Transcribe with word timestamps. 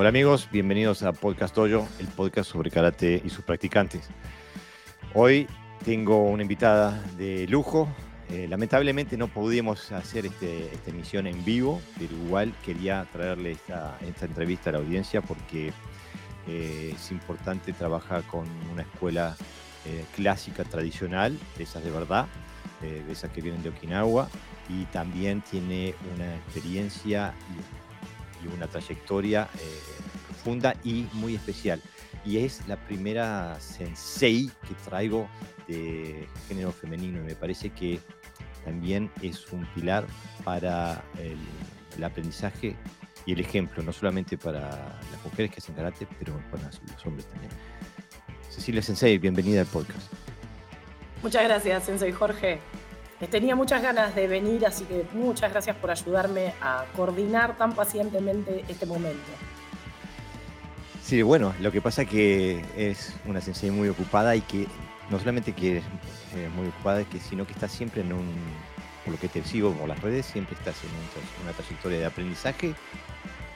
Hola 0.00 0.08
amigos, 0.08 0.48
bienvenidos 0.50 1.02
a 1.02 1.12
Podcast 1.12 1.54
Dojo, 1.54 1.86
el 1.98 2.06
podcast 2.06 2.50
sobre 2.50 2.70
karate 2.70 3.20
y 3.22 3.28
sus 3.28 3.44
practicantes. 3.44 4.08
Hoy 5.12 5.46
tengo 5.84 6.24
una 6.24 6.40
invitada 6.40 7.04
de 7.18 7.46
lujo. 7.48 7.86
Eh, 8.30 8.46
lamentablemente 8.48 9.18
no 9.18 9.28
pudimos 9.28 9.92
hacer 9.92 10.24
este, 10.24 10.72
esta 10.72 10.88
emisión 10.88 11.26
en 11.26 11.44
vivo, 11.44 11.82
pero 11.98 12.14
igual 12.14 12.54
quería 12.64 13.06
traerle 13.12 13.50
esta, 13.50 13.98
entrevista 14.22 14.70
a 14.70 14.72
la 14.72 14.78
audiencia 14.78 15.20
porque 15.20 15.70
eh, 16.48 16.94
es 16.94 17.10
importante 17.10 17.74
trabajar 17.74 18.22
con 18.22 18.46
una 18.72 18.80
escuela 18.80 19.36
eh, 19.84 20.06
clásica, 20.16 20.64
tradicional, 20.64 21.38
de 21.58 21.64
esas 21.64 21.84
de 21.84 21.90
verdad, 21.90 22.26
de 22.80 23.12
esas 23.12 23.30
que 23.32 23.42
vienen 23.42 23.62
de 23.62 23.68
Okinawa, 23.68 24.30
y 24.70 24.86
también 24.86 25.42
tiene 25.42 25.94
una 26.14 26.36
experiencia 26.36 27.34
y 27.50 27.79
una 28.48 28.66
trayectoria 28.66 29.48
eh, 29.58 30.02
profunda 30.26 30.74
y 30.84 31.06
muy 31.12 31.34
especial. 31.34 31.80
Y 32.24 32.38
es 32.38 32.66
la 32.68 32.76
primera 32.76 33.58
sensei 33.60 34.50
que 34.66 34.74
traigo 34.84 35.28
de 35.66 36.26
género 36.48 36.72
femenino 36.72 37.20
y 37.20 37.22
me 37.22 37.34
parece 37.34 37.70
que 37.70 38.00
también 38.64 39.10
es 39.22 39.50
un 39.52 39.64
pilar 39.74 40.06
para 40.44 41.02
el, 41.18 41.38
aprendizaje 42.04 42.76
y 43.26 43.32
el 43.32 43.40
ejemplo, 43.40 43.82
no 43.82 43.92
solamente 43.92 44.38
para 44.38 44.70
las 44.70 45.24
mujeres 45.24 45.50
que 45.50 45.58
hacen 45.58 45.74
karate, 45.74 46.06
pero 46.18 46.40
para 46.50 46.64
los 46.64 47.06
hombres 47.06 47.26
también. 47.26 47.52
Cecilia 48.48 48.80
Sensei, 48.80 49.18
bienvenida 49.18 49.60
al 49.60 49.66
podcast. 49.66 50.10
Muchas 51.22 51.44
gracias, 51.44 51.84
Sensei 51.84 52.12
Jorge. 52.12 52.58
Tenía 53.28 53.54
muchas 53.54 53.82
ganas 53.82 54.14
de 54.14 54.26
venir, 54.26 54.64
así 54.64 54.84
que 54.84 55.04
muchas 55.12 55.52
gracias 55.52 55.76
por 55.76 55.90
ayudarme 55.90 56.54
a 56.62 56.84
coordinar 56.96 57.56
tan 57.56 57.74
pacientemente 57.74 58.64
este 58.66 58.86
momento. 58.86 59.30
Sí, 61.02 61.22
bueno, 61.22 61.52
lo 61.60 61.70
que 61.70 61.82
pasa 61.82 62.02
es 62.02 62.08
que 62.08 62.64
es 62.76 63.14
una 63.26 63.40
sensei 63.40 63.70
muy 63.70 63.88
ocupada 63.88 64.36
y 64.36 64.40
que 64.40 64.66
no 65.10 65.18
solamente 65.18 65.52
que 65.52 65.78
es 65.78 65.84
eh, 66.36 66.48
muy 66.54 66.68
ocupada, 66.68 67.04
sino 67.28 67.46
que 67.46 67.52
está 67.52 67.68
siempre 67.68 68.00
en 68.00 68.12
un, 68.12 68.26
por 69.04 69.14
lo 69.14 69.20
que 69.20 69.28
te 69.28 69.42
sigo 69.42 69.72
por 69.72 69.88
las 69.88 70.00
redes, 70.00 70.24
siempre 70.24 70.56
estás 70.56 70.76
en 70.84 71.44
una 71.44 71.52
trayectoria 71.52 71.98
de 71.98 72.06
aprendizaje, 72.06 72.74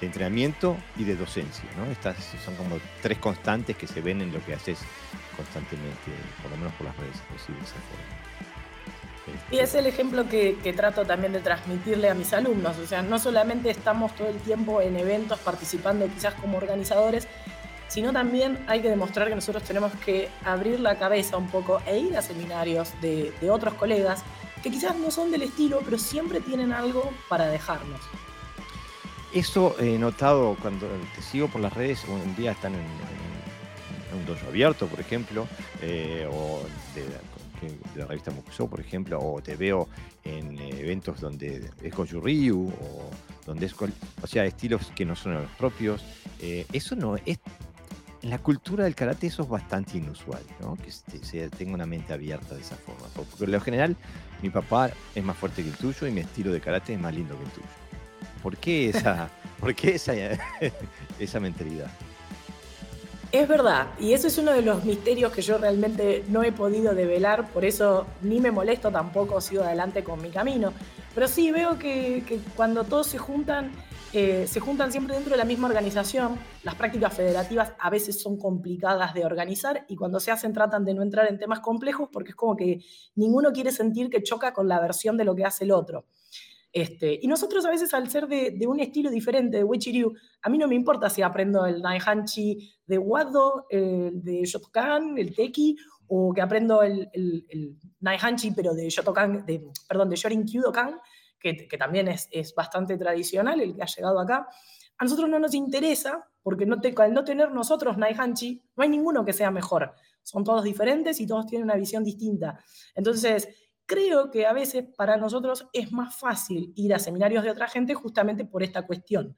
de 0.00 0.06
entrenamiento 0.06 0.76
y 0.96 1.04
de 1.04 1.16
docencia. 1.16 1.64
Estas 1.90 2.16
son 2.44 2.54
como 2.56 2.76
tres 3.00 3.18
constantes 3.18 3.76
que 3.76 3.86
se 3.86 4.00
ven 4.00 4.20
en 4.20 4.32
lo 4.32 4.44
que 4.44 4.54
haces 4.54 4.78
constantemente, 5.36 6.10
por 6.42 6.50
lo 6.50 6.56
menos 6.58 6.72
por 6.74 6.86
las 6.86 6.96
redes, 6.96 7.16
de 7.30 7.54
esa 7.54 7.74
forma. 7.74 8.23
Y 9.50 9.58
es 9.58 9.74
el 9.74 9.86
ejemplo 9.86 10.28
que, 10.28 10.74
trato 10.76 11.04
también 11.04 11.32
de 11.32 11.40
transmitirle 11.40 12.10
a 12.10 12.14
mis 12.14 12.32
alumnos. 12.32 12.76
O 12.78 12.86
sea, 12.86 13.02
no 13.02 13.18
solamente 13.18 13.70
estamos 13.70 14.14
todo 14.14 14.28
el 14.28 14.36
tiempo 14.38 14.80
en 14.80 14.96
eventos 14.96 15.38
participando 15.40 16.06
quizás 16.06 16.34
como 16.34 16.58
organizadores, 16.58 17.28
sino 17.88 18.12
también 18.12 18.64
hay 18.66 18.80
que 18.80 18.88
demostrar 18.88 19.28
que 19.28 19.34
nosotros 19.34 19.62
tenemos 19.62 19.92
que 20.04 20.28
abrir 20.44 20.80
la 20.80 20.98
cabeza 20.98 21.36
un 21.36 21.48
poco 21.48 21.80
e 21.86 21.98
ir 21.98 22.16
a 22.16 22.22
seminarios 22.22 22.90
de, 23.00 23.32
otros 23.50 23.74
colegas 23.74 24.22
que 24.62 24.70
quizás 24.70 24.96
no 24.96 25.10
son 25.10 25.30
del 25.30 25.42
estilo, 25.42 25.80
pero 25.84 25.98
siempre 25.98 26.40
tienen 26.40 26.72
algo 26.72 27.12
para 27.28 27.46
dejarnos. 27.46 28.00
Eso 29.32 29.76
he 29.78 29.98
notado 29.98 30.56
cuando 30.62 30.86
te 31.14 31.22
sigo 31.22 31.48
por 31.48 31.60
las 31.60 31.72
redes, 31.74 32.04
un 32.08 32.34
día 32.36 32.52
están 32.52 32.74
en, 32.74 32.86
un 34.16 34.24
dojo 34.26 34.46
abierto, 34.46 34.86
por 34.86 35.00
ejemplo, 35.00 35.46
eh, 35.82 36.26
o 36.32 36.62
de, 36.94 37.04
de 37.68 38.00
la 38.00 38.06
revista 38.06 38.30
Musou, 38.30 38.68
por 38.68 38.80
ejemplo, 38.80 39.18
o 39.20 39.42
te 39.42 39.56
veo 39.56 39.88
en 40.24 40.58
eh, 40.58 40.80
eventos 40.80 41.20
donde 41.20 41.70
es 41.82 41.94
con 41.94 42.06
Ryu, 42.06 42.68
o 42.68 43.10
donde 43.46 43.66
es 43.66 43.74
o 43.74 44.26
sea, 44.26 44.44
estilos 44.44 44.90
que 44.94 45.04
no 45.04 45.16
son 45.16 45.34
los 45.34 45.50
propios. 45.52 46.04
Eh, 46.40 46.66
eso 46.72 46.96
no 46.96 47.16
es. 47.16 47.38
En 48.22 48.30
la 48.30 48.38
cultura 48.38 48.84
del 48.84 48.94
karate 48.94 49.26
eso 49.26 49.42
es 49.42 49.48
bastante 49.50 49.98
inusual, 49.98 50.42
¿no? 50.58 50.76
Que 50.76 50.90
se, 50.90 51.50
tenga 51.50 51.74
una 51.74 51.84
mente 51.84 52.14
abierta 52.14 52.54
de 52.54 52.62
esa 52.62 52.76
forma. 52.76 53.06
Porque 53.14 53.44
en 53.44 53.52
lo 53.52 53.60
general, 53.60 53.96
mi 54.40 54.48
papá 54.48 54.90
es 55.14 55.22
más 55.22 55.36
fuerte 55.36 55.62
que 55.62 55.68
el 55.68 55.76
tuyo 55.76 56.06
y 56.06 56.10
mi 56.10 56.20
estilo 56.20 56.50
de 56.50 56.60
karate 56.60 56.94
es 56.94 57.00
más 57.00 57.14
lindo 57.14 57.36
que 57.36 57.44
el 57.44 57.50
tuyo. 57.50 57.66
¿Por 58.42 58.56
qué 58.56 58.88
esa, 58.88 59.28
¿por 59.60 59.74
qué 59.74 59.96
esa, 59.96 60.14
esa 61.18 61.38
mentalidad? 61.38 61.90
Es 63.34 63.48
verdad, 63.48 63.88
y 63.98 64.12
eso 64.12 64.28
es 64.28 64.38
uno 64.38 64.52
de 64.52 64.62
los 64.62 64.84
misterios 64.84 65.32
que 65.32 65.42
yo 65.42 65.58
realmente 65.58 66.24
no 66.28 66.44
he 66.44 66.52
podido 66.52 66.94
develar, 66.94 67.50
por 67.50 67.64
eso 67.64 68.06
ni 68.22 68.40
me 68.40 68.52
molesto 68.52 68.92
tampoco, 68.92 69.40
sigo 69.40 69.64
adelante 69.64 70.04
con 70.04 70.22
mi 70.22 70.30
camino. 70.30 70.72
Pero 71.16 71.26
sí 71.26 71.50
veo 71.50 71.76
que, 71.76 72.22
cuando 72.54 72.84
todos 72.84 73.08
se 73.08 73.18
juntan, 73.18 73.72
eh, 74.12 74.46
se 74.46 74.60
juntan 74.60 74.92
siempre 74.92 75.16
dentro 75.16 75.32
de 75.32 75.38
la 75.38 75.44
misma 75.44 75.66
organización. 75.66 76.38
Las 76.62 76.76
prácticas 76.76 77.12
federativas 77.12 77.72
a 77.80 77.90
veces 77.90 78.22
son 78.22 78.38
complicadas 78.38 79.14
de 79.14 79.24
organizar 79.24 79.84
y 79.88 79.96
cuando 79.96 80.20
se 80.20 80.30
hacen 80.30 80.52
tratan 80.52 80.84
de 80.84 80.94
no 80.94 81.02
entrar 81.02 81.28
en 81.28 81.36
temas 81.36 81.58
complejos 81.58 82.10
porque 82.12 82.30
es 82.30 82.36
como 82.36 82.54
que 82.54 82.84
ninguno 83.16 83.50
quiere 83.52 83.72
sentir 83.72 84.10
que 84.10 84.22
choca 84.22 84.52
con 84.52 84.68
la 84.68 84.78
versión 84.78 85.16
de 85.16 85.24
lo 85.24 85.34
que 85.34 85.44
hace 85.44 85.64
el 85.64 85.72
otro. 85.72 86.04
Este, 86.74 87.20
y 87.22 87.28
nosotros 87.28 87.64
a 87.64 87.70
veces 87.70 87.94
al 87.94 88.10
ser 88.10 88.26
de, 88.26 88.66
un 88.66 88.80
estilo 88.80 89.08
diferente, 89.08 89.58
de 89.58 89.64
Wichiryu, 89.64 90.12
a 90.42 90.48
mí 90.48 90.58
no 90.58 90.66
me 90.66 90.74
importa 90.74 91.08
si 91.08 91.22
aprendo 91.22 91.64
el 91.66 91.80
Naihanchi 91.80 92.68
de 92.84 92.98
Wado, 92.98 93.66
el 93.70 94.20
de 94.24 94.42
Shotokan, 94.44 95.16
el 95.16 95.32
Teki, 95.36 95.76
o 96.08 96.34
que 96.34 96.42
aprendo 96.42 96.82
el, 96.82 97.08
el, 97.12 97.78
Naihanchi 98.00 98.50
pero 98.50 98.74
de 98.74 98.90
Shotokan, 98.90 99.46
de, 99.46 99.64
perdón, 99.88 100.10
de 100.10 100.16
Shorin 100.16 100.44
Kyudokan, 100.44 100.98
que, 101.38 101.68
que 101.68 101.78
también 101.78 102.08
es, 102.08 102.54
bastante 102.56 102.98
tradicional, 102.98 103.60
el 103.60 103.76
que 103.76 103.82
ha 103.84 103.86
llegado 103.86 104.18
acá. 104.18 104.48
A 104.98 105.04
nosotros 105.04 105.28
no 105.28 105.38
nos 105.38 105.54
interesa, 105.54 106.28
porque 106.42 106.66
no 106.66 106.80
al 106.96 107.14
no 107.14 107.22
tener 107.22 107.52
nosotros 107.52 107.96
Naihanchi, 107.96 108.60
no 108.74 108.82
hay 108.82 108.88
ninguno 108.88 109.24
que 109.24 109.32
sea 109.32 109.52
mejor. 109.52 109.94
Son 110.24 110.42
todos 110.42 110.64
diferentes 110.64 111.20
y 111.20 111.26
todos 111.26 111.46
tienen 111.46 111.66
una 111.66 111.76
visión 111.76 112.02
distinta. 112.02 112.58
Entonces, 112.96 113.48
creo 113.86 114.30
que 114.30 114.46
a 114.46 114.52
veces 114.52 114.84
para 114.96 115.16
nosotros 115.16 115.66
es 115.72 115.92
más 115.92 116.16
fácil 116.16 116.72
ir 116.76 116.94
a 116.94 116.98
seminarios 116.98 117.44
de 117.44 117.50
otra 117.50 117.68
gente 117.68 117.94
justamente 117.94 118.44
por 118.44 118.62
esta 118.62 118.86
cuestión. 118.86 119.36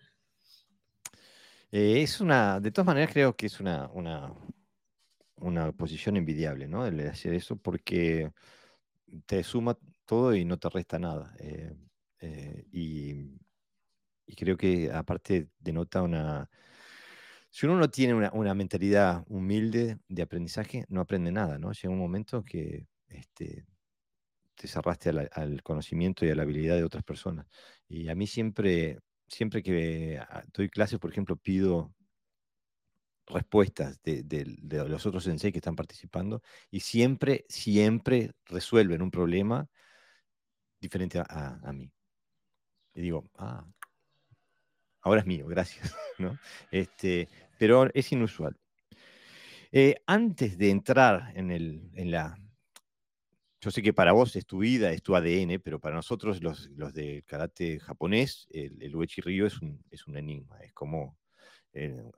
Eh, 1.71 2.03
es 2.03 2.21
una, 2.21 2.61
de 2.61 2.71
todas 2.71 2.87
maneras 2.87 3.11
creo 3.13 3.37
que 3.37 3.47
es 3.47 3.61
una, 3.61 3.91
una, 3.93 4.33
una 5.37 5.73
posición 5.73 6.17
envidiable, 6.17 6.69
¿no? 6.69 6.87
El 6.87 7.01
hacer 7.09 7.35
eso 7.35 7.57
porque 7.57 8.31
te 9.27 9.43
suma 9.43 9.77
todo 10.05 10.35
y 10.35 10.45
no 10.45 10.59
te 10.59 10.69
resta 10.69 10.99
nada. 10.99 11.35
Eh, 11.41 11.75
eh, 12.21 12.65
y, 12.73 13.15
creo 14.37 14.57
que 14.57 14.91
aparte 14.93 15.49
denota 15.59 16.03
una... 16.03 16.51
Si 17.51 17.67
uno 17.67 17.77
no 17.79 17.89
tiene 17.91 18.15
una, 18.15 18.31
una, 18.33 18.55
mentalidad 18.55 19.25
humilde 19.29 19.99
de 20.09 20.23
aprendizaje, 20.23 20.85
no 20.89 21.01
aprende 21.01 21.33
nada, 21.33 21.59
¿no? 21.59 21.73
Llega 21.73 21.91
un 21.91 21.99
momento 21.99 22.45
que 22.45 22.87
este, 23.09 23.65
te 24.57 24.69
cerraste 24.69 25.11
al, 25.11 25.63
conocimiento 25.63 26.25
y 26.27 26.31
a 26.31 26.35
la 26.35 26.43
habilidad 26.43 26.77
de 26.77 26.85
otras 26.85 27.05
personas. 27.05 27.47
Y 27.89 28.09
a 28.09 28.15
mí 28.15 28.27
siempre, 28.27 28.99
siempre 29.29 29.63
que 29.63 30.19
ah, 30.19 30.45
doy 30.53 30.69
clases, 30.69 30.99
por 30.99 31.11
ejemplo, 31.11 31.37
pido 31.37 31.95
respuestas 33.27 34.01
de, 34.03 34.25
los 34.89 35.05
otros 35.07 35.25
sensei 35.25 35.53
que 35.53 35.59
están 35.59 35.77
participando 35.77 36.43
y 36.71 36.81
siempre, 36.81 37.45
siempre 37.49 38.33
resuelven 38.47 39.03
un 39.03 39.11
problema 39.11 39.69
diferente 40.81 41.19
a, 41.19 41.73
mí. 41.73 41.91
Y 42.95 43.03
digo, 43.03 43.29
ah, 43.37 43.67
ahora 45.03 45.21
es 45.21 45.27
mío, 45.27 45.47
gracias. 45.47 45.95
¿no? 46.19 46.39
Este, 46.71 47.29
pero 47.59 47.91
es 47.95 48.13
inusual. 48.13 48.57
Eh, 49.73 49.97
antes 50.07 50.57
de 50.57 50.71
entrar 50.71 51.33
en, 51.35 51.51
el, 51.51 51.91
en 51.95 52.11
la 52.11 52.39
yo 53.61 53.71
sé 53.71 53.83
que 53.83 53.93
para 53.93 54.13
vos 54.13 54.37
es 54.37 54.47
tu 54.47 54.59
vida, 54.59 54.93
es 54.93 55.03
tu 55.03 55.17
ADN, 55.17 55.59
pero 55.61 55.81
para 55.81 55.97
nosotros 55.97 56.43
los, 56.43 56.69
los 56.71 56.93
de 56.93 57.23
karate 57.27 57.81
japonés, 57.81 58.47
el, 58.51 58.83
el 58.83 58.95
Uechi 58.95 59.21
Ryo 59.21 59.47
es 59.47 59.61
un, 59.61 59.83
es 59.91 60.07
un 60.07 60.17
enigma, 60.17 60.59
es 60.61 60.73
como 60.73 61.17
el, 61.73 62.11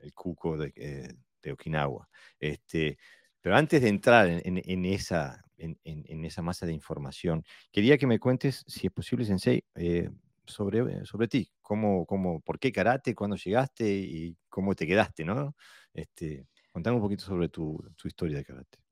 el 0.00 0.14
cuco 0.14 0.56
de, 0.56 0.72
eh, 0.76 1.14
de, 1.42 1.52
Okinawa. 1.52 2.08
Este, 2.40 2.98
pero 3.40 3.56
antes 3.56 3.82
de 3.82 3.88
entrar 3.88 4.28
en, 4.28 4.42
en, 4.64 4.84
esa, 4.86 5.44
en, 5.56 5.78
en, 5.84 6.24
esa 6.24 6.42
masa 6.42 6.66
de 6.66 6.72
información, 6.72 7.44
quería 7.70 7.98
que 7.98 8.06
me 8.06 8.18
cuentes, 8.18 8.64
si 8.66 8.86
es 8.86 8.92
posible, 8.92 9.24
Sensei, 9.24 9.64
eh, 9.74 10.10
sobre, 10.46 11.04
sobre 11.04 11.28
ti. 11.28 11.50
Cómo, 11.60 12.06
cómo, 12.06 12.40
¿Por 12.40 12.58
qué 12.58 12.72
karate? 12.72 13.14
¿Cuándo 13.14 13.36
llegaste? 13.36 13.88
¿Y 13.88 14.36
cómo 14.48 14.74
te 14.74 14.86
quedaste? 14.86 15.24
¿no? 15.24 15.54
Este, 15.92 16.46
contame 16.72 16.96
un 16.96 17.02
poquito 17.02 17.24
sobre 17.24 17.48
tu, 17.48 17.78
tu 17.96 18.08
historia 18.08 18.38
de 18.38 18.44
karate. 18.44 18.87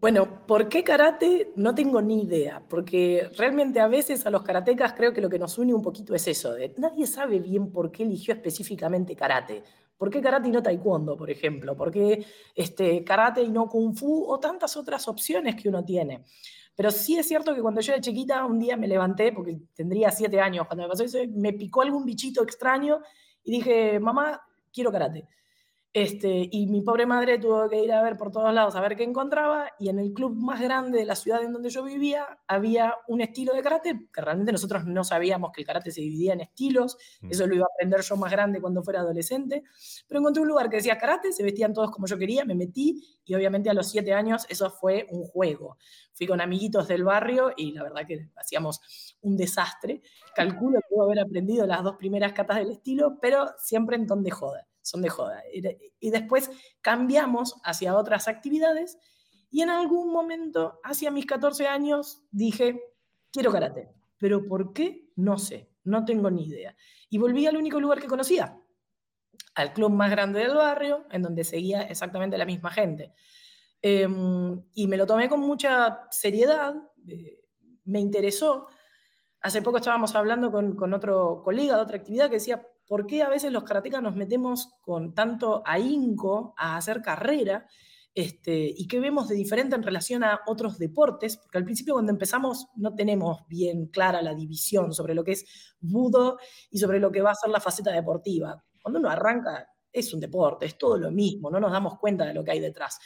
Bueno, 0.00 0.46
¿por 0.46 0.70
qué 0.70 0.82
karate? 0.82 1.52
No 1.56 1.74
tengo 1.74 2.00
ni 2.00 2.22
idea, 2.22 2.62
porque 2.66 3.28
realmente 3.36 3.80
a 3.80 3.86
veces 3.86 4.24
a 4.24 4.30
los 4.30 4.42
karatecas 4.42 4.94
creo 4.94 5.12
que 5.12 5.20
lo 5.20 5.28
que 5.28 5.38
nos 5.38 5.58
une 5.58 5.74
un 5.74 5.82
poquito 5.82 6.14
es 6.14 6.26
eso, 6.26 6.54
nadie 6.78 7.06
sabe 7.06 7.38
bien 7.38 7.70
por 7.70 7.92
qué 7.92 8.04
eligió 8.04 8.32
específicamente 8.32 9.14
karate. 9.14 9.62
¿Por 9.98 10.08
qué 10.08 10.22
karate 10.22 10.48
y 10.48 10.52
no 10.52 10.62
taekwondo, 10.62 11.18
por 11.18 11.30
ejemplo? 11.30 11.76
¿Por 11.76 11.90
qué 11.90 12.24
este, 12.54 13.04
karate 13.04 13.42
y 13.42 13.50
no 13.50 13.68
kung 13.68 13.94
fu? 13.94 14.24
O 14.26 14.40
tantas 14.40 14.74
otras 14.78 15.06
opciones 15.06 15.54
que 15.54 15.68
uno 15.68 15.84
tiene. 15.84 16.24
Pero 16.74 16.90
sí 16.90 17.18
es 17.18 17.28
cierto 17.28 17.54
que 17.54 17.60
cuando 17.60 17.82
yo 17.82 17.92
era 17.92 18.00
chiquita, 18.00 18.46
un 18.46 18.58
día 18.58 18.78
me 18.78 18.88
levanté, 18.88 19.32
porque 19.32 19.58
tendría 19.74 20.10
siete 20.10 20.40
años, 20.40 20.66
cuando 20.66 20.84
me 20.84 20.88
pasó 20.88 21.04
eso, 21.04 21.18
me 21.28 21.52
picó 21.52 21.82
algún 21.82 22.06
bichito 22.06 22.42
extraño 22.42 23.00
y 23.44 23.52
dije, 23.52 24.00
mamá, 24.00 24.40
quiero 24.72 24.90
karate. 24.90 25.28
Este, 25.92 26.48
y 26.52 26.68
mi 26.68 26.82
pobre 26.82 27.04
madre 27.04 27.36
tuvo 27.40 27.68
que 27.68 27.82
ir 27.82 27.90
a 27.90 28.00
ver 28.00 28.16
por 28.16 28.30
todos 28.30 28.54
lados 28.54 28.76
a 28.76 28.80
ver 28.80 28.94
qué 28.94 29.02
encontraba 29.02 29.72
y 29.76 29.88
en 29.88 29.98
el 29.98 30.12
club 30.12 30.36
más 30.36 30.60
grande 30.60 31.00
de 31.00 31.04
la 31.04 31.16
ciudad 31.16 31.42
en 31.42 31.52
donde 31.52 31.68
yo 31.68 31.82
vivía 31.82 32.38
había 32.46 32.94
un 33.08 33.20
estilo 33.20 33.54
de 33.54 33.62
karate 33.62 34.06
que 34.12 34.20
realmente 34.20 34.52
nosotros 34.52 34.86
no 34.86 35.02
sabíamos 35.02 35.50
que 35.50 35.62
el 35.62 35.66
karate 35.66 35.90
se 35.90 36.00
dividía 36.00 36.34
en 36.34 36.42
estilos, 36.42 36.96
mm. 37.22 37.30
eso 37.32 37.44
lo 37.44 37.56
iba 37.56 37.64
a 37.64 37.74
aprender 37.74 38.02
yo 38.02 38.16
más 38.16 38.30
grande 38.30 38.60
cuando 38.60 38.84
fuera 38.84 39.00
adolescente, 39.00 39.64
pero 40.06 40.20
encontré 40.20 40.42
un 40.42 40.48
lugar 40.48 40.70
que 40.70 40.76
decía 40.76 40.96
karate, 40.96 41.32
se 41.32 41.42
vestían 41.42 41.74
todos 41.74 41.90
como 41.90 42.06
yo 42.06 42.16
quería, 42.16 42.44
me 42.44 42.54
metí 42.54 43.02
y 43.24 43.34
obviamente 43.34 43.68
a 43.68 43.74
los 43.74 43.88
siete 43.90 44.14
años 44.14 44.46
eso 44.48 44.70
fue 44.70 45.08
un 45.10 45.24
juego. 45.24 45.76
Fui 46.12 46.28
con 46.28 46.40
amiguitos 46.40 46.86
del 46.86 47.02
barrio 47.02 47.52
y 47.56 47.72
la 47.72 47.82
verdad 47.82 48.06
que 48.06 48.30
hacíamos 48.36 48.80
un 49.22 49.36
desastre. 49.36 50.02
Calculo 50.36 50.78
que 50.78 50.94
puedo 50.94 51.08
haber 51.08 51.18
aprendido 51.18 51.66
las 51.66 51.82
dos 51.82 51.96
primeras 51.96 52.32
catas 52.32 52.58
del 52.58 52.70
estilo, 52.70 53.18
pero 53.20 53.48
siempre 53.58 53.96
en 53.96 54.06
ton 54.06 54.22
de 54.22 54.30
joda 54.30 54.69
son 54.82 55.02
de 55.02 55.08
joda. 55.08 55.42
Y 56.00 56.10
después 56.10 56.50
cambiamos 56.80 57.56
hacia 57.64 57.96
otras 57.96 58.28
actividades 58.28 58.98
y 59.50 59.62
en 59.62 59.70
algún 59.70 60.12
momento, 60.12 60.80
hacia 60.84 61.10
mis 61.10 61.26
14 61.26 61.66
años, 61.66 62.22
dije, 62.30 62.80
quiero 63.32 63.50
karate. 63.50 63.90
Pero 64.16 64.46
¿por 64.46 64.72
qué? 64.72 65.10
No 65.16 65.38
sé, 65.38 65.70
no 65.84 66.04
tengo 66.04 66.30
ni 66.30 66.46
idea. 66.46 66.76
Y 67.08 67.18
volví 67.18 67.46
al 67.46 67.56
único 67.56 67.80
lugar 67.80 68.00
que 68.00 68.06
conocía, 68.06 68.60
al 69.56 69.72
club 69.72 69.90
más 69.90 70.10
grande 70.10 70.40
del 70.40 70.54
barrio, 70.54 71.06
en 71.10 71.22
donde 71.22 71.42
seguía 71.42 71.82
exactamente 71.82 72.38
la 72.38 72.46
misma 72.46 72.70
gente. 72.70 73.12
Em, 73.82 74.62
y 74.74 74.86
me 74.86 74.96
lo 74.96 75.06
tomé 75.06 75.28
con 75.28 75.40
mucha 75.40 76.06
seriedad, 76.10 76.74
eh, 77.08 77.40
me 77.84 77.98
interesó. 77.98 78.68
Hace 79.40 79.62
poco 79.62 79.78
estábamos 79.78 80.14
hablando 80.14 80.52
con, 80.52 80.76
con 80.76 80.94
otro 80.94 81.42
colega 81.42 81.76
de 81.76 81.82
otra 81.82 81.96
actividad 81.96 82.28
que 82.28 82.36
decía, 82.36 82.64
por 82.90 83.06
qué 83.06 83.22
a 83.22 83.28
veces 83.28 83.52
los 83.52 83.62
karatecas 83.62 84.02
nos 84.02 84.16
metemos 84.16 84.72
con 84.80 85.14
tanto 85.14 85.62
ahínco 85.64 86.54
a 86.58 86.76
hacer 86.76 87.00
carrera 87.00 87.68
este, 88.16 88.74
y 88.76 88.88
qué 88.88 88.98
vemos 88.98 89.28
de 89.28 89.36
diferente 89.36 89.76
en 89.76 89.84
relación 89.84 90.24
a 90.24 90.40
otros 90.48 90.76
deportes, 90.76 91.36
porque 91.36 91.58
al 91.58 91.64
principio 91.64 91.94
cuando 91.94 92.10
empezamos 92.10 92.66
no 92.74 92.92
tenemos 92.96 93.46
bien 93.46 93.86
clara 93.86 94.20
la 94.22 94.34
división 94.34 94.92
sobre 94.92 95.14
lo 95.14 95.22
que 95.22 95.30
es 95.30 95.44
budo 95.78 96.38
y 96.68 96.80
sobre 96.80 96.98
lo 96.98 97.12
que 97.12 97.22
va 97.22 97.30
a 97.30 97.36
ser 97.36 97.50
la 97.50 97.60
faceta 97.60 97.92
deportiva. 97.92 98.60
Cuando 98.82 98.98
uno 98.98 99.08
arranca 99.08 99.68
es 99.92 100.12
un 100.12 100.18
deporte, 100.18 100.66
es 100.66 100.76
todo 100.76 100.98
lo 100.98 101.12
mismo, 101.12 101.48
no 101.48 101.60
nos 101.60 101.70
damos 101.70 101.96
cuenta 101.96 102.24
de 102.24 102.34
lo 102.34 102.42
que 102.42 102.50
hay 102.50 102.60
detrás. 102.60 102.98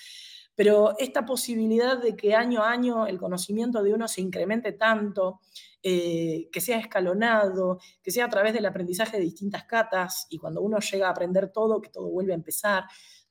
Pero 0.54 0.94
esta 0.98 1.26
posibilidad 1.26 1.98
de 1.98 2.16
que 2.16 2.34
año 2.34 2.62
a 2.62 2.70
año 2.70 3.06
el 3.06 3.18
conocimiento 3.18 3.82
de 3.82 3.92
uno 3.92 4.08
se 4.08 4.22
incremente 4.22 4.72
tanto, 4.72 5.40
eh, 5.86 6.48
que 6.50 6.62
sea 6.62 6.78
escalonado, 6.78 7.78
que 8.02 8.10
sea 8.10 8.24
a 8.24 8.30
través 8.30 8.54
del 8.54 8.64
aprendizaje 8.64 9.18
de 9.18 9.22
distintas 9.22 9.64
catas 9.64 10.26
y 10.30 10.38
cuando 10.38 10.62
uno 10.62 10.78
llega 10.78 11.08
a 11.08 11.10
aprender 11.10 11.52
todo, 11.52 11.82
que 11.82 11.90
todo 11.90 12.08
vuelve 12.10 12.32
a 12.32 12.36
empezar. 12.36 12.84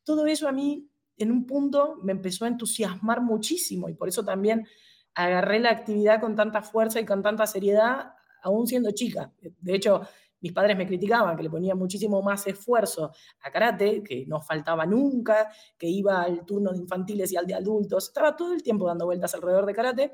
Todo 0.03 0.27
eso 0.27 0.47
a 0.47 0.51
mí 0.51 0.87
en 1.17 1.31
un 1.31 1.47
punto 1.47 1.97
me 2.03 2.11
empezó 2.11 2.45
a 2.45 2.49
entusiasmar 2.49 3.21
muchísimo 3.21 3.89
y 3.89 3.95
por 3.95 4.07
eso 4.07 4.23
también 4.23 4.67
agarré 5.15 5.59
la 5.59 5.71
actividad 5.71 6.21
con 6.21 6.35
tanta 6.35 6.61
fuerza 6.61 6.99
y 6.99 7.05
con 7.05 7.23
tanta 7.23 7.47
seriedad, 7.47 8.13
aún 8.43 8.67
siendo 8.67 8.91
chica. 8.91 9.33
De 9.41 9.73
hecho, 9.73 10.01
mis 10.43 10.51
padres 10.51 10.77
me 10.77 10.85
criticaban 10.85 11.37
que 11.37 11.43
le 11.43 11.49
ponía 11.49 11.73
muchísimo 11.73 12.21
más 12.21 12.45
esfuerzo 12.45 13.11
a 13.41 13.49
karate, 13.49 14.03
que 14.03 14.25
no 14.27 14.41
faltaba 14.41 14.85
nunca, 14.85 15.49
que 15.77 15.87
iba 15.87 16.21
al 16.21 16.45
turno 16.45 16.73
de 16.73 16.79
infantiles 16.79 17.31
y 17.31 17.37
al 17.37 17.47
de 17.47 17.55
adultos, 17.55 18.09
estaba 18.09 18.35
todo 18.35 18.53
el 18.53 18.61
tiempo 18.61 18.85
dando 18.85 19.05
vueltas 19.05 19.33
alrededor 19.33 19.65
de 19.65 19.73
karate, 19.73 20.11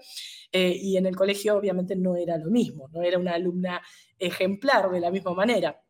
eh, 0.52 0.78
y 0.80 0.98
en 0.98 1.08
el 1.08 1.16
colegio 1.16 1.58
obviamente 1.58 1.96
no 1.96 2.16
era 2.16 2.38
lo 2.38 2.52
mismo, 2.52 2.88
no 2.94 3.02
era 3.02 3.18
una 3.18 3.34
alumna 3.34 3.82
ejemplar 4.20 4.92
de 4.92 5.00
la 5.00 5.10
misma 5.10 5.34
manera. 5.34 5.82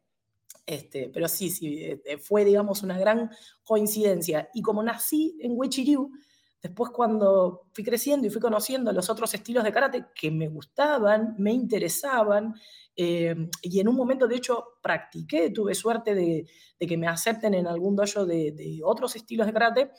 Este, 0.65 1.09
pero 1.09 1.27
sí, 1.27 1.49
sí, 1.49 1.83
eh, 1.83 2.17
fue, 2.17 2.45
digamos, 2.45 2.81
una 2.83 2.97
gran 2.97 3.29
coincidencia. 3.63 4.49
Y 4.53 4.61
como 4.61 4.83
nací 4.83 5.35
en 5.41 5.53
Wechiriu, 5.55 6.11
después 6.61 6.91
cuando 6.91 7.67
fui 7.73 7.83
creciendo 7.83 8.27
y 8.27 8.29
fui 8.29 8.41
conociendo 8.41 8.91
los 8.91 9.09
otros 9.09 9.33
estilos 9.33 9.63
de 9.63 9.71
karate 9.71 10.05
que 10.13 10.29
me 10.29 10.47
gustaban, 10.47 11.35
me 11.37 11.51
interesaban, 11.51 12.55
eh, 13.01 13.33
y 13.61 13.79
en 13.79 13.87
un 13.87 13.95
momento, 13.95 14.27
de 14.27 14.35
hecho, 14.35 14.73
practiqué, 14.81 15.51
tuve 15.51 15.73
suerte 15.73 16.13
de, 16.13 16.45
que 16.77 16.97
me 16.97 17.07
acepten 17.07 17.53
en 17.53 17.65
algún 17.65 17.95
dojo 17.95 18.25
de, 18.25 18.81
otros 18.83 19.15
estilos 19.15 19.47
de 19.47 19.53
karate, 19.53 19.91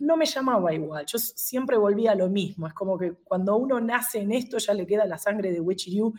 no 0.00 0.18
me 0.18 0.26
llamaba 0.26 0.74
igual. 0.74 1.06
Yo 1.06 1.18
siempre 1.18 1.78
volvía 1.78 2.12
a 2.12 2.14
lo 2.14 2.28
mismo. 2.28 2.66
Es 2.66 2.74
como 2.74 2.98
que 2.98 3.14
cuando 3.24 3.56
uno 3.56 3.80
nace 3.80 4.18
en 4.18 4.32
esto 4.32 4.58
ya 4.58 4.74
le 4.74 4.86
queda 4.86 5.06
la 5.06 5.16
sangre 5.16 5.50
de 5.50 5.60
Ryu 5.60 6.12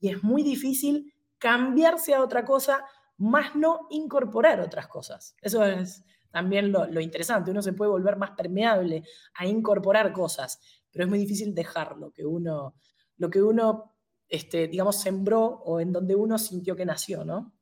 y 0.00 0.08
es 0.08 0.24
muy 0.24 0.42
difícil 0.42 1.14
cambiarse 1.38 2.14
a 2.14 2.24
otra 2.24 2.44
cosa, 2.44 2.84
más 3.18 3.54
no 3.54 3.86
incorporar 3.90 4.60
otras 4.60 4.88
cosas. 4.88 5.36
Eso 5.40 5.64
es 5.64 6.02
también 6.30 6.72
lo, 6.72 6.86
lo 6.86 7.00
interesante. 7.00 7.50
Uno 7.50 7.62
se 7.62 7.72
puede 7.72 7.90
volver 7.90 8.16
más 8.16 8.32
permeable 8.32 9.02
a 9.34 9.46
incorporar 9.46 10.12
cosas, 10.12 10.60
pero 10.90 11.04
es 11.04 11.08
muy 11.08 11.18
difícil 11.18 11.54
dejar 11.54 11.96
lo 11.96 12.10
que 12.10 12.24
uno, 12.24 12.74
lo 13.18 13.30
que 13.30 13.42
uno 13.42 13.90
este, 14.30 14.68
digamos, 14.68 15.00
sembró 15.00 15.44
o 15.44 15.80
en 15.80 15.92
donde 15.92 16.14
uno 16.14 16.38
sintió 16.38 16.76
que 16.76 16.86
nació, 16.86 17.24
¿no? 17.24 17.52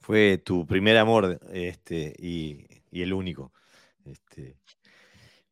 Fue 0.00 0.38
tu 0.38 0.66
primer 0.66 0.96
amor 0.96 1.38
este, 1.52 2.14
y, 2.18 2.66
el 2.90 3.12
único. 3.12 3.52
Este, 4.04 4.58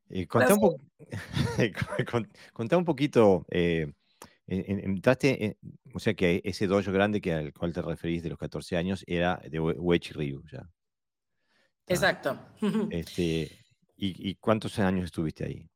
eh, 0.09 0.27
contá, 0.27 0.55
un 0.55 0.79
un 2.79 2.85
poquito, 2.85 3.47
eh, 3.51 3.93
entraste, 4.47 5.59
o 5.95 5.99
sea 5.99 6.15
que 6.15 6.41
ese 6.45 6.67
dojo 6.67 6.93
grande 6.93 7.21
que 7.21 7.33
al 7.33 7.53
cual 7.53 7.73
te 7.73 7.83
referís 7.83 8.23
de 8.23 8.31
los 8.31 8.39
14 8.39 8.77
años 8.77 9.05
era 9.07 9.41
de 9.49 9.61
Wechi 9.61 10.13
Ryu, 10.13 10.43
ya. 10.51 10.69
Exacto. 11.87 12.39
Este, 12.91 13.51
¿y, 13.97 14.31
¿Y 14.31 14.35
cuántos 14.37 14.79
años 14.79 15.07
estuviste 15.07 15.45
ahí? 15.45 15.69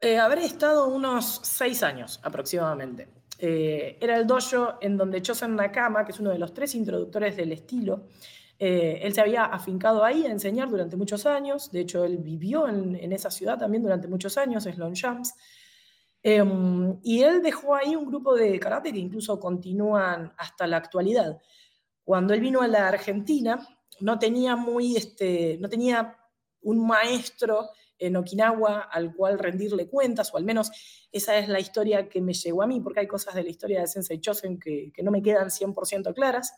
Eh, 0.00 0.18
habré 0.18 0.44
estado 0.44 0.88
unos 0.88 1.40
seis 1.44 1.82
años 1.84 2.18
aproximadamente. 2.24 3.08
Eh, 3.38 3.98
era 4.00 4.16
el 4.16 4.26
dojo 4.26 4.74
en 4.80 4.96
donde 4.96 5.22
Chosen 5.22 5.54
Nakama, 5.54 6.04
que 6.04 6.10
es 6.10 6.18
uno 6.20 6.30
de 6.30 6.38
los 6.38 6.52
tres 6.52 6.74
introductores 6.74 7.36
del 7.36 7.52
estilo, 7.52 8.08
eh, 8.58 9.00
él 9.02 9.12
se 9.14 9.20
había 9.20 9.44
afincado 9.44 10.04
ahí 10.04 10.26
a 10.26 10.30
enseñar 10.30 10.68
durante 10.68 10.96
muchos 10.96 11.26
años. 11.26 11.70
De 11.70 11.80
hecho, 11.80 12.04
él 12.04 12.18
vivió 12.18 12.68
en, 12.68 13.12
esa 13.12 13.30
ciudad 13.30 13.58
también 13.58 13.82
durante 13.82 14.08
muchos 14.08 14.38
años, 14.38 14.66
es 14.66 14.78
Longchamps. 14.78 15.34
Em, 16.22 16.98
y 17.02 17.22
él 17.22 17.42
dejó 17.42 17.74
ahí 17.74 17.96
un 17.96 18.06
grupo 18.06 18.34
de 18.34 18.58
karate 18.60 18.92
que 18.92 18.98
incluso 18.98 19.40
continúan 19.40 20.32
hasta 20.36 20.66
la 20.66 20.76
actualidad. 20.76 21.40
Cuando 22.04 22.34
él 22.34 22.40
vino 22.40 22.60
a 22.60 22.68
la 22.68 22.88
Argentina, 22.88 23.58
no 24.02 24.18
tenía 24.18 24.56
muy, 24.56 24.96
este, 24.96 25.56
no 25.60 25.68
tenía 25.68 26.18
un 26.62 26.86
maestro 26.86 27.70
en 27.98 28.16
Okinawa 28.16 28.80
al 28.80 29.14
cual 29.14 29.38
rendirle 29.38 29.88
cuentas, 29.88 30.34
o 30.34 30.36
al 30.36 30.44
menos 30.44 30.72
esa 31.12 31.38
es 31.38 31.48
la 31.48 31.60
historia 31.60 32.08
que 32.08 32.20
me 32.20 32.32
llegó 32.32 32.62
a 32.62 32.66
mí, 32.66 32.80
porque 32.80 33.00
hay 33.00 33.06
cosas 33.06 33.34
de 33.34 33.44
la 33.44 33.50
historia 33.50 33.80
de 33.80 33.86
Sensei 33.86 34.20
Chosen 34.20 34.58
que, 34.58 34.92
no 35.02 35.12
me 35.12 35.22
quedan 35.22 35.50
100% 35.50 36.12
claras. 36.14 36.52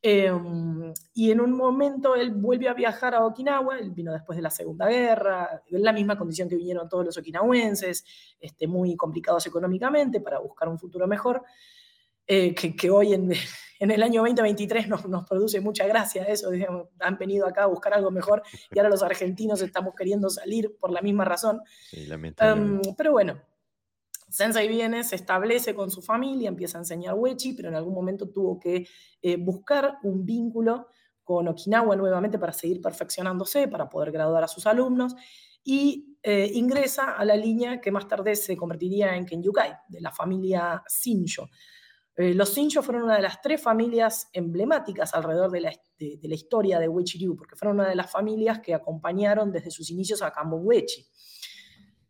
Em, 0.00 0.92
y 1.14 1.30
en 1.30 1.40
un 1.40 1.52
momento 1.52 2.14
él 2.14 2.30
vuelve 2.30 2.68
a 2.68 2.74
viajar 2.74 3.14
a 3.14 3.26
Okinawa, 3.26 3.78
él 3.78 3.90
vino 3.90 4.12
después 4.12 4.36
de 4.36 4.42
la 4.42 4.50
Segunda 4.50 4.86
Guerra, 4.86 5.62
en 5.66 5.82
la 5.82 5.92
misma 5.92 6.16
condición 6.16 6.48
que 6.48 6.56
vinieron 6.56 6.88
todos 6.88 7.04
los 7.04 7.18
okinawenses, 7.18 8.04
este, 8.40 8.66
muy 8.66 8.96
complicados 8.96 9.46
económicamente 9.46 10.20
para 10.20 10.38
buscar 10.38 10.68
un 10.68 10.78
futuro 10.78 11.06
mejor, 11.06 11.42
eh, 12.26 12.54
que, 12.54 12.74
que, 12.74 12.88
hoy 12.88 13.12
en, 13.14 13.30
en 13.78 13.90
el 13.90 14.02
año 14.02 14.22
2023 14.22 14.88
nos, 14.88 15.08
nos 15.08 15.26
produce 15.26 15.60
mucha 15.60 15.86
gracia 15.86 16.24
eso, 16.24 16.50
han 17.00 17.18
venido 17.18 17.46
acá 17.46 17.64
a 17.64 17.66
buscar 17.66 17.94
algo 17.94 18.10
mejor 18.10 18.42
y 18.70 18.78
ahora 18.78 18.90
los 18.90 19.02
argentinos 19.02 19.62
estamos 19.62 19.94
queriendo 19.94 20.28
salir 20.30 20.76
por 20.78 20.90
la 20.90 21.02
misma 21.02 21.24
razón. 21.24 21.60
Em, 22.52 22.80
pero 22.96 23.12
bueno, 23.12 23.40
Sensei 24.28 24.68
viene, 24.68 25.04
se 25.04 25.16
establece 25.16 25.74
con 25.74 25.90
su 25.90 26.02
familia, 26.02 26.48
empieza 26.48 26.78
a 26.78 26.80
enseñar 26.80 27.14
Wechi, 27.14 27.52
pero 27.52 27.68
en 27.68 27.76
algún 27.76 27.94
momento 27.94 28.28
tuvo 28.28 28.58
que 28.58 28.86
eh, 29.22 29.36
buscar 29.36 29.98
un 30.02 30.24
vínculo 30.24 30.88
con 31.22 31.48
Okinawa 31.48 31.96
nuevamente 31.96 32.38
para 32.38 32.52
seguir 32.52 32.80
perfeccionándose, 32.80 33.68
para 33.68 33.88
poder 33.88 34.12
graduar 34.12 34.44
a 34.44 34.48
sus 34.48 34.66
alumnos, 34.66 35.14
y 35.64 36.16
eh, 36.22 36.50
ingresa 36.54 37.12
a 37.12 37.24
la 37.24 37.36
línea 37.36 37.80
que 37.80 37.90
más 37.90 38.06
tarde 38.06 38.36
se 38.36 38.56
convertiría 38.56 39.16
en 39.16 39.26
Kenyukai, 39.26 39.72
de 39.88 40.00
la 40.00 40.12
familia 40.12 40.82
Shinjo. 40.88 41.48
Eh, 42.16 42.32
los 42.32 42.54
Shinjo 42.54 42.82
fueron 42.82 43.04
una 43.04 43.16
de 43.16 43.22
las 43.22 43.42
tres 43.42 43.60
familias 43.60 44.30
emblemáticas 44.32 45.12
alrededor 45.12 45.50
de 45.50 45.60
la, 45.60 46.34
historia 46.34 46.78
de 46.78 46.88
Wechi-Ryu, 46.88 47.36
porque 47.36 47.56
fueron 47.56 47.80
una 47.80 47.88
de 47.90 47.94
las 47.94 48.10
familias 48.10 48.60
que 48.60 48.72
acompañaron 48.72 49.52
desde 49.52 49.70
sus 49.70 49.90
inicios 49.90 50.22
a 50.22 50.32
Kambo 50.32 50.56
Wechi, 50.56 51.06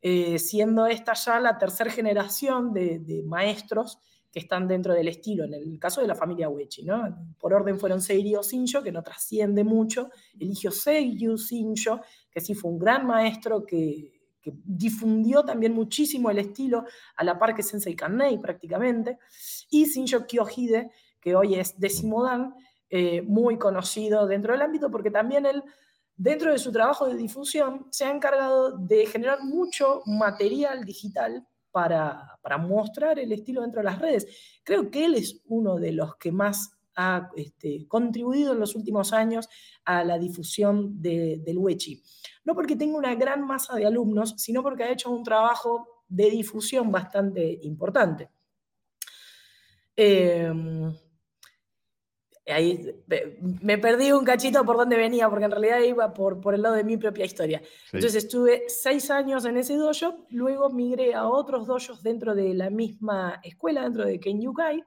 eh, 0.01 0.39
siendo 0.39 0.87
esta 0.87 1.15
ya 1.15 1.41
la 1.41 1.59
tercera 1.59 1.91
generación 1.91 2.73
de, 2.73 3.25
maestros 3.27 3.99
que 4.31 4.39
están 4.39 4.69
dentro 4.69 4.95
del 4.95 5.09
estilo, 5.09 5.45
en 5.45 5.55
el 5.55 5.79
caso 5.81 6.01
de 6.01 6.07
la 6.07 6.15
familia 6.15 6.49
Wechi. 6.49 6.87
Por 7.39 7.53
orden 7.53 7.79
fueron 7.81 8.01
Seirio 8.01 8.43
Shinjo, 8.43 8.85
que 8.85 8.93
no 8.93 9.03
trasciende 9.03 9.65
mucho, 9.65 10.11
Eligio 10.39 10.71
Seiyu 10.71 11.37
Shinjo, 11.37 12.01
que 12.31 12.41
sí 12.41 12.55
fue 12.55 12.71
un 12.71 12.79
gran 12.79 13.07
maestro 13.07 13.65
que 13.67 14.16
que 14.47 14.53
difundió 14.65 15.45
también 15.45 15.73
muchísimo 15.73 16.31
el 16.31 16.39
estilo, 16.39 16.85
a 17.17 17.25
la 17.25 17.37
par 17.37 17.53
que 17.53 17.65
Sensei 17.65 17.97
Kannei 17.97 18.39
prácticamente, 18.39 19.19
y 19.71 19.87
Shinjo 19.87 20.25
Kyohide, 20.25 20.93
que 21.21 21.35
hoy 21.35 21.57
es 21.57 21.77
décimo 21.81 22.23
dan, 22.23 22.55
eh, 22.89 23.23
muy 23.23 23.59
conocido 23.59 24.25
dentro 24.29 24.53
del 24.53 24.63
ámbito, 24.63 24.89
porque 24.89 25.11
también 25.11 25.47
él, 25.47 25.65
dentro 26.17 26.53
de 26.53 26.59
su 26.59 26.71
trabajo 26.71 27.09
de 27.09 27.17
difusión, 27.17 27.89
se 27.91 28.05
ha 28.05 28.11
encargado 28.13 28.79
de 28.79 29.07
generar 29.07 29.43
mucho 29.43 30.03
material 30.07 30.85
digital 30.85 31.45
para, 31.73 32.39
para 32.41 32.57
mostrar 32.57 33.19
el 33.19 33.33
estilo 33.33 33.63
dentro 33.63 33.81
de 33.81 33.87
las 33.87 33.99
redes. 33.99 34.61
Creo 34.63 34.93
que 34.93 35.07
él 35.07 35.17
es 35.17 35.43
uno 35.47 35.75
de 35.75 35.91
los 35.91 36.15
que 36.19 36.31
más 36.31 36.71
ha 36.97 37.31
este, 37.37 37.87
contribuido 37.87 38.53
en 38.53 38.61
los 38.61 38.75
últimos 38.75 39.13
años 39.13 39.49
a 39.85 40.03
la 40.03 40.19
difusión 40.19 41.01
del 41.01 41.59
Wechi. 41.59 42.03
No 42.45 42.55
porque 42.55 42.77
tenga 42.77 42.97
una 42.97 43.15
gran 43.15 43.47
masa 43.47 43.77
de 43.77 43.87
alumnos, 43.87 44.35
sino 44.39 44.63
porque 44.63 44.85
ha 44.85 44.91
hecho 44.91 45.11
un 45.11 45.23
trabajo 45.23 46.03
de 46.09 46.31
difusión 46.31 46.91
bastante 46.91 47.59
importante. 47.63 48.31
Em, 49.95 50.93
ahí 52.47 52.95
me 53.63 53.79
perdí 53.79 54.13
un 54.13 54.25
cachito 54.25 54.65
por 54.65 54.77
donde 54.77 54.97
venía, 54.97 55.29
porque 55.29 55.47
en 55.47 55.51
realidad 55.51 55.81
iba 55.81 56.13
por, 56.15 56.41
por 56.41 56.55
el 56.55 56.63
lado 56.63 56.77
de 56.77 56.85
mi 56.85 56.97
propia 56.97 57.25
historia. 57.25 57.63
Entonces 57.93 58.25
estuve 58.25 58.65
seis 58.69 59.11
años 59.11 59.45
en 59.45 59.57
ese 59.57 59.77
dojo, 59.77 60.27
luego 60.31 60.71
migré 60.71 61.15
a 61.15 61.29
otros 61.29 61.67
dojos 61.67 62.03
dentro 62.03 62.35
de 62.35 62.55
la 62.55 62.71
misma 62.71 63.41
escuela, 63.43 63.83
dentro 63.83 64.05
de 64.05 64.21
Kenyukai, 64.21 64.83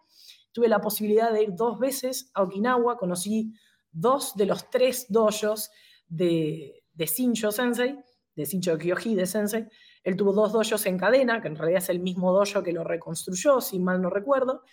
tuve 0.52 0.68
la 0.68 0.82
posibilidad 0.82 1.32
de 1.32 1.44
ir 1.44 1.56
dos 1.56 1.80
veces 1.80 2.32
a 2.34 2.44
Okinawa, 2.44 2.98
conocí 2.98 3.54
dos 3.92 4.36
de 4.36 4.46
los 4.46 4.70
tres 4.70 5.08
dojos 5.10 5.70
de, 6.08 6.84
de 6.94 7.06
Shinjo 7.06 7.52
Sensei, 7.52 7.98
de 8.36 8.46
Shinjo 8.46 8.78
de 8.78 9.26
Sensei. 9.26 9.68
Él 10.04 10.16
tuvo 10.16 10.34
dos 10.34 10.52
dojos 10.52 10.86
en 10.86 10.98
cadena, 10.98 11.42
que 11.42 11.48
en 11.48 11.56
realidad 11.56 11.84
es 11.84 11.90
el 11.90 12.00
mismo 12.00 12.32
dojo 12.32 12.64
que 12.64 12.72
lo 12.72 12.84
reconstruyó, 12.84 13.62
si 13.62 13.80
mal 13.80 14.02
no 14.02 14.10
recuerdo. 14.10 14.64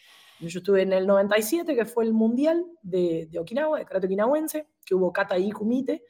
Yo 0.40 0.58
estuve 0.58 0.82
en 0.82 0.92
el 0.92 1.06
97, 1.06 1.74
que 1.74 1.84
fue 1.86 2.04
el 2.04 2.12
mundial 2.12 2.64
de, 2.82 3.26
de 3.30 3.38
Okinawa, 3.38 3.78
de 3.78 3.86
karate 3.86 4.06
okinawense, 4.06 4.68
que 4.84 4.94
hubo 4.94 5.12
kata 5.12 5.38
y 5.38 5.50
kumite. 5.50 6.04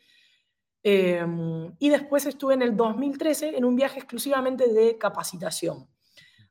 Em, 0.83 1.75
y 1.79 1.89
después 1.89 2.27
estuve 2.27 2.55
en 2.55 2.63
el 2.63 2.77
2013 2.77 3.57
en 3.57 3.65
un 3.65 3.77
viaje 3.77 3.99
exclusivamente 3.99 4.73
de 4.73 4.99
capacitación. 4.99 5.89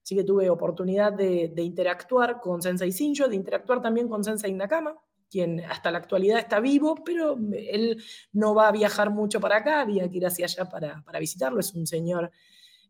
Así 0.06 0.16
que 0.16 0.24
tuve 0.24 0.52
oportunidad 0.52 1.14
de, 1.14 1.52
interactuar 1.58 2.40
con 2.40 2.62
Sensei 2.62 2.92
Shinjo, 2.92 3.28
de 3.28 3.36
interactuar 3.36 3.82
también 3.82 4.08
con 4.08 4.24
Sensei 4.24 4.54
Nakama, 4.54 4.96
quien 5.32 5.62
hasta 5.62 5.90
la 5.90 5.98
actualidad 5.98 6.38
está 6.38 6.60
vivo, 6.60 6.94
pero 7.04 7.36
él 7.52 8.00
no 8.32 8.54
va 8.54 8.68
a 8.68 8.72
viajar 8.72 9.10
mucho 9.10 9.40
para 9.40 9.58
acá, 9.58 9.82
había 9.82 10.08
que 10.08 10.18
ir 10.18 10.28
hacia 10.28 10.46
allá 10.46 10.70
para, 10.70 11.20
visitarlo, 11.20 11.60
es 11.60 11.74
un 11.74 11.88
señor 11.88 12.32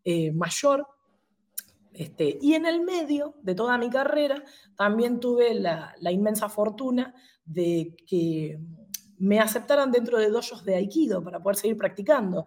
eh, 0.04 0.34
mayor. 0.34 0.86
Este, 1.94 2.38
y 2.42 2.56
en 2.56 2.66
el 2.66 2.82
medio 2.82 3.36
de 3.44 3.56
toda 3.56 3.78
mi 3.78 3.90
carrera 3.90 4.44
también 4.76 5.22
tuve 5.22 5.54
la, 5.54 5.96
la 6.02 6.12
inmensa 6.12 6.50
fortuna 6.50 7.16
de 7.46 7.96
que 8.06 8.60
me 9.20 9.40
aceptaran 9.40 9.90
dentro 9.90 10.20
de 10.20 10.30
dojos 10.30 10.66
de 10.66 10.76
Aikido 10.76 11.24
para 11.24 11.42
poder 11.42 11.56
seguir 11.56 11.78
practicando. 11.78 12.46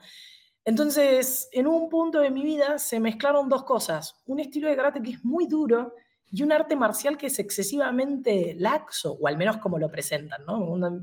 Entonces, 0.68 1.48
en 1.52 1.66
un 1.66 1.88
punto 1.88 2.20
de 2.20 2.30
mi 2.30 2.44
vida 2.44 2.78
se 2.78 3.00
mezclaron 3.00 3.48
dos 3.48 3.64
cosas, 3.64 4.16
un 4.26 4.38
estilo 4.38 4.68
de 4.68 4.76
karate 4.76 5.00
que 5.00 5.12
es 5.12 5.24
muy 5.24 5.46
duro 5.46 5.94
y 6.30 6.42
un 6.42 6.52
arte 6.52 6.76
marcial 6.76 7.16
que 7.16 7.28
es 7.28 7.38
excesivamente 7.38 8.54
laxo, 8.58 9.16
o 9.18 9.26
al 9.26 9.38
menos 9.38 9.56
como 9.56 9.78
lo 9.78 9.90
presentan, 9.90 10.44
¿no? 10.44 10.58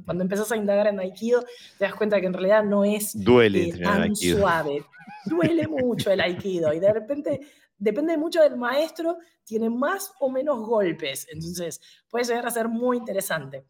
Cuando 0.05 0.23
empezás 0.23 0.51
a 0.51 0.55
indagar 0.55 0.85
en 0.85 0.99
Aikido, 0.99 1.43
te 1.79 1.85
das 1.85 1.95
cuenta 1.95 2.21
que 2.21 2.27
en 2.27 2.33
realidad 2.33 2.63
no 2.63 2.85
es 2.85 3.19
Duele 3.19 3.69
eh, 3.69 3.79
tan 3.81 4.15
suave. 4.15 4.85
Duele 5.25 5.67
mucho 5.67 6.11
el 6.11 6.21
Aikido 6.21 6.71
y 6.71 6.79
de 6.79 6.93
repente 6.93 7.39
depende 7.75 8.17
mucho 8.17 8.43
del 8.43 8.57
maestro, 8.57 9.17
tiene 9.43 9.71
más 9.71 10.13
o 10.19 10.29
menos 10.29 10.59
golpes, 10.59 11.27
entonces 11.31 11.81
puede 12.07 12.25
llegar 12.25 12.45
a 12.45 12.51
ser 12.51 12.67
muy 12.69 12.97
interesante. 12.97 13.65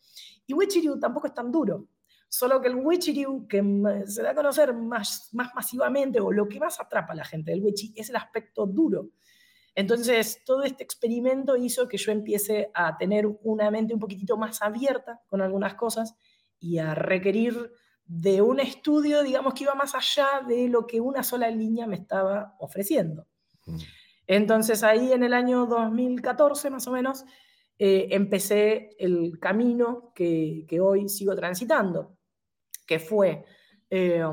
Y 0.45 0.53
Wichiryu 0.53 0.99
tampoco 0.99 1.27
es 1.27 1.33
tan 1.33 1.53
duro. 1.53 1.87
Solo 2.27 2.61
que 2.61 2.67
el 2.67 2.75
Wichiryu, 2.75 3.47
que 3.47 3.63
se 4.07 4.23
da 4.23 4.31
a 4.31 4.35
conocer 4.35 4.73
más, 4.73 5.29
más 5.33 5.53
masivamente, 5.55 6.19
o 6.19 6.31
lo 6.31 6.47
que 6.47 6.59
más 6.59 6.79
atrapa 6.79 7.13
a 7.13 7.15
la 7.15 7.25
gente 7.25 7.51
del 7.51 7.63
Wichi, 7.63 7.93
es 7.95 8.09
el 8.09 8.15
aspecto 8.17 8.65
duro. 8.65 9.09
Entonces, 9.75 10.41
todo 10.45 10.63
este 10.63 10.83
experimento 10.83 11.57
hizo 11.57 11.87
que 11.87 11.97
yo 11.97 12.11
empiece 12.11 12.71
a 12.73 12.97
tener 12.97 13.27
una 13.43 13.69
mente 13.69 13.93
un 13.93 13.99
poquitito 13.99 14.37
más 14.37 14.61
abierta 14.61 15.21
con 15.27 15.41
algunas 15.41 15.75
cosas 15.75 16.15
y 16.59 16.77
a 16.77 16.95
requerir 16.95 17.71
de 18.05 18.41
un 18.41 18.59
estudio, 18.59 19.21
digamos, 19.21 19.53
que 19.53 19.63
iba 19.63 19.75
más 19.75 19.93
allá 19.93 20.41
de 20.47 20.69
lo 20.69 20.87
que 20.87 21.01
una 21.01 21.23
sola 21.23 21.49
línea 21.49 21.87
me 21.87 21.95
estaba 21.95 22.55
ofreciendo. 22.59 23.27
Mm. 23.65 23.77
Entonces, 24.27 24.83
ahí 24.83 25.11
en 25.11 25.23
el 25.23 25.33
año 25.33 25.65
2014, 25.65 26.69
más 26.69 26.87
o 26.87 26.91
menos, 26.91 27.25
eh, 27.77 28.07
empecé 28.11 28.95
el 28.99 29.37
camino 29.39 30.13
que, 30.15 30.65
hoy 30.81 31.09
sigo 31.09 31.35
transitando, 31.35 32.17
que 32.87 32.99
fue, 32.99 33.43
eh, 33.89 34.23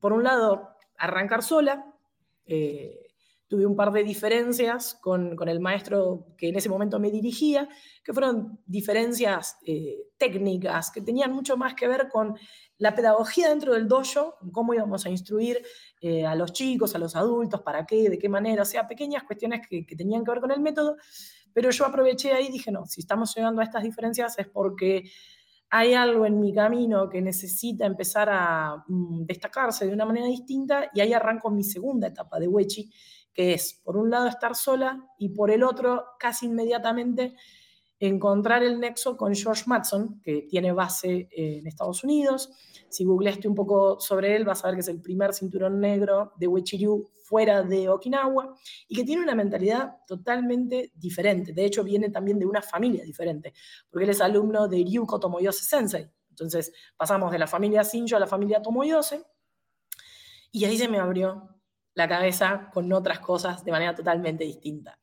por 0.00 0.12
un 0.12 0.24
lado, 0.24 0.70
arrancar 0.96 1.42
sola. 1.42 1.92
Eh, 2.46 3.02
tuve 3.48 3.66
un 3.66 3.76
par 3.76 3.92
de 3.92 4.02
diferencias 4.02 4.98
con, 5.00 5.36
el 5.46 5.60
maestro 5.60 6.34
que 6.38 6.48
en 6.48 6.56
ese 6.56 6.68
momento 6.68 6.98
me 6.98 7.10
dirigía, 7.10 7.68
que 8.02 8.12
fueron 8.12 8.60
diferencias 8.66 9.58
técnicas, 10.16 10.90
que 10.90 11.00
tenían 11.00 11.32
mucho 11.32 11.56
más 11.56 11.74
que 11.74 11.86
ver 11.86 12.08
con 12.08 12.36
la 12.78 12.94
pedagogía 12.94 13.48
dentro 13.50 13.74
del 13.74 13.86
dojo, 13.86 14.34
cómo 14.52 14.74
íbamos 14.74 15.06
a 15.06 15.10
instruir 15.10 15.62
a 16.26 16.34
los 16.34 16.52
chicos, 16.52 16.96
a 16.96 16.98
los 16.98 17.14
adultos, 17.14 17.62
para 17.62 17.86
qué, 17.86 18.10
de 18.10 18.18
qué 18.18 18.28
manera, 18.28 18.62
o 18.62 18.64
sea, 18.64 18.88
pequeñas 18.88 19.22
cuestiones 19.22 19.60
que, 19.68 19.86
que 19.86 19.94
tenían 19.94 20.24
que 20.24 20.32
ver 20.32 20.40
con 20.40 20.50
el 20.50 20.60
método, 20.60 20.96
pero 21.56 21.70
yo 21.70 21.86
aproveché 21.86 22.34
ahí 22.34 22.48
y 22.48 22.52
dije, 22.52 22.70
no, 22.70 22.84
si 22.84 23.00
estamos 23.00 23.34
llegando 23.34 23.62
a 23.62 23.64
estas 23.64 23.82
diferencias 23.82 24.38
es 24.38 24.46
porque 24.46 25.04
hay 25.70 25.94
algo 25.94 26.26
en 26.26 26.38
mi 26.38 26.52
camino 26.52 27.08
que 27.08 27.22
necesita 27.22 27.86
empezar 27.86 28.28
a 28.30 28.84
mm, 28.86 29.24
destacarse 29.24 29.86
de 29.86 29.94
una 29.94 30.04
manera 30.04 30.26
distinta 30.26 30.90
y 30.92 31.00
ahí 31.00 31.14
arranco 31.14 31.50
mi 31.50 31.64
segunda 31.64 32.08
etapa 32.08 32.38
de 32.38 32.46
Wechi, 32.46 32.92
que 33.32 33.54
es, 33.54 33.80
por 33.82 33.96
un 33.96 34.10
lado, 34.10 34.26
estar 34.28 34.54
sola 34.54 35.02
y 35.18 35.30
por 35.30 35.50
el 35.50 35.62
otro, 35.62 36.04
casi 36.18 36.44
inmediatamente, 36.44 37.34
encontrar 37.98 38.62
el 38.62 38.78
nexo 38.78 39.16
con 39.16 39.34
George 39.34 39.64
Matson, 39.66 40.20
que 40.22 40.42
tiene 40.42 40.72
base 40.72 41.28
en 41.30 41.66
Estados 41.66 42.04
Unidos. 42.04 42.50
Si 42.88 43.04
googleaste 43.04 43.48
un 43.48 43.54
poco 43.54 43.98
sobre 44.00 44.36
él, 44.36 44.44
vas 44.44 44.64
a 44.64 44.68
ver 44.68 44.76
que 44.76 44.80
es 44.82 44.88
el 44.88 45.00
primer 45.00 45.32
cinturón 45.32 45.80
negro 45.80 46.32
de 46.36 46.46
Ryu 46.46 47.08
fuera 47.24 47.62
de 47.62 47.88
Okinawa 47.88 48.54
y 48.86 48.94
que 48.94 49.04
tiene 49.04 49.22
una 49.22 49.34
mentalidad 49.34 49.96
totalmente 50.06 50.92
diferente. 50.94 51.52
De 51.52 51.64
hecho, 51.64 51.82
viene 51.82 52.10
también 52.10 52.38
de 52.38 52.46
una 52.46 52.62
familia 52.62 53.02
diferente, 53.04 53.52
porque 53.90 54.04
él 54.04 54.10
es 54.10 54.20
alumno 54.20 54.68
de 54.68 54.84
Ryuko 54.84 55.18
Tomoyose 55.18 55.64
Sensei. 55.64 56.08
Entonces, 56.30 56.72
pasamos 56.96 57.32
de 57.32 57.38
la 57.38 57.46
familia 57.46 57.82
Shinjo 57.82 58.16
a 58.16 58.20
la 58.20 58.26
familia 58.26 58.62
Tomoyose 58.62 59.24
y 60.52 60.64
ahí 60.64 60.76
se 60.76 60.86
me 60.86 60.98
abrió 60.98 61.48
la 61.94 62.06
cabeza 62.06 62.70
con 62.72 62.92
otras 62.92 63.18
cosas 63.20 63.64
de 63.64 63.72
manera 63.72 63.94
totalmente 63.94 64.44
distinta. 64.44 64.98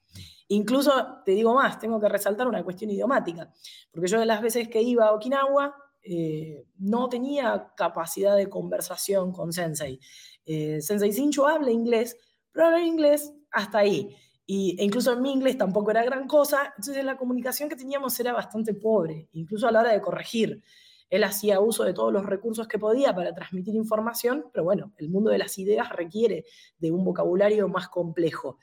Incluso, 0.53 0.91
te 1.25 1.31
digo 1.31 1.55
más, 1.55 1.79
tengo 1.79 1.99
que 1.99 2.07
resaltar 2.07 2.47
una 2.47 2.63
cuestión 2.63 2.91
idiomática, 2.91 3.51
porque 3.91 4.07
yo 4.07 4.19
de 4.19 4.25
las 4.25 4.41
veces 4.41 4.67
que 4.67 4.81
iba 4.81 5.07
a 5.07 5.13
Okinawa 5.13 5.75
eh, 6.03 6.65
no 6.77 7.09
tenía 7.09 7.71
capacidad 7.75 8.35
de 8.35 8.49
conversación 8.49 9.31
con 9.31 9.51
Sensei. 9.51 9.99
Eh, 10.45 10.79
Sensei 10.79 11.11
Sincho 11.11 11.47
habla 11.47 11.71
inglés, 11.71 12.17
pero 12.51 12.67
habla 12.67 12.81
inglés 12.81 13.33
hasta 13.51 13.79
ahí. 13.79 14.15
Y, 14.45 14.75
e 14.79 14.83
incluso 14.83 15.13
en 15.13 15.21
mi 15.23 15.31
inglés 15.31 15.57
tampoco 15.57 15.89
era 15.89 16.03
gran 16.03 16.27
cosa, 16.27 16.73
entonces 16.77 17.03
la 17.03 17.17
comunicación 17.17 17.67
que 17.67 17.75
teníamos 17.75 18.19
era 18.19 18.33
bastante 18.33 18.75
pobre, 18.75 19.29
incluso 19.31 19.67
a 19.67 19.71
la 19.71 19.79
hora 19.79 19.91
de 19.91 20.01
corregir. 20.01 20.61
Él 21.09 21.23
hacía 21.23 21.59
uso 21.61 21.83
de 21.83 21.93
todos 21.93 22.13
los 22.13 22.25
recursos 22.25 22.67
que 22.67 22.77
podía 22.77 23.15
para 23.15 23.33
transmitir 23.33 23.73
información, 23.75 24.45
pero 24.51 24.65
bueno, 24.65 24.93
el 24.97 25.09
mundo 25.09 25.31
de 25.31 25.37
las 25.39 25.57
ideas 25.57 25.89
requiere 25.89 26.45
de 26.77 26.91
un 26.91 27.03
vocabulario 27.03 27.67
más 27.69 27.87
complejo. 27.87 28.59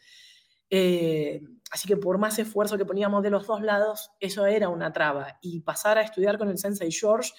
Eh, 0.71 1.43
así 1.71 1.89
que 1.89 1.97
por 1.97 2.19
más 2.19 2.39
esfuerzo 2.39 2.79
que 2.79 2.87
poníamos 2.87 3.23
de 3.23 3.31
los 3.31 3.47
dos 3.47 3.61
lados, 3.61 4.13
eso 4.21 4.47
era 4.47 4.69
una 4.69 4.93
traba. 4.93 5.39
Y 5.43 5.61
pasar 5.61 5.99
a 5.99 6.03
estudiar 6.03 6.39
con 6.39 6.49
el 6.49 6.59
sensei 6.59 6.91
George 6.91 7.33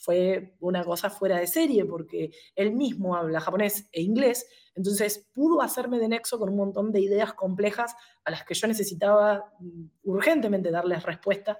fue 0.00 0.56
una 0.60 0.82
cosa 0.82 1.10
fuera 1.10 1.38
de 1.38 1.46
serie, 1.46 1.84
porque 1.84 2.30
él 2.56 2.72
mismo 2.72 3.14
habla 3.14 3.38
japonés 3.38 3.86
e 3.92 4.00
inglés, 4.00 4.46
entonces 4.74 5.28
pudo 5.34 5.60
hacerme 5.60 5.98
de 5.98 6.08
nexo 6.08 6.38
con 6.38 6.48
un 6.48 6.56
montón 6.56 6.90
de 6.90 7.00
ideas 7.00 7.34
complejas 7.34 7.94
a 8.24 8.30
las 8.30 8.44
que 8.44 8.54
yo 8.54 8.66
necesitaba 8.66 9.52
mm, 9.60 9.84
urgentemente 10.04 10.70
darles 10.70 11.02
respuesta. 11.02 11.58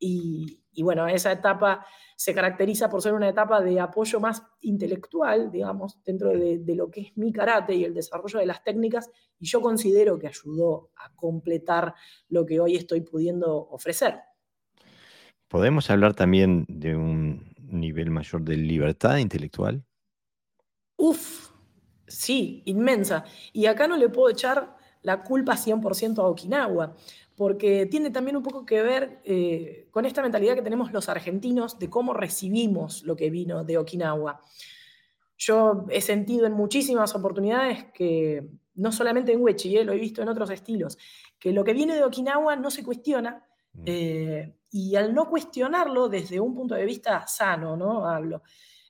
Y, 0.00 0.64
y 0.76 0.82
bueno, 0.82 1.08
esa 1.08 1.32
etapa 1.32 1.86
se 2.16 2.34
caracteriza 2.34 2.90
por 2.90 3.00
ser 3.00 3.14
una 3.14 3.28
etapa 3.28 3.62
de 3.62 3.80
apoyo 3.80 4.20
más 4.20 4.42
intelectual, 4.60 5.50
digamos, 5.50 5.98
dentro 6.04 6.28
de, 6.30 6.62
lo 6.74 6.90
que 6.90 7.00
es 7.00 7.16
mi 7.16 7.32
karate 7.32 7.74
y 7.74 7.84
el 7.84 7.94
desarrollo 7.94 8.38
de 8.38 8.46
las 8.46 8.62
técnicas, 8.62 9.10
y 9.38 9.46
yo 9.46 9.62
considero 9.62 10.18
que 10.18 10.28
ayudó 10.28 10.90
a 10.96 11.14
completar 11.14 11.94
lo 12.28 12.44
que 12.44 12.60
hoy 12.60 12.76
estoy 12.76 13.00
pudiendo 13.00 13.56
ofrecer. 13.70 14.20
¿Podemos 15.48 15.88
hablar 15.88 16.12
también 16.12 16.66
de 16.68 16.94
un 16.94 17.54
nivel 17.58 18.10
mayor 18.10 18.42
de 18.42 18.56
libertad 18.56 19.16
intelectual? 19.16 19.82
Uf, 20.98 21.52
sí, 22.06 22.62
inmensa. 22.66 23.24
Y 23.54 23.64
acá 23.64 23.88
no 23.88 23.96
le 23.96 24.10
puedo 24.10 24.28
echar 24.28 24.76
la 25.00 25.22
culpa 25.22 25.56
100% 25.56 26.18
a 26.18 26.26
Okinawa, 26.26 26.96
porque 27.36 27.86
tiene 27.86 28.10
también 28.10 28.36
un 28.36 28.42
poco 28.42 28.64
que 28.64 28.82
ver 28.82 29.20
eh, 29.24 29.88
con 29.90 30.06
esta 30.06 30.22
mentalidad 30.22 30.54
que 30.54 30.62
tenemos 30.62 30.90
los 30.92 31.08
argentinos 31.08 31.78
de 31.78 31.90
cómo 31.90 32.14
recibimos 32.14 33.02
lo 33.04 33.14
que 33.14 33.28
vino 33.28 33.62
de 33.62 33.76
Okinawa. 33.76 34.40
Yo 35.36 35.84
he 35.90 36.00
sentido 36.00 36.46
en 36.46 36.54
muchísimas 36.54 37.14
oportunidades 37.14 37.84
que, 37.92 38.48
no 38.76 38.90
solamente 38.90 39.32
en 39.32 39.42
Wechi, 39.42 39.76
eh, 39.76 39.84
lo 39.84 39.92
he 39.92 39.98
visto 39.98 40.22
en 40.22 40.28
otros 40.28 40.48
estilos, 40.48 40.96
que 41.38 41.52
lo 41.52 41.62
que 41.62 41.74
viene 41.74 41.94
de 41.94 42.04
Okinawa 42.04 42.56
no 42.56 42.70
se 42.70 42.82
cuestiona, 42.82 43.44
mm. 43.74 43.82
eh, 43.84 44.54
y 44.70 44.96
al 44.96 45.14
no 45.14 45.28
cuestionarlo 45.28 46.08
desde 46.08 46.40
un 46.40 46.54
punto 46.54 46.74
de 46.74 46.86
vista 46.86 47.26
sano, 47.26 47.76
¿no? 47.76 48.08
Hablo 48.08 48.42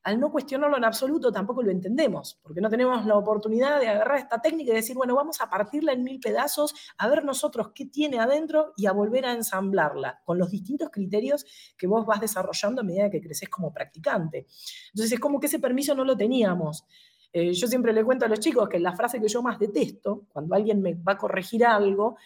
al 0.07 0.21
no 0.21 0.31
cuestionarlo 0.31 0.77
en 0.77 0.85
absoluto 0.85 1.33
tampoco 1.33 1.65
lo 1.65 1.73
entendemos, 1.73 2.39
porque 2.41 2.61
no 2.61 2.71
tenemos 2.71 3.05
la 3.07 3.17
oportunidad 3.17 3.81
de 3.81 3.89
agarrar 3.89 4.19
esta 4.19 4.41
técnica 4.41 4.71
y 4.71 4.77
decir, 4.77 4.95
bueno, 4.95 5.17
vamos 5.17 5.41
a 5.41 5.51
partirla 5.51 5.95
en 5.95 6.05
mil 6.05 6.21
pedazos, 6.21 6.77
a 6.97 7.09
ver 7.09 7.25
nosotros 7.25 7.73
qué 7.75 7.87
tiene 7.87 8.21
adentro 8.21 8.73
y 8.77 8.87
a 8.87 8.93
volver 8.93 9.27
a 9.27 9.33
ensamblarla 9.33 10.21
con 10.25 10.39
los 10.39 10.49
distintos 10.49 10.91
criterios 10.91 11.45
que 11.77 11.89
vos 11.89 12.07
vas 12.07 12.21
desarrollando 12.21 12.83
a 12.83 12.85
medida 12.85 13.11
que 13.11 13.21
creces 13.21 13.49
como 13.49 13.73
practicante. 13.75 14.47
Entonces 14.93 15.15
es 15.15 15.19
como 15.19 15.41
que 15.41 15.49
ese 15.49 15.59
permiso 15.59 15.93
no 15.97 16.05
lo 16.05 16.17
teníamos. 16.17 16.87
Eh, 17.33 17.53
yo 17.53 17.67
siempre 17.67 17.93
le 17.93 18.05
cuento 18.05 18.27
a 18.27 18.29
los 18.29 18.39
chicos 18.39 18.69
que 18.69 18.79
la 18.79 18.95
frase 18.95 19.21
que 19.21 19.27
yo 19.27 19.43
más 19.43 19.59
detesto, 19.59 20.27
cuando 20.29 20.55
alguien 20.55 20.83
me 20.83 20.95
va 20.95 21.15
a 21.15 21.19
corregir 21.19 21.67
algo, 21.67 22.17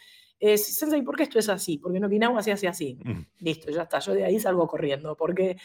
es, 0.41 0.79
Sensei, 0.79 1.03
¿por 1.03 1.17
qué 1.17 1.25
esto 1.25 1.39
es 1.39 1.51
así? 1.51 1.77
Porque 1.77 1.99
en 1.99 2.05
Okinawa 2.05 2.43
se 2.43 2.51
hace 2.51 2.67
así. 2.67 2.99
Mm. 3.05 3.27
Listo, 3.41 3.71
ya 3.71 3.83
está, 3.83 3.99
yo 3.99 4.15
de 4.15 4.25
ahí 4.25 4.41
salgo 4.41 4.67
corriendo, 4.67 5.15
porque 5.15 5.59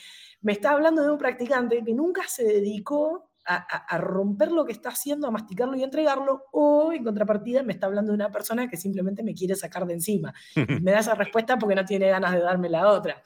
me 0.46 0.52
está 0.52 0.74
hablando 0.74 1.02
de 1.02 1.10
un 1.10 1.18
practicante 1.18 1.84
que 1.84 1.92
nunca 1.92 2.28
se 2.28 2.44
dedicó 2.44 3.32
a, 3.48 3.98
romper 3.98 4.52
lo 4.52 4.64
que 4.64 4.74
está 4.74 4.90
haciendo, 4.90 5.28
a 5.28 5.32
masticarlo 5.32 5.76
y 5.76 5.82
entregarlo, 5.82 6.44
o 6.52 6.94
en 6.94 7.04
contrapartida 7.04 7.64
me 7.64 7.74
está 7.74 7.88
hablando 7.88 8.12
de 8.12 8.16
una 8.16 8.32
persona 8.32 8.70
que 8.70 8.78
simplemente 8.78 9.24
me 9.24 9.34
quiere 9.34 9.56
sacar 9.56 9.88
de 9.88 9.96
encima. 9.96 10.36
me 10.56 10.92
da 10.92 11.00
esa 11.00 11.16
respuesta 11.16 11.58
porque 11.58 11.74
no 11.74 11.84
tiene 11.84 12.10
ganas 12.10 12.34
de 12.34 12.42
darme 12.42 12.70
la 12.70 12.90
otra. 12.90 13.24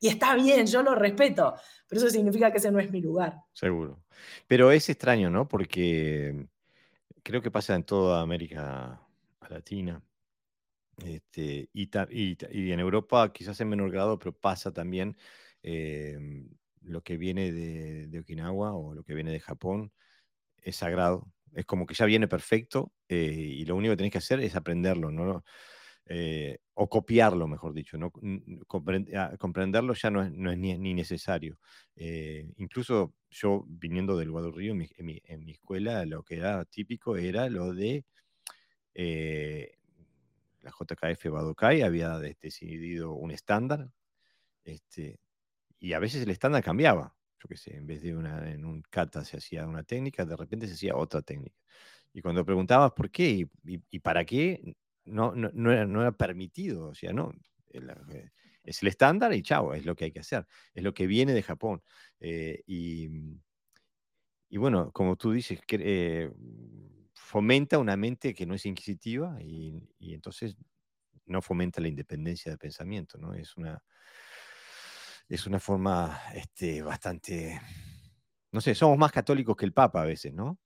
Y 0.00 0.08
está 0.08 0.34
bien, 0.34 0.66
yo 0.66 0.82
lo 0.82 0.94
respeto, 0.94 1.54
pero 1.86 2.00
eso 2.00 2.08
significa 2.08 2.50
que 2.50 2.56
ese 2.56 2.70
no 2.70 2.80
es 2.80 2.90
mi 2.90 3.02
lugar. 3.02 3.36
Seguro. 3.52 4.02
Pero 4.46 4.70
es 4.70 4.88
extraño, 4.88 5.28
¿no? 5.28 5.46
Porque 5.46 6.46
creo 7.22 7.42
que 7.42 7.50
pasa 7.50 7.74
en 7.74 7.84
toda 7.84 8.22
América 8.22 9.02
Latina. 9.50 10.02
Este, 11.04 11.68
y, 11.74 11.90
y, 12.10 12.72
en 12.72 12.80
Europa 12.80 13.30
quizás 13.34 13.60
en 13.60 13.68
menor 13.68 13.90
grado, 13.90 14.18
pero 14.18 14.32
pasa 14.32 14.72
también 14.72 15.14
Em, 15.66 16.46
lo 16.82 17.02
que 17.02 17.16
viene 17.16 17.50
de, 17.50 18.18
Okinawa 18.20 18.74
o 18.74 18.94
lo 18.94 19.02
que 19.02 19.14
viene 19.14 19.32
de 19.32 19.40
Japón 19.40 19.92
es 20.58 20.76
sagrado. 20.76 21.32
Es 21.54 21.64
como 21.66 21.86
que 21.86 21.94
ya 21.94 22.04
viene 22.04 22.28
perfecto 22.28 22.92
eh, 23.08 23.16
y 23.32 23.64
lo 23.64 23.76
único 23.76 23.92
que 23.92 23.96
tenés 23.96 24.12
que 24.12 24.18
hacer 24.18 24.40
es 24.40 24.56
aprenderlo, 24.56 25.10
¿no? 25.10 25.44
Eh, 26.06 26.58
o 26.74 26.88
copiarlo, 26.90 27.48
mejor 27.48 27.72
dicho. 27.72 27.96
¿no? 27.96 28.12
Ah, 29.14 29.34
comprenderlo 29.38 29.94
ya 29.94 30.10
no 30.10 30.22
es, 30.22 30.32
ni, 30.58 30.94
necesario. 30.94 31.58
Eh, 31.96 32.46
incluso 32.58 33.14
yo, 33.30 33.64
viniendo 33.66 34.18
del 34.18 34.30
Guadalquivir, 34.30 34.72
en 34.72 35.06
mi, 35.06 35.22
en, 35.24 35.44
mi, 35.44 35.52
escuela, 35.52 36.04
lo 36.04 36.22
que 36.24 36.36
era 36.36 36.64
típico 36.66 37.16
era 37.16 37.48
lo 37.48 37.72
de 37.72 38.04
la 40.62 40.70
JKF 40.70 41.30
Badokai 41.30 41.82
había 41.82 42.18
decidido 42.18 43.12
un 43.12 43.30
estándar 43.30 43.90
este, 44.64 45.18
y 45.84 45.92
a 45.92 45.98
veces 45.98 46.22
el 46.22 46.30
estándar 46.30 46.64
cambiaba. 46.64 47.14
Yo 47.38 47.46
qué 47.46 47.58
sé, 47.58 47.76
en 47.76 47.86
vez 47.86 48.00
de 48.00 48.16
una, 48.16 48.50
en 48.50 48.64
un 48.64 48.80
kata 48.88 49.22
se 49.22 49.36
hacía 49.36 49.66
una 49.66 49.82
técnica, 49.82 50.24
de 50.24 50.34
repente 50.34 50.66
se 50.66 50.72
hacía 50.72 50.96
otra 50.96 51.20
técnica. 51.20 51.58
Y 52.14 52.22
cuando 52.22 52.42
preguntabas 52.42 52.92
por 52.92 53.10
qué 53.10 53.46
y, 53.66 53.98
para 53.98 54.24
qué, 54.24 54.76
no, 55.04 55.34
no, 55.34 55.72
era, 55.72 56.12
permitido. 56.12 56.88
O 56.88 56.94
sea, 56.94 57.12
no. 57.12 57.32
Eh, 57.70 58.30
es 58.62 58.80
el 58.80 58.88
estándar 58.88 59.34
y 59.34 59.42
chao, 59.42 59.74
es 59.74 59.84
lo 59.84 59.94
que 59.94 60.06
hay 60.06 60.12
que 60.12 60.20
hacer. 60.20 60.46
Es 60.72 60.82
lo 60.82 60.94
que 60.94 61.06
viene 61.06 61.34
de 61.34 61.42
Japón. 61.42 61.82
Eh, 62.18 62.62
y, 62.66 63.10
y, 64.48 64.56
bueno, 64.56 64.90
como 64.90 65.16
tú 65.16 65.32
dices, 65.32 65.60
eh, 65.68 66.30
fomenta 67.12 67.78
una 67.78 67.98
mente 67.98 68.32
que 68.32 68.46
no 68.46 68.54
es 68.54 68.64
inquisitiva 68.64 69.36
y, 69.42 69.86
y, 69.98 70.14
entonces 70.14 70.56
no 71.26 71.42
fomenta 71.42 71.82
la 71.82 71.88
independencia 71.88 72.50
de 72.50 72.56
pensamiento, 72.56 73.18
¿no? 73.18 73.34
Es 73.34 73.54
una, 73.58 73.82
es 75.28 75.46
una 75.46 75.60
forma 75.60 76.20
este, 76.34 76.82
bastante, 76.82 77.60
no 78.52 78.60
sé, 78.60 78.74
somos 78.74 78.98
más 78.98 79.12
católicos 79.12 79.56
que 79.56 79.64
el 79.64 79.72
Papa 79.72 80.02
a 80.02 80.06
veces, 80.06 80.32
¿no? 80.32 80.58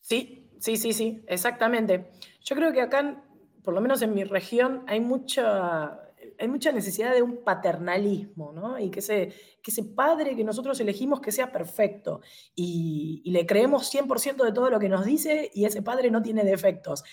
Sí, 0.00 0.50
sí, 0.58 0.76
sí, 0.76 0.92
sí, 0.92 1.24
exactamente. 1.28 2.10
Yo 2.44 2.56
creo 2.56 2.72
que 2.72 2.80
acá, 2.80 3.22
por 3.62 3.74
lo 3.74 3.80
menos 3.80 4.02
en 4.02 4.14
mi 4.14 4.24
región, 4.24 4.84
hay 4.88 5.00
mucha, 5.00 6.09
hay 6.40 6.48
mucha 6.48 6.72
necesidad 6.72 7.14
de 7.14 7.22
un 7.22 7.44
paternalismo, 7.44 8.52
¿no? 8.52 8.78
Y 8.78 8.90
que 8.90 9.00
ese, 9.00 9.28
que 9.62 9.70
ese 9.70 9.84
padre 9.84 10.34
que 10.34 10.42
nosotros 10.42 10.80
elegimos 10.80 11.20
que 11.20 11.32
sea 11.32 11.52
perfecto 11.52 12.22
y, 12.54 13.22
le 13.30 13.46
creemos 13.46 13.92
100% 13.94 14.44
de 14.44 14.52
todo 14.52 14.70
lo 14.70 14.80
que 14.80 14.88
nos 14.88 15.04
dice 15.04 15.50
y 15.54 15.64
ese 15.64 15.82
padre 15.82 16.10
no 16.10 16.22
tiene 16.22 16.42
defectos. 16.42 17.04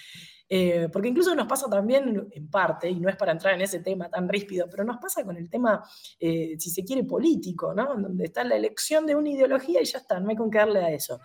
Eh, 0.50 0.88
porque 0.92 1.10
incluso 1.10 1.36
nos 1.36 1.46
pasa 1.46 1.70
también 1.70 2.30
en 2.32 2.50
parte, 2.50 2.90
y 2.90 3.00
no 3.02 3.10
es 3.10 3.18
para 3.18 3.34
entrar 3.34 3.54
en 3.54 3.62
ese 3.62 3.82
tema 3.82 4.10
tan 4.10 4.30
ríspido, 4.30 4.68
pero 4.72 4.86
nos 4.86 4.98
pasa 4.98 5.26
con 5.26 5.36
el 5.36 5.50
tema, 5.50 5.84
eh, 6.20 6.56
si 6.58 6.70
se 6.70 6.86
quiere, 6.86 7.04
político, 7.04 7.74
¿no? 7.74 7.96
Donde 7.96 8.24
está 8.24 8.46
la 8.46 8.56
elección 8.56 9.06
de 9.06 9.16
una 9.16 9.30
ideología 9.30 9.82
y 9.82 9.86
ya 9.86 9.98
está, 9.98 10.22
no 10.22 10.30
hay 10.30 10.38
con 10.38 10.50
qué 10.50 10.60
darle 10.60 10.80
a 10.80 10.92
eso. 10.92 11.20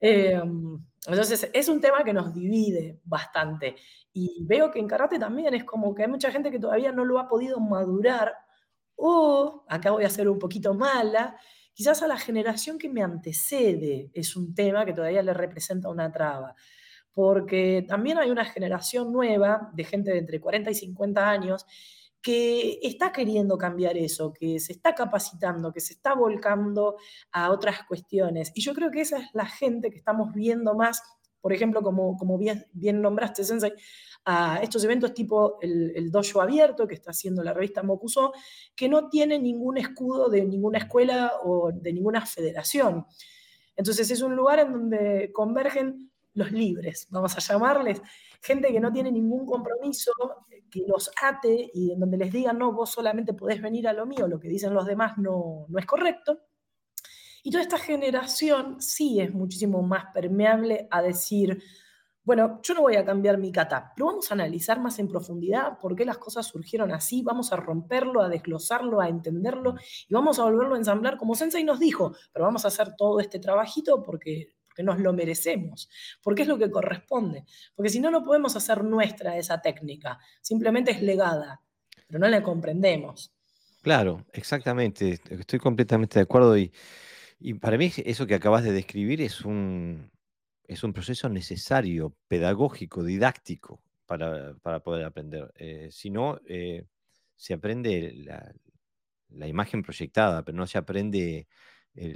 Eh, 0.00 0.38
entonces, 1.06 1.50
es 1.52 1.68
un 1.68 1.80
tema 1.80 2.02
que 2.04 2.12
nos 2.12 2.32
divide 2.32 3.00
bastante. 3.04 3.76
Y 4.12 4.44
veo 4.44 4.70
que 4.70 4.78
en 4.78 4.88
karate 4.88 5.18
también 5.18 5.54
es 5.54 5.64
como 5.64 5.94
que 5.94 6.02
hay 6.02 6.08
mucha 6.08 6.30
gente 6.30 6.50
que 6.50 6.58
todavía 6.58 6.92
no 6.92 7.04
lo 7.04 7.18
ha 7.18 7.28
podido 7.28 7.60
madurar, 7.60 8.34
o, 8.96 9.64
acá 9.68 9.90
voy 9.90 10.04
a 10.04 10.10
ser 10.10 10.28
un 10.28 10.38
poquito 10.38 10.74
mala, 10.74 11.38
quizás 11.74 12.02
a 12.02 12.08
la 12.08 12.16
generación 12.16 12.78
que 12.78 12.88
me 12.88 13.02
antecede 13.02 14.10
es 14.14 14.34
un 14.36 14.54
tema 14.54 14.86
que 14.86 14.94
todavía 14.94 15.22
le 15.22 15.34
representa 15.34 15.90
una 15.90 16.10
traba 16.10 16.54
porque 17.16 17.82
también 17.88 18.18
hay 18.18 18.30
una 18.30 18.44
generación 18.44 19.10
nueva 19.10 19.70
de 19.72 19.84
gente 19.84 20.10
de 20.10 20.18
entre 20.18 20.38
40 20.38 20.70
y 20.70 20.74
50 20.74 21.30
años 21.30 21.64
que 22.22 22.80
está 22.82 23.12
queriendo 23.12 23.56
cambiar 23.56 23.96
eso, 23.96 24.32
que 24.32 24.58
se 24.58 24.72
está 24.72 24.94
capacitando, 24.94 25.72
que 25.72 25.80
se 25.80 25.94
está 25.94 26.14
volcando 26.14 26.96
a 27.32 27.50
otras 27.50 27.84
cuestiones. 27.86 28.50
Y 28.54 28.62
yo 28.62 28.74
creo 28.74 28.90
que 28.90 29.02
esa 29.02 29.18
es 29.18 29.28
la 29.32 29.46
gente 29.46 29.90
que 29.90 29.98
estamos 29.98 30.32
viendo 30.34 30.74
más, 30.74 31.00
por 31.40 31.52
ejemplo, 31.52 31.82
como, 31.82 32.16
bien 32.72 33.00
nombraste, 33.00 33.44
Sensei, 33.44 33.72
a 34.24 34.58
estos 34.60 34.82
eventos 34.82 35.14
tipo 35.14 35.58
el, 35.60 35.92
el, 35.94 36.10
dojo 36.10 36.40
abierto 36.40 36.88
que 36.88 36.94
está 36.94 37.12
haciendo 37.12 37.44
la 37.44 37.52
revista 37.52 37.84
Mokuso, 37.84 38.32
que 38.74 38.88
no 38.88 39.08
tiene 39.08 39.38
ningún 39.38 39.78
escudo 39.78 40.28
de 40.28 40.44
ninguna 40.44 40.78
escuela 40.78 41.34
o 41.44 41.70
de 41.70 41.92
ninguna 41.92 42.26
federación. 42.26 43.06
Entonces 43.76 44.10
es 44.10 44.22
un 44.22 44.34
lugar 44.34 44.58
en 44.58 44.72
donde 44.72 45.30
convergen 45.32 46.10
los 46.36 46.52
libres, 46.52 47.08
vamos 47.10 47.36
a 47.36 47.40
llamarles, 47.40 48.00
gente 48.42 48.72
que 48.72 48.78
no 48.78 48.92
tiene 48.92 49.10
ningún 49.10 49.44
compromiso, 49.44 50.12
que 50.70 50.84
los 50.86 51.10
ate 51.20 51.70
y 51.74 51.92
en 51.92 52.00
donde 52.00 52.18
les 52.18 52.32
digan, 52.32 52.58
no, 52.58 52.72
vos 52.72 52.90
solamente 52.90 53.34
podés 53.34 53.60
venir 53.60 53.88
a 53.88 53.92
lo 53.92 54.06
mío, 54.06 54.28
lo 54.28 54.38
que 54.38 54.48
dicen 54.48 54.74
los 54.74 54.86
demás 54.86 55.18
no, 55.18 55.66
no 55.68 55.78
es 55.78 55.86
correcto. 55.86 56.40
Y 57.42 57.50
toda 57.50 57.62
esta 57.62 57.78
generación 57.78 58.80
sí 58.80 59.20
es 59.20 59.32
muchísimo 59.32 59.82
más 59.82 60.06
permeable 60.12 60.88
a 60.90 61.00
decir, 61.00 61.62
bueno, 62.24 62.58
yo 62.60 62.74
no 62.74 62.80
voy 62.80 62.96
a 62.96 63.04
cambiar 63.04 63.38
mi 63.38 63.52
kata, 63.52 63.92
pero 63.94 64.06
vamos 64.06 64.30
a 64.30 64.34
analizar 64.34 64.80
más 64.80 64.98
en 64.98 65.06
profundidad 65.06 65.78
por 65.78 65.94
qué 65.94 66.04
las 66.04 66.18
cosas 66.18 66.44
surgieron 66.44 66.90
así, 66.90 67.22
vamos 67.22 67.52
a 67.52 67.56
romperlo, 67.56 68.20
a 68.20 68.28
desglosarlo, 68.28 69.00
a 69.00 69.08
entenderlo 69.08 69.76
y 70.08 70.12
vamos 70.12 70.40
a 70.40 70.42
volverlo 70.42 70.74
a 70.74 70.78
ensamblar 70.78 71.16
como 71.18 71.36
Sensei 71.36 71.62
nos 71.62 71.78
dijo, 71.78 72.16
pero 72.32 72.44
vamos 72.44 72.64
a 72.64 72.68
hacer 72.68 72.96
todo 72.96 73.20
este 73.20 73.38
trabajito 73.38 74.02
porque 74.02 74.55
porque 74.76 74.82
nos 74.82 75.00
lo 75.00 75.14
merecemos, 75.14 75.88
porque 76.22 76.42
es 76.42 76.48
lo 76.48 76.58
que 76.58 76.70
corresponde, 76.70 77.46
porque 77.74 77.88
si 77.88 77.98
no, 77.98 78.10
no 78.10 78.22
podemos 78.22 78.56
hacer 78.56 78.84
nuestra 78.84 79.38
esa 79.38 79.62
técnica, 79.62 80.18
simplemente 80.42 80.90
es 80.90 81.00
legada, 81.00 81.62
pero 82.06 82.18
no 82.18 82.28
la 82.28 82.42
comprendemos. 82.42 83.32
Claro, 83.80 84.26
exactamente, 84.34 85.18
estoy 85.30 85.58
completamente 85.60 86.18
de 86.18 86.24
acuerdo 86.24 86.58
y, 86.58 86.70
para 87.58 87.78
mí 87.78 87.90
eso 88.04 88.26
que 88.26 88.34
acabas 88.34 88.64
de 88.64 88.72
describir 88.72 89.22
es 89.22 89.46
un, 89.46 90.10
es 90.64 90.84
un 90.84 90.92
proceso 90.92 91.30
necesario, 91.30 92.14
pedagógico, 92.28 93.02
didáctico 93.02 93.80
para, 94.04 94.54
poder 94.84 95.06
aprender. 95.06 95.52
Eh, 95.56 95.88
si 95.90 96.10
no, 96.10 96.38
eh, 96.46 96.84
se 97.34 97.54
aprende 97.54 98.12
la, 98.14 98.52
la, 99.30 99.46
imagen 99.46 99.82
proyectada, 99.82 100.44
pero 100.44 100.58
no 100.58 100.66
se 100.66 100.76
aprende 100.76 101.46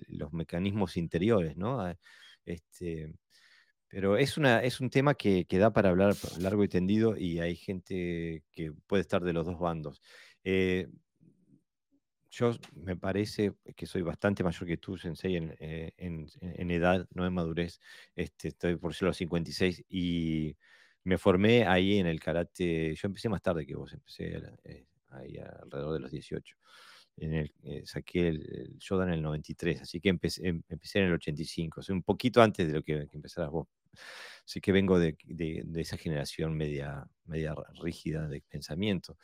los 0.08 0.32
mecanismos 0.34 0.98
interiores, 0.98 1.56
¿no? 1.56 1.80
Este, 2.44 3.14
pero 3.88 4.16
es, 4.16 4.38
un 4.38 4.90
tema 4.90 5.14
que, 5.14 5.46
que, 5.46 5.59
da 5.59 5.72
para 5.72 5.90
hablar 5.90 6.14
largo 6.38 6.64
y 6.64 6.68
tendido 6.68 7.16
y 7.16 7.40
hay 7.40 7.57
gente 7.57 8.44
que 8.53 8.72
puede 8.87 9.03
estar 9.03 9.22
de 9.24 9.33
los 9.33 9.46
dos 9.46 9.59
bandos. 9.59 10.00
Eh, 10.44 10.88
yo 12.31 12.53
me 12.74 12.96
parece 12.96 13.55
que 13.76 13.87
soy 13.87 14.03
bastante 14.03 14.44
mayor 14.44 14.66
que 14.66 14.76
tú, 14.76 14.96
Sensei, 14.96 15.37
en, 15.37 15.57
eh, 15.59 15.92
edad, 15.98 17.07
no 17.12 17.26
en 17.26 17.35
madurez. 17.35 17.81
Este, 18.14 18.48
estoy 18.48 18.76
por 18.76 18.94
ser 18.94 19.09
los 19.09 19.16
56 19.16 19.85
y 19.88 20.57
me 21.03 21.18
formé 21.18 21.66
ahí 21.66 21.98
en 21.98 22.07
el 22.07 22.20
karate. 22.20 22.94
Yo 22.94 23.07
empecé 23.07 23.29
más 23.29 23.42
tarde 23.42 23.66
que 23.66 23.74
vos, 23.74 23.92
empecé 23.92 24.40
eh, 24.64 24.87
ahí 25.09 25.38
alrededor 25.38 25.94
de 25.94 26.00
los 26.00 26.12
18. 26.12 26.57
En 27.20 27.35
el, 27.35 27.52
eh, 27.64 27.83
saqué 27.85 28.28
el, 28.28 28.76
Shodan 28.78 29.09
en 29.09 29.14
el 29.14 29.22
93, 29.22 29.83
así 29.83 30.00
que 30.00 30.09
empecé, 30.09 30.48
em, 30.48 30.62
empecé 30.68 31.00
en 31.00 31.06
el 31.06 31.12
85, 31.14 31.80
o 31.80 31.92
un 31.92 32.02
poquito 32.02 32.42
antes 32.42 32.66
de 32.66 32.72
lo 32.72 32.83
que, 32.83 33.06
que 33.09 33.16
empezaras 33.16 33.50
vos. 33.50 33.68
Así 34.44 34.61
que 34.61 34.72
vengo 34.72 34.98
de, 34.98 35.16
de, 35.24 35.80
esa 35.80 35.96
generación 35.96 36.56
media, 36.56 37.06
media 37.26 37.54
rígida 37.80 38.26
de 38.26 38.42
pensamiento. 38.48 39.16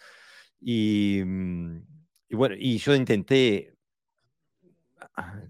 Y, 0.61 1.23
mm, 1.25 1.79
y 2.29 2.37
bueno, 2.37 2.55
y 2.59 2.79
yo 2.79 2.95
intenté 2.95 3.75
ah, 5.17 5.41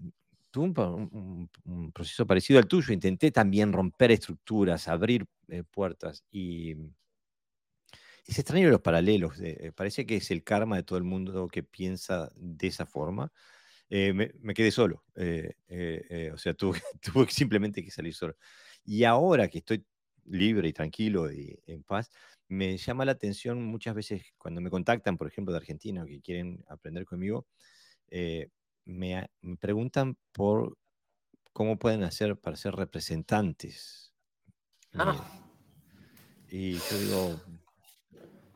un, 0.55 1.91
proceso 1.93 2.25
parecido 2.25 2.59
al 2.59 2.67
tuyo. 2.67 2.93
Intenté 2.93 3.31
también 3.31 3.73
romper 3.73 4.11
estructuras, 4.11 4.87
abrir 4.87 5.25
eh, 5.49 5.63
puertas 5.63 6.23
y 6.31 6.75
es 8.27 8.39
extraño 8.39 8.69
los 8.69 8.81
paralelos. 8.81 9.39
Eh, 9.41 9.71
parece 9.75 10.05
que 10.05 10.17
es 10.17 10.29
el 10.31 10.43
karma 10.43 10.75
de 10.75 10.83
todo 10.83 10.97
el 10.97 11.05
mundo 11.05 11.47
que 11.47 11.63
piensa 11.63 12.29
de 12.35 12.67
esa 12.67 12.85
forma. 12.85 13.31
Eh, 13.89 14.13
me, 14.13 14.53
quedé 14.53 14.69
solo. 14.71 15.03
o 15.15 16.37
sea, 16.37 16.53
tuve, 16.57 16.81
tuve, 17.01 17.29
simplemente 17.29 17.83
que 17.83 17.91
salir 17.91 18.13
solo. 18.13 18.35
Y 18.83 19.05
ahora 19.05 19.47
que 19.47 19.59
estoy 19.59 19.85
libre 20.25 20.67
y 20.67 20.73
tranquilo 20.73 21.31
y 21.31 21.57
en 21.67 21.83
paz, 21.83 22.11
me 22.49 22.77
llama 22.77 23.05
la 23.05 23.13
atención 23.13 23.63
muchas 23.63 23.95
veces 23.95 24.23
cuando 24.37 24.59
me 24.61 24.69
contactan, 24.69 25.17
por 25.17 25.27
ejemplo, 25.27 25.53
de 25.53 25.59
Argentina, 25.59 26.05
que 26.05 26.21
quieren 26.21 26.65
aprender 26.67 27.05
conmigo, 27.05 27.47
me, 28.85 29.29
preguntan 29.59 30.17
por 30.33 30.77
cómo 31.53 31.79
pueden 31.79 32.03
hacer 32.03 32.37
para 32.37 32.57
ser 32.57 32.75
representantes. 32.75 34.13
Ah. 34.93 35.43
Y 36.49 36.73
yo 36.73 36.99
digo, 36.99 37.41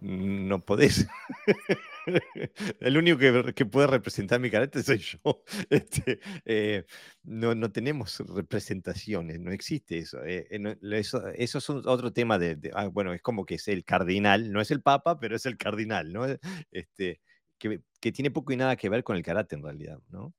no 0.02 0.66
podés. 0.66 1.08
El 2.80 2.98
único 2.98 3.18
que, 3.54 3.66
puede 3.66 3.88
representar 3.88 4.40
mi 4.40 4.50
carácter 4.50 4.84
soy 4.84 4.98
yo. 4.98 5.44
Este, 5.70 6.20
eh, 6.46 6.86
no, 7.24 7.54
no, 7.56 7.72
tenemos 7.72 8.20
representaciones, 8.28 9.40
no 9.40 9.52
existe 9.52 10.00
eso. 10.00 10.24
Eh, 10.26 10.48
eh, 10.50 10.78
eso, 10.92 11.28
es 11.28 11.70
otro 11.70 12.12
tema 12.12 12.40
de, 12.40 12.72
ah, 12.74 12.88
bueno, 12.88 13.14
es 13.14 13.22
como 13.22 13.46
que 13.46 13.56
es 13.56 13.68
el 13.68 13.86
cardinal, 13.86 14.52
no 14.52 14.60
es 14.60 14.72
el 14.72 14.82
papa, 14.82 15.20
pero 15.20 15.36
es 15.36 15.46
el 15.46 15.58
cardinal, 15.58 16.12
¿no? 16.12 16.26
Este, 16.72 17.22
que, 17.58 17.82
tiene 18.12 18.32
poco 18.32 18.54
y 18.54 18.58
nada 18.58 18.76
que 18.76 18.90
ver 18.90 19.04
con 19.04 19.16
el 19.16 19.24
karate 19.24 19.56
en 19.56 19.64
realidad, 19.64 20.00
¿no? 20.10 20.34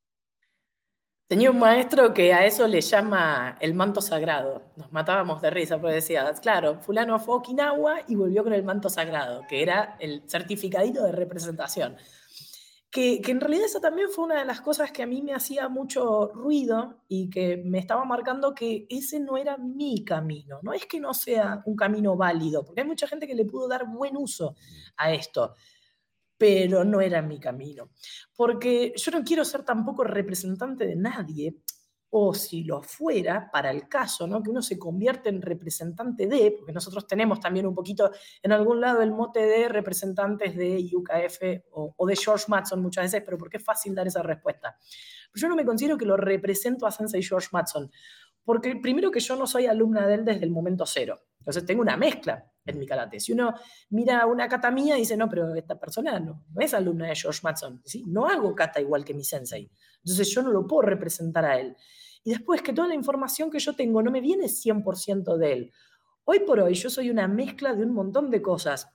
Tenía 1.29 1.51
un 1.51 1.59
maestro 1.59 2.13
que 2.13 2.35
a 2.35 2.45
eso 2.45 2.67
le 2.69 2.81
llama 2.83 3.57
el 3.61 3.73
manto 3.75 4.03
sagrado. 4.03 4.63
Nos 4.77 4.93
matábamos 4.93 5.41
de 5.41 5.51
risa, 5.51 5.81
porque 5.81 5.95
decía, 5.97 6.31
claro, 6.43 6.79
fulano 6.81 7.19
fue 7.19 7.35
a 7.35 7.39
Okinawa 7.39 8.01
y 8.07 8.17
volvió 8.17 8.45
con 8.45 8.53
el 8.53 8.63
manto 8.65 8.91
sagrado, 8.91 9.43
que 9.49 9.63
era 9.63 9.97
el 9.99 10.23
certificadito 10.29 11.03
de 11.05 11.13
representación. 11.13 11.97
Que, 12.91 13.23
en 13.27 13.41
realidad 13.41 13.65
esa 13.65 13.81
también 13.81 14.11
fue 14.11 14.27
una 14.27 14.41
de 14.41 14.45
las 14.45 14.61
cosas 14.61 14.93
que 14.93 15.03
a 15.03 15.07
mí 15.07 15.23
me 15.23 15.33
hacía 15.33 15.71
mucho 15.71 16.27
ruido 16.35 16.99
y 17.09 17.31
que 17.31 17.57
me 17.65 17.79
estaba 17.79 18.05
marcando 18.05 18.55
que 18.55 18.87
ese 18.91 19.19
no 19.19 19.39
era 19.39 19.57
mi 19.57 20.05
camino. 20.05 20.59
No 20.63 20.75
es 20.75 20.85
que 20.85 21.01
no 21.01 21.15
sea 21.15 21.63
un 21.65 21.77
camino 21.77 22.15
válido, 22.15 22.63
porque 22.63 22.83
hay 22.83 22.87
mucha 22.87 23.07
gente 23.09 23.27
que 23.27 23.35
le 23.35 23.47
pudo 23.47 23.69
dar 23.69 23.87
buen 23.87 24.19
uso 24.19 24.55
a 24.99 25.15
esto 25.15 25.55
pero 26.43 26.83
no 26.83 27.01
era 27.01 27.23
mi 27.23 27.39
camino. 27.39 27.91
Porque 28.35 28.93
yo 28.97 29.13
no 29.13 29.23
quiero 29.23 29.45
ser 29.45 29.63
tampoco 29.63 30.03
representante 30.03 30.85
de 30.85 30.97
nadie, 30.97 31.55
o 32.11 32.35
si 32.35 32.65
lo 32.65 32.83
fuera, 32.83 33.49
para 33.53 33.71
el 33.71 33.89
caso, 33.89 34.27
¿no? 34.27 34.43
que 34.43 34.51
uno 34.51 34.61
se 34.61 34.77
convierte 34.77 35.29
en 35.29 35.41
representante 35.41 36.27
de, 36.27 36.57
porque 36.59 36.73
nosotros 36.73 37.07
tenemos 37.07 37.39
también 37.39 37.65
un 37.65 37.77
poquito 37.77 38.11
en 38.43 38.51
algún 38.51 38.81
lado 38.81 39.03
el 39.03 39.13
mote 39.13 39.39
de 39.39 39.69
representantes 39.69 40.57
de 40.57 40.85
UKF 40.93 41.65
o, 41.71 42.07
de 42.09 42.17
George 42.17 42.47
Matson 42.49 42.83
muchas 42.83 43.05
veces, 43.05 43.23
pero 43.25 43.39
porque 43.39 43.59
es 43.59 43.65
fácil 43.65 43.95
dar 43.95 44.09
esa 44.09 44.23
respuesta. 44.25 44.77
Pero 45.33 45.43
yo 45.43 45.49
no 45.49 45.55
me 45.55 45.65
considero 45.65 45.97
que 45.97 46.07
lo 46.07 46.17
represento 46.17 46.89
a 46.89 46.91
Sensei 46.91 47.23
George 47.23 47.51
Matson, 47.53 47.89
porque 48.43 48.75
primero 48.83 49.13
que 49.13 49.21
yo 49.21 49.37
no 49.37 49.47
soy 49.47 49.67
alumna 49.67 50.09
de 50.09 50.15
él 50.15 50.25
desde 50.25 50.45
el 50.45 50.51
momento 50.51 50.87
cero. 50.87 51.21
Entonces 51.39 51.65
tengo 51.65 51.83
una 51.83 51.97
mezcla 51.97 52.52
mi 52.75 52.87
karate. 52.87 53.19
Si 53.19 53.33
uno 53.33 53.55
mira 53.91 54.27
una 54.27 54.49
kata 54.49 54.71
mía 54.71 54.97
y 54.97 55.01
dice, 55.01 55.17
no, 55.17 55.29
pero 55.29 55.55
esta 55.55 55.79
persona 55.79 56.19
no, 56.21 56.45
es 56.59 56.75
alumna 56.75 57.09
de 57.09 57.17
George 57.17 57.41
Matson, 57.43 57.83
no 58.07 58.27
hago 58.27 58.55
kata 58.55 58.81
igual 58.81 59.05
que 59.05 59.15
mi 59.15 59.25
sensei. 59.25 59.71
Entonces 59.99 60.29
yo 60.33 60.43
no 60.43 60.51
lo 60.51 60.67
puedo 60.67 60.83
representar 60.83 61.45
a 61.45 61.59
él. 61.59 61.77
Y 62.25 62.31
después 62.31 62.63
que 62.63 62.73
toda 62.73 62.89
la 62.89 62.95
información 62.95 63.51
que 63.51 63.59
yo 63.59 63.75
tengo 63.75 64.03
no 64.03 64.11
me 64.11 64.21
viene 64.21 64.47
100% 64.47 65.37
de 65.37 65.53
él. 65.53 65.73
Hoy 66.25 66.41
por 66.41 66.61
hoy 66.61 66.75
yo 66.75 66.89
soy 66.89 67.11
una 67.11 67.27
mezcla 67.27 67.75
de 67.75 67.85
un 67.85 67.93
montón 67.93 68.31
de 68.31 68.41
cosas. 68.41 68.89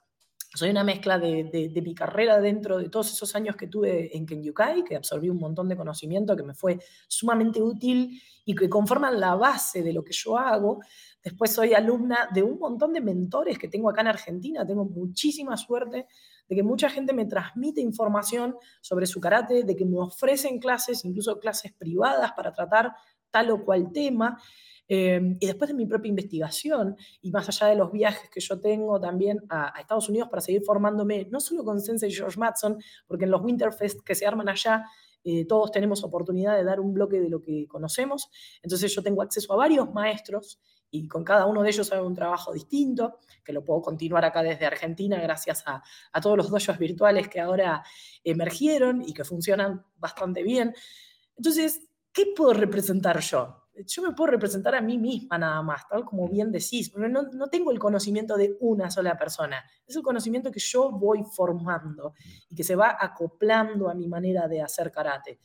Soy 0.55 0.69
una 0.69 0.83
mezcla 0.83 1.19
de, 1.19 1.81
mi 1.83 1.93
carrera 1.93 2.39
dentro 2.39 2.77
de 2.77 2.89
todos 2.89 3.12
esos 3.12 3.36
años 3.36 3.55
que 3.55 3.67
tuve 3.67 4.15
en 4.15 4.25
Kenyukai, 4.25 4.83
que 4.83 4.95
absorbí 4.95 5.29
un 5.29 5.38
montón 5.38 5.67
de 5.67 5.75
conocimiento 5.75 6.36
que 6.36 6.43
me 6.43 6.53
fue 6.53 6.79
sumamente 7.07 7.62
útil 7.62 8.21
y 8.45 8.55
que 8.55 8.69
conforman 8.69 9.19
la 9.19 9.36
base 9.36 9.83
de 9.83 9.91
lo 9.93 10.03
que 10.03 10.13
yo 10.13 10.38
hago. 10.38 10.79
Después 11.21 11.51
soy 11.51 11.73
alumna 11.73 12.29
de 12.33 12.43
un 12.43 12.57
montón 12.57 12.93
de 12.93 13.01
mentores 13.01 13.60
que 13.60 13.67
tengo 13.67 13.89
acá 13.89 14.01
en 14.01 14.07
Argentina. 14.07 14.65
Tengo 14.65 14.86
muchísima 14.86 15.57
suerte 15.57 16.07
de 16.47 16.55
que 16.55 16.63
mucha 16.63 16.89
gente 16.89 17.13
me 17.13 17.25
transmite 17.25 17.81
información 17.81 18.55
sobre 18.81 19.05
su 19.05 19.19
karate, 19.19 19.63
de 19.63 19.75
que 19.75 19.86
me 19.86 19.99
ofrecen 19.99 20.60
clases, 20.60 21.03
incluso 21.03 21.39
clases 21.39 21.73
privadas 21.73 22.31
para 22.31 22.53
tratar 22.53 22.93
tal 23.29 23.51
o 23.51 23.65
cual 23.65 23.91
tema. 23.91 24.41
Eh, 24.88 25.36
y 25.39 25.45
después 25.45 25.67
de 25.67 25.73
mi 25.73 25.86
propia 25.86 26.10
investigación, 26.10 26.95
y 27.21 27.32
más 27.32 27.47
allá 27.50 27.67
de 27.67 27.76
los 27.76 27.91
viajes 27.91 28.30
que 28.30 28.39
yo 28.39 28.60
tengo 28.60 29.00
también 29.00 29.39
a, 29.50 29.73
Estados 29.80 30.10
Unidos 30.10 30.30
para 30.30 30.41
seguir 30.41 30.63
formándome, 30.63 31.28
no 31.30 31.39
solo 31.39 31.63
con 31.63 31.82
Sensei 31.82 32.12
George 32.12 32.39
Matson, 32.39 32.78
porque 33.06 33.26
en 33.26 33.32
los 33.32 33.41
Winterfest 33.41 34.02
que 34.02 34.15
se 34.15 34.26
arman 34.26 34.50
allá, 34.50 34.86
eh, 35.23 35.45
todos 35.45 35.71
tenemos 35.71 36.04
oportunidad 36.04 36.56
de 36.56 36.63
dar 36.63 36.80
un 36.80 36.93
bloque 36.93 37.19
de 37.19 37.30
lo 37.30 37.41
que 37.41 37.67
conocemos. 37.67 38.30
Entonces 38.62 38.93
yo 38.93 39.04
tengo 39.04 39.21
acceso 39.21 39.52
a 39.54 39.58
varios 39.58 39.93
maestros 39.93 40.62
y 40.89 41.08
con 41.10 41.26
cada 41.26 41.45
uno 41.45 41.63
de 41.63 41.69
ellos 41.69 41.91
hago 41.91 42.08
un 42.08 42.15
trabajo 42.15 42.54
distinto, 42.54 43.19
que 43.43 43.52
lo 43.52 43.63
puedo 43.65 43.82
continuar 43.82 44.23
acá 44.23 44.41
desde 44.41 44.65
Argentina 44.65 45.19
gracias 45.19 45.63
a, 45.67 45.84
a 46.13 46.21
todos 46.21 46.38
los 46.38 46.50
dojos 46.50 46.78
virtuales 46.78 47.28
que 47.28 47.41
ahora 47.41 47.84
emergieron 48.23 49.02
y 49.06 49.13
que 49.13 49.26
funcionan 49.26 49.86
bastante 49.97 50.43
bien. 50.43 50.73
Entonces, 51.36 51.82
¿qué 52.13 52.28
puedo 52.34 52.54
representar 52.54 53.19
yo? 53.19 53.66
Yo 53.86 54.02
me 54.02 54.13
puedo 54.13 54.32
representar 54.32 54.76
a 54.76 54.82
mí 54.82 54.98
misma 54.98 55.38
nada 55.38 55.62
más, 55.62 55.88
tal 55.88 56.04
como 56.04 56.28
bien 56.28 56.52
decís, 56.52 56.90
pero 56.90 57.08
no, 57.08 57.24
no 57.24 57.48
tengo 57.48 57.72
el 57.72 57.80
conocimiento 57.80 58.36
de 58.36 58.58
una 58.60 58.90
sola 58.90 59.18
persona, 59.18 59.63
es 59.86 59.96
el 59.96 60.02
conocimiento 60.02 60.52
que 60.52 60.60
yo 60.60 60.92
voy 60.92 61.24
formando 61.24 62.13
y 62.50 62.56
que 62.56 62.63
se 62.63 62.76
va 62.76 62.98
acoplando 63.00 63.90
a 63.90 63.94
mi 63.94 64.08
manera 64.08 64.48
de 64.48 64.62
hacer 64.62 64.92
karate. 64.92 65.40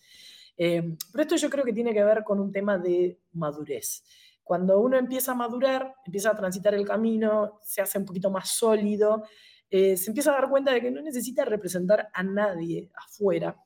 Eh, 0.56 0.96
pero 1.10 1.22
esto 1.22 1.36
yo 1.36 1.50
creo 1.50 1.64
que 1.64 1.72
tiene 1.72 1.92
que 1.92 2.04
ver 2.04 2.22
con 2.24 2.40
un 2.40 2.52
tema 2.52 2.78
de 2.78 3.20
madurez. 3.32 4.04
Cuando 4.42 4.80
uno 4.80 4.96
empieza 4.96 5.32
a 5.32 5.34
madurar, 5.34 5.94
empieza 6.04 6.30
a 6.30 6.36
transitar 6.36 6.74
el 6.74 6.86
camino, 6.86 7.58
se 7.62 7.80
hace 7.80 7.98
un 7.98 8.04
poquito 8.04 8.30
más 8.30 8.50
sólido, 8.50 9.24
eh, 9.70 9.96
se 9.96 10.10
empieza 10.10 10.30
a 10.30 10.34
dar 10.34 10.50
cuenta 10.50 10.72
de 10.72 10.80
que 10.80 10.90
no 10.90 11.00
necesita 11.00 11.44
representar 11.44 12.08
a 12.12 12.22
nadie 12.22 12.90
afuera, 12.94 13.56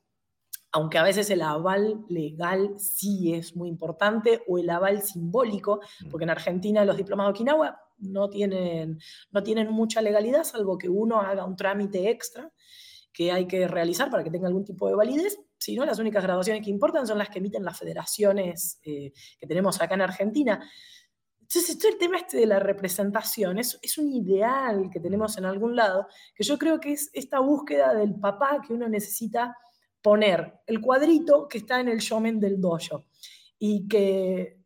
aunque 0.77 0.99
a 0.99 1.03
veces 1.03 1.27
el 1.31 1.41
aval 1.41 2.05
legal 2.07 2.75
sí 2.77 3.33
es 3.33 3.55
muy 3.55 3.67
importante, 3.67 4.43
o 4.47 4.59
el 4.59 4.69
aval 4.69 5.01
simbólico, 5.01 5.81
mm. 6.01 6.09
porque 6.09 6.25
en 6.25 6.29
Argentina 6.29 6.85
los 6.85 6.95
diplomados 6.95 7.33
de 7.33 7.37
Okinawa 7.37 7.81
no 7.97 8.29
tienen, 8.29 8.99
no 9.31 9.41
tienen 9.41 9.71
mucha 9.71 10.03
legalidad, 10.03 10.43
salvo 10.43 10.77
que 10.77 10.87
uno 10.87 11.19
haga 11.19 11.45
un 11.45 11.55
trámite 11.55 12.11
extra 12.11 12.51
que 13.11 13.31
hay 13.31 13.47
que 13.47 13.67
realizar 13.67 14.11
para 14.11 14.23
que 14.23 14.29
tenga 14.29 14.47
algún 14.47 14.65
tipo 14.65 14.87
de 14.87 14.93
validez, 14.93 15.39
si 15.57 15.75
no, 15.75 15.83
las 15.83 15.97
únicas 15.97 16.21
graduaciones 16.21 16.63
que 16.63 16.69
importan 16.69 17.07
son 17.07 17.17
las 17.17 17.29
que 17.29 17.39
emiten 17.39 17.65
las 17.65 17.79
federaciones 17.79 18.79
eh, 18.83 19.11
que 19.39 19.47
tenemos 19.47 19.81
acá 19.81 19.95
en 19.95 20.01
Argentina. 20.01 20.63
Entonces, 21.41 21.71
esto 21.71 21.87
el 21.87 21.97
tema 21.97 22.17
este 22.17 22.37
de 22.37 22.45
la 22.45 22.59
representación 22.59 23.57
es, 23.57 23.79
es, 23.81 23.97
un 23.97 24.09
ideal 24.09 24.91
que 24.93 24.99
tenemos 24.99 25.39
en 25.39 25.45
algún 25.45 25.75
lado, 25.75 26.05
que 26.35 26.43
yo 26.43 26.59
creo 26.59 26.79
que 26.79 26.91
es 26.91 27.09
esta 27.13 27.39
búsqueda 27.39 27.95
del 27.95 28.13
papá 28.13 28.61
que 28.61 28.73
uno 28.73 28.87
necesita 28.87 29.55
poner, 30.01 30.61
el 30.65 30.81
cuadrito 30.81 31.47
que 31.47 31.59
está 31.59 31.79
en 31.79 31.89
el 31.89 31.99
shomen 31.99 32.39
del 32.39 32.59
dojo. 32.59 33.05
Y 33.59 33.87
que, 33.87 34.59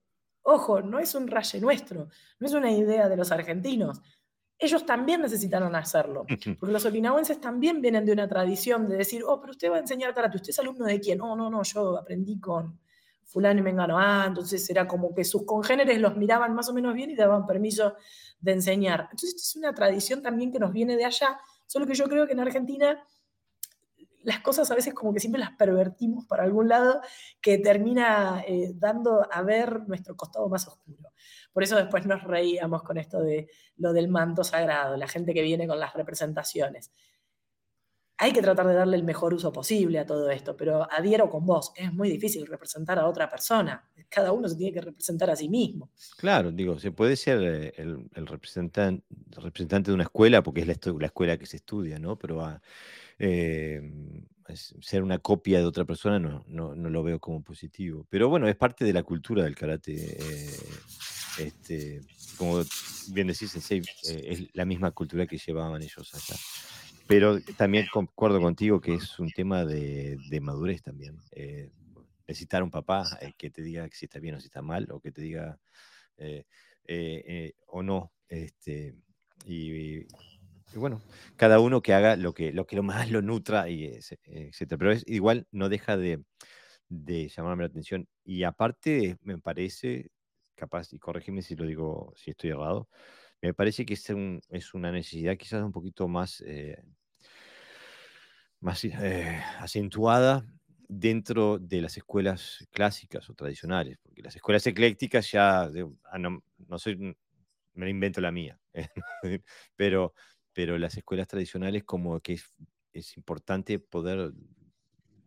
ojo, 0.43 0.81
no 0.81 0.99
es 0.99 1.15
un 1.15 1.27
raye 1.27 1.59
nuestro, 1.59 2.09
no 2.39 2.47
es 2.47 2.53
una 2.53 2.71
idea 2.71 3.07
de 3.09 3.17
los 3.17 3.31
argentinos 3.31 4.01
ellos 4.61 4.85
también 4.85 5.21
necesitaron 5.21 5.75
hacerlo, 5.75 6.23
porque 6.59 6.71
los 6.71 6.85
okinawenses 6.85 7.41
también 7.41 7.81
vienen 7.81 8.05
de 8.05 8.13
una 8.13 8.27
tradición 8.27 8.87
de 8.87 8.95
decir, 8.95 9.23
oh, 9.25 9.41
pero 9.41 9.51
usted 9.51 9.71
va 9.71 9.77
a 9.77 9.79
enseñar 9.79 10.13
karate, 10.13 10.37
¿usted 10.37 10.51
es 10.51 10.59
alumno 10.59 10.85
de 10.85 10.99
quién? 10.99 11.17
No, 11.17 11.35
no, 11.35 11.49
no, 11.49 11.63
yo 11.63 11.97
aprendí 11.97 12.39
con 12.39 12.79
fulano 13.23 13.59
y 13.59 13.63
mengano. 13.63 13.97
Ah, 13.97 14.25
entonces 14.27 14.69
era 14.69 14.87
como 14.87 15.15
que 15.15 15.23
sus 15.23 15.45
congéneres 15.45 15.99
los 15.99 16.15
miraban 16.15 16.53
más 16.53 16.69
o 16.69 16.73
menos 16.73 16.93
bien 16.93 17.09
y 17.09 17.15
daban 17.15 17.47
permiso 17.47 17.95
de 18.39 18.51
enseñar. 18.51 19.07
Entonces, 19.09 19.29
esto 19.29 19.41
es 19.41 19.55
una 19.55 19.73
tradición 19.73 20.21
también 20.21 20.51
que 20.51 20.59
nos 20.59 20.71
viene 20.71 20.95
de 20.95 21.05
allá, 21.05 21.39
solo 21.65 21.87
que 21.87 21.95
yo 21.95 22.05
creo 22.07 22.27
que 22.27 22.33
en 22.33 22.41
Argentina 22.41 23.03
las 24.23 24.39
cosas 24.39 24.69
a 24.71 24.75
veces 24.75 24.93
como 24.93 25.13
que 25.13 25.19
siempre 25.19 25.39
las 25.39 25.51
pervertimos 25.51 26.25
para 26.25 26.43
algún 26.43 26.67
lado 26.67 27.01
que 27.41 27.57
termina 27.57 28.43
eh, 28.47 28.71
dando 28.75 29.27
a 29.31 29.41
ver 29.41 29.87
nuestro 29.87 30.15
costado 30.15 30.47
más 30.49 30.67
oscuro. 30.67 31.11
Por 31.51 31.63
eso 31.63 31.75
después 31.75 32.05
nos 32.05 32.23
reíamos 32.23 32.83
con 32.83 32.97
esto 32.97 33.21
de 33.21 33.49
lo 33.77 33.93
del 33.93 34.07
manto 34.07 34.43
sagrado, 34.43 34.97
la 34.97 35.07
gente 35.07 35.33
que 35.33 35.41
viene 35.41 35.67
con 35.67 35.79
las 35.79 35.93
representaciones. 35.93 36.91
Hay 38.17 38.33
que 38.33 38.41
tratar 38.43 38.67
de 38.67 38.75
darle 38.75 38.97
el 38.97 39.03
mejor 39.03 39.33
uso 39.33 39.51
posible 39.51 39.97
a 39.97 40.05
todo 40.05 40.29
esto, 40.29 40.55
pero 40.55 40.87
adhiero 40.91 41.27
con 41.27 41.43
vos, 41.43 41.71
es 41.75 41.91
muy 41.91 42.07
difícil 42.07 42.45
representar 42.45 42.99
a 42.99 43.07
otra 43.07 43.27
persona. 43.27 43.89
Cada 44.09 44.31
uno 44.31 44.47
se 44.47 44.55
tiene 44.55 44.71
que 44.71 44.81
representar 44.81 45.31
a 45.31 45.35
sí 45.35 45.49
mismo. 45.49 45.89
Claro, 46.17 46.51
digo, 46.51 46.77
se 46.77 46.91
puede 46.91 47.15
ser 47.15 47.41
eh, 47.41 47.73
el, 47.77 48.27
representante, 48.27 49.03
representante 49.31 49.89
de 49.89 49.95
una 49.95 50.03
escuela, 50.03 50.43
porque 50.43 50.61
es 50.61 50.67
la, 50.67 50.75
escuela 51.05 51.37
que 51.37 51.47
se 51.47 51.57
estudia, 51.57 51.97
¿no? 51.97 52.15
Pero 52.19 52.45
a, 52.45 52.61
Em, 53.23 54.25
ser 54.55 55.03
una 55.03 55.19
copia 55.19 55.59
de 55.59 55.65
otra 55.65 55.85
persona 55.85 56.17
no, 56.17 56.43
no, 56.47 56.89
lo 56.89 57.03
veo 57.03 57.19
como 57.19 57.43
positivo. 57.43 58.07
Pero 58.09 58.29
bueno, 58.29 58.47
es 58.47 58.55
parte 58.55 58.83
de 58.83 58.93
la 58.93 59.03
cultura 59.03 59.43
del 59.43 59.53
karate. 59.53 59.93
Eh, 59.93 60.59
este, 61.37 62.01
como 62.35 62.63
bien 63.13 63.27
decís, 63.27 63.55
eh, 63.69 63.83
es 64.03 64.49
la 64.55 64.65
misma 64.65 64.89
cultura 64.89 65.27
que 65.27 65.37
llevaban 65.37 65.83
ellos 65.83 66.11
allá. 66.15 66.35
Pero 67.05 67.39
también 67.57 67.85
concuerdo 67.93 68.41
contigo 68.41 68.81
que 68.81 68.95
es 68.95 69.19
un 69.19 69.29
tema 69.29 69.65
de, 69.65 70.17
madurez 70.41 70.81
también. 70.81 71.15
Eh, 71.31 71.69
necesitar 72.27 72.63
un 72.63 72.71
papá 72.71 73.05
que 73.37 73.51
te 73.51 73.61
diga 73.61 73.87
si 73.91 74.05
está 74.05 74.17
bien 74.17 74.33
o 74.33 74.39
si 74.39 74.47
está 74.47 74.63
mal, 74.63 74.87
o 74.89 74.99
que 74.99 75.11
te 75.11 75.21
diga 75.21 75.59
o 77.67 77.83
no. 77.83 78.11
Este, 78.27 78.95
y, 79.45 79.71
y 79.71 80.07
bueno, 80.75 81.01
cada 81.35 81.59
uno 81.59 81.81
que 81.81 81.93
haga 81.93 82.15
lo 82.15 82.33
que 82.33 82.51
lo, 82.53 82.65
que 82.65 82.75
lo 82.75 82.83
más 82.83 83.09
lo 83.11 83.21
nutra, 83.21 83.69
y 83.69 83.85
etcétera. 83.85 84.77
Pero 84.77 84.91
es, 84.91 85.03
igual 85.07 85.47
no 85.51 85.69
deja 85.69 85.97
de, 85.97 86.23
de 86.89 87.29
llamarme 87.29 87.63
la 87.63 87.69
atención. 87.69 88.07
Y 88.23 88.43
aparte, 88.43 89.17
me 89.23 89.37
parece, 89.39 90.11
capaz, 90.55 90.93
y 90.93 90.99
corrígeme 90.99 91.41
si 91.41 91.55
lo 91.55 91.65
digo, 91.65 92.13
si 92.15 92.31
estoy 92.31 92.51
errado, 92.51 92.89
me 93.41 93.53
parece 93.53 93.85
que 93.85 93.95
es, 93.95 94.09
un, 94.09 94.41
es 94.49 94.73
una 94.73 94.91
necesidad 94.91 95.37
quizás 95.37 95.63
un 95.63 95.71
poquito 95.71 96.07
más, 96.07 96.41
eh, 96.45 96.77
más 98.59 98.83
eh, 98.85 99.41
acentuada 99.59 100.45
dentro 100.87 101.57
de 101.57 101.81
las 101.81 101.97
escuelas 101.97 102.67
clásicas 102.71 103.29
o 103.29 103.33
tradicionales, 103.33 103.97
porque 104.03 104.21
las 104.21 104.35
escuelas 104.35 104.67
eclécticas 104.67 105.31
ya, 105.31 105.63
ah, 105.63 106.19
no, 106.19 106.43
no 106.67 106.77
me 107.73 107.89
invento 107.89 108.21
la 108.21 108.31
mía, 108.31 108.59
pero 109.75 110.13
pero 110.53 110.77
las 110.77 110.97
escuelas 110.97 111.27
tradicionales 111.27 111.83
como 111.83 112.19
que 112.19 112.39
es, 112.93 113.17
importante 113.17 113.79
poder 113.79 114.33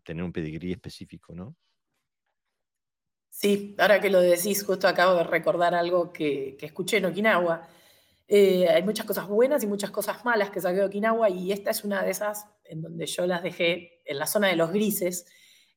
tener 0.03 0.23
un 0.23 0.33
pedigrí 0.33 0.73
específico, 0.73 1.35
¿no? 1.35 1.57
Sí, 3.31 3.75
ahora 3.79 4.01
que 4.01 4.11
lo 4.11 4.21
decís, 4.21 4.63
justo 4.63 4.87
acabo 4.87 5.17
de 5.17 5.25
recordar 5.25 5.75
algo 5.75 6.13
que, 6.13 6.57
escuché 6.61 6.99
en 6.99 7.07
Okinawa. 7.07 7.67
Eh, 8.29 8.69
hay 8.69 8.83
muchas 8.83 9.07
cosas 9.07 9.27
buenas 9.27 9.65
y 9.65 9.67
muchas 9.67 9.91
cosas 9.91 10.25
malas 10.25 10.51
que 10.51 10.61
saqué 10.61 10.77
de 10.77 10.85
Okinawa 10.85 11.29
y 11.31 11.53
esta 11.53 11.71
es 11.71 11.85
una 11.85 12.03
de 12.03 12.11
esas 12.11 12.47
en 12.65 12.81
donde 12.81 13.07
yo 13.07 13.27
las 13.27 13.43
dejé 13.43 14.03
en 14.05 14.19
la 14.19 14.27
zona 14.27 14.49
de 14.49 14.57
los 14.57 14.71
grises, 14.71 15.27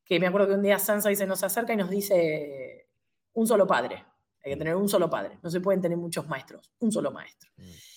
que 0.06 0.20
me 0.20 0.28
acuerdo 0.28 0.48
que 0.48 0.54
un 0.54 0.64
día 0.64 0.80
Sansai 0.80 1.16
se 1.16 1.26
nos 1.26 1.44
acerca 1.44 1.74
y 1.74 1.78
nos 1.78 1.90
dice 1.90 2.90
un 3.34 3.48
solo 3.48 3.68
padre, 3.68 4.06
hay 4.44 4.52
que 4.52 4.56
mm. 4.56 4.60
tener 4.60 4.76
un 4.76 4.88
solo 4.88 5.10
padre, 5.10 5.40
no 5.42 5.50
se 5.50 5.60
pueden 5.60 5.82
tener 5.82 5.98
muchos 5.98 6.28
maestros, 6.28 6.72
un 6.80 6.92
solo 6.92 7.12
maestro. 7.12 7.52
Mm. 7.58 7.97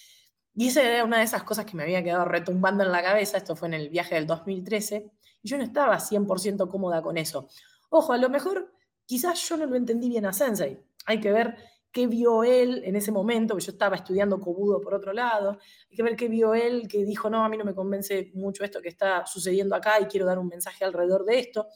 Y 0.55 0.69
esa 0.69 0.83
era 0.83 1.05
una 1.05 1.19
de 1.19 1.25
esas 1.25 1.43
cosas 1.45 1.65
que 1.65 1.77
me 1.77 1.85
había 1.85 2.03
quedado 2.03 2.25
retumbando 2.25 2.85
en 2.85 2.93
la 2.93 3.03
cabeza, 3.03 3.37
esto 3.37 3.57
fue 3.57 3.69
en 3.69 3.75
el 3.75 3.89
viaje 3.89 4.15
del 4.17 4.27
2013, 4.27 5.11
y 5.43 5.49
yo 5.49 5.57
no 5.57 5.65
estaba 5.65 5.99
100% 5.99 6.69
cómoda 6.69 7.03
con 7.03 7.17
eso. 7.17 7.49
Ojo, 7.89 8.13
a 8.13 8.19
lo 8.19 8.29
mejor 8.29 8.73
quizás 9.07 9.49
yo 9.49 9.57
no 9.57 9.67
lo 9.67 9.77
entendí 9.77 10.09
bien 10.09 10.27
a 10.27 10.33
Sensei. 10.33 10.79
Hay 11.07 11.21
que 11.21 11.33
ver 11.33 11.57
qué 11.93 12.07
vio 12.07 12.45
él 12.45 12.83
en 12.85 12.97
ese 12.97 13.11
momento, 13.11 13.57
que 13.57 13.63
yo 13.63 13.73
estaba 13.73 13.97
estudiando 13.97 14.39
Kobudo 14.39 14.81
por 14.81 14.95
otro 14.95 15.13
lado, 15.13 15.59
hay 15.91 15.97
que 15.97 16.03
ver 16.03 16.17
qué 16.17 16.29
vio 16.29 16.55
él 16.55 16.87
que 16.89 17.05
dijo, 17.05 17.29
no, 17.29 17.45
a 17.45 17.49
mí 17.49 17.57
no 17.57 17.65
me 17.65 17.75
convence 17.75 18.31
mucho 18.35 18.65
esto 18.65 18.81
que 18.81 18.89
está 18.89 19.27
sucediendo 19.27 19.75
acá 19.75 20.01
y 20.01 20.05
quiero 20.05 20.27
dar 20.27 20.39
un 20.39 20.49
mensaje 20.49 20.85
alrededor 20.85 21.25
de 21.25 21.39
esto. 21.39 21.67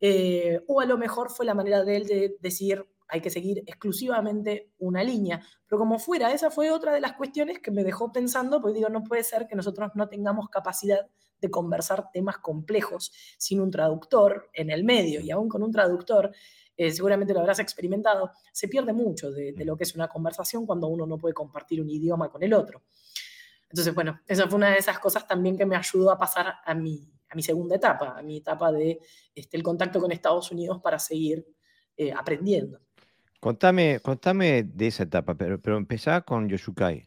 Eh, 0.00 0.60
o 0.66 0.80
a 0.80 0.86
lo 0.86 0.98
mejor 0.98 1.30
fue 1.30 1.46
la 1.46 1.54
manera 1.54 1.84
de 1.84 1.96
él 1.96 2.06
de 2.06 2.36
decir, 2.40 2.84
hay 3.14 3.20
que 3.20 3.30
seguir 3.30 3.62
exclusivamente 3.66 4.72
una 4.78 5.04
línea. 5.04 5.40
Pero 5.68 5.78
como 5.78 6.00
fuera, 6.00 6.32
esa 6.32 6.50
fue 6.50 6.72
otra 6.72 6.92
de 6.92 7.00
las 7.00 7.12
cuestiones 7.12 7.60
que 7.60 7.70
me 7.70 7.84
dejó 7.84 8.12
pensando, 8.12 8.60
porque 8.60 8.78
digo, 8.78 8.88
no 8.88 9.04
puede 9.04 9.22
ser 9.22 9.46
que 9.46 9.54
nosotros 9.54 9.92
no 9.94 10.08
tengamos 10.08 10.48
capacidad 10.48 11.06
de 11.40 11.50
conversar 11.50 12.10
temas 12.12 12.38
complejos 12.38 13.12
sin 13.38 13.60
un 13.60 13.70
traductor 13.70 14.50
en 14.52 14.70
el 14.70 14.82
medio, 14.82 15.20
y 15.20 15.30
aún 15.30 15.48
con 15.48 15.62
un 15.62 15.70
traductor, 15.70 16.32
eh, 16.76 16.90
seguramente 16.90 17.32
lo 17.32 17.40
habrás 17.40 17.60
experimentado, 17.60 18.32
se 18.52 18.66
pierde 18.66 18.92
mucho 18.92 19.30
de, 19.30 19.52
de, 19.52 19.64
lo 19.64 19.76
que 19.76 19.84
es 19.84 19.94
una 19.94 20.08
conversación 20.08 20.66
cuando 20.66 20.88
uno 20.88 21.06
no 21.06 21.16
puede 21.16 21.34
compartir 21.34 21.80
un 21.80 21.88
idioma 21.88 22.28
con 22.30 22.42
el 22.42 22.52
otro. 22.52 22.82
Entonces, 23.68 23.94
bueno, 23.94 24.20
esa 24.26 24.48
fue 24.48 24.56
una 24.56 24.70
de 24.70 24.78
esas 24.78 24.98
cosas 24.98 25.26
también 25.28 25.56
que 25.56 25.66
me 25.66 25.76
ayudó 25.76 26.10
a 26.10 26.18
pasar 26.18 26.54
a 26.64 26.74
mi, 26.74 27.12
a 27.28 27.36
mi 27.36 27.42
segunda 27.42 27.76
etapa, 27.76 28.18
a 28.18 28.22
mi 28.22 28.38
etapa 28.38 28.72
de 28.72 28.98
este, 29.34 29.56
el 29.56 29.62
contacto 29.62 30.00
con 30.00 30.10
Estados 30.10 30.50
Unidos 30.50 30.80
para 30.82 30.98
seguir 30.98 31.46
eh, 31.96 32.12
aprendiendo. 32.12 32.80
Contame, 33.44 34.00
contame 34.00 34.62
de 34.62 34.86
esa 34.86 35.02
etapa, 35.02 35.34
pero, 35.34 35.60
pero 35.60 35.76
empezá 35.76 36.22
con 36.22 36.48
Yoshukai. 36.48 37.06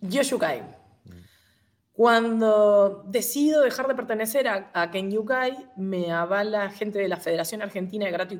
Yoshukai. 0.00 0.60
Mm. 1.04 1.10
Cuando 1.92 3.04
decido 3.06 3.62
dejar 3.62 3.86
de 3.86 3.94
pertenecer 3.94 4.48
a, 4.48 4.72
a 4.74 4.90
Kenyukai, 4.90 5.70
me 5.76 6.10
avala 6.10 6.68
gente 6.70 6.98
de 6.98 7.06
la 7.06 7.16
Federación 7.16 7.62
Argentina 7.62 8.06
de 8.06 8.10
Grato 8.10 8.34
y 8.34 8.38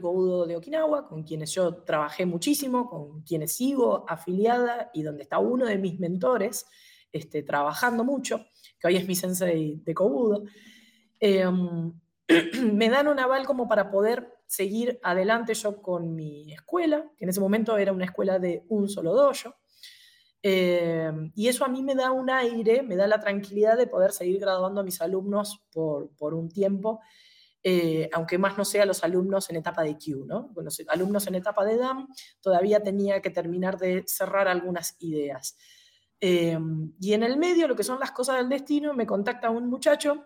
de 0.48 0.56
Okinawa, 0.56 1.06
con 1.06 1.22
quienes 1.22 1.54
yo 1.54 1.76
trabajé 1.84 2.26
muchísimo, 2.26 2.90
con 2.90 3.22
quienes 3.22 3.52
sigo 3.52 4.04
afiliada 4.08 4.90
y 4.92 5.04
donde 5.04 5.22
está 5.22 5.38
uno 5.38 5.64
de 5.64 5.78
mis 5.78 6.00
mentores 6.00 6.66
este, 7.12 7.44
trabajando 7.44 8.02
mucho, 8.02 8.46
que 8.80 8.88
hoy 8.88 8.96
es 8.96 9.06
mi 9.06 9.14
sensei 9.14 9.80
de 9.84 9.94
Kobudo. 9.94 10.42
Em, 11.20 11.92
me 12.74 12.88
dan 12.88 13.06
un 13.06 13.20
aval 13.20 13.46
como 13.46 13.68
para 13.68 13.92
poder 13.92 14.37
seguir 14.48 14.98
adelante 15.02 15.52
yo 15.52 15.80
con 15.82 16.14
mi 16.14 16.52
escuela, 16.52 17.12
que 17.16 17.26
en 17.26 17.28
ese 17.28 17.40
momento 17.40 17.76
era 17.76 17.92
una 17.92 18.06
escuela 18.06 18.38
de 18.38 18.64
un 18.68 18.88
solo 18.88 19.12
dojo. 19.12 19.54
Eh, 20.42 21.12
y 21.34 21.48
eso 21.48 21.64
a 21.64 21.68
mí 21.68 21.82
me 21.82 21.94
da 21.94 22.12
un 22.12 22.30
aire, 22.30 22.82
me 22.82 22.96
da 22.96 23.06
la 23.06 23.20
tranquilidad 23.20 23.76
de 23.76 23.86
poder 23.86 24.10
seguir 24.10 24.40
graduando 24.40 24.80
a 24.80 24.84
mis 24.84 25.02
alumnos 25.02 25.66
por, 25.70 26.16
por 26.16 26.32
un 26.32 26.48
tiempo, 26.48 27.00
eh, 27.62 28.08
aunque 28.14 28.38
más 28.38 28.56
no 28.56 28.64
sea 28.64 28.86
los 28.86 29.04
alumnos 29.04 29.50
en 29.50 29.56
etapa 29.56 29.82
de 29.82 29.98
Q, 29.98 30.24
¿no? 30.26 30.54
Con 30.54 30.64
los 30.64 30.82
alumnos 30.88 31.26
en 31.26 31.34
etapa 31.34 31.64
de 31.66 31.76
DAM 31.76 32.08
todavía 32.40 32.82
tenía 32.82 33.20
que 33.20 33.30
terminar 33.30 33.76
de 33.76 34.04
cerrar 34.06 34.48
algunas 34.48 34.96
ideas. 35.00 35.58
Eh, 36.20 36.58
y 37.00 37.12
en 37.12 37.22
el 37.22 37.36
medio, 37.36 37.68
lo 37.68 37.76
que 37.76 37.84
son 37.84 38.00
las 38.00 38.12
cosas 38.12 38.38
del 38.38 38.48
destino, 38.48 38.94
me 38.94 39.06
contacta 39.06 39.50
un 39.50 39.68
muchacho 39.68 40.24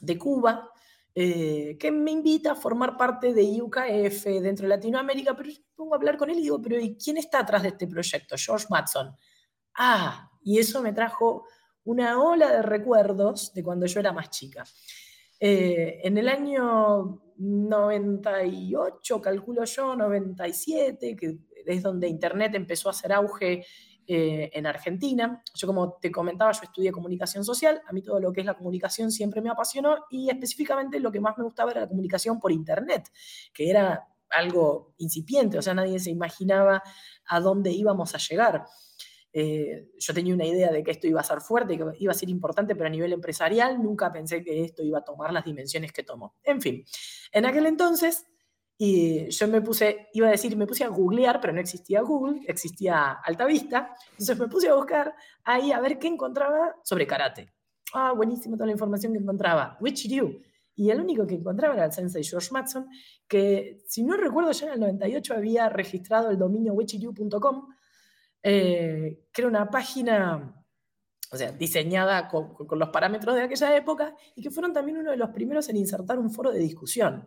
de 0.00 0.18
Cuba 0.18 0.70
eh, 1.18 1.78
que 1.80 1.90
me 1.90 2.10
invita 2.10 2.52
a 2.52 2.54
formar 2.54 2.94
parte 2.94 3.32
de 3.32 3.42
IUKF 3.42 4.26
dentro 4.42 4.64
de 4.64 4.76
Latinoamérica, 4.76 5.34
pero 5.34 5.48
yo 5.48 5.62
pongo 5.74 5.94
a 5.94 5.96
hablar 5.96 6.18
con 6.18 6.28
él 6.28 6.38
y 6.38 6.42
digo, 6.42 6.60
pero 6.60 6.78
¿y 6.78 6.94
quién 6.94 7.16
está 7.16 7.38
atrás 7.38 7.62
de 7.62 7.68
este 7.68 7.86
proyecto? 7.86 8.36
George 8.36 8.66
Matson. 8.68 9.16
Ah, 9.74 10.30
y 10.42 10.58
eso 10.58 10.82
me 10.82 10.92
trajo 10.92 11.46
una 11.84 12.22
ola 12.22 12.52
de 12.52 12.60
recuerdos 12.60 13.54
de 13.54 13.64
cuando 13.64 13.86
yo 13.86 14.00
era 14.00 14.12
más 14.12 14.28
chica. 14.28 14.64
Eh, 15.40 16.00
en 16.04 16.18
el 16.18 16.28
año 16.28 17.22
98, 17.38 19.22
calculo 19.22 19.64
yo, 19.64 19.96
97, 19.96 21.16
que 21.16 21.38
es 21.64 21.82
donde 21.82 22.08
Internet 22.08 22.54
empezó 22.56 22.90
a 22.90 22.92
hacer 22.92 23.14
auge 23.14 23.64
eh, 24.08 24.50
en 24.52 24.66
Argentina. 24.66 25.42
Yo 25.54 25.66
como 25.66 25.94
te 25.94 26.10
comentaba, 26.10 26.52
yo 26.52 26.60
estudié 26.62 26.92
comunicación 26.92 27.44
social, 27.44 27.82
a 27.86 27.92
mí 27.92 28.02
todo 28.02 28.20
lo 28.20 28.32
que 28.32 28.40
es 28.40 28.46
la 28.46 28.54
comunicación 28.54 29.10
siempre 29.10 29.40
me 29.40 29.50
apasionó 29.50 30.04
y 30.10 30.30
específicamente 30.30 31.00
lo 31.00 31.10
que 31.10 31.20
más 31.20 31.36
me 31.36 31.44
gustaba 31.44 31.72
era 31.72 31.80
la 31.82 31.88
comunicación 31.88 32.38
por 32.38 32.52
Internet, 32.52 33.10
que 33.52 33.68
era 33.68 34.06
algo 34.30 34.94
incipiente, 34.98 35.58
o 35.58 35.62
sea, 35.62 35.74
nadie 35.74 35.98
se 35.98 36.10
imaginaba 36.10 36.82
a 37.26 37.40
dónde 37.40 37.72
íbamos 37.72 38.14
a 38.14 38.18
llegar. 38.18 38.64
Eh, 39.32 39.88
yo 39.98 40.14
tenía 40.14 40.34
una 40.34 40.46
idea 40.46 40.70
de 40.70 40.82
que 40.82 40.92
esto 40.92 41.06
iba 41.06 41.20
a 41.20 41.24
ser 41.24 41.40
fuerte, 41.40 41.76
que 41.76 41.84
iba 41.98 42.12
a 42.12 42.14
ser 42.14 42.30
importante, 42.30 42.74
pero 42.74 42.86
a 42.86 42.90
nivel 42.90 43.12
empresarial 43.12 43.82
nunca 43.82 44.10
pensé 44.10 44.42
que 44.42 44.64
esto 44.64 44.82
iba 44.82 45.00
a 45.00 45.04
tomar 45.04 45.32
las 45.32 45.44
dimensiones 45.44 45.92
que 45.92 46.02
tomó. 46.02 46.34
En 46.42 46.62
fin, 46.62 46.84
en 47.32 47.44
aquel 47.44 47.66
entonces 47.66 48.24
y 48.78 49.30
yo 49.30 49.48
me 49.48 49.62
puse, 49.62 50.08
iba 50.12 50.28
a 50.28 50.32
decir, 50.32 50.56
me 50.56 50.66
puse 50.66 50.84
a 50.84 50.88
googlear, 50.88 51.40
pero 51.40 51.52
no 51.52 51.60
existía 51.60 52.02
Google, 52.02 52.42
existía 52.46 53.12
Altavista. 53.12 53.94
Entonces 54.10 54.38
me 54.38 54.48
puse 54.48 54.68
a 54.68 54.74
buscar 54.74 55.14
ahí 55.44 55.72
a 55.72 55.80
ver 55.80 55.98
qué 55.98 56.08
encontraba 56.08 56.76
sobre 56.82 57.06
karate. 57.06 57.52
Ah, 57.94 58.12
buenísimo 58.12 58.56
toda 58.56 58.66
la 58.66 58.72
información 58.72 59.12
que 59.12 59.18
encontraba. 59.18 59.78
Which 59.80 60.08
you? 60.08 60.40
Y 60.74 60.90
el 60.90 61.00
único 61.00 61.26
que 61.26 61.36
encontraba 61.36 61.74
era 61.74 61.86
el 61.86 61.92
sensei 61.92 62.22
George 62.22 62.48
Matson, 62.52 62.86
que 63.26 63.78
si 63.86 64.02
no 64.02 64.14
recuerdo 64.14 64.52
ya 64.52 64.66
en 64.66 64.72
el 64.74 64.80
98 64.80 65.34
había 65.34 65.68
registrado 65.70 66.30
el 66.30 66.36
dominio 66.36 66.74
wichiryu.com, 66.74 67.68
eh, 68.42 69.24
que 69.32 69.40
era 69.40 69.48
una 69.48 69.70
página 69.70 70.54
o 71.32 71.36
sea, 71.36 71.50
diseñada 71.52 72.28
con, 72.28 72.54
los 72.78 72.88
parámetros 72.90 73.34
de 73.34 73.42
aquella 73.42 73.74
época, 73.74 74.14
y 74.34 74.42
que 74.42 74.50
fueron 74.50 74.72
también 74.72 74.98
uno 74.98 75.10
de 75.10 75.16
los 75.16 75.30
primeros 75.30 75.68
en 75.70 75.76
insertar 75.76 76.18
un 76.18 76.30
foro 76.30 76.50
de 76.50 76.58
discusión. 76.58 77.26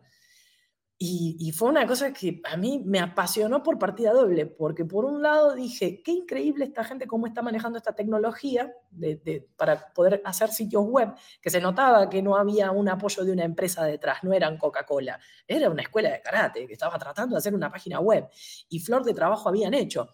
Y, 1.01 1.53
fue 1.53 1.69
una 1.69 1.87
cosa 1.87 2.11
que 2.11 2.41
a 2.43 2.57
mí 2.57 2.83
me 2.85 2.99
apasionó 2.99 3.63
por 3.63 3.79
partida 3.79 4.11
doble, 4.11 4.45
porque 4.45 4.83
por 4.83 5.05
un 5.05 5.21
lado 5.21 5.55
dije, 5.55 6.03
qué 6.03 6.11
increíble 6.11 6.65
esta 6.65 6.83
gente 6.83 7.07
cómo 7.07 7.25
está 7.25 7.41
manejando 7.41 7.77
esta 7.77 7.95
tecnología 7.95 8.73
para 9.55 9.93
poder 9.93 10.21
hacer 10.25 10.49
sitios 10.49 10.83
web, 10.85 11.13
que 11.41 11.49
se 11.49 11.61
notaba 11.61 12.09
que 12.09 12.21
no 12.21 12.35
había 12.35 12.71
un 12.71 12.89
apoyo 12.89 13.23
de 13.23 13.31
una 13.31 13.45
empresa 13.45 13.85
detrás, 13.85 14.25
no 14.25 14.33
eran 14.33 14.57
Coca-Cola, 14.57 15.17
era 15.47 15.69
una 15.69 15.83
escuela 15.83 16.09
de 16.11 16.21
karate 16.21 16.67
que 16.67 16.73
estaba 16.73 16.99
tratando 16.99 17.35
de 17.35 17.37
hacer 17.37 17.55
una 17.55 17.71
página 17.71 18.01
web 18.01 18.27
y 18.67 18.81
flor 18.81 19.05
de 19.05 19.13
trabajo 19.13 19.47
habían 19.47 19.73
hecho. 19.73 20.09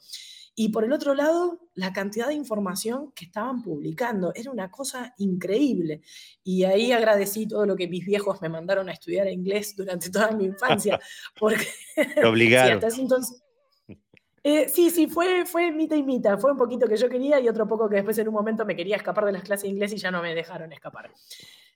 Y 0.58 0.70
por 0.70 0.86
el 0.86 0.94
otro 0.94 1.13
lado, 1.13 1.60
la 1.74 1.91
cantidad 1.91 2.28
de 2.28 2.34
información 2.34 3.12
que 3.12 3.26
estaban 3.26 3.62
publicando 3.62 4.32
era 4.34 4.50
una 4.52 4.72
cosa 4.72 5.13
increíble. 5.18 6.02
Y 6.46 6.63
ahí 6.63 6.94
agradecí 6.94 7.46
todo 7.46 7.65
lo 7.65 7.76
que 7.76 7.89
mis 7.89 8.06
viejos 8.06 8.41
me 8.41 8.48
mandaron 8.48 8.88
a 8.88 8.94
estudiar 8.94 9.28
inglés 9.28 9.76
durante 9.76 10.10
toda 10.10 10.32
mi 10.32 10.46
infancia, 10.46 10.98
porque... 11.39 11.68
obligaron. 12.26 12.80
sí, 12.91 13.02
entonces... 13.02 13.41
Eh, 14.41 14.70
sí, 14.70 14.91
sí, 14.91 15.08
fue, 15.08 15.46
fue 15.46 15.72
mitad 15.72 15.98
y 15.98 16.04
mitad. 16.04 16.39
Fue 16.39 16.52
un 16.52 16.58
poquito 16.58 16.88
que 16.88 16.96
yo 16.96 17.10
quería 17.10 17.39
y 17.39 17.50
otro 17.50 17.68
poco 17.68 17.89
que 17.89 17.96
después 17.96 18.18
en 18.20 18.28
un 18.28 18.36
momento 18.36 18.63
me 18.63 18.76
quería 18.76 18.96
escapar 18.96 19.26
de 19.26 19.32
las 19.34 19.44
clases 19.44 19.63
de 19.63 19.70
inglés 19.70 19.91
y 19.91 19.98
ya 19.98 20.12
no 20.12 20.22
me 20.22 20.36
dejaron 20.36 20.72
escapar. 20.72 21.12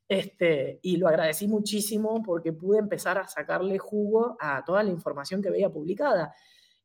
Este, 0.07 0.79
y 0.83 0.97
lo 0.97 1.07
agradecí 1.07 1.47
muchísimo 1.47 2.21
porque 2.23 2.53
pude 2.53 2.77
empezar 2.77 3.17
a 3.17 3.27
sacarle 3.27 3.77
jugo 3.79 4.37
a 4.39 4.63
toda 4.63 4.83
la 4.83 4.91
información 4.91 5.41
que 5.41 5.49
veía 5.49 5.69
publicada. 5.69 6.33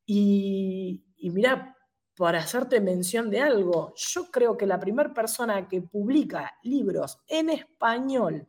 Y, 0.07 1.03
y 1.17 1.29
mira, 1.29 1.74
para 2.15 2.39
hacerte 2.39 2.79
mención 2.79 3.29
de 3.29 3.41
algo, 3.41 3.93
yo 3.95 4.31
creo 4.31 4.57
que 4.57 4.65
la 4.65 4.79
primera 4.79 5.13
persona 5.13 5.67
que 5.67 5.81
publica 5.81 6.57
libros 6.63 7.19
en 7.27 7.49
español 7.49 8.47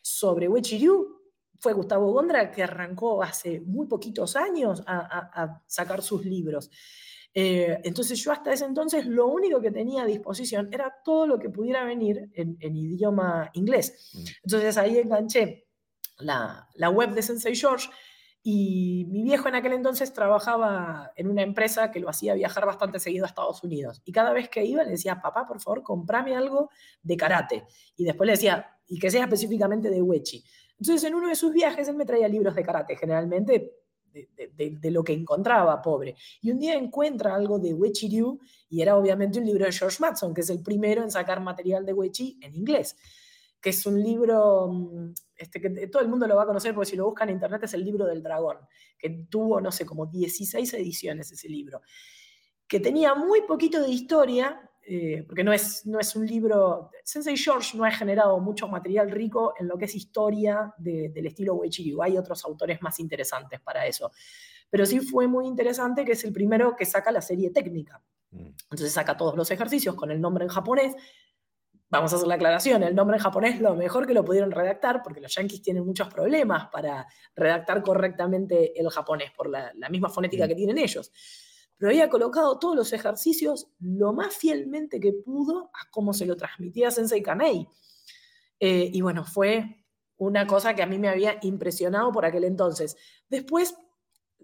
sobre 0.00 0.48
Wechiryu 0.48 1.14
fue 1.60 1.72
Gustavo 1.72 2.12
Gondra, 2.12 2.50
que 2.50 2.62
arrancó 2.62 3.22
hace 3.22 3.60
muy 3.60 3.86
poquitos 3.86 4.36
años 4.36 4.82
a, 4.86 5.62
sacar 5.66 6.02
sus 6.02 6.24
libros. 6.24 6.70
Eh, 7.32 7.80
entonces 7.84 8.22
yo 8.22 8.32
hasta 8.32 8.52
ese 8.52 8.64
entonces 8.64 9.06
lo 9.06 9.26
único 9.26 9.60
que 9.60 9.70
tenía 9.70 10.02
a 10.02 10.06
disposición 10.06 10.68
era 10.72 10.94
todo 11.04 11.26
lo 11.26 11.38
que 11.38 11.50
pudiera 11.50 11.84
venir 11.84 12.30
en, 12.34 12.76
idioma 12.76 13.50
inglés. 13.54 14.10
Mm. 14.12 14.24
Entonces 14.44 14.76
ahí 14.76 14.98
enganché 14.98 15.66
la, 16.18 16.68
la 16.74 16.90
web 16.90 17.14
de 17.14 17.22
Sensei 17.22 17.54
George 17.54 17.88
y 18.46 19.06
mi 19.08 19.22
viejo 19.22 19.48
en 19.48 19.54
aquel 19.54 19.72
entonces 19.72 20.12
trabajaba 20.12 21.10
en 21.16 21.30
una 21.30 21.40
empresa 21.40 21.90
que 21.90 21.98
lo 21.98 22.10
hacía 22.10 22.34
viajar 22.34 22.66
bastante 22.66 23.00
seguido 23.00 23.24
a 23.24 23.28
Estados 23.28 23.64
Unidos. 23.64 24.02
Y 24.04 24.12
cada 24.12 24.34
vez 24.34 24.50
que 24.50 24.62
iba 24.62 24.84
le 24.84 24.90
decía, 24.90 25.18
papá, 25.18 25.46
por 25.46 25.62
favor, 25.62 25.82
comprame 25.82 26.36
algo 26.36 26.68
de 27.02 27.16
karate. 27.16 27.64
Y 27.96 28.04
después 28.04 28.26
le 28.26 28.34
decía, 28.34 28.76
y 28.86 28.98
que 28.98 29.10
sea 29.10 29.24
específicamente 29.24 29.88
de 29.88 30.02
Wechi. 30.02 30.44
Entonces 30.78 31.04
en 31.04 31.14
uno 31.14 31.28
de 31.28 31.36
sus 31.36 31.54
viajes 31.54 31.88
él 31.88 31.96
me 31.96 32.04
traía 32.04 32.28
libros 32.28 32.54
de 32.54 32.62
karate, 32.62 32.96
generalmente 32.96 33.76
de, 34.12 34.90
lo 34.90 35.02
que 35.02 35.14
encontraba, 35.14 35.80
pobre. 35.80 36.14
Y 36.42 36.50
un 36.50 36.58
día 36.58 36.74
encuentra 36.74 37.34
algo 37.34 37.58
de 37.58 37.72
Wechi 37.72 38.10
Ryu 38.10 38.38
y 38.68 38.82
era 38.82 38.98
obviamente 38.98 39.38
un 39.38 39.46
libro 39.46 39.64
de 39.64 39.72
George 39.72 39.96
Matson, 40.00 40.34
que 40.34 40.42
es 40.42 40.50
el 40.50 40.62
primero 40.62 41.02
en 41.02 41.10
sacar 41.10 41.40
material 41.40 41.86
de 41.86 41.94
Wechi 41.94 42.38
en 42.42 42.54
inglés 42.54 42.94
que 43.64 43.70
es 43.70 43.86
un 43.86 43.98
libro 43.98 44.68
mm, 44.70 45.14
este, 45.44 45.60
que 45.60 45.88
todo 45.88 46.00
el 46.00 46.08
mundo 46.08 46.26
lo 46.26 46.36
va 46.36 46.44
a 46.44 46.46
conocer 46.46 46.74
porque 46.74 46.90
si 46.90 46.96
lo 46.96 47.04
buscan 47.04 47.28
en 47.28 47.34
internet 47.34 47.62
es 47.64 47.74
el 47.74 47.84
libro 47.84 48.06
del 48.06 48.22
dragón, 48.22 48.56
que 48.98 49.26
tuvo, 49.28 49.60
no 49.60 49.70
sé, 49.70 49.84
como 49.84 50.06
16 50.06 50.72
ediciones 50.72 51.30
ese 51.30 51.50
libro, 51.50 51.82
que 52.66 52.80
tenía 52.80 53.14
muy 53.14 53.42
poquito 53.42 53.82
de 53.82 53.90
historia, 53.90 54.58
eh, 54.86 55.22
porque 55.26 55.44
no 55.44 55.52
es, 55.52 55.84
no 55.84 56.00
es 56.00 56.16
un 56.16 56.26
libro, 56.26 56.90
Sensei 57.04 57.36
George 57.36 57.76
no 57.76 57.84
ha 57.84 57.90
generado 57.90 58.40
mucho 58.40 58.68
material 58.68 59.10
rico 59.10 59.52
en 59.58 59.68
lo 59.68 59.76
que 59.76 59.84
es 59.84 59.94
historia 59.94 60.72
del 60.78 61.26
estilo 61.26 61.56
Uechi 61.56 61.94
hay 62.00 62.16
otros 62.16 62.42
autores 62.46 62.80
más 62.80 62.98
interesantes 62.98 63.60
para 63.60 63.86
eso, 63.86 64.10
pero 64.70 64.86
sí 64.86 65.00
fue 65.00 65.26
muy 65.26 65.46
interesante 65.46 66.06
que 66.06 66.12
es 66.12 66.24
el 66.24 66.32
primero 66.32 66.74
que 66.74 66.86
saca 66.86 67.12
la 67.12 67.20
serie 67.20 67.50
técnica. 67.50 68.02
Mm. 68.30 68.48
Entonces 68.70 68.92
saca 68.92 69.14
todos 69.14 69.36
los 69.36 69.50
ejercicios 69.50 69.94
con 69.94 70.10
el 70.10 70.22
nombre 70.22 70.44
en 70.44 70.50
japonés, 70.50 70.94
vamos 71.90 72.12
a 72.12 72.16
hacer 72.16 72.28
la 72.28 72.34
aclaración, 72.34 72.82
el 72.82 72.94
nombre 72.94 73.16
en 73.16 73.22
japonés 73.22 73.60
lo 73.60 73.74
mejor 73.74 74.06
que 74.06 74.14
lo 74.14 74.24
pudieron 74.24 74.50
redactar, 74.50 75.02
porque 75.02 75.20
los 75.20 75.34
yankees 75.34 75.62
tienen 75.62 75.84
muchos 75.84 76.08
problemas 76.08 76.68
para 76.72 77.06
redactar 77.36 77.82
correctamente 77.82 78.78
el 78.78 78.88
japonés, 78.90 79.30
por 79.32 79.48
la, 79.48 79.72
misma 79.90 80.08
fonética 80.08 80.48
que 80.48 80.54
tienen 80.54 80.78
ellos. 80.78 81.12
Pero 81.76 81.90
había 81.90 82.08
colocado 82.08 82.58
todos 82.58 82.76
los 82.76 82.92
ejercicios 82.92 83.68
lo 83.80 84.12
más 84.12 84.34
fielmente 84.34 85.00
que 85.00 85.12
pudo 85.12 85.70
a 85.72 85.90
cómo 85.90 86.12
se 86.12 86.26
lo 86.26 86.36
transmitía 86.36 86.90
Sensei 86.90 87.22
Kanei. 87.22 87.68
Eh, 88.60 88.90
y 88.92 89.00
bueno, 89.00 89.24
fue 89.24 89.84
una 90.16 90.46
cosa 90.46 90.74
que 90.74 90.82
a 90.82 90.86
mí 90.86 90.98
me 90.98 91.08
había 91.08 91.38
impresionado 91.42 92.12
por 92.12 92.24
aquel 92.24 92.44
entonces. 92.44 92.96
Después 93.28 93.74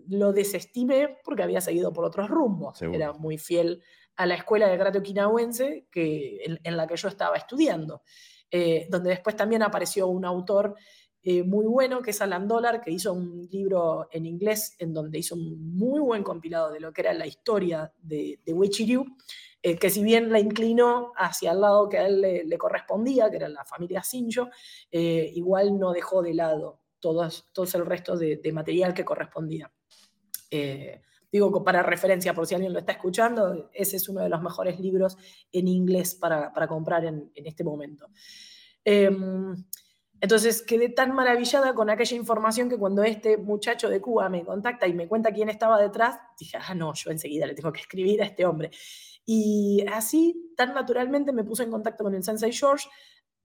lo 0.08 0.32
desestimé 0.32 1.18
porque 1.24 1.42
había 1.42 1.60
seguido 1.60 1.92
por 1.92 2.04
otros 2.04 2.28
rumbos. 2.28 2.82
Era 2.82 3.12
muy 3.12 3.38
fiel 3.38 3.82
a 4.20 4.26
la 4.26 4.34
escuela 4.34 4.68
de 4.68 4.76
karate 4.76 4.98
okinawense 4.98 5.86
que, 5.90 6.42
en, 6.62 6.76
la 6.76 6.86
que 6.86 6.94
yo 6.94 7.08
estaba 7.08 7.38
estudiando, 7.38 8.02
eh, 8.50 8.86
donde 8.90 9.08
después 9.08 9.34
también 9.34 9.62
apareció 9.62 10.08
un 10.08 10.26
autor 10.26 10.74
eh, 11.22 11.42
muy 11.42 11.64
bueno, 11.64 12.02
que 12.02 12.10
es 12.10 12.20
Alan 12.20 12.46
Dollar, 12.46 12.82
que 12.82 12.90
hizo 12.90 13.14
un 13.14 13.48
libro 13.50 14.08
en 14.12 14.26
inglés 14.26 14.76
en 14.78 14.92
donde 14.92 15.20
hizo 15.20 15.36
un 15.36 15.74
muy 15.74 16.00
buen 16.00 16.22
compilado 16.22 16.70
de 16.70 16.80
lo 16.80 16.92
que 16.92 17.00
era 17.00 17.14
la 17.14 17.26
historia 17.26 17.90
de, 17.96 18.40
de 18.44 19.04
eh, 19.62 19.76
que 19.76 19.88
si 19.88 20.04
bien 20.04 20.30
la 20.30 20.38
inclinó 20.38 21.12
hacia 21.16 21.52
el 21.52 21.62
lado 21.62 21.88
que 21.88 21.96
a 21.96 22.06
él 22.06 22.20
le, 22.20 22.58
correspondía, 22.58 23.30
que 23.30 23.36
era 23.36 23.48
la 23.48 23.64
familia 23.64 24.02
Sinjo, 24.02 24.50
igual 24.90 25.78
no 25.78 25.92
dejó 25.92 26.20
de 26.20 26.34
lado 26.34 26.82
todo, 27.00 27.26
el 27.26 27.86
resto 27.86 28.18
de, 28.18 28.52
material 28.52 28.92
que 28.92 29.04
correspondía 29.06 29.72
digo 31.32 31.62
para 31.64 31.82
referencia 31.82 32.34
por 32.34 32.46
si 32.46 32.54
alguien 32.54 32.72
lo 32.72 32.78
está 32.80 32.92
escuchando, 32.92 33.70
ese 33.72 33.96
es 33.96 34.08
uno 34.08 34.20
de 34.20 34.28
los 34.28 34.42
mejores 34.42 34.80
libros 34.80 35.16
en 35.52 35.68
inglés 35.68 36.14
para, 36.14 36.52
comprar 36.68 37.04
en, 37.04 37.30
este 37.34 37.64
momento. 37.64 38.08
Em, 38.84 39.54
entonces 40.20 40.62
quedé 40.62 40.90
tan 40.90 41.14
maravillada 41.14 41.74
con 41.74 41.88
aquella 41.88 42.16
información 42.16 42.68
que 42.68 42.76
cuando 42.76 43.02
este 43.02 43.38
muchacho 43.38 43.88
de 43.88 44.00
Cuba 44.00 44.28
me 44.28 44.44
contacta 44.44 44.86
y 44.86 44.92
me 44.92 45.08
cuenta 45.08 45.32
quién 45.32 45.48
estaba 45.48 45.80
detrás, 45.80 46.18
dije, 46.38 46.58
ah, 46.60 46.74
no, 46.74 46.92
yo 46.94 47.10
enseguida 47.10 47.46
le 47.46 47.54
tengo 47.54 47.72
que 47.72 47.80
escribir 47.80 48.22
a 48.22 48.26
este 48.26 48.44
hombre. 48.44 48.70
Y 49.24 49.84
así, 49.92 50.52
tan 50.56 50.74
naturalmente, 50.74 51.32
me 51.32 51.44
puse 51.44 51.62
en 51.62 51.70
contacto 51.70 52.04
con 52.04 52.14
el 52.14 52.22
Sensei 52.22 52.52
George 52.52 52.88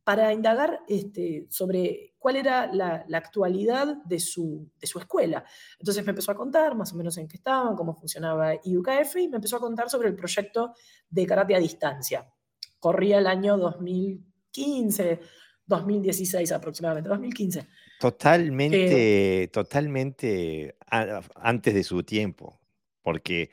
para 0.05 0.31
indagar 0.31 0.81
este, 0.87 1.47
sobre 1.49 2.13
cuál 2.19 2.35
era 2.35 2.71
la, 2.71 3.05
actualidad 3.11 3.97
de 4.05 4.19
su, 4.19 4.71
de 4.79 4.85
su, 4.85 4.99
escuela. 4.99 5.43
Entonces 5.79 6.05
me 6.05 6.11
empezó 6.11 6.31
a 6.31 6.35
contar 6.35 6.75
más 6.75 6.93
o 6.93 6.95
menos 6.95 7.17
en 7.17 7.27
qué 7.27 7.37
estaban, 7.37 7.75
cómo 7.75 7.95
funcionaba 7.95 8.53
IUKF 8.63 9.15
y 9.17 9.27
me 9.27 9.37
empezó 9.37 9.57
a 9.57 9.59
contar 9.59 9.89
sobre 9.89 10.09
el 10.09 10.15
proyecto 10.15 10.73
de 11.09 11.25
karate 11.25 11.55
a 11.55 11.59
distancia. 11.59 12.31
Corría 12.79 13.17
el 13.17 13.25
año 13.25 13.57
2015, 13.57 15.19
2016 15.65 16.51
aproximadamente, 16.51 17.09
2015. 17.09 17.67
Totalmente, 17.99 19.49
totalmente 19.51 20.77
antes 20.87 21.73
de 21.73 21.83
su 21.83 22.03
tiempo, 22.03 22.61
porque 23.01 23.49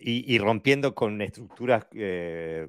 y, 0.00 0.36
rompiendo 0.38 0.96
con 0.96 1.22
estructuras 1.22 1.84
eh, 1.92 2.68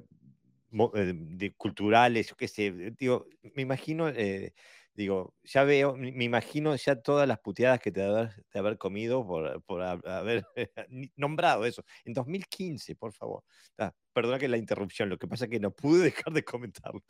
de, 0.72 1.54
culturales, 1.56 2.28
yo 2.28 2.36
qué 2.36 2.48
sé, 2.48 2.66
eh, 2.66 2.92
digo, 2.98 3.26
me 3.54 3.62
imagino, 3.62 4.08
eh, 4.08 4.54
digo, 4.94 5.34
ya 5.42 5.64
veo, 5.64 5.94
me 5.96 6.24
imagino 6.24 6.74
ya 6.76 6.96
todas 6.96 7.28
las 7.28 7.38
puteadas 7.40 7.80
que 7.80 7.92
te 7.92 8.00
de 8.00 8.30
haber, 8.54 8.78
comido 8.78 9.26
por, 9.26 9.62
por 9.64 9.82
haber 9.82 10.44
nombrado 11.16 11.64
eso. 11.66 11.84
En 12.04 12.12
2015, 12.14 12.94
por 12.96 13.12
favor. 13.12 13.44
Ah, 13.78 13.92
perdona 14.12 14.38
que 14.38 14.48
la 14.48 14.56
interrupción, 14.58 15.08
lo 15.08 15.18
que 15.18 15.28
pasa 15.28 15.44
es 15.44 15.50
que 15.50 15.60
no 15.60 15.70
pude 15.72 16.04
dejar 16.26 16.32
de 16.32 16.44
comentarlo. 16.44 17.02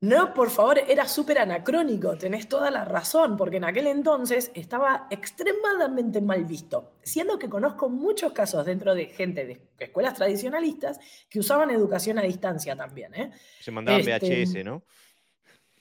No, 0.00 0.32
por 0.32 0.50
favor, 0.50 0.78
era 0.78 1.08
súper 1.08 1.40
anacrónico, 1.40 2.16
tenés 2.16 2.48
toda 2.48 2.70
la 2.70 2.84
razón, 2.84 3.36
porque 3.36 3.56
en 3.56 3.64
aquel 3.64 3.88
entonces 3.88 4.52
estaba 4.54 5.08
extremadamente 5.10 6.20
mal 6.20 6.44
visto, 6.44 6.92
siendo 7.02 7.36
que 7.36 7.48
conozco 7.48 7.88
muchos 7.88 8.32
casos 8.32 8.64
dentro 8.64 8.94
de 8.94 9.06
gente 9.06 9.44
de 9.44 9.60
escuelas 9.76 10.14
tradicionalistas 10.14 11.00
que 11.28 11.40
usaban 11.40 11.70
educación 11.70 12.16
a 12.18 12.22
distancia 12.22 12.76
también. 12.76 13.12
¿eh? 13.14 13.32
Se 13.60 13.72
mandaban 13.72 14.08
este, 14.08 14.44
VHS, 14.44 14.64
¿no? 14.64 14.84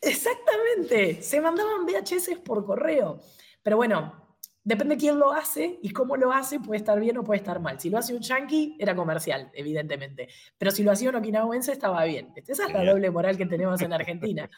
Exactamente, 0.02 1.22
se 1.22 1.40
mandaban 1.40 1.86
VHS 1.86 2.40
por 2.44 2.66
correo. 2.66 3.20
Pero 3.62 3.78
bueno, 3.78 4.27
Depende 4.68 4.98
quién 4.98 5.18
lo 5.18 5.32
hace 5.32 5.80
y 5.82 5.92
cómo 5.92 6.18
lo 6.18 6.34
hace, 6.34 6.60
puede 6.60 6.80
estar 6.80 7.00
bien 7.00 7.18
o 7.18 7.24
puede 7.24 7.38
estar 7.38 7.62
mal. 7.62 7.80
Si 7.80 7.90
lo 7.90 8.00
hace 8.00 8.14
un 8.14 8.20
yankee, 8.20 8.76
era 8.78 8.94
comercial, 8.98 9.50
evidentemente. 9.54 10.28
Pero 10.58 10.72
si 10.72 10.84
lo 10.84 10.92
hacía 10.92 11.08
un 11.08 11.16
okinawense, 11.16 11.72
estaba 11.72 12.04
bien. 12.04 12.34
Esa 12.36 12.66
es 12.66 12.74
la 12.74 12.84
doble 12.84 13.10
moral 13.10 13.38
que 13.38 13.46
tenemos 13.46 13.82
en 13.82 13.94
Argentina. 13.94 14.50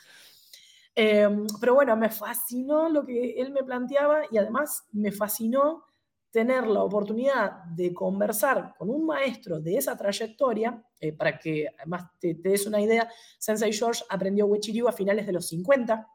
Em, 0.95 1.45
pero 1.61 1.75
bueno, 1.75 1.95
me 1.95 2.09
fascinó 2.09 2.89
lo 2.89 3.05
que 3.05 3.39
él 3.39 3.51
me 3.51 3.63
planteaba 3.63 4.21
y 4.31 4.39
además 4.39 4.87
me 4.93 5.11
fascinó 5.11 5.83
tener 6.31 6.65
la 6.65 6.81
oportunidad 6.81 7.65
de 7.65 7.93
conversar 7.93 8.73
con 8.79 8.89
un 8.89 9.05
maestro 9.05 9.59
de 9.59 9.77
esa 9.77 9.95
trayectoria, 9.95 10.83
eh, 10.99 11.13
para 11.13 11.37
que 11.37 11.67
además 11.77 12.05
te, 12.19 12.33
des 12.33 12.65
una 12.65 12.81
idea, 12.81 13.07
Sensei 13.37 13.71
George 13.71 14.03
aprendió 14.09 14.47
Wechiryu 14.47 14.87
a 14.87 14.91
finales 14.91 15.27
de 15.27 15.33
los 15.33 15.47
50, 15.49 16.07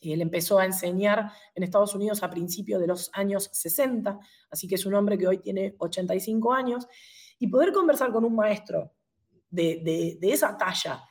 él 0.00 0.22
empezó 0.22 0.58
a 0.58 0.64
enseñar 0.64 1.32
en 1.54 1.62
Estados 1.62 1.94
Unidos 1.94 2.22
a 2.22 2.30
principios 2.30 2.80
de 2.80 2.86
los 2.86 3.10
años 3.12 3.50
60, 3.52 4.18
así 4.50 4.68
que 4.68 4.76
es 4.76 4.86
un 4.86 4.94
hombre 4.94 5.18
que 5.18 5.26
hoy 5.26 5.38
tiene 5.38 5.74
85 5.78 6.52
años, 6.52 6.86
y 7.38 7.48
poder 7.48 7.72
conversar 7.72 8.12
con 8.12 8.24
un 8.24 8.34
maestro 8.34 8.92
de, 9.50 10.18
esa 10.22 10.56
talla, 10.56 11.04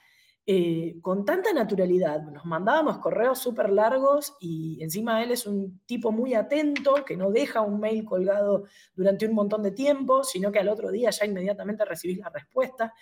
eh, 0.45 0.97
con 1.01 1.25
tanta 1.25 1.51
naturalidad. 1.51 2.21
Nos 2.21 2.45
mandábamos 2.45 2.99
correos 2.99 3.39
súper 3.39 3.69
largos 3.69 4.35
y 4.39 4.81
encima 4.81 5.21
él 5.21 5.31
es 5.31 5.45
un 5.45 5.81
tipo 5.85 6.11
muy 6.11 6.33
atento, 6.33 7.03
que 7.05 7.17
no 7.17 7.31
deja 7.31 7.61
un 7.61 7.79
mail 7.79 8.05
colgado 8.05 8.65
durante 8.95 9.25
un 9.25 9.33
montón 9.33 9.63
de 9.63 9.71
tiempo, 9.71 10.23
sino 10.23 10.51
que 10.51 10.59
al 10.59 10.69
otro 10.69 10.91
día 10.91 11.09
ya 11.09 11.25
inmediatamente 11.25 11.83
recibís 11.85 12.19
la 12.19 12.29
respuesta. 12.29 12.93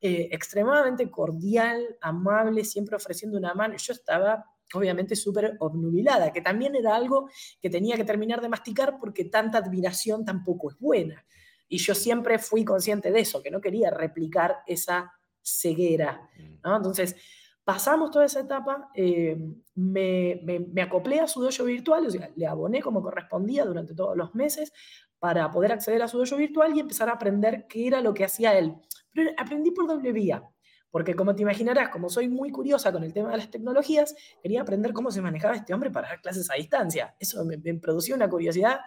Eh, 0.00 0.28
extremadamente 0.30 1.10
cordial, 1.10 1.96
amable, 2.00 2.64
siempre 2.64 2.96
ofreciendo 2.96 3.38
una 3.38 3.54
mano. 3.54 3.76
Yo 3.78 3.92
estaba 3.92 4.44
obviamente 4.76 5.16
súper 5.16 5.56
obnubilada, 5.60 6.32
que 6.32 6.40
también 6.40 6.76
era 6.76 6.94
algo 6.94 7.28
que 7.60 7.70
tenía 7.70 7.96
que 7.96 8.04
terminar 8.04 8.40
de 8.40 8.48
masticar 8.48 8.98
porque 8.98 9.24
tanta 9.24 9.58
admiración 9.58 10.24
tampoco 10.24 10.70
es 10.70 10.78
buena. 10.78 11.24
Y 11.68 11.78
yo 11.78 11.94
siempre 11.94 12.38
fui 12.38 12.64
consciente 12.64 13.10
de 13.10 13.20
eso, 13.20 13.42
que 13.42 13.50
no 13.50 13.60
quería 13.60 13.90
replicar 13.90 14.58
esa 14.66 15.12
ceguera. 15.42 16.28
Mm. 16.38 16.76
Entonces, 16.76 17.16
pasamos 17.64 18.12
toda 18.12 18.26
esa 18.26 18.40
etapa, 18.40 18.90
eh, 18.94 19.36
me, 19.74 20.40
me, 20.72 20.82
acoplé 20.82 21.18
a 21.18 21.26
su 21.26 21.42
dojo 21.42 21.64
virtual, 21.64 22.06
o 22.06 22.10
sea, 22.10 22.30
le 22.36 22.46
aboné 22.46 22.80
como 22.80 23.02
correspondía 23.02 23.64
durante 23.64 23.92
todos 23.92 24.16
los 24.16 24.34
meses 24.36 24.72
para 25.18 25.50
poder 25.50 25.72
acceder 25.72 26.00
a 26.02 26.08
su 26.08 26.18
dojo 26.18 26.36
virtual 26.36 26.76
y 26.76 26.80
empezar 26.80 27.08
a 27.08 27.14
aprender 27.14 27.66
qué 27.68 27.88
era 27.88 28.00
lo 28.00 28.14
que 28.14 28.24
hacía 28.24 28.56
él. 28.56 28.74
Pero 29.12 29.30
aprendí 29.36 29.72
por 29.72 29.88
doble 29.88 30.12
vía. 30.12 30.44
Porque 30.96 31.12
como 31.12 31.36
te 31.36 31.42
imaginarás, 31.42 31.90
como 31.90 32.08
soy 32.08 32.26
muy 32.26 32.50
curiosa 32.50 32.90
con 32.90 33.04
el 33.04 33.12
tema 33.12 33.30
de 33.30 33.36
las 33.36 33.50
tecnologías, 33.50 34.14
quería 34.42 34.62
aprender 34.62 34.94
cómo 34.94 35.10
se 35.10 35.20
manejaba 35.20 35.54
este 35.54 35.74
hombre 35.74 35.90
para 35.90 36.08
dar 36.08 36.22
clases 36.22 36.50
a 36.50 36.54
distancia. 36.54 37.14
Eso 37.20 37.44
me, 37.44 37.58
producía 37.74 38.14
una 38.14 38.30
curiosidad 38.30 38.80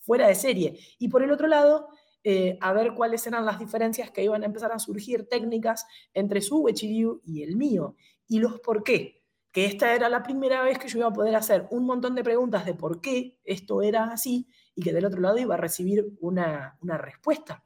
fuera 0.00 0.26
de 0.26 0.34
serie. 0.34 0.76
Y 0.98 1.06
por 1.06 1.22
el 1.22 1.30
otro 1.30 1.46
lado, 1.46 1.86
eh, 2.24 2.58
a 2.60 2.72
ver 2.72 2.94
cuáles 2.94 3.24
eran 3.28 3.46
las 3.46 3.60
diferencias 3.60 4.10
que 4.10 4.24
iban 4.24 4.42
a 4.42 4.46
empezar 4.46 4.72
a 4.72 4.80
surgir 4.80 5.28
técnicas 5.28 5.86
entre 6.14 6.40
su 6.40 6.62
Wechiryu 6.62 7.22
y 7.24 7.44
el 7.44 7.56
mío, 7.56 7.94
y 8.26 8.40
los 8.40 8.58
por 8.58 8.82
qué. 8.82 9.22
Que 9.52 9.66
esta 9.66 9.94
era 9.94 10.08
la 10.08 10.24
primera 10.24 10.64
vez 10.64 10.80
que 10.80 10.88
yo 10.88 10.98
iba 10.98 11.10
a 11.10 11.12
poder 11.12 11.36
hacer 11.36 11.68
un 11.70 11.86
montón 11.86 12.16
de 12.16 12.24
preguntas 12.24 12.66
de 12.66 12.74
por 12.74 13.00
qué 13.00 13.38
esto 13.44 13.82
era 13.82 14.06
así, 14.06 14.48
y 14.74 14.82
que 14.82 14.92
del 14.92 15.04
otro 15.04 15.20
lado 15.20 15.38
iba 15.38 15.54
a 15.54 15.58
recibir 15.58 16.12
una, 16.20 16.76
respuesta. 16.98 17.62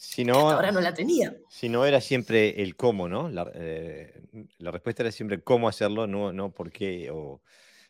Si 0.00 0.24
no, 0.24 0.50
ahora 0.50 0.70
no 0.70 0.80
la 0.80 0.94
tenía. 0.94 1.34
Si 1.48 1.68
no 1.68 1.84
era 1.84 2.00
siempre 2.00 2.62
el 2.62 2.76
cómo, 2.76 3.08
¿no? 3.08 3.28
La, 3.28 3.50
eh, 3.52 4.22
respuesta 4.60 5.02
era 5.02 5.10
siempre 5.10 5.42
cómo 5.42 5.68
hacerlo, 5.68 6.06
no, 6.06 6.32
no 6.32 6.52
por 6.52 6.70
qué. 6.70 7.10
O, 7.10 7.42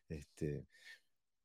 este... 0.09 0.64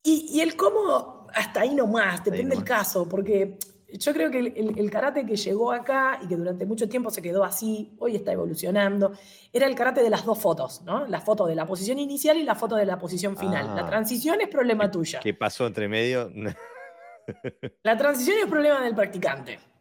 y, 0.04 0.40
el 0.40 0.56
cómo, 0.56 1.28
hasta 1.34 1.60
ahí 1.60 1.76
nomás, 1.76 2.24
depende 2.24 2.56
del 2.56 2.64
caso, 2.64 3.10
porque 3.10 3.58
yo 3.92 4.14
creo 4.14 4.32
que 4.32 4.40
el, 4.40 4.90
karate 4.90 5.26
que 5.26 5.36
llegó 5.36 5.74
acá 5.74 6.18
y 6.24 6.30
que 6.30 6.38
durante 6.38 6.66
mucho 6.66 6.88
tiempo 6.88 7.12
se 7.12 7.22
quedó 7.22 7.44
así, 7.44 7.94
hoy 8.00 8.16
está 8.16 8.32
evolucionando, 8.32 9.12
era 9.52 9.68
el 9.68 9.76
karate 9.76 10.02
de 10.02 10.10
las 10.10 10.24
dos 10.24 10.40
fotos, 10.40 10.82
¿no? 10.84 11.06
La 11.08 11.20
foto 11.20 11.46
de 11.46 11.56
la 11.56 11.68
posición 11.68 12.00
inicial 12.00 12.38
y 12.38 12.44
la 12.44 12.56
foto 12.56 12.78
de 12.78 12.86
la 12.86 12.98
posición 12.98 13.36
final. 13.36 13.76
la 13.76 13.82
ah. 13.82 13.90
transición 13.90 14.40
es 14.40 14.48
problema 14.48 14.90
tuya. 14.90 15.20
¿Qué 15.20 15.34
pasó 15.34 15.68
entre 15.68 15.90
medio? 15.90 16.32
la 17.84 17.98
transición 17.98 18.38
es 18.40 18.46
problema 18.46 18.82
del 18.82 18.96
practicante. 18.96 19.73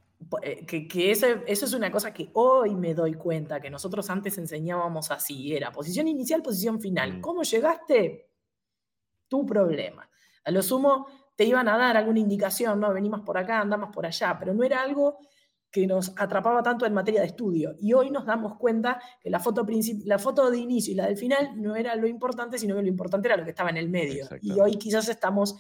Eh, 0.43 0.67
que, 0.67 1.11
eso, 1.11 1.27
es 1.47 1.73
una 1.73 1.91
cosa 1.91 2.13
que 2.13 2.31
hoy 2.35 2.75
me 2.75 2.95
doy 2.95 3.15
cuenta, 3.15 3.61
que 3.61 3.71
nosotros 3.71 4.09
antes 4.11 4.37
enseñábamos 4.39 5.11
así, 5.11 5.55
era 5.55 5.73
posición 5.73 6.09
inicial, 6.09 6.43
posición 6.43 6.81
final. 6.81 7.19
Mm. 7.19 7.21
¿Cómo 7.21 7.43
llegaste? 7.43 8.31
Tu 9.29 9.47
problema. 9.47 10.09
A 10.45 10.51
lo 10.51 10.63
sumo, 10.63 11.07
te 11.37 11.45
iban 11.45 11.69
a 11.69 11.77
dar 11.77 11.97
alguna 11.97 12.21
indicación, 12.21 12.81
¿no? 12.81 12.93
Venimos 12.93 13.21
por 13.23 13.39
acá, 13.39 13.61
andamos 13.61 13.91
por 13.95 14.07
allá, 14.07 14.37
pero 14.39 14.53
no 14.55 14.65
era 14.65 14.83
algo 14.83 15.19
que 15.71 15.87
nos 15.87 16.13
atrapaba 16.19 16.63
tanto 16.63 16.85
en 16.85 16.93
materia 16.93 17.23
de 17.23 17.29
estudio. 17.29 17.75
Y 17.81 17.95
hoy 17.95 18.11
nos 18.11 18.27
damos 18.27 18.59
cuenta 18.59 19.01
que 19.21 19.31
la 19.31 19.41
foto, 19.41 19.67
la 20.05 20.19
foto 20.19 20.51
de 20.51 20.59
inicio 20.59 20.93
y 20.93 20.97
la 20.97 21.07
del 21.07 21.17
final 21.17 21.61
no 21.61 21.75
era 21.75 21.97
lo 21.97 22.07
importante, 22.07 22.59
sino 22.59 22.77
que 22.77 22.83
lo 22.83 22.89
importante 22.89 23.29
era 23.29 23.39
lo 23.39 23.45
que 23.45 23.51
estaba 23.51 23.71
en 23.71 23.79
el 23.79 23.89
medio. 23.89 24.29
Y 24.43 24.61
hoy 24.61 24.77
quizás 24.77 25.09
estamos 25.09 25.57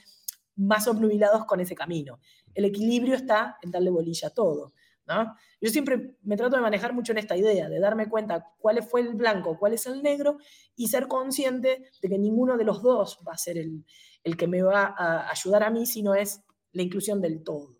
más 0.57 0.87
obnubilados 0.89 1.45
con 1.47 1.61
ese 1.61 1.75
camino. 1.75 2.21
El 2.55 2.65
equilibrio 2.65 3.15
está 3.15 3.57
en 3.63 3.71
darle 3.71 3.91
bolilla 3.91 4.29
a 4.29 4.31
todo. 4.31 4.73
¿no? 5.07 5.35
Yo 5.61 5.71
siempre 5.71 6.17
me 6.23 6.37
trato 6.37 6.57
de 6.57 6.63
manejar 6.63 6.93
mucho 6.93 7.13
en 7.13 7.19
esta 7.19 7.37
idea, 7.37 7.69
de 7.69 7.81
darme 7.81 8.09
cuenta 8.09 8.53
cuál 8.59 8.83
fue 8.83 9.01
el 9.01 9.15
blanco, 9.15 9.59
cuál 9.59 9.75
es 9.75 9.87
el 9.87 10.03
negro, 10.03 10.39
y 10.77 10.89
ser 10.89 11.09
consciente 11.09 11.91
de 12.01 12.09
que 12.09 12.19
ninguno 12.19 12.57
de 12.57 12.65
los 12.65 12.83
dos 12.83 13.21
va 13.27 13.33
a 13.33 13.39
ser 13.39 13.59
el, 13.59 13.85
el 14.23 14.37
que 14.37 14.47
me 14.47 14.63
va 14.63 14.95
a 14.97 15.31
ayudar 15.31 15.65
a 15.65 15.71
mí, 15.71 15.87
sino 15.87 16.15
es 16.15 16.43
la 16.73 16.83
inclusión 16.83 17.21
del 17.21 17.43
todo. 17.43 17.77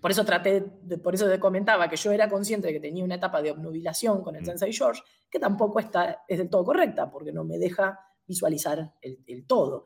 Por 0.00 0.10
eso 0.10 0.24
traté, 0.24 0.62
por 1.02 1.14
eso 1.14 1.28
te 1.28 1.38
comentaba 1.38 1.88
que 1.88 1.96
yo 1.96 2.10
era 2.10 2.28
consciente 2.28 2.68
de 2.68 2.74
que 2.74 2.80
tenía 2.80 3.04
una 3.04 3.14
etapa 3.14 3.40
de 3.40 3.52
obnubilación 3.52 4.22
con 4.22 4.34
el 4.34 4.42
mm. 4.42 4.46
Sensei 4.46 4.72
George, 4.72 5.02
que 5.30 5.38
tampoco 5.38 5.78
está, 5.78 6.24
es 6.26 6.38
del 6.38 6.50
todo 6.50 6.64
correcta, 6.64 7.10
porque 7.10 7.32
no 7.32 7.44
me 7.44 7.58
deja 7.58 7.98
visualizar 8.26 8.94
el, 9.00 9.46
todo. 9.46 9.84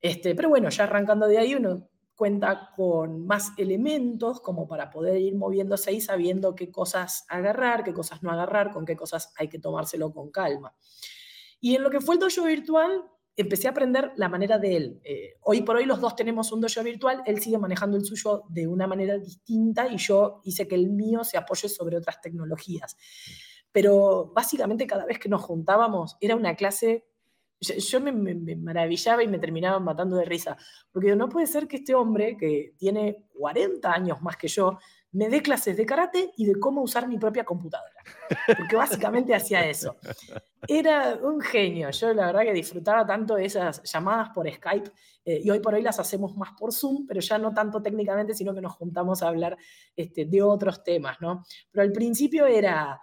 Este, 0.00 0.34
pero 0.34 0.48
bueno, 0.48 0.68
ya 0.70 0.84
arrancando 0.84 1.26
de 1.26 1.38
ahí 1.38 1.54
uno 1.54 1.88
cuenta 2.14 2.70
con 2.76 3.26
más 3.26 3.52
elementos 3.56 4.40
como 4.42 4.68
para 4.68 4.90
poder 4.90 5.18
ir 5.20 5.36
moviéndose 5.36 5.90
y 5.92 6.02
sabiendo 6.02 6.54
qué 6.54 6.70
cosas 6.70 7.24
agarrar, 7.28 7.82
qué 7.82 7.94
cosas 7.94 8.22
no 8.22 8.30
agarrar, 8.30 8.72
con 8.72 8.84
qué 8.84 8.94
cosas 8.94 9.32
hay 9.36 9.48
que 9.48 9.58
tomárselo 9.58 10.12
con 10.12 10.30
calma. 10.30 10.74
Y 11.60 11.76
en 11.76 11.82
lo 11.82 11.90
que 11.90 12.00
fue 12.00 12.16
el 12.16 12.20
dojo 12.20 12.44
virtual, 12.44 13.04
empecé 13.36 13.68
a 13.68 13.70
aprender 13.70 14.12
la 14.16 14.28
manera 14.28 14.58
de 14.58 14.76
él. 14.76 15.00
Eh, 15.02 15.34
hoy 15.40 15.62
por 15.62 15.76
hoy 15.76 15.86
los 15.86 16.00
dos 16.00 16.14
tenemos 16.14 16.52
un 16.52 16.60
dojo 16.60 16.82
virtual, 16.82 17.22
él 17.24 17.40
sigue 17.40 17.58
manejando 17.58 17.96
el 17.96 18.04
suyo 18.04 18.44
de 18.48 18.66
una 18.66 18.86
manera 18.86 19.18
distinta 19.18 19.88
y 19.88 19.96
yo 19.96 20.40
hice 20.44 20.68
que 20.68 20.74
el 20.74 20.90
mío 20.90 21.24
se 21.24 21.38
apoye 21.38 21.68
sobre 21.68 21.96
otras 21.96 22.20
tecnologías. 22.20 22.96
Pero 23.72 24.32
básicamente 24.34 24.86
cada 24.86 25.06
vez 25.06 25.18
que 25.18 25.28
nos 25.28 25.42
juntábamos 25.42 26.16
era 26.20 26.36
una 26.36 26.54
clase, 26.54 27.06
yo, 27.60 28.00
me, 28.00 28.12
maravillaba 28.56 29.22
y 29.22 29.28
me 29.28 29.38
terminaba 29.38 29.78
matando 29.78 30.16
de 30.16 30.24
risa, 30.24 30.56
porque 30.90 31.14
no 31.14 31.28
puede 31.28 31.46
ser 31.46 31.68
que 31.68 31.76
este 31.76 31.94
hombre, 31.94 32.36
que 32.36 32.74
tiene 32.78 33.26
40 33.34 33.92
años 33.92 34.22
más 34.22 34.36
que 34.36 34.48
yo, 34.48 34.78
me 35.12 35.28
dé 35.28 35.42
clases 35.42 35.76
de 35.76 35.84
karate 35.84 36.32
y 36.36 36.46
de 36.46 36.58
cómo 36.58 36.82
usar 36.82 37.08
mi 37.08 37.18
propia 37.18 37.44
computadora. 37.44 38.00
Porque 38.56 38.76
básicamente 38.76 39.34
hacía 39.34 39.66
eso. 39.66 39.96
Era 40.68 41.18
un 41.20 41.40
genio. 41.40 41.90
Yo 41.90 42.14
la 42.14 42.26
verdad 42.26 42.42
que 42.42 42.52
disfrutaba 42.52 43.04
tanto 43.04 43.34
de 43.34 43.44
esas 43.44 43.82
llamadas 43.82 44.30
por 44.30 44.48
Skype 44.48 44.90
eh, 45.24 45.40
y 45.42 45.50
hoy 45.50 45.58
por 45.58 45.74
hoy 45.74 45.82
las 45.82 45.98
hacemos 45.98 46.36
más 46.36 46.52
por 46.52 46.72
Zoom, 46.72 47.06
pero 47.06 47.20
ya 47.20 47.38
no 47.38 47.52
tanto 47.52 47.82
técnicamente, 47.82 48.34
sino 48.34 48.54
que 48.54 48.60
nos 48.60 48.74
juntamos 48.74 49.22
a 49.22 49.28
hablar 49.28 49.56
este, 49.96 50.26
de 50.26 50.42
otros 50.42 50.84
temas, 50.84 51.20
¿no? 51.20 51.44
Pero 51.72 51.82
al 51.82 51.92
principio 51.92 52.46
era 52.46 53.00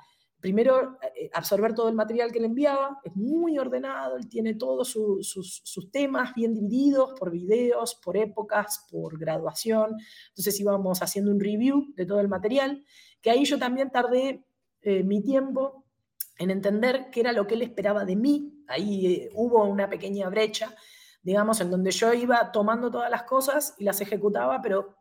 primero 0.47 0.97
eh, 1.13 1.29
absorber 1.33 1.75
todo 1.75 1.89
el 1.89 1.95
material 1.95 2.31
que 2.31 2.39
le 2.39 2.45
enviaba, 2.45 3.01
es 3.03 3.13
muy 3.17 3.59
ordenado, 3.59 4.15
él 4.15 4.29
tiene 4.29 4.53
todos 4.53 4.87
sus, 4.87 5.89
temas 5.91 6.33
bien 6.33 6.53
divididos 6.53 7.19
por 7.19 7.31
videos, 7.31 7.95
por 7.95 8.15
épocas, 8.15 8.85
por 8.89 9.19
graduación, 9.19 9.97
entonces 10.29 10.57
íbamos 10.57 11.01
haciendo 11.01 11.31
un 11.31 11.41
review 11.41 11.93
de 11.97 12.05
todo 12.05 12.21
el 12.21 12.29
material, 12.29 12.81
que 13.21 13.29
ahí 13.29 13.43
yo 13.43 13.59
también 13.59 13.91
tardé 13.91 14.45
eh, 14.83 15.03
mi 15.03 15.21
tiempo 15.21 15.83
en 16.39 16.49
entender 16.49 17.09
qué 17.11 17.19
era 17.19 17.33
lo 17.33 17.45
que 17.45 17.55
él 17.55 17.63
esperaba 17.63 18.05
de 18.05 18.15
mí, 18.15 18.63
ahí 18.69 19.05
eh, 19.05 19.29
hubo 19.33 19.65
una 19.65 19.89
pequeña 19.89 20.29
brecha, 20.29 20.73
digamos, 21.23 21.59
en 21.59 21.71
donde 21.71 21.91
yo 21.91 22.13
iba 22.13 22.53
tomando 22.53 22.89
todas 22.89 23.11
las 23.11 23.23
cosas 23.23 23.75
y 23.77 23.83
las 23.83 23.99
ejecutaba, 23.99 24.61
pero 24.61 24.95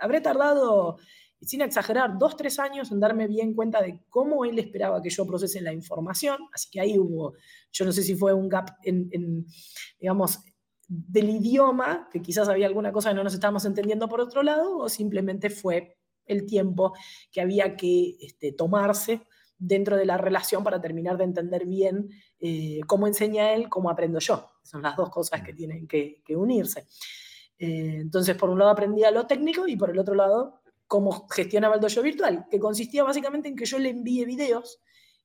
habré 0.00 0.22
tardado 0.22 0.96
sin 1.40 1.62
exagerar, 1.62 2.18
dos, 2.18 2.36
tres 2.36 2.58
años 2.58 2.90
en 2.90 3.00
darme 3.00 3.26
bien 3.26 3.54
cuenta 3.54 3.80
de 3.80 4.00
cómo 4.08 4.44
él 4.44 4.58
esperaba 4.58 5.00
que 5.00 5.10
yo 5.10 5.26
procese 5.26 5.60
la 5.60 5.72
información. 5.72 6.38
Así 6.52 6.68
que 6.70 6.80
ahí 6.80 6.98
hubo, 6.98 7.34
yo 7.72 7.84
no 7.84 7.92
sé 7.92 8.02
si 8.02 8.14
fue 8.14 8.34
un 8.34 8.48
gap 8.48 8.70
en, 8.82 9.46
digamos, 10.00 10.40
del 10.88 11.30
idioma, 11.30 12.08
que 12.10 12.22
quizás 12.22 12.48
había 12.48 12.66
alguna 12.66 12.92
cosa 12.92 13.10
que 13.10 13.14
no 13.14 13.24
nos 13.24 13.34
estábamos 13.34 13.64
entendiendo 13.64 14.08
por 14.08 14.20
otro 14.20 14.42
lado, 14.42 14.78
o 14.78 14.88
simplemente 14.88 15.50
fue 15.50 15.98
el 16.26 16.44
tiempo 16.44 16.92
que 17.30 17.40
había 17.40 17.76
que 17.76 18.16
este, 18.20 18.52
tomarse 18.52 19.22
dentro 19.58 19.96
de 19.96 20.06
la 20.06 20.18
relación 20.18 20.62
para 20.62 20.80
terminar 20.80 21.16
de 21.18 21.24
entender 21.24 21.66
bien 21.66 22.10
eh, 22.38 22.80
cómo 22.86 23.06
enseña 23.06 23.52
él, 23.52 23.68
cómo 23.68 23.90
aprendo 23.90 24.18
yo. 24.18 24.46
Son 24.62 24.82
las 24.82 24.96
dos 24.96 25.10
cosas 25.10 25.42
que 25.42 25.52
tienen 25.52 25.86
que, 25.86 26.22
unirse. 26.30 26.86
Eh, 27.58 27.98
entonces, 28.00 28.36
por 28.36 28.50
un 28.50 28.58
lado 28.58 28.70
aprendía 28.70 29.10
lo 29.10 29.26
técnico 29.26 29.66
y 29.66 29.76
por 29.76 29.90
el 29.90 29.98
otro 29.98 30.14
lado 30.14 30.60
cómo 30.88 31.28
gestionaba 31.28 31.76
el 31.76 31.80
dojo 31.80 32.02
virtual, 32.02 32.46
que 32.50 32.58
consistía 32.58 33.04
básicamente 33.04 33.48
en 33.48 33.54
que 33.54 33.66
yo 33.66 33.78
le 33.78 33.90
envíe 33.90 34.24
videos 34.24 34.80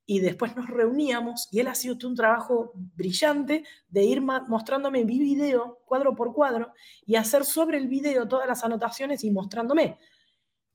y 0.05 0.20
después 0.20 0.55
nos 0.57 0.70
reuníamos 0.70 1.47
y 1.51 1.61
él 1.61 1.68
ha 1.70 1.76
sido 1.76 1.95
un 2.07 2.16
trabajo 2.16 2.74
brillante 2.76 3.64
de 3.88 4.03
ir 4.03 4.22
mostrándome 4.22 5.05
mi 5.05 5.18
video 5.18 5.80
cuadro 5.86 6.14
por 6.14 6.34
cuadro 6.34 6.74
y 7.05 7.16
hacer 7.16 7.45
sobre 7.45 7.78
el 7.78 7.88
video 7.88 8.28
todas 8.28 8.47
las 8.47 8.64
anotaciones 8.66 9.24
y 9.24 9.32
mostrándome. 9.32 9.97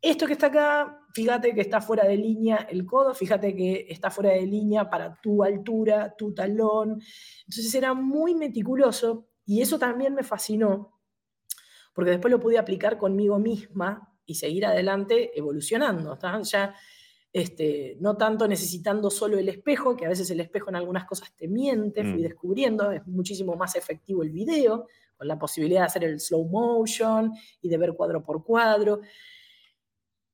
Esto 0.01 0.27
que 0.27 0.33
está 0.33 0.47
acá, 0.47 1.01
fíjate 1.13 1.53
que 1.55 1.61
está 1.61 1.81
fuera 1.81 2.07
de 2.07 2.17
línea 2.17 2.67
el 2.71 2.87
codo, 2.87 3.15
fíjate 3.15 3.55
que 3.55 3.87
está 3.91 4.11
fuera 4.11 4.31
de 4.31 4.47
línea 4.47 4.89
para 4.89 5.21
tu 5.21 5.43
altura, 5.43 6.15
tu 6.17 6.33
talón. 6.33 7.03
Entonces 7.47 7.75
era 7.75 7.93
muy 7.93 8.35
meticuloso 8.35 9.29
y 9.45 9.61
eso 9.61 9.79
también 9.79 10.15
me 10.15 10.23
fascinó, 10.23 10.99
porque 11.93 12.13
después 12.13 12.31
lo 12.31 12.41
pude 12.41 12.59
aplicar 12.59 12.97
conmigo 12.97 13.39
misma 13.39 14.08
y 14.29 14.35
seguir 14.35 14.67
adelante 14.67 15.37
evolucionando. 15.37 16.17
Ya 16.43 16.75
este, 17.33 17.97
no 18.01 18.17
tanto 18.17 18.47
necesitando 18.47 19.11
solo 19.11 19.39
el 19.39 19.49
espejo, 19.49 19.97
que 19.97 20.05
a 20.05 20.11
veces 20.11 20.31
el 20.31 20.41
espejo 20.41 20.69
en 20.69 20.77
algunas 20.77 21.07
cosas 21.07 21.35
te 21.35 21.49
miente, 21.49 22.03
fui 22.03 22.21
mm. 22.21 22.23
descubriendo, 22.23 22.93
es 22.93 23.07
muchísimo 23.07 23.57
más 23.57 23.75
efectivo 23.75 24.23
el 24.23 24.31
video, 24.31 24.87
con 25.17 25.27
la 25.27 25.39
posibilidad 25.39 25.81
de 25.81 25.87
hacer 25.87 26.05
el 26.05 26.21
slow 26.21 26.45
motion 26.45 27.33
y 27.63 27.69
de 27.69 27.79
ver 27.79 27.95
cuadro 27.95 28.23
por 28.23 28.45
cuadro 28.45 29.01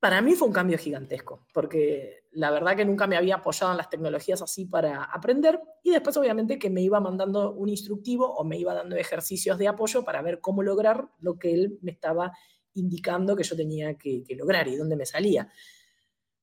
para 0.05 0.20
mí 0.20 0.34
fue 0.34 0.49
un 0.49 0.53
cambio 0.53 0.76
gigantesco, 0.76 1.47
porque 1.55 2.24
la 2.32 2.51
verdad 2.51 2.76
que 2.76 2.84
nunca 2.84 3.07
me 3.07 3.16
había 3.16 3.36
apoyado 3.36 3.72
en 3.72 3.78
las 3.78 3.88
tecnologías 3.88 4.42
así 4.42 4.66
para 4.66 5.03
aprender 5.03 5.59
y 5.82 5.92
después 5.92 6.14
obviamente 6.18 6.59
que 6.59 6.68
me 6.68 6.82
iba 6.82 7.01
mandando 7.01 7.55
un 7.55 7.70
instructivo 7.70 8.30
o 8.34 8.45
me 8.45 8.59
iba 8.59 8.74
dando 8.74 8.97
ejercicios 8.97 9.57
de 9.57 9.66
apoyo 9.66 10.05
para 10.05 10.20
ver 10.20 10.42
cómo 10.42 10.62
lograr 10.62 11.09
lo 11.20 11.38
que 11.38 11.55
él 11.55 11.78
me 11.80 11.90
estaba 11.90 12.32
indicando 12.75 13.37
que 13.37 13.43
yo 13.43 13.57
tenía 13.57 13.95
que, 13.95 14.25
lograr 14.37 14.68
y 14.68 14.77
dónde 14.77 14.97
me 14.97 15.07
salía. 15.07 15.49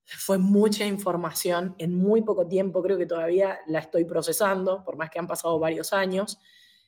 Fue 0.03 0.37
mucha 0.37 0.85
información 0.85 1.75
en 1.77 1.95
muy 1.95 2.21
poco 2.21 2.47
tiempo, 2.47 2.81
creo 2.81 2.97
que 2.97 3.05
todavía 3.05 3.59
la 3.67 3.79
estoy 3.79 4.05
procesando, 4.05 4.83
por 4.83 4.97
más 4.97 5.09
que 5.09 5.19
han 5.19 5.27
pasado 5.27 5.59
varios 5.59 5.93
años. 5.93 6.39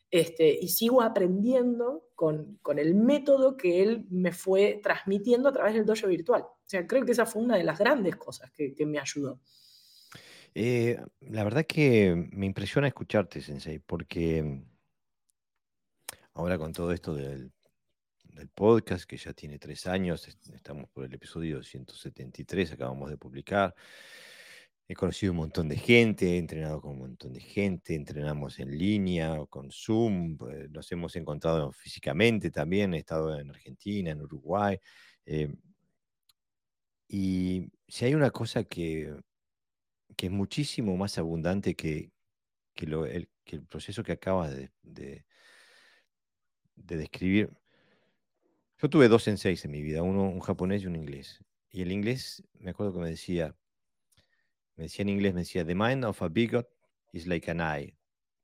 Este, 0.10 0.60
y 0.62 0.68
sigo 0.68 1.02
aprendiendo 1.02 2.04
con, 2.14 2.60
el 2.78 2.94
método 2.94 3.58
que 3.58 3.82
él 3.82 4.06
me 4.12 4.32
fue 4.32 4.80
transmitiendo 4.84 5.50
a 5.50 5.54
través 5.54 5.74
del 5.74 5.86
dojo 5.86 6.08
virtual. 6.08 6.44
O 6.44 6.66
sea, 6.66 6.86
creo 6.86 7.04
que 7.04 7.14
esa 7.14 7.26
fue 7.26 7.42
una 7.42 7.58
de 7.58 7.64
las 7.64 7.80
grandes 7.80 8.16
cosas 8.18 8.52
que, 8.52 8.76
me 8.86 9.00
ayudó. 9.00 9.40
Eh, 10.54 11.00
la 11.22 11.44
verdad 11.44 11.66
que 11.66 12.30
me 12.32 12.46
impresiona 12.46 12.88
escucharte, 12.88 13.42
Sensei, 13.42 13.80
porque 13.80 14.64
ahora 16.34 16.58
con 16.58 16.74
todo 16.74 16.92
esto 16.92 17.16
del, 17.16 17.52
del 18.34 18.50
podcast, 18.50 19.06
que 19.06 19.18
ya 19.18 19.34
tiene 19.34 19.60
tres 19.60 19.88
años, 19.88 20.28
estamos 20.28 20.90
por 20.90 21.06
el 21.06 21.14
episodio 21.14 21.64
173, 21.64 22.74
acabamos 22.74 23.10
de 23.10 23.18
publicar. 23.18 23.76
He 24.88 24.96
conocido 24.96 25.32
un 25.32 25.38
montón 25.38 25.70
de 25.70 25.78
gente, 25.78 26.36
he 26.36 26.38
entrenado 26.38 26.82
con 26.82 26.92
un 26.92 27.00
montón 27.00 27.34
de 27.34 27.40
gente, 27.40 27.96
entrenamos 27.96 28.60
en 28.60 28.78
línea 28.78 29.34
o 29.42 29.48
con 29.48 29.72
Zoom, 29.72 30.38
eh, 30.52 30.68
nos 30.70 30.92
hemos 30.92 31.16
encontrado 31.16 31.72
físicamente 31.72 32.52
también, 32.52 32.94
he 32.94 32.98
estado 32.98 33.40
en 33.40 33.50
Argentina, 33.50 34.12
en 34.12 34.22
Uruguay. 34.22 34.78
Eh, 35.26 35.56
y 37.08 37.72
si 37.88 38.06
hay 38.06 38.16
una 38.16 38.32
cosa 38.32 38.64
que, 38.64 39.16
que 40.18 40.28
es 40.28 40.32
muchísimo 40.32 40.98
más 40.98 41.18
abundante 41.18 41.76
que, 41.76 42.12
que, 42.74 42.86
el, 42.86 43.30
proceso 43.68 44.04
que 44.04 44.14
acabas 44.14 44.52
de, 44.52 44.72
de, 44.82 45.24
describir, 46.76 47.50
yo 48.84 48.90
tuve 48.90 49.08
dos 49.08 49.24
senseis 49.24 49.64
en 49.64 49.72
mi 49.72 49.82
vida, 49.82 50.04
uno 50.04 50.24
un 50.24 50.42
japonés 50.42 50.84
y 50.84 50.88
un 50.88 50.98
inglés. 50.98 51.42
Y 51.72 51.84
el 51.84 51.92
inglés, 51.94 52.44
me 52.60 52.72
acuerdo 52.72 52.92
que 52.92 53.00
me 53.00 53.10
decía, 53.10 53.56
me 54.76 54.84
decía 54.84 55.04
en 55.04 55.10
inglés, 55.10 55.34
me 55.34 55.40
decía, 55.40 55.66
the 55.66 55.74
mind 55.74 56.04
of 56.04 56.22
a 56.22 56.28
bigot 56.28 56.68
is 57.14 57.26
like 57.26 57.50
an 57.50 57.62
eye. 57.62 57.96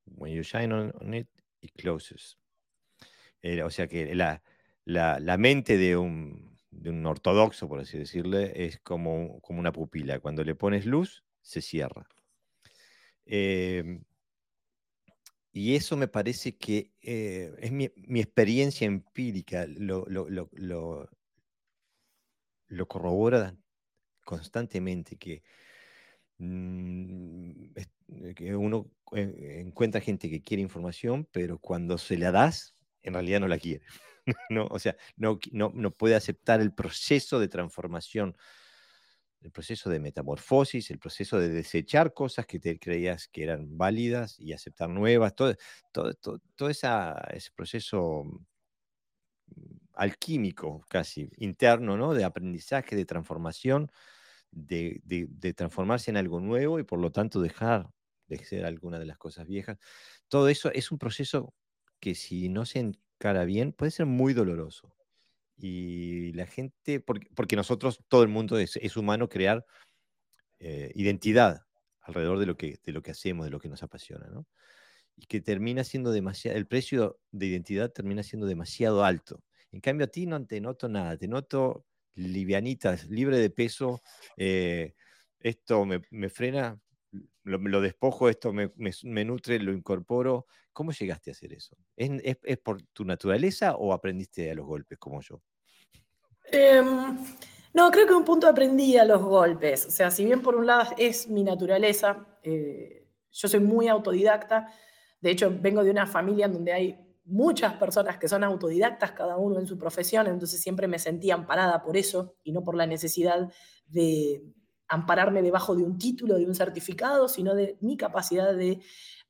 When 0.05 0.33
you 0.33 0.41
shine 0.41 0.71
on, 0.71 1.13
it, 1.13 1.27
it 1.59 1.73
closes. 1.75 2.37
o 3.43 3.69
sea 3.69 3.89
que 3.89 4.15
la, 4.15 4.41
la, 4.85 5.19
la 5.19 5.37
mente 5.37 5.77
de 5.77 5.97
un, 5.97 6.57
de 6.71 6.89
un, 6.89 7.05
ortodoxo, 7.05 7.67
por 7.67 7.81
así 7.81 7.97
decirle, 7.97 8.53
es 8.65 8.79
como, 8.79 9.41
como 9.41 9.59
una 9.59 9.73
pupila. 9.73 10.21
Cuando 10.21 10.45
le 10.45 10.55
pones 10.55 10.85
luz, 10.85 11.25
se 11.41 11.61
cierra. 11.61 12.07
Em, 13.25 14.05
y 15.51 15.75
eso 15.75 15.97
me 15.97 16.07
parece 16.07 16.57
que 16.57 16.91
eh, 17.01 17.53
es 17.59 17.71
mi, 17.71 17.85
experiencia 18.19 18.85
empírica, 18.85 19.65
lo, 19.67 20.05
lo, 20.07 20.27
lo, 20.29 21.09
lo 22.67 22.87
corrobora 22.87 23.55
constantemente, 24.23 25.17
que 25.17 25.43
Mm, 26.39 27.51
eh, 27.75 28.33
que 28.33 28.55
uno 28.55 28.89
eh, 29.13 29.61
encuentra 29.65 29.99
gente 29.99 30.29
que 30.29 30.41
quiere 30.41 30.63
información, 30.63 31.27
pero 31.31 31.59
cuando 31.59 31.97
se 31.97 32.17
la 32.17 32.31
das, 32.31 32.75
en 33.03 33.13
realidad 33.13 33.41
no 33.41 33.47
la 33.49 33.59
quiere. 33.59 33.83
¿no? 34.49 34.67
O 34.71 34.79
sea, 34.79 34.95
no, 35.17 35.37
no, 35.51 35.71
no, 35.75 35.91
puede 35.91 36.15
aceptar 36.15 36.61
el 36.61 36.73
proceso 36.73 37.39
de 37.39 37.49
transformación, 37.49 38.37
el 39.41 39.51
proceso 39.51 39.89
de 39.89 39.99
metamorfosis, 39.99 40.91
el 40.91 40.99
proceso 40.99 41.39
de 41.39 41.49
desechar 41.49 42.13
cosas 42.13 42.45
que 42.45 42.59
te 42.59 42.79
creías 42.79 43.27
que 43.27 43.43
eran 43.43 43.77
válidas 43.77 44.39
y 44.39 44.53
aceptar 44.53 44.89
nuevas, 44.89 45.35
todo, 45.35 45.55
todo, 45.91 46.13
todo, 46.55 46.69
esa, 46.69 47.13
ese 47.31 47.51
proceso 47.55 48.23
mm, 49.47 49.77
alquímico 49.93 50.85
casi 50.89 51.29
interno, 51.37 51.97
¿no? 51.97 52.13
De 52.13 52.23
aprendizaje, 52.23 52.95
de 52.95 53.05
transformación, 53.05 53.91
de, 54.51 55.53
transformarse 55.55 56.11
en 56.11 56.17
algo 56.17 56.39
nuevo 56.39 56.79
y 56.79 56.83
por 56.83 56.99
lo 56.99 57.11
tanto 57.11 57.41
dejar 57.41 57.89
de 58.27 58.37
ser 58.45 58.65
alguna 58.65 58.99
de 58.99 59.05
las 59.05 59.17
cosas 59.17 59.47
viejas. 59.47 59.77
Todo 60.27 60.49
eso 60.49 60.71
es 60.71 60.91
un 60.91 60.99
proceso 60.99 61.53
que 61.99 62.15
si 62.15 62.49
no 62.49 62.65
se 62.65 62.79
encara 62.79 63.45
bien 63.45 63.73
puede 63.73 63.91
ser 63.91 64.05
muy 64.05 64.33
doloroso. 64.33 64.95
Y 65.61 66.31
la 66.33 66.45
gente, 66.45 67.01
porque, 67.01 67.55
nosotros, 67.55 67.99
todo 68.07 68.23
el 68.23 68.29
mundo 68.29 68.57
es, 68.57 68.97
humano 68.97 69.27
crear 69.27 69.65
eh, 70.59 70.91
identidad 70.95 71.63
alrededor 72.01 72.39
de 72.39 72.45
lo, 72.45 72.57
que, 72.57 72.79
de 72.83 72.91
lo 72.93 73.01
que 73.01 73.11
hacemos, 73.11 73.45
de 73.45 73.51
lo 73.51 73.59
que 73.59 73.69
nos 73.69 73.83
apasiona, 73.83 74.27
¿no? 74.27 74.47
Y 75.15 75.25
que 75.25 75.41
termina 75.41 75.83
siendo 75.83 76.11
demasiado, 76.11 76.57
el 76.57 76.65
precio 76.65 77.19
de 77.31 77.47
identidad 77.47 77.91
termina 77.91 78.23
siendo 78.23 78.47
demasiado 78.47 79.03
alto. 79.03 79.43
En 79.71 79.81
cambio, 79.81 80.05
a 80.05 80.09
ti 80.09 80.25
no 80.25 80.45
te 80.45 80.61
noto 80.61 80.87
nada, 80.87 81.17
te 81.17 81.27
noto 81.27 81.85
livianitas, 82.15 83.09
libre 83.09 83.37
de 83.37 83.49
peso, 83.49 84.01
eh, 84.37 84.93
esto 85.39 85.85
me, 85.85 86.29
frena, 86.29 86.79
lo, 87.43 87.81
despojo, 87.81 88.29
esto 88.29 88.51
me, 88.53 89.25
nutre, 89.25 89.59
lo 89.59 89.73
incorporo. 89.73 90.47
¿Cómo 90.73 90.91
llegaste 90.91 91.31
a 91.31 91.33
hacer 91.33 91.53
eso? 91.53 91.77
¿Es, 91.95 92.57
por 92.59 92.81
tu 92.93 93.05
naturaleza 93.05 93.75
o 93.75 93.93
aprendiste 93.93 94.51
a 94.51 94.55
los 94.55 94.65
golpes 94.65 94.97
como 94.97 95.21
yo? 95.21 95.41
Em, 96.51 97.17
no, 97.73 97.91
creo 97.91 98.07
que 98.07 98.13
un 98.13 98.25
punto 98.25 98.47
aprendí 98.47 98.97
a 98.97 99.05
los 99.05 99.21
golpes. 99.21 99.85
O 99.85 99.91
sea, 99.91 100.11
si 100.11 100.25
bien 100.25 100.41
por 100.41 100.55
un 100.55 100.65
lado 100.65 100.91
es 100.97 101.27
mi 101.27 101.43
naturaleza, 101.43 102.25
eh, 102.43 103.07
yo 103.31 103.47
soy 103.47 103.59
muy 103.59 103.87
autodidacta. 103.87 104.67
De 105.21 105.31
hecho, 105.31 105.51
vengo 105.59 105.83
de 105.83 105.91
una 105.91 106.07
familia 106.07 106.45
en 106.45 106.53
donde 106.53 106.73
hay 106.73 107.09
muchas 107.25 107.73
personas 107.75 108.17
que 108.17 108.27
son 108.27 108.43
autodidactas, 108.43 109.11
cada 109.11 109.37
uno 109.37 109.59
en 109.59 109.67
su 109.67 109.77
profesión, 109.77 110.25
entonces 110.27 110.61
siempre 110.61 110.87
me 110.87 110.97
sentía 110.97 111.35
amparada 111.35 111.83
por 111.83 111.95
eso 111.95 112.35
y 112.43 112.51
no 112.51 112.63
por 112.63 112.75
la 112.75 112.87
necesidad 112.87 113.51
de 113.87 114.43
ampararme 114.87 115.43
debajo 115.43 115.75
de 115.75 115.83
un 115.83 115.99
título, 115.99 116.37
de 116.37 116.45
un 116.45 116.55
certificado, 116.55 117.27
sino 117.27 117.53
de 117.53 117.77
mi 117.81 117.97
capacidad 117.97 118.55
de 118.55 118.81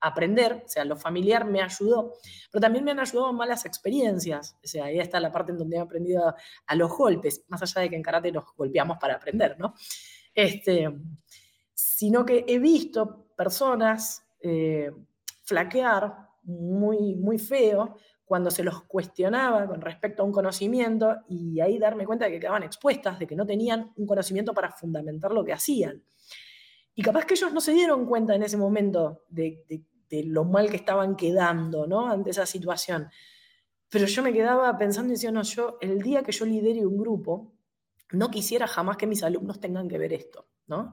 aprender, 0.02 0.64
o 0.66 0.70
sea, 0.70 0.86
lo 0.86 0.96
familiar 0.96 1.46
me 1.46 1.62
ayudó, 1.62 2.14
pero 2.52 2.62
también 2.62 2.84
me 2.84 2.92
han 2.92 3.00
ayudado 3.00 3.34
malas 3.34 3.66
experiencias, 3.66 4.58
o 4.64 4.68
sea, 4.68 4.86
ahí 4.86 5.00
está 5.00 5.20
la 5.20 5.32
parte 5.32 5.52
en 5.52 5.58
donde 5.58 5.78
he 5.78 5.80
aprendido 5.80 6.36
a, 6.66 6.76
los 6.76 6.92
golpes, 6.92 7.46
más 7.48 7.62
allá 7.62 7.82
de 7.82 7.90
que 7.90 7.96
en 7.96 8.04
karate 8.04 8.32
nos 8.32 8.46
golpeamos 8.56 8.98
para 8.98 9.16
aprender, 9.16 9.58
¿no? 9.60 9.74
Este, 10.34 10.90
sino 11.74 12.26
que 12.26 12.46
he 12.48 12.60
visto 12.60 13.28
personas 13.36 14.24
eh, 14.42 14.92
flaquear 15.44 16.30
muy, 16.44 17.16
muy 17.16 17.38
feo 17.38 17.98
cuando 18.30 18.52
se 18.52 18.64
los 18.64 18.84
cuestionaba 18.84 19.66
con 19.66 19.82
respecto 19.82 20.22
a 20.22 20.26
un 20.26 20.32
conocimiento 20.32 21.18
y 21.28 21.60
ahí 21.62 21.80
darme 21.80 22.06
cuenta 22.06 22.26
de 22.26 22.32
que 22.32 22.40
quedaban 22.40 22.62
expuestas, 22.62 23.18
de 23.18 23.26
que 23.26 23.36
no 23.36 23.46
tenían 23.46 23.92
un 23.96 24.06
conocimiento 24.06 24.54
para 24.54 24.72
fundamentar 24.72 25.32
lo 25.32 25.44
que 25.44 25.52
hacían. 25.52 26.04
Y 27.00 27.02
capaz 27.02 27.26
que 27.26 27.36
ellos 27.36 27.54
no 27.54 27.62
se 27.62 27.72
dieron 27.72 28.06
cuenta 28.06 28.36
en 28.36 28.44
ese 28.44 28.58
momento 28.58 29.24
de, 29.30 29.64
lo 30.26 30.44
mal 30.44 30.70
que 30.70 30.76
estaban 30.76 31.16
quedando 31.16 31.88
ante 32.06 32.32
esa 32.32 32.46
situación. 32.46 33.10
Pero 33.88 34.06
yo 34.06 34.22
me 34.22 34.34
quedaba 34.34 34.78
pensando 34.78 35.08
y 35.08 35.16
diciendo, 35.16 35.40
no, 35.40 35.46
yo 35.46 35.78
el 35.80 36.02
día 36.02 36.24
que 36.24 36.34
yo 36.34 36.46
lidere 36.46 36.86
un 36.86 36.98
grupo, 36.98 37.54
no 38.12 38.30
quisiera 38.30 38.68
jamás 38.68 38.98
que 38.98 39.08
mis 39.08 39.24
alumnos 39.24 39.62
tengan 39.62 39.88
que 39.88 39.98
ver 39.98 40.12
esto. 40.12 40.50
¿no? 40.68 40.92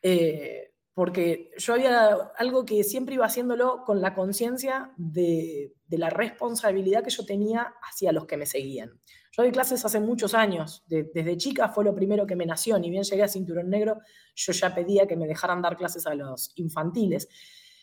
Eh, 0.00 0.72
porque 0.94 1.50
yo 1.58 1.74
había 1.74 2.14
algo 2.38 2.64
que 2.64 2.82
siempre 2.82 3.16
iba 3.16 3.26
haciéndolo 3.26 3.84
con 3.84 4.00
la 4.00 4.14
conciencia 4.14 4.94
de, 4.96 5.74
la 5.90 6.08
responsabilidad 6.08 7.04
que 7.04 7.10
yo 7.10 7.26
tenía 7.26 7.74
hacia 7.82 8.12
los 8.12 8.24
que 8.24 8.38
me 8.38 8.46
seguían. 8.46 8.98
Yo 9.36 9.42
doy 9.42 9.50
clases 9.50 9.84
hace 9.84 9.98
muchos 9.98 10.32
años, 10.32 10.84
desde 10.86 11.36
chica 11.36 11.68
fue 11.68 11.82
lo 11.82 11.92
primero 11.92 12.24
que 12.24 12.36
me 12.36 12.46
nació, 12.46 12.78
ni 12.78 12.88
bien 12.88 13.02
llegué 13.02 13.24
a 13.24 13.28
Cinturón 13.28 13.68
Negro, 13.68 13.98
yo 14.32 14.52
ya 14.52 14.72
pedía 14.72 15.08
que 15.08 15.16
me 15.16 15.26
dejaran 15.26 15.60
dar 15.60 15.76
clases 15.76 16.06
a 16.06 16.14
los 16.14 16.52
infantiles. 16.54 17.28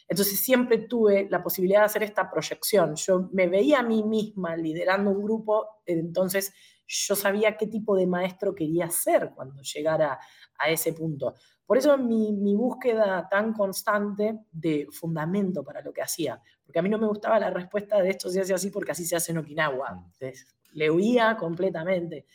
Entonces 0.08 0.40
siempre 0.40 0.78
tuve 0.78 1.28
la 1.30 1.44
posibilidad 1.44 1.82
de 1.82 1.86
hacer 1.88 2.04
esta 2.04 2.32
proyección. 2.32 2.96
Yo 2.96 3.30
me 3.34 3.48
veía 3.48 3.80
a 3.80 3.84
mí 3.84 4.02
misma 4.02 4.56
liderando 4.56 5.12
un 5.12 5.22
grupo, 5.22 5.82
entonces 5.86 6.54
yo 6.88 7.18
sabía 7.18 7.58
qué 7.58 7.68
tipo 7.68 7.98
de 7.98 8.08
maestro 8.08 8.56
quería 8.56 8.90
ser 8.90 9.32
cuando 9.36 9.62
llegara 9.62 10.20
a 10.58 10.70
ese 10.70 10.94
punto. 10.94 11.36
Por 11.66 11.78
eso 11.78 11.98
mi, 11.98 12.32
mi, 12.32 12.56
búsqueda 12.56 13.28
tan 13.30 13.52
constante 13.52 14.40
de 14.54 14.88
fundamento 14.90 15.66
para 15.66 15.82
lo 15.82 15.92
que 15.92 16.02
hacía, 16.02 16.42
porque 16.64 16.80
a 16.80 16.82
mí 16.82 16.88
no 16.88 16.98
me 16.98 17.08
gustaba 17.08 17.40
la 17.40 17.50
respuesta 17.50 18.02
de 18.02 18.10
esto 18.10 18.30
se 18.30 18.40
hace 18.40 18.54
así 18.54 18.70
porque 18.70 18.92
así 18.92 19.06
se 19.06 19.18
hace 19.18 19.34
en 19.34 19.40
Okinawa. 19.40 19.92
Mm. 19.92 19.98
Entonces, 19.98 20.46
le 20.74 20.90
huía 20.90 21.38
completamente. 21.38 22.26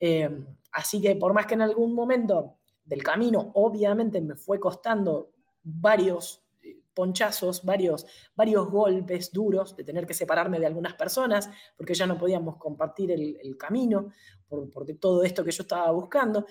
Eh, 0.00 0.28
así 0.72 1.00
que 1.00 1.16
por 1.16 1.32
más 1.32 1.46
que 1.46 1.54
en 1.54 1.62
algún 1.62 1.94
momento 1.94 2.58
del 2.84 3.02
camino, 3.02 3.50
obviamente 3.54 4.20
me 4.20 4.36
fue 4.36 4.58
costando 4.58 5.32
varios 5.62 6.44
eh, 6.62 6.80
ponchazos, 6.94 7.64
varios, 7.64 8.06
varios 8.34 8.68
golpes 8.70 9.32
duros 9.32 9.76
de 9.76 9.84
tener 9.84 10.06
que 10.06 10.14
separarme 10.14 10.58
de 10.58 10.66
algunas 10.66 10.94
personas, 10.94 11.50
porque 11.76 11.94
ya 11.94 12.06
no 12.06 12.16
podíamos 12.16 12.56
compartir 12.56 13.10
el, 13.10 13.56
camino 13.58 14.10
por, 14.48 14.86
todo 14.98 15.22
esto 15.22 15.44
que 15.44 15.50
yo 15.50 15.62
estaba 15.62 15.90
buscando. 15.90 16.46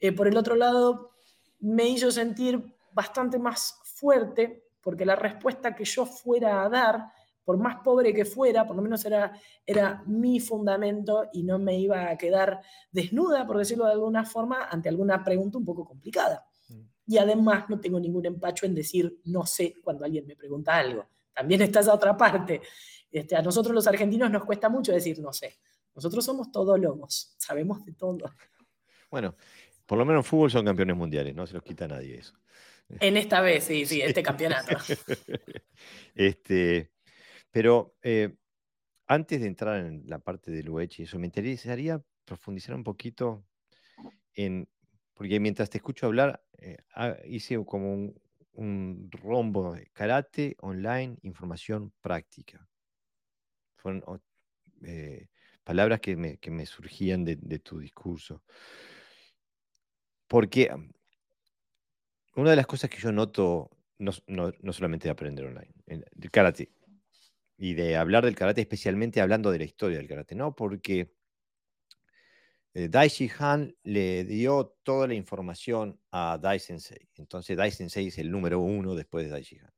Eh, 0.00 0.12
por 0.12 0.26
el 0.26 0.36
otro 0.36 0.56
lado, 0.56 1.12
me 1.60 1.88
hizo 1.88 2.10
sentir 2.10 2.74
bastante 2.92 3.38
más 3.38 3.78
fuerte, 3.84 4.64
porque 4.80 5.04
la 5.04 5.16
respuesta 5.16 5.74
que 5.74 5.84
yo 5.84 6.06
fuera 6.06 6.64
a 6.64 6.68
dar 6.68 7.12
por 7.48 7.56
más 7.56 7.76
pobre 7.82 8.12
que 8.12 8.26
fuera, 8.26 8.66
por 8.66 8.76
lo 8.76 8.82
menos 8.82 9.02
era, 9.06 9.32
era 9.64 10.02
mi 10.04 10.38
fundamento 10.38 11.30
y 11.32 11.44
no 11.44 11.58
me 11.58 11.78
iba 11.78 12.10
a 12.10 12.18
quedar 12.18 12.60
desnuda, 12.92 13.46
por 13.46 13.56
decirlo 13.56 13.86
de 13.86 13.92
alguna 13.92 14.26
forma, 14.26 14.68
ante 14.68 14.90
alguna 14.90 15.24
pregunta 15.24 15.56
un 15.56 15.64
poco 15.64 15.86
complicada. 15.86 16.44
Mm. 16.68 16.80
Y 17.06 17.16
además 17.16 17.64
no 17.70 17.80
tengo 17.80 17.98
ningún 17.98 18.26
empacho 18.26 18.66
en 18.66 18.74
decir 18.74 19.20
no 19.24 19.46
sé 19.46 19.76
cuando 19.82 20.04
alguien 20.04 20.26
me 20.26 20.36
pregunta 20.36 20.76
algo. 20.76 21.06
También 21.32 21.62
está 21.62 21.80
esa 21.80 21.94
otra 21.94 22.14
parte. 22.14 22.60
Este, 23.10 23.34
a 23.34 23.40
nosotros 23.40 23.74
los 23.74 23.86
argentinos 23.86 24.30
nos 24.30 24.44
cuesta 24.44 24.68
mucho 24.68 24.92
decir 24.92 25.18
no 25.18 25.32
sé. 25.32 25.58
Nosotros 25.94 26.22
somos 26.22 26.52
todos 26.52 26.78
lobos, 26.78 27.34
sabemos 27.38 27.82
de 27.82 27.94
todo. 27.94 28.30
Bueno, 29.10 29.36
por 29.86 29.96
lo 29.96 30.04
menos 30.04 30.20
en 30.20 30.28
fútbol 30.28 30.50
son 30.50 30.66
campeones 30.66 30.98
mundiales, 30.98 31.34
no 31.34 31.46
se 31.46 31.54
los 31.54 31.62
quita 31.62 31.88
nadie 31.88 32.18
eso. 32.18 32.34
En 33.00 33.16
esta 33.16 33.40
vez, 33.40 33.64
sí, 33.64 33.86
sí, 33.86 34.02
este 34.02 34.22
campeonato. 34.22 34.76
este, 36.14 36.92
pero 37.50 37.94
eh, 38.02 38.36
antes 39.06 39.40
de 39.40 39.46
entrar 39.46 39.84
en 39.84 40.02
la 40.06 40.18
parte 40.18 40.50
del 40.50 40.68
UH, 40.68 41.02
eso 41.02 41.18
me 41.18 41.26
interesaría 41.26 42.02
profundizar 42.24 42.74
un 42.74 42.84
poquito 42.84 43.44
en, 44.34 44.68
porque 45.14 45.40
mientras 45.40 45.70
te 45.70 45.78
escucho 45.78 46.06
hablar, 46.06 46.44
eh, 46.58 46.76
ah, 46.94 47.16
hice 47.24 47.64
como 47.64 47.92
un, 48.52 49.10
rombo 49.10 49.74
de 49.74 49.86
karate, 49.92 50.56
online, 50.60 51.16
información 51.22 51.92
práctica. 52.00 52.68
Fueron 53.76 54.02
eh, 54.82 55.28
palabras 55.64 56.00
que 56.00 56.16
me, 56.16 56.38
que 56.38 56.50
me 56.50 56.66
surgían 56.66 57.24
de, 57.24 57.36
tu 57.60 57.78
discurso. 57.78 58.42
Porque 60.26 60.70
una 62.34 62.50
de 62.50 62.56
las 62.56 62.66
cosas 62.66 62.90
que 62.90 62.98
yo 62.98 63.10
noto, 63.12 63.70
no, 63.98 64.12
no 64.26 64.72
solamente 64.72 65.08
de 65.08 65.12
aprender 65.12 65.46
online, 65.46 65.72
karate, 66.30 66.70
y 67.58 67.74
de 67.74 67.96
hablar 67.96 68.24
del 68.24 68.36
karate, 68.36 68.60
especialmente 68.60 69.20
hablando 69.20 69.50
de 69.50 69.58
la 69.58 69.64
historia 69.64 69.98
del 69.98 70.06
karate, 70.06 70.36
¿no? 70.36 70.54
Porque 70.54 71.12
eh, 72.72 72.88
Dai 72.88 73.10
Han 73.40 73.76
le 73.82 74.24
dio 74.24 74.76
toda 74.84 75.08
la 75.08 75.14
información 75.14 76.00
a 76.12 76.38
Dai 76.40 76.60
Sensei. 76.60 77.08
Entonces 77.16 77.56
Dai 77.56 77.72
Sensei 77.72 78.06
es 78.06 78.18
el 78.18 78.30
número 78.30 78.60
uno 78.60 78.94
después 78.94 79.24
de 79.24 79.30
Dai 79.30 79.44
Han. 79.60 79.72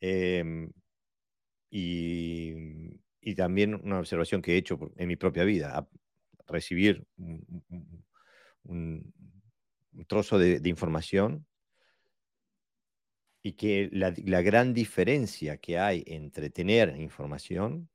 Em, 0.00 0.72
y, 1.70 2.54
y, 3.20 3.34
también 3.34 3.74
una 3.74 3.98
observación 3.98 4.42
que 4.42 4.54
he 4.54 4.56
hecho 4.56 4.78
en 4.96 5.08
mi 5.08 5.16
propia 5.16 5.44
vida, 5.44 5.88
recibir 6.46 7.04
un, 7.16 9.12
trozo 10.06 10.38
de, 10.38 10.60
de 10.60 10.68
información 10.68 11.46
y 13.42 13.52
que 13.54 13.88
la, 13.92 14.10
gran 14.42 14.72
diferencia 14.72 15.56
que 15.58 15.78
hay 15.78 16.04
entre 16.06 16.50
tener 16.50 16.96
información 17.00 17.90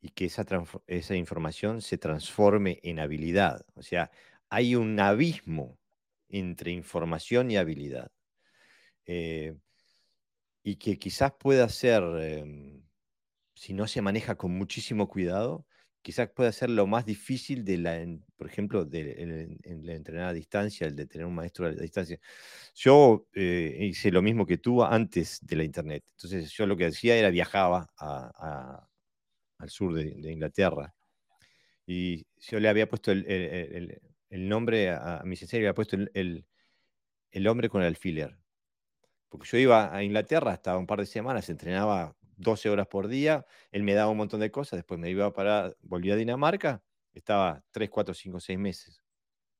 y 0.00 0.10
que 0.10 0.26
esa, 0.26 0.44
esa 0.86 1.16
información 1.16 1.82
se 1.82 1.98
transforme 1.98 2.78
en 2.82 3.00
habilidad. 3.00 3.66
O 3.74 3.82
sea, 3.82 4.10
hay 4.48 4.76
un 4.76 4.98
abismo 5.00 5.78
entre 6.28 6.70
información 6.70 7.50
y 7.50 7.56
habilidad. 7.56 8.12
Eh, 9.06 9.56
y 10.62 10.76
que 10.76 10.98
quizás 10.98 11.32
pueda 11.38 11.68
ser, 11.68 12.02
em, 12.20 12.82
si 13.54 13.72
no 13.72 13.86
se 13.86 14.02
maneja 14.02 14.36
con 14.36 14.52
muchísimo 14.52 15.08
cuidado, 15.08 15.66
quizás 16.06 16.30
pueda 16.30 16.52
ser 16.52 16.70
lo 16.70 16.86
más 16.86 17.04
difícil 17.04 17.64
de 17.64 17.78
la, 17.78 18.06
por 18.36 18.46
ejemplo, 18.46 18.84
de, 18.84 19.58
entrenar 19.64 20.28
a 20.28 20.32
distancia, 20.32 20.86
el 20.86 20.94
de 20.94 21.06
tener 21.06 21.26
un 21.26 21.34
maestro 21.34 21.66
a 21.66 21.70
distancia. 21.70 22.20
Yo 22.76 23.26
eh, 23.34 23.76
hice 23.80 24.12
lo 24.12 24.22
mismo 24.22 24.46
que 24.46 24.56
tú 24.56 24.84
antes 24.84 25.44
de 25.44 25.56
la 25.56 25.64
internet. 25.64 26.04
Entonces 26.12 26.52
yo 26.52 26.64
lo 26.64 26.76
que 26.76 26.86
hacía 26.86 27.16
era 27.16 27.28
viajaba 27.30 27.90
al 27.96 29.68
sur 29.68 29.94
de, 29.94 30.30
Inglaterra 30.30 30.94
y 31.84 32.24
yo 32.38 32.60
le 32.60 32.68
había 32.68 32.88
puesto 32.88 33.10
el, 33.10 34.00
nombre 34.30 34.90
a, 34.90 35.22
mi 35.24 35.34
sensei, 35.34 35.58
le 35.58 35.66
había 35.66 35.74
puesto 35.74 35.96
el, 35.96 37.48
hombre 37.48 37.68
con 37.68 37.82
el 37.82 37.88
alfiler. 37.88 38.38
Porque 39.28 39.48
yo 39.48 39.58
iba 39.58 39.92
a 39.92 40.04
Inglaterra 40.04 40.52
hasta 40.52 40.78
un 40.78 40.86
par 40.86 41.00
de 41.00 41.06
semanas, 41.06 41.48
entrenaba 41.50 42.14
12 42.36 42.70
horas 42.70 42.86
por 42.88 43.08
día, 43.08 43.46
él 43.72 43.82
me 43.82 43.94
daba 43.94 44.10
un 44.10 44.18
montón 44.18 44.40
de 44.40 44.50
cosas, 44.50 44.78
después 44.78 45.00
me 45.00 45.10
iba 45.10 45.32
para, 45.32 45.74
volvía 45.82 46.14
a 46.14 46.16
Dinamarca, 46.16 46.82
estaba 47.14 47.62
3, 47.72 47.90
4, 47.90 48.14
5, 48.14 48.40
6 48.40 48.58
meses 48.58 49.02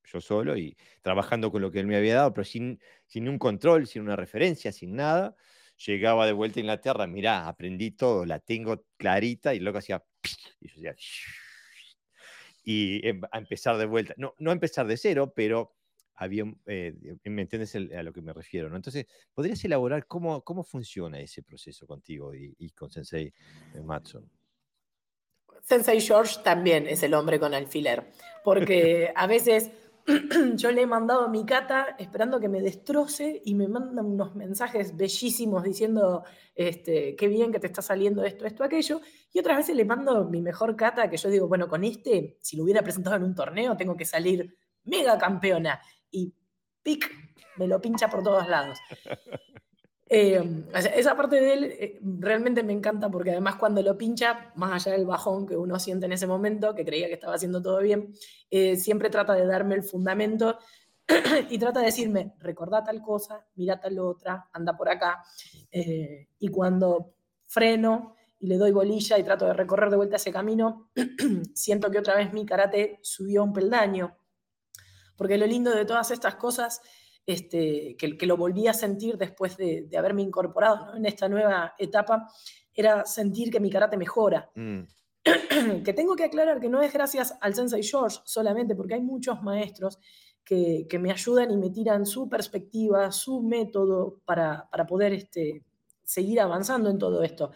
yo 0.07 0.21
solo 0.21 0.57
y 0.57 0.77
trabajando 1.03 1.51
con 1.51 1.63
lo 1.63 1.71
que 1.71 1.81
él 1.81 1.87
me 1.87 1.97
había 1.97 2.17
dado, 2.17 2.33
pero 2.33 2.45
sin, 2.45 2.81
sin 3.07 3.29
un 3.29 3.39
control, 3.39 3.87
sin 3.87 4.03
una 4.03 4.17
referencia, 4.17 4.73
sin 4.73 4.95
nada. 4.97 5.37
Llegaba 5.85 6.27
de 6.27 6.33
vuelta 6.33 6.59
a 6.59 6.63
Inglaterra, 6.63 7.07
mirá, 7.07 7.49
aprendí 7.49 7.91
todo, 7.91 8.25
la 8.25 8.39
tengo 8.39 8.87
clarita 8.97 9.55
y 9.55 9.61
luego 9.61 9.79
hacía 9.79 10.03
y 10.61 10.69
yo 10.69 10.91
hacía 10.91 10.97
y 12.65 13.07
em, 13.07 13.21
a 13.31 13.39
empezar 13.39 13.77
de 13.77 13.87
vuelta. 13.87 14.15
No, 14.17 14.35
no 14.39 14.53
empezar 14.53 14.87
de 14.87 14.97
cero, 14.97 15.33
pero 15.35 15.76
había, 16.17 16.45
eh, 16.67 16.95
¿me 17.25 17.43
entiendes 17.43 17.75
a 17.75 18.03
lo 18.03 18.13
que 18.13 18.23
me 18.23 18.33
refiero? 18.33 18.69
¿no? 18.69 18.77
Entonces, 18.77 19.07
¿podrías 19.35 19.63
elaborar 19.65 20.07
cómo, 20.07 20.43
cómo 20.43 20.65
funciona 20.65 21.21
ese 21.21 21.43
proceso 21.43 21.87
contigo 21.87 22.35
y, 22.35 22.71
con 22.71 22.91
Sensei 22.91 23.33
eh, 23.75 23.83
Matson? 23.83 24.29
Sensei 25.63 26.01
George 26.01 26.41
también 26.43 26.87
es 26.87 27.03
el 27.03 27.15
hombre 27.15 27.39
con 27.39 27.53
alfiler, 27.53 28.11
porque 28.45 29.13
a 29.17 29.27
veces 29.27 29.71
yo 30.55 30.71
le 30.71 30.83
he 30.83 30.87
mandado 30.87 31.25
a 31.25 31.29
mi 31.29 31.45
cata 31.45 31.97
esperando 31.99 32.39
que 32.39 32.49
me 32.49 32.61
destroce 32.61 33.43
y 33.45 33.55
me 33.55 33.69
mandan 33.69 34.07
unos 34.07 34.37
mensajes 34.37 34.97
bellísimos 34.97 35.65
diciendo 35.65 36.25
este, 36.55 37.17
qué 37.17 37.29
bien 37.29 37.53
que 37.53 37.59
te 37.59 37.67
está 37.67 37.83
saliendo 37.83 38.25
esto, 38.25 38.47
esto, 38.47 38.65
aquello. 38.65 39.01
Y 39.33 39.41
otras 39.41 39.59
veces 39.59 39.77
le 39.77 39.85
mando 39.85 40.25
mi 40.27 40.41
mejor 40.41 40.77
cata 40.77 41.11
que 41.11 41.17
yo 41.17 41.29
digo, 41.29 41.49
bueno, 41.49 41.69
con 41.69 41.83
este, 41.85 42.39
si 42.41 42.57
lo 42.57 42.63
hubiera 42.63 42.83
presentado 42.83 43.17
en 43.17 43.25
un 43.25 43.35
torneo, 43.35 43.77
tengo 43.77 43.97
que 43.97 44.05
salir 44.05 44.57
mega 44.85 45.19
campeona 45.19 45.81
y 46.11 46.33
pic, 46.83 47.11
me 47.57 47.67
lo 47.67 47.81
pincha 47.81 48.09
por 48.09 48.23
todos 48.23 48.49
lados. 48.49 48.79
Eh, 50.09 50.65
esa 50.95 51.17
parte 51.17 51.41
de 51.41 51.53
él 51.53 51.65
eh, 51.65 51.99
realmente 52.01 52.63
me 52.63 52.73
encanta 52.73 53.11
porque 53.11 53.33
además 53.33 53.57
cuando 53.57 53.83
lo 53.83 53.99
pincha, 53.99 54.53
más 54.55 54.87
allá 54.87 54.97
del 54.97 55.05
bajón 55.05 55.47
que 55.47 55.57
uno 55.57 55.81
siente 55.81 56.07
en 56.07 56.13
ese 56.13 56.29
momento, 56.29 56.77
que 56.77 56.85
creía 56.85 57.09
que 57.09 57.15
estaba 57.15 57.35
haciendo 57.35 57.61
todo 57.61 57.81
bien, 57.81 58.13
eh, 58.51 58.77
siempre 58.77 59.11
trata 59.11 59.33
de 59.33 59.47
darme 59.47 59.75
el 59.75 59.83
fundamento 59.83 60.59
y 61.51 61.59
trata 61.59 61.81
de 61.81 61.87
decirme, 61.87 62.35
recordá 62.39 62.85
tal 62.85 63.03
cosa, 63.03 63.45
mira 63.57 63.81
tal 63.81 63.99
otra, 63.99 64.49
anda 64.53 64.77
por 64.77 64.89
acá. 64.89 65.25
y 65.73 66.49
cuando 66.49 67.15
freno 67.47 68.15
y 68.39 68.47
le 68.47 68.59
doy 68.59 68.71
bolilla 68.71 69.19
y 69.19 69.25
trato 69.25 69.47
de 69.47 69.55
recorrer 69.55 69.91
de 69.91 69.97
vuelta 69.97 70.17
ese 70.17 70.33
camino, 70.33 70.91
siento 71.55 71.91
que 71.91 71.99
otra 71.99 72.15
vez 72.15 72.33
mi 72.33 72.47
karate 72.47 73.01
subió 73.03 73.43
un 73.43 73.53
peldaño 73.53 74.17
porque 75.17 75.39
lo 75.39 75.47
lindo 75.47 75.75
de 75.75 75.85
todas 75.85 76.11
estas 76.11 76.37
cosas, 76.37 76.81
este, 77.25 77.97
que, 77.99 78.17
que, 78.17 78.27
lo 78.27 78.37
volví 78.37 78.69
a 78.69 78.75
sentir 78.75 79.17
después 79.17 79.57
de, 79.57 79.89
haberme 79.97 80.23
incorporado 80.23 80.95
en 80.97 81.07
esta 81.07 81.29
nueva 81.29 81.75
etapa, 81.79 82.29
era 82.73 83.05
sentir 83.05 83.51
que 83.51 83.61
mi 83.61 83.71
karate 83.71 83.97
mejora. 83.97 84.51
Mm. 84.55 84.83
que 85.85 85.93
tengo 85.93 86.15
que 86.15 86.25
aclarar 86.25 86.61
que 86.61 86.69
no 86.69 86.81
es 86.83 86.93
gracias 86.93 87.37
al 87.41 87.55
Sensei 87.55 87.83
George 87.83 88.19
solamente, 88.25 88.77
porque 88.77 88.95
hay 88.95 89.01
muchos 89.01 89.43
maestros 89.43 89.99
que, 90.47 90.99
me 91.01 91.11
ayudan 91.11 91.51
y 91.51 91.57
me 91.57 91.71
tiran 91.71 92.07
su 92.07 92.29
perspectiva, 92.29 93.11
su 93.11 93.43
método 93.43 94.21
para, 94.25 94.69
poder 94.89 95.13
este, 95.13 95.65
seguir 96.05 96.41
avanzando 96.41 96.89
en 96.89 96.99
todo 96.99 97.23
esto. 97.25 97.51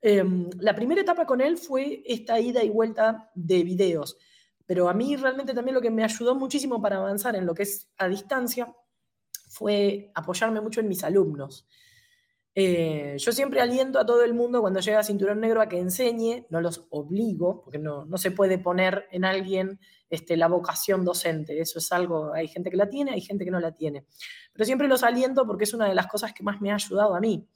Em, 0.00 0.50
la 0.58 0.74
primera 0.74 1.00
etapa 1.00 1.24
con 1.24 1.40
él 1.40 1.56
fue 1.56 2.02
esta 2.04 2.38
ida 2.38 2.62
y 2.62 2.68
vuelta 2.68 3.30
de 3.34 3.62
videos, 3.62 4.18
pero 4.66 4.88
a 4.88 4.94
mí 4.94 5.16
realmente 5.16 5.54
también 5.54 5.74
lo 5.74 5.80
que 5.80 5.90
me 5.90 6.04
ayudó 6.04 6.34
muchísimo 6.34 6.80
para 6.80 6.96
avanzar 6.96 7.36
en 7.36 7.46
lo 7.46 7.54
que 7.54 7.64
es 7.64 7.88
a 7.98 8.08
distancia 8.08 8.74
fue 9.48 10.10
apoyarme 10.14 10.60
mucho 10.60 10.80
en 10.80 10.88
mis 10.88 11.04
alumnos. 11.04 11.66
Eh, 12.54 13.16
yo 13.18 13.32
siempre 13.32 13.62
aliento 13.62 13.98
a 13.98 14.04
todo 14.04 14.24
el 14.24 14.34
mundo 14.34 14.60
cuando 14.60 14.80
llega 14.80 14.98
a 14.98 15.04
Cinturón 15.04 15.40
Negro 15.40 15.62
a 15.62 15.68
que 15.68 15.78
enseñe, 15.78 16.46
no 16.50 16.60
los 16.60 16.86
obligo, 16.90 17.62
porque 17.62 17.78
no, 17.78 18.04
no 18.04 18.18
se 18.18 18.30
puede 18.30 18.58
poner 18.58 19.06
en 19.10 19.24
alguien 19.24 19.80
este, 20.10 20.36
la 20.36 20.48
vocación 20.48 21.04
docente. 21.04 21.58
Eso 21.60 21.78
es 21.78 21.90
algo, 21.92 22.32
hay 22.34 22.48
gente 22.48 22.70
que 22.70 22.76
la 22.76 22.88
tiene, 22.88 23.12
hay 23.12 23.22
gente 23.22 23.44
que 23.44 23.50
no 23.50 23.60
la 23.60 23.72
tiene. 23.72 24.04
Pero 24.52 24.66
siempre 24.66 24.88
los 24.88 25.02
aliento 25.02 25.46
porque 25.46 25.64
es 25.64 25.72
una 25.72 25.88
de 25.88 25.94
las 25.94 26.06
cosas 26.06 26.34
que 26.34 26.42
más 26.42 26.60
me 26.60 26.70
ha 26.70 26.74
ayudado 26.74 27.14
a 27.14 27.20
mí. 27.20 27.48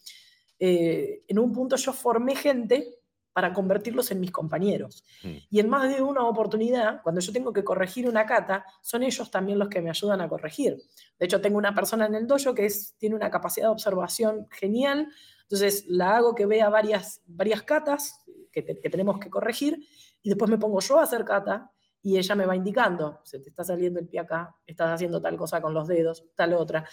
Eh, 0.59 1.25
en 1.29 1.39
un 1.39 1.53
punto 1.53 1.77
yo 1.77 1.93
formé 1.93 2.35
gente 2.35 2.99
para 3.37 3.53
convertirlos 3.53 4.11
en 4.13 4.21
mis 4.21 4.31
compañeros. 4.31 5.05
Mm. 5.23 5.37
Y 5.51 5.61
en 5.61 5.69
más 5.69 5.95
de 5.95 6.01
una 6.01 6.25
oportunidad, 6.25 7.03
cuando 7.03 7.21
yo 7.21 7.35
tengo 7.35 7.53
que 7.53 7.63
corregir 7.63 8.09
una 8.09 8.25
cata, 8.25 8.65
son 8.81 9.03
ellos 9.03 9.31
también 9.31 9.59
los 9.59 9.69
que 9.69 9.83
me 9.83 9.91
ayudan 9.91 10.23
a 10.23 10.29
corregir. 10.31 10.79
De 11.19 11.27
hecho, 11.27 11.39
tengo 11.43 11.59
una 11.59 11.75
persona 11.75 12.07
en 12.07 12.15
el 12.15 12.27
dojo 12.27 12.55
que 12.55 12.65
es, 12.65 12.97
tiene 12.97 13.15
una 13.15 13.31
capacidad 13.31 13.67
de 13.67 13.73
observación 13.73 14.49
genial, 14.51 15.09
entonces 15.43 15.85
la 15.87 16.17
hago 16.17 16.35
que 16.35 16.47
vea 16.47 16.71
varias, 16.71 17.21
varias 17.27 17.63
catas 17.63 18.25
que, 18.51 18.65
que 18.65 18.89
tenemos 18.89 19.21
que 19.21 19.29
corregir 19.29 19.87
y 20.23 20.31
después 20.31 20.51
me 20.51 20.57
pongo 20.57 20.81
yo 20.81 20.99
a 20.99 21.03
hacer 21.03 21.23
cata 21.23 21.71
y 22.01 22.17
ella 22.17 22.35
me 22.37 22.47
va 22.47 22.57
indicando, 22.57 23.21
se 23.23 23.39
te 23.41 23.51
está 23.51 23.65
saliendo 23.65 24.01
el 24.01 24.09
pie 24.09 24.21
acá, 24.21 24.57
estás 24.67 24.95
haciendo 24.95 25.21
tal 25.21 25.37
cosa 25.37 25.61
con 25.61 25.75
los 25.75 25.87
dedos, 25.87 26.25
tal 26.35 26.55
otra. 26.55 26.89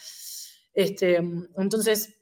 Este, 0.73 1.15
entonces, 1.55 2.17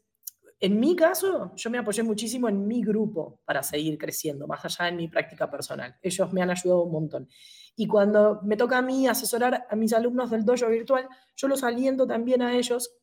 en 0.61 0.79
mi 0.79 0.95
caso, 0.95 1.51
yo 1.55 1.69
me 1.71 1.79
apoyé 1.79 2.03
muchísimo 2.03 2.47
en 2.47 2.67
mi 2.67 2.83
grupo 2.83 3.41
para 3.45 3.63
seguir 3.63 3.97
creciendo, 3.97 4.45
más 4.45 4.63
allá 4.63 4.85
de 4.85 4.91
mi 4.91 5.07
práctica 5.07 5.49
personal. 5.49 5.97
Ellos 6.03 6.31
me 6.31 6.43
han 6.43 6.51
ayudado 6.51 6.83
un 6.83 6.91
montón. 6.91 7.27
Y 7.75 7.87
cuando 7.87 8.41
me 8.43 8.55
toca 8.55 8.77
a 8.77 8.81
mí 8.83 9.07
asesorar 9.07 9.65
a 9.67 9.75
mis 9.75 9.91
alumnos 9.91 10.29
del 10.29 10.45
dojo 10.45 10.67
virtual, 10.67 11.09
yo 11.35 11.47
los 11.47 11.63
aliento 11.63 12.05
también 12.05 12.43
a 12.43 12.55
ellos 12.55 12.95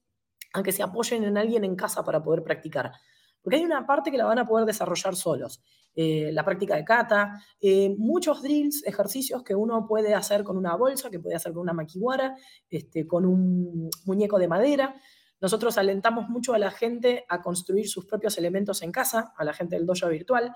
a 0.53 0.63
que 0.63 0.71
se 0.71 0.85
apoyen 0.85 1.25
en 1.25 1.37
alguien 1.37 1.65
en 1.65 1.75
casa 1.75 2.05
para 2.05 2.23
poder 2.23 2.45
practicar. 2.45 2.93
Porque 3.43 3.57
hay 3.57 3.65
una 3.65 3.85
parte 3.85 4.13
que 4.13 4.19
la 4.19 4.27
van 4.27 4.39
a 4.39 4.47
poder 4.47 4.65
desarrollar 4.65 5.17
solos. 5.17 5.61
Eh, 5.97 6.31
la 6.33 6.45
práctica 6.45 6.77
de 6.77 6.85
kata, 6.85 7.43
eh, 7.61 7.93
muchos 7.99 8.41
drills, 8.41 8.85
ejercicios 8.87 9.43
que 9.43 9.57
uno 9.57 9.85
puede 9.85 10.15
hacer 10.15 10.45
con 10.45 10.57
una 10.57 10.77
bolsa, 10.77 11.11
que 11.11 11.19
puede 11.19 11.35
hacer 11.35 11.53
con 11.53 11.63
una 11.63 11.73
maquiwara, 11.73 12.37
este, 12.71 13.05
con 13.05 13.27
un 13.27 13.91
muñeco 14.05 14.39
de 14.39 14.47
madera. 14.47 14.95
Nosotros 15.41 15.79
alentamos 15.79 16.29
mucho 16.29 16.55
a 16.55 16.59
la 16.59 16.71
gente 16.71 17.25
a 17.29 17.41
construir 17.41 17.89
sus 17.89 18.05
propios 18.05 18.37
elementos 18.39 18.83
en 18.83 18.93
casa, 18.93 19.33
a 19.37 19.45
la 19.45 19.53
gente 19.53 19.77
del 19.77 19.87
dojo 19.87 20.09
virtual, 20.09 20.55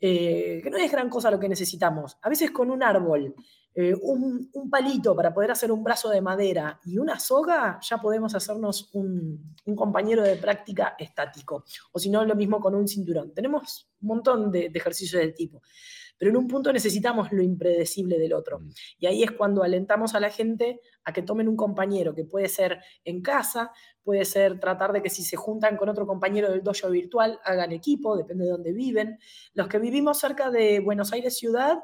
eh, 0.00 0.60
que 0.62 0.70
no 0.70 0.78
es 0.78 0.90
gran 0.90 1.08
cosa 1.08 1.30
lo 1.30 1.38
que 1.38 1.48
necesitamos. 1.48 2.18
A 2.22 2.28
veces 2.28 2.50
con 2.50 2.70
un 2.70 2.82
árbol, 2.82 3.34
eh, 3.74 3.94
un, 3.94 4.50
palito 4.70 5.14
para 5.14 5.32
poder 5.32 5.50
hacer 5.50 5.70
un 5.70 5.84
brazo 5.84 6.08
de 6.08 6.20
madera 6.20 6.80
y 6.84 6.98
una 6.98 7.18
soga, 7.18 7.78
ya 7.82 7.98
podemos 7.98 8.34
hacernos 8.34 8.90
un, 8.94 9.54
compañero 9.76 10.22
de 10.22 10.36
práctica 10.36 10.96
estático. 10.98 11.64
O 11.92 11.98
si 11.98 12.10
no, 12.10 12.24
lo 12.24 12.34
mismo 12.34 12.60
con 12.60 12.74
un 12.74 12.88
cinturón. 12.88 13.32
Tenemos 13.32 13.90
un 14.00 14.08
montón 14.08 14.50
de, 14.50 14.70
de 14.70 14.78
ejercicios 14.78 15.20
del 15.20 15.34
tipo 15.34 15.62
pero 16.20 16.32
en 16.32 16.36
un 16.36 16.48
punto 16.48 16.70
necesitamos 16.70 17.32
lo 17.32 17.42
impredecible 17.42 18.18
del 18.18 18.34
otro. 18.34 18.60
Mm. 18.60 18.70
Y 18.98 19.06
ahí 19.06 19.22
es 19.22 19.30
cuando 19.30 19.62
alentamos 19.62 20.14
a 20.14 20.20
la 20.20 20.28
gente 20.28 20.82
a 21.04 21.14
que 21.14 21.22
tomen 21.22 21.48
un 21.48 21.56
compañero, 21.56 22.14
que 22.14 22.24
puede 22.24 22.48
ser 22.48 22.78
en 23.04 23.22
casa, 23.22 23.72
puede 24.04 24.26
ser 24.26 24.60
tratar 24.60 24.92
de 24.92 25.00
que 25.00 25.08
si 25.08 25.22
se 25.22 25.38
juntan 25.38 25.78
con 25.78 25.88
otro 25.88 26.06
compañero 26.06 26.50
del 26.50 26.62
dojo 26.62 26.90
virtual, 26.90 27.40
hagan 27.42 27.72
equipo, 27.72 28.18
depende 28.18 28.44
de 28.44 28.50
dónde 28.50 28.72
viven. 28.74 29.18
Los 29.54 29.68
que 29.68 29.78
vivimos 29.78 30.18
cerca 30.18 30.50
de 30.50 30.80
Buenos 30.80 31.10
Aires 31.14 31.38
ciudad, 31.38 31.78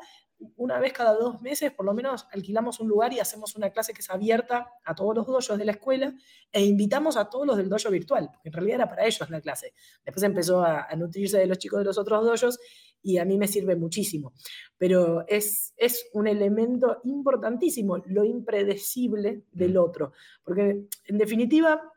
una 0.56 0.78
vez 0.78 0.92
cada 0.92 1.14
dos 1.14 1.40
meses, 1.40 1.72
por 1.72 1.86
lo 1.86 1.94
menos, 1.94 2.26
alquilamos 2.32 2.80
un 2.80 2.88
lugar 2.88 3.12
y 3.12 3.20
hacemos 3.20 3.56
una 3.56 3.70
clase 3.70 3.92
que 3.92 4.00
es 4.00 4.10
abierta 4.10 4.70
a 4.84 4.94
todos 4.94 5.14
los 5.14 5.26
dojos 5.26 5.58
de 5.58 5.64
la 5.64 5.72
escuela 5.72 6.14
e 6.52 6.64
invitamos 6.64 7.16
a 7.16 7.28
todos 7.28 7.46
los 7.46 7.56
del 7.56 7.68
dojo 7.68 7.90
virtual, 7.90 8.30
porque 8.32 8.48
en 8.48 8.52
realidad 8.52 8.74
era 8.76 8.88
para 8.88 9.06
ellos 9.06 9.28
la 9.30 9.40
clase. 9.40 9.72
Después 10.04 10.22
empezó 10.22 10.62
a, 10.62 10.88
nutrirse 10.96 11.38
de 11.38 11.46
los 11.46 11.58
chicos 11.58 11.78
de 11.78 11.84
los 11.84 11.98
otros 11.98 12.24
dojos 12.24 12.58
y 13.02 13.18
a 13.18 13.24
mí 13.24 13.38
me 13.38 13.48
sirve 13.48 13.76
muchísimo. 13.76 14.34
Pero 14.76 15.26
es, 15.26 15.72
es 15.76 16.06
un 16.12 16.26
elemento 16.26 17.00
importantísimo, 17.04 17.98
lo 18.06 18.24
impredecible 18.24 19.44
del 19.52 19.74
mm. 19.74 19.78
otro, 19.78 20.12
porque 20.44 20.86
en 21.04 21.18
definitiva, 21.18 21.92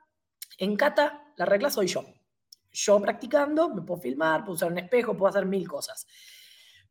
en 0.58 0.76
kata 0.76 1.34
la 1.38 1.46
regla 1.46 1.70
soy 1.70 1.88
yo. 1.88 2.06
Yo 2.72 3.02
practicando, 3.02 3.74
me 3.74 3.82
puedo 3.82 4.00
filmar, 4.00 4.42
puedo 4.42 4.54
usar 4.54 4.72
un 4.72 4.78
espejo, 4.78 5.18
puedo 5.18 5.30
hacer 5.30 5.46
mil 5.46 5.68
cosas. 5.68 6.06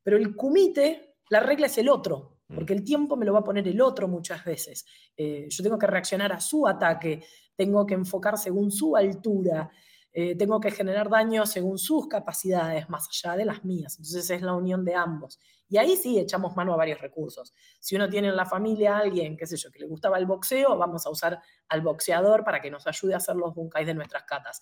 Pero 0.03 0.17
el 0.17 0.35
kumite 0.35 1.09
la 1.31 1.41
regla 1.41 1.67
es 1.67 1.79
el 1.79 1.89
otro, 1.89 2.39
mm. 2.49 2.55
porque 2.55 2.73
el 2.73 2.85
tiempo 2.85 3.17
me 3.17 3.27
lo 3.27 3.33
va 3.33 3.41
a 3.41 3.45
poner 3.45 3.67
el 3.69 3.81
otro 3.81 4.09
muchas 4.09 4.45
veces. 4.45 4.85
Eh, 5.17 5.47
yo 5.49 5.63
tengo 5.63 5.79
que 5.79 5.87
reaccionar 5.87 6.33
a 6.33 6.41
su 6.41 6.67
ataque, 6.67 7.25
tengo 7.57 7.85
que 7.87 7.95
enfocar 7.95 8.39
según 8.39 8.71
su 8.71 8.97
altura, 8.97 9.71
eh, 10.13 10.35
tengo 10.37 10.59
que 10.59 10.71
generar 10.71 11.09
daño 11.09 11.47
según 11.47 11.79
sus 11.79 12.09
capacidades, 12.09 12.89
más 12.89 13.09
allá 13.09 13.37
de 13.37 13.45
las 13.45 13.65
mías. 13.65 13.97
Entonces 13.99 14.31
es 14.31 14.43
la 14.43 14.55
unión 14.55 14.85
de 14.85 14.95
ambos. 14.95 15.39
Y 15.69 15.77
ahí 15.77 15.97
sí 15.97 16.19
echamos 16.19 16.57
mano 16.57 16.73
a 16.73 16.77
varios 16.77 17.01
recursos. 17.01 17.55
Si 17.79 17.95
uno 17.95 18.09
tiene 18.09 18.29
en 18.29 18.37
la 18.37 18.47
familia 18.47 18.97
a 18.97 19.01
alguien, 19.01 19.37
qué 19.37 19.47
sé 19.47 19.57
yo, 19.57 19.71
que 19.71 19.81
le 19.81 19.87
gustaba 19.87 20.19
el 20.19 20.25
boxeo, 20.25 20.77
vamos 20.79 21.07
a 21.07 21.11
usar 21.11 21.41
al 21.69 21.83
boxeador 21.83 22.43
para 22.43 22.61
que 22.61 22.71
nos 22.71 22.87
ayude 22.87 23.15
a 23.15 23.19
hacer 23.19 23.37
los 23.37 23.55
bunkais 23.55 23.87
de 23.87 23.95
nuestras 23.95 24.25
catas 24.25 24.61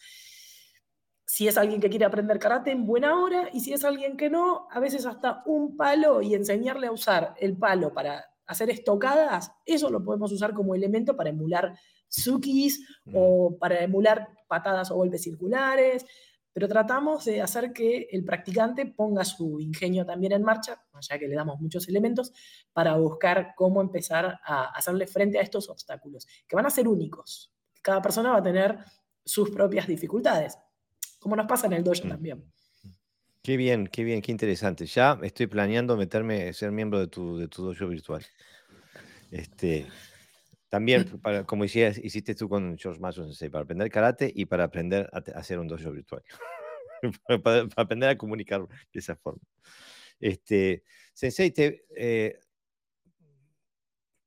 si 1.27 1.49
es 1.49 1.59
alguien 1.59 1.81
que 1.81 1.91
quiere 1.91 2.05
aprender 2.05 2.39
karate, 2.39 2.71
en 2.71 2.87
buena 2.87 3.21
hora, 3.21 3.51
y 3.53 3.61
si 3.61 3.73
es 3.73 3.85
alguien 3.85 4.17
que 4.17 4.31
no, 4.31 4.69
a 4.71 4.79
veces 4.79 5.05
hasta 5.07 5.43
un 5.45 5.77
palo 5.77 6.23
y 6.23 6.35
enseñarle 6.35 6.87
a 6.87 6.93
usar 6.93 7.35
el 7.39 7.59
palo 7.59 7.93
para 7.93 8.25
hacer 8.47 8.71
estocadas, 8.71 9.51
eso 9.65 9.91
lo 9.91 10.05
podemos 10.05 10.31
usar 10.31 10.55
como 10.55 10.77
elemento 10.77 11.17
para 11.17 11.31
emular 11.31 11.77
tsukis 12.09 12.81
mm. 13.07 13.13
o 13.17 13.59
para 13.59 13.83
emular 13.83 14.29
patadas 14.47 14.93
o 14.93 14.95
golpes 14.95 15.23
circulares, 15.23 16.07
pero 16.53 16.69
tratamos 16.69 17.25
de 17.25 17.43
hacer 17.43 17.73
que 17.73 18.09
el 18.13 18.25
practicante 18.25 18.87
ponga 18.87 19.25
su 19.25 19.59
ingenio 19.59 20.07
también 20.07 20.33
en 20.33 20.45
marcha, 20.45 20.81
ya 21.01 21.19
que 21.19 21.27
le 21.27 21.35
damos 21.35 21.61
muchos 21.61 21.89
elementos, 21.89 22.33
para 22.73 22.97
buscar 22.97 23.53
cómo 23.57 23.81
empezar 23.81 24.39
a 24.45 24.67
hacerle 24.67 25.09
frente 25.09 25.39
a 25.39 25.43
estos 25.43 25.69
obstáculos, 25.69 26.27
que 26.47 26.55
van 26.55 26.67
a 26.67 26.71
ser 26.71 26.87
únicos. 26.87 27.53
Cada 27.83 28.01
persona 28.01 28.31
va 28.31 28.39
a 28.39 28.43
tener 28.43 28.79
sus 29.25 29.51
propias 29.51 29.89
dificultades 29.89 30.57
como 31.19 31.37
nos 31.37 31.47
pasa 31.47 31.67
en 31.67 31.75
el 31.75 31.85
dojo 31.85 32.05
mm. 32.05 32.09
también. 32.09 32.45
Qué 33.43 33.57
bien, 33.57 33.87
qué 33.87 34.03
bien, 34.03 34.23
qué 34.23 34.33
interesante. 34.33 34.87
Ya 34.87 35.19
estoy 35.23 35.47
planeando 35.47 35.97
meterme, 35.97 36.53
ser 36.53 36.73
miembro 36.73 36.99
de 36.99 37.07
tu, 37.07 37.39
de 37.39 37.47
tu 37.47 37.65
dojo 37.65 37.87
virtual. 37.87 38.27
Este, 39.31 39.87
también, 40.69 41.05
para, 41.23 41.45
como 41.45 41.63
decías, 41.63 41.99
hiciste 41.99 42.35
tú 42.35 42.49
con 42.49 42.77
George 42.77 43.01
Mason 43.01 43.31
para 43.53 43.63
aprender 43.63 43.91
karate 43.91 44.33
y 44.35 44.47
para 44.47 44.65
aprender 44.65 45.09
a, 45.13 45.19
hacer 45.39 45.61
un 45.61 45.69
dojo 45.69 45.93
virtual. 45.93 46.23
para, 47.45 47.69
aprender 47.77 48.09
a 48.09 48.19
comunicar 48.19 48.67
de 48.67 48.99
esa 48.99 49.15
forma. 49.15 49.43
Este, 50.19 50.83
Sensei, 51.13 51.51
te, 51.53 51.85
eh, 51.97 52.41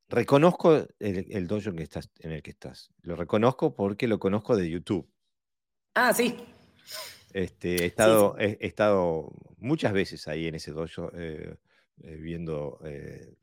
reconozco 0.07 0.87
el, 0.99 1.25
el, 1.29 1.47
dojo 1.47 1.69
en, 1.69 1.75
que 1.75 1.83
estás, 1.83 2.09
en 2.19 2.31
el 2.31 2.41
que 2.41 2.51
estás. 2.51 2.89
Lo 3.01 3.15
reconozco 3.15 3.75
porque 3.75 4.07
lo 4.07 4.17
conozco 4.17 4.55
de 4.55 4.69
YouTube. 4.69 5.11
Ah, 5.93 6.13
sí. 6.13 6.37
Este, 7.33 7.83
he, 7.83 7.85
estado, 7.85 8.35
He, 8.39 8.57
estado 8.61 9.31
muchas 9.57 9.93
veces 9.93 10.27
ahí 10.27 10.47
en 10.47 10.55
ese 10.55 10.71
dojo 10.71 11.11
eh, 11.13 11.55
eh, 12.03 12.15
viendo, 12.15 12.79
eh, 12.85 13.35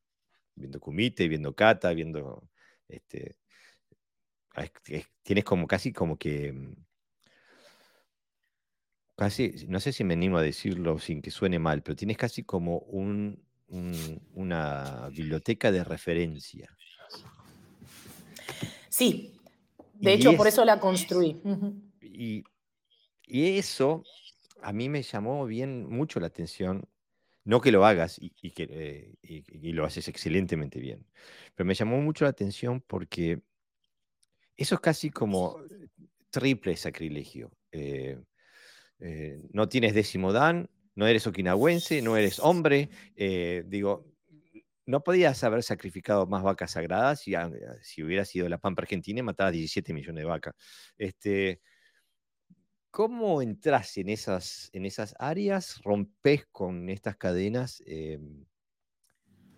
viendo 0.55 0.80
Kumite, 0.80 1.28
viendo 1.28 1.55
Kata, 1.55 1.92
viendo... 1.92 2.49
Este, 2.88 3.36
tienes 5.22 5.44
como 5.44 5.66
casi 5.66 5.92
como 5.92 6.18
que... 6.18 6.53
Mm, 6.53 6.74
casi, 9.16 9.66
no 9.68 9.80
sé 9.80 9.92
si 9.92 10.05
me 10.05 10.14
animo 10.14 10.38
a 10.38 10.42
decirlo 10.42 10.99
sin 10.99 11.22
que 11.22 11.30
suene 11.30 11.59
mal, 11.59 11.82
pero 11.82 11.97
tienes 11.97 12.16
casi 12.16 12.42
como 12.42 12.78
un, 12.78 13.42
una 14.34 15.09
biblioteca 15.11 15.72
de 15.72 15.84
referencia. 15.84 16.76
Sí, 18.88 19.34
de 19.94 20.12
hecho 20.14 20.36
por 20.36 20.47
eso 20.47 20.64
la 20.64 20.80
construí. 20.80 21.40
Y 22.01 22.44
y 23.26 23.58
eso 23.58 24.04
a 24.62 24.72
mí 24.72 24.88
me 24.88 25.02
llamó 25.02 25.46
bien 25.46 25.88
mucho 25.88 26.20
la 26.20 26.28
atención. 26.28 26.88
No 27.44 27.60
que 27.60 27.70
lo 27.70 27.86
hagas 27.86 28.18
y, 28.20 28.30
que, 28.50 28.66
eh, 29.22 29.72
lo 29.72 29.84
haces 29.84 30.08
excelentemente 30.08 30.80
bien, 30.80 31.06
pero 31.54 31.64
me 31.64 31.74
llamó 31.74 32.00
mucho 32.00 32.24
la 32.24 32.30
atención 32.30 32.80
porque 32.80 33.40
eso 34.56 34.74
es 34.74 34.80
casi 34.80 35.10
como 35.10 35.60
triple 36.30 36.76
sacrilegio. 36.76 37.52
Eh, 37.70 38.18
eh, 38.98 39.40
no 39.52 39.68
tienes 39.68 39.94
décimo 39.94 40.32
dan, 40.32 40.68
no 40.96 41.06
eres 41.06 41.26
okinawense, 41.28 42.02
no 42.02 42.16
eres 42.16 42.40
hombre. 42.40 42.88
digo, 43.66 44.16
no 44.86 45.02
podías 45.02 45.42
haber 45.44 45.62
sacrificado 45.62 46.26
más 46.26 46.42
vacas 46.42 46.72
sagradas 46.72 47.20
si, 47.20 47.34
ah, 47.34 47.50
si 47.82 48.02
hubiera 48.02 48.24
sido 48.24 48.48
la 48.48 48.58
Pampa 48.58 48.82
Argentina 48.82 49.20
y 49.20 49.22
matabas 49.22 49.52
17 49.52 49.92
millones 49.92 50.22
de 50.22 50.24
vacas. 50.24 50.54
Este, 50.96 51.60
cómo 52.97 53.42
entras 53.42 53.99
en 53.99 54.09
esas, 54.09 54.70
en 54.72 54.86
esas 54.86 55.14
áreas? 55.18 55.82
¿Rompes 55.84 56.47
con 56.47 56.88
estas 56.88 57.14
cadenas? 57.18 57.82
Em, 57.84 58.47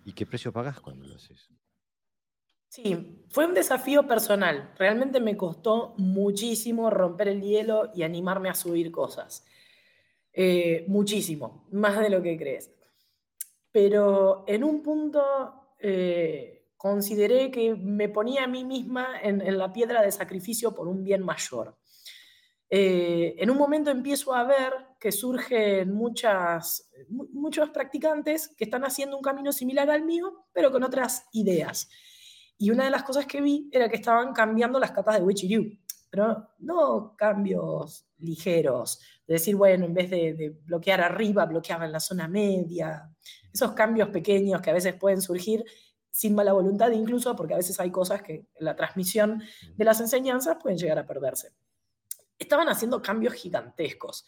¿Y 0.05 0.12
qué 0.12 0.26
precio 0.26 0.53
pagas 0.53 0.80
cuando 0.80 1.07
lo 1.07 1.14
haces? 1.14 1.49
Sí, 2.66 3.22
fue 3.30 3.47
un 3.47 3.55
desafío 3.55 4.09
personal. 4.09 4.74
Realmente 4.76 5.20
me 5.20 5.36
costó 5.36 5.95
muchísimo 5.99 6.91
romper 6.91 7.28
el 7.28 7.41
hielo 7.41 7.93
y 7.95 8.03
animarme 8.03 8.49
a 8.49 8.55
subir 8.55 8.91
cosas. 8.91 9.47
Eh, 10.32 10.84
muchísimo, 10.89 11.68
más 11.70 11.97
de 12.01 12.11
lo 12.11 12.20
que 12.20 12.36
crees. 12.36 12.72
Pero 13.70 14.43
en 14.49 14.64
un 14.64 14.82
punto 14.82 15.22
eh, 15.78 16.70
consideré 16.76 17.53
que 17.53 17.76
me 17.76 18.09
ponía 18.09 18.43
a 18.43 18.49
mí 18.49 18.64
misma 18.64 19.20
en, 19.22 19.57
la 19.57 19.72
piedra 19.72 20.03
de 20.03 20.11
sacrificio 20.11 20.74
por 20.74 20.89
un 20.89 21.05
bien 21.05 21.24
mayor. 21.24 21.76
Eh, 22.70 23.34
en 23.38 23.50
un 23.50 23.56
momento 23.56 23.90
empiezo 23.90 24.34
a 24.34 24.44
ver 24.44 24.72
que 25.00 25.10
surgen 25.10 25.92
muchas, 25.92 26.90
muchos 27.08 27.70
practicantes 27.70 28.48
que 28.56 28.64
están 28.64 28.84
haciendo 28.84 29.16
un 29.16 29.22
camino 29.22 29.52
similar 29.52 29.90
al 29.90 30.04
mío, 30.04 30.46
pero 30.52 30.70
con 30.70 30.82
otras 30.82 31.26
ideas. 31.32 31.88
Y 32.58 32.70
una 32.70 32.84
de 32.84 32.90
las 32.90 33.04
cosas 33.04 33.26
que 33.26 33.40
vi 33.40 33.70
era 33.72 33.88
que 33.88 33.96
estaban 33.96 34.32
cambiando 34.32 34.78
las 34.78 34.90
capas 34.90 35.16
de 35.16 35.22
Wichiryu, 35.22 35.78
pero 36.10 36.48
no 36.58 37.14
cambios 37.16 38.06
ligeros, 38.18 39.00
de 39.26 39.34
decir, 39.34 39.54
bueno, 39.54 39.84
en 39.84 39.94
vez 39.94 40.10
de, 40.10 40.58
bloquear 40.64 41.00
arriba, 41.00 41.46
bloqueaba 41.46 41.84
en 41.84 41.92
la 41.92 42.00
zona 42.00 42.26
media, 42.26 43.08
esos 43.52 43.72
cambios 43.72 44.08
pequeños 44.08 44.60
que 44.60 44.70
a 44.70 44.74
veces 44.74 44.94
pueden 44.94 45.22
surgir 45.22 45.64
sin 46.10 46.34
mala 46.34 46.52
voluntad 46.52 46.90
incluso, 46.90 47.36
porque 47.36 47.54
a 47.54 47.58
veces 47.58 47.78
hay 47.78 47.90
cosas 47.90 48.22
que 48.22 48.34
en 48.34 48.64
la 48.64 48.74
transmisión 48.74 49.42
de 49.76 49.84
las 49.84 50.00
enseñanzas 50.00 50.56
pueden 50.60 50.78
llegar 50.78 50.98
a 50.98 51.06
perderse. 51.06 51.52
Estaban 52.39 52.68
haciendo 52.68 53.03
cambios 53.03 53.34
gigantescos. 53.34 54.24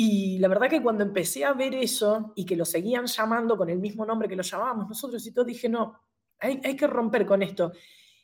Y 0.00 0.38
la 0.38 0.46
verdad 0.46 0.70
que 0.70 0.80
cuando 0.80 1.02
empecé 1.02 1.44
a 1.44 1.54
ver 1.54 1.74
eso 1.74 2.32
y 2.36 2.46
que 2.46 2.54
lo 2.54 2.64
seguían 2.64 3.06
llamando 3.06 3.56
con 3.56 3.68
el 3.68 3.80
mismo 3.80 4.06
nombre 4.06 4.28
que 4.28 4.36
lo 4.36 4.44
llamábamos 4.44 4.88
nosotros 4.88 5.26
y 5.26 5.32
todo, 5.32 5.44
dije, 5.44 5.68
no, 5.68 6.00
hay, 6.38 6.76
que 6.76 6.86
romper 6.86 7.26
con 7.26 7.42
esto. 7.42 7.72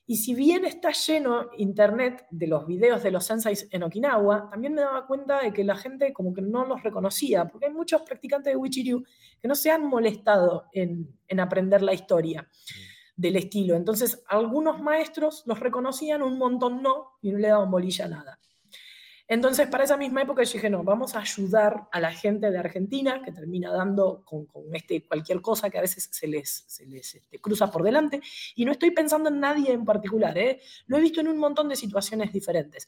Y 0.07 0.19
si 0.19 0.37
bien 0.37 0.65
está 0.67 0.93
lleno 0.93 1.51
internet 1.57 2.27
de 2.31 2.47
los 2.47 2.65
videos 2.67 3.03
de 3.03 3.11
los 3.11 3.25
senseis 3.25 3.67
en 3.73 3.83
Okinawa, 3.83 4.51
también 4.51 4.75
me 4.75 4.83
daba 4.83 5.05
cuenta 5.05 5.43
de 5.43 5.53
que 5.53 5.65
la 5.65 5.75
gente 5.75 6.13
como 6.13 6.33
que 6.33 6.43
no 6.43 6.65
los 6.65 6.81
reconocía, 6.83 7.49
porque 7.49 7.67
hay 7.67 7.73
muchos 7.73 8.03
practicantes 8.03 8.53
de 8.53 8.57
Wichiryu 8.57 9.03
que 9.41 9.49
no 9.49 9.57
se 9.57 9.73
han 9.73 9.85
molestado 9.85 10.67
en, 10.73 11.19
en 11.27 11.41
aprender 11.41 11.83
la 11.83 11.95
historia 11.95 12.43
mm. 12.43 13.21
del 13.21 13.35
estilo. 13.35 13.75
Entonces, 13.75 14.23
algunos 14.29 14.81
maestros 14.81 15.43
los 15.47 15.59
reconocían, 15.59 16.23
un 16.23 16.39
montón 16.39 16.83
no, 16.83 17.19
y 17.21 17.33
no 17.33 17.39
le 17.39 17.49
daban 17.49 17.71
bolilla 17.71 18.05
a 18.05 18.09
nada. 18.09 18.41
Entonces, 19.27 19.67
para 19.69 19.85
esa 19.85 19.97
misma 19.97 20.23
época 20.23 20.43
yo 20.43 20.53
dije, 20.53 20.69
no, 20.69 20.83
vamos 20.83 21.17
a 21.17 21.21
ayudar 21.21 21.89
a 21.91 22.01
la 22.01 22.13
gente 22.13 22.51
de 22.51 22.59
Argentina, 22.59 23.23
que 23.23 23.33
termina 23.33 23.73
dando 23.73 24.23
con, 24.25 24.47
este, 24.75 25.07
cualquier 25.07 25.41
cosa 25.41 25.71
que 25.71 25.79
a 25.79 25.81
veces 25.81 26.11
se 26.13 26.27
les, 26.27 26.65
se 26.67 26.85
les 26.85 27.15
este, 27.15 27.41
cruza 27.41 27.71
por 27.71 27.83
delante, 27.83 28.21
y 28.55 28.67
no 28.67 28.73
estoy 28.73 28.91
pensando 28.91 29.31
en 29.31 29.41
nadie 29.41 29.73
en 29.73 29.85
particular, 29.85 30.37
¿eh? 30.37 30.61
lo 30.87 30.99
he 30.99 31.01
visto 31.01 31.23
en 31.23 31.29
un 31.29 31.39
montón 31.39 31.71
de 31.71 31.77
situaciones 31.77 32.33
diferentes. 32.33 32.87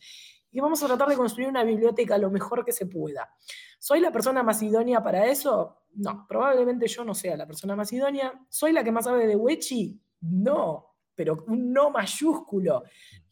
Y 0.53 0.61
vamos 0.61 0.83
a 0.83 0.87
tratar 0.87 1.09
de 1.09 1.17
construir 1.17 1.49
una 1.49 1.65
biblioteca 1.65 2.19
lo 2.19 2.31
mejor 2.31 2.65
que 2.65 2.73
se 2.73 2.87
pueda. 2.87 3.31
¿Soy 3.79 4.01
la 4.01 4.13
persona 4.13 4.43
más 4.43 4.63
idónea 4.63 5.03
para 5.03 5.27
eso? 5.27 5.85
No, 5.95 6.27
probablemente 6.29 6.87
yo 6.87 7.05
no 7.05 7.15
sea 7.15 7.37
la 7.37 7.47
persona 7.47 7.77
más 7.77 7.93
idónea. 7.93 8.33
¿Soy 8.49 8.73
la 8.73 8.85
que 8.85 8.93
más 8.93 9.05
sabe 9.05 9.27
de 9.27 9.37
Wechi? 9.37 10.01
No, 10.21 10.95
pero 11.15 11.45
un 11.47 11.73
no 11.73 11.91
mayúsculo. 11.91 12.85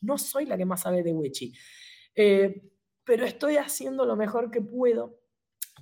No 0.02 0.18
soy 0.18 0.46
la 0.46 0.56
que 0.56 0.64
más 0.64 0.82
sabe 0.82 1.02
de 1.02 1.12
Wechi. 1.12 1.52
Eh, 2.14 2.73
pero 3.04 3.24
estoy 3.24 3.56
haciendo 3.56 4.04
lo 4.04 4.16
mejor 4.16 4.50
que 4.50 4.60
puedo 4.60 5.18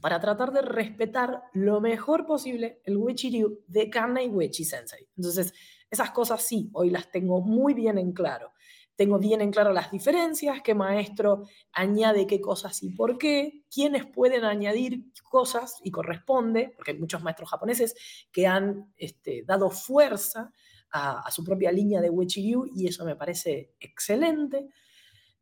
para 0.01 0.21
tratar 0.21 0.53
de 0.53 0.63
respetar 0.63 1.45
lo 1.53 1.81
mejor 1.81 2.27
posible 2.27 2.81
el 2.85 2.97
Ryu 2.97 3.61
de 3.67 3.89
Kanai 3.89 4.29
Wechi 4.29 4.65
Sensei. 4.65 5.09
Entonces, 5.17 5.55
esas 5.91 6.11
cosas 6.11 6.43
sí, 6.43 6.71
hoy 6.73 6.91
las 6.91 7.11
tengo 7.11 7.41
muy 7.41 7.75
bien 7.75 7.99
en 7.99 8.13
claro. 8.13 8.53
Tengo 8.97 9.19
bien 9.19 9.41
en 9.41 9.51
claro 9.51 9.73
las 9.73 9.91
diferencias, 9.91 10.61
qué 10.63 10.75
maestro 10.75 11.47
añade 11.73 12.27
qué 12.27 12.41
cosas 12.41 12.83
y 12.83 12.91
por 12.91 13.17
qué, 13.17 13.65
quiénes 13.73 14.07
pueden 14.07 14.45
añadir 14.45 15.13
cosas 15.31 15.79
y 15.83 15.91
corresponde, 15.91 16.73
porque 16.77 16.93
hay 16.93 16.99
muchos 16.99 17.23
maestros 17.23 17.51
japoneses 17.51 17.95
que 18.33 18.47
han 18.47 18.93
este, 18.97 19.45
dado 19.47 19.71
fuerza 19.71 20.53
a, 20.91 21.31
su 21.31 21.43
propia 21.43 21.73
línea 21.73 22.01
de 22.01 22.11
Ryu 22.11 22.67
y 22.75 22.87
eso 22.87 23.05
me 23.05 23.17
parece 23.17 23.75
excelente. 23.81 24.69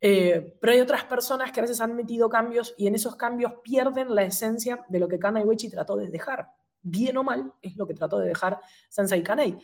Eh, 0.03 0.57
pero 0.59 0.73
hay 0.73 0.79
otras 0.79 1.03
personas 1.05 1.51
que 1.51 1.59
a 1.59 1.63
veces 1.63 1.79
han 1.79 1.95
metido 1.95 2.27
cambios 2.27 2.73
y 2.75 2.87
en 2.87 2.95
esos 2.95 3.15
cambios 3.15 3.53
pierden 3.63 4.15
la 4.15 4.23
esencia 4.23 4.83
de 4.89 4.99
lo 4.99 5.07
que 5.07 5.19
Kanai 5.19 5.43
Uechi 5.43 5.69
trató 5.69 5.95
de 5.95 6.09
dejar. 6.09 6.49
Bien 6.81 7.15
o 7.17 7.23
mal, 7.23 7.53
es 7.61 7.77
lo 7.77 7.85
que 7.85 7.93
trató 7.93 8.17
de 8.17 8.27
dejar 8.27 8.59
Sensei 8.89 9.21
Kanei. 9.21 9.59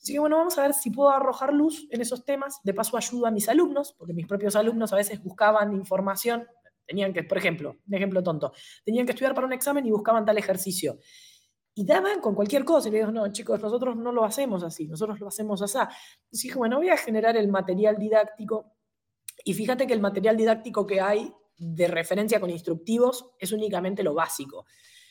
Así 0.00 0.12
que 0.12 0.20
bueno, 0.20 0.36
vamos 0.38 0.56
a 0.56 0.62
ver 0.62 0.72
si 0.72 0.90
puedo 0.90 1.10
arrojar 1.10 1.52
luz 1.52 1.88
en 1.90 2.00
esos 2.00 2.24
temas. 2.24 2.60
De 2.62 2.72
paso 2.72 2.96
ayudo 2.96 3.26
a 3.26 3.32
mis 3.32 3.48
alumnos, 3.48 3.92
porque 3.98 4.14
mis 4.14 4.26
propios 4.26 4.54
alumnos 4.54 4.92
a 4.92 4.96
veces 4.96 5.22
buscaban 5.22 5.74
información. 5.74 6.46
Tenían 6.86 7.12
que, 7.12 7.24
por 7.24 7.38
ejemplo, 7.38 7.76
un 7.86 7.94
ejemplo 7.94 8.22
tonto, 8.22 8.52
tenían 8.84 9.06
que 9.06 9.12
estudiar 9.12 9.34
para 9.34 9.46
un 9.46 9.52
examen 9.52 9.84
y 9.86 9.90
buscaban 9.90 10.24
tal 10.24 10.38
ejercicio. 10.38 10.98
Y 11.74 11.84
daban 11.84 12.20
con 12.20 12.34
cualquier 12.34 12.64
cosa. 12.64 12.88
Y 12.88 12.92
le 12.92 12.98
digo, 12.98 13.10
no, 13.10 13.30
chicos, 13.30 13.60
nosotros 13.60 13.96
no 13.96 14.12
lo 14.12 14.24
hacemos 14.24 14.62
así, 14.62 14.86
nosotros 14.86 15.20
lo 15.20 15.28
hacemos 15.28 15.60
así. 15.62 15.78
Así 16.32 16.48
que 16.48 16.54
bueno, 16.54 16.78
voy 16.78 16.88
a 16.88 16.96
generar 16.96 17.36
el 17.36 17.48
material 17.48 17.98
didáctico 17.98 18.72
y 19.44 19.54
fíjate 19.54 19.86
que 19.86 19.94
el 19.94 20.00
material 20.00 20.36
didáctico 20.36 20.86
que 20.86 21.00
hay 21.00 21.32
de 21.60 21.88
referencia 21.88 22.40
con 22.40 22.50
instructivos 22.50 23.30
es 23.38 23.52
únicamente 23.52 24.02
lo 24.02 24.14
básico. 24.14 24.66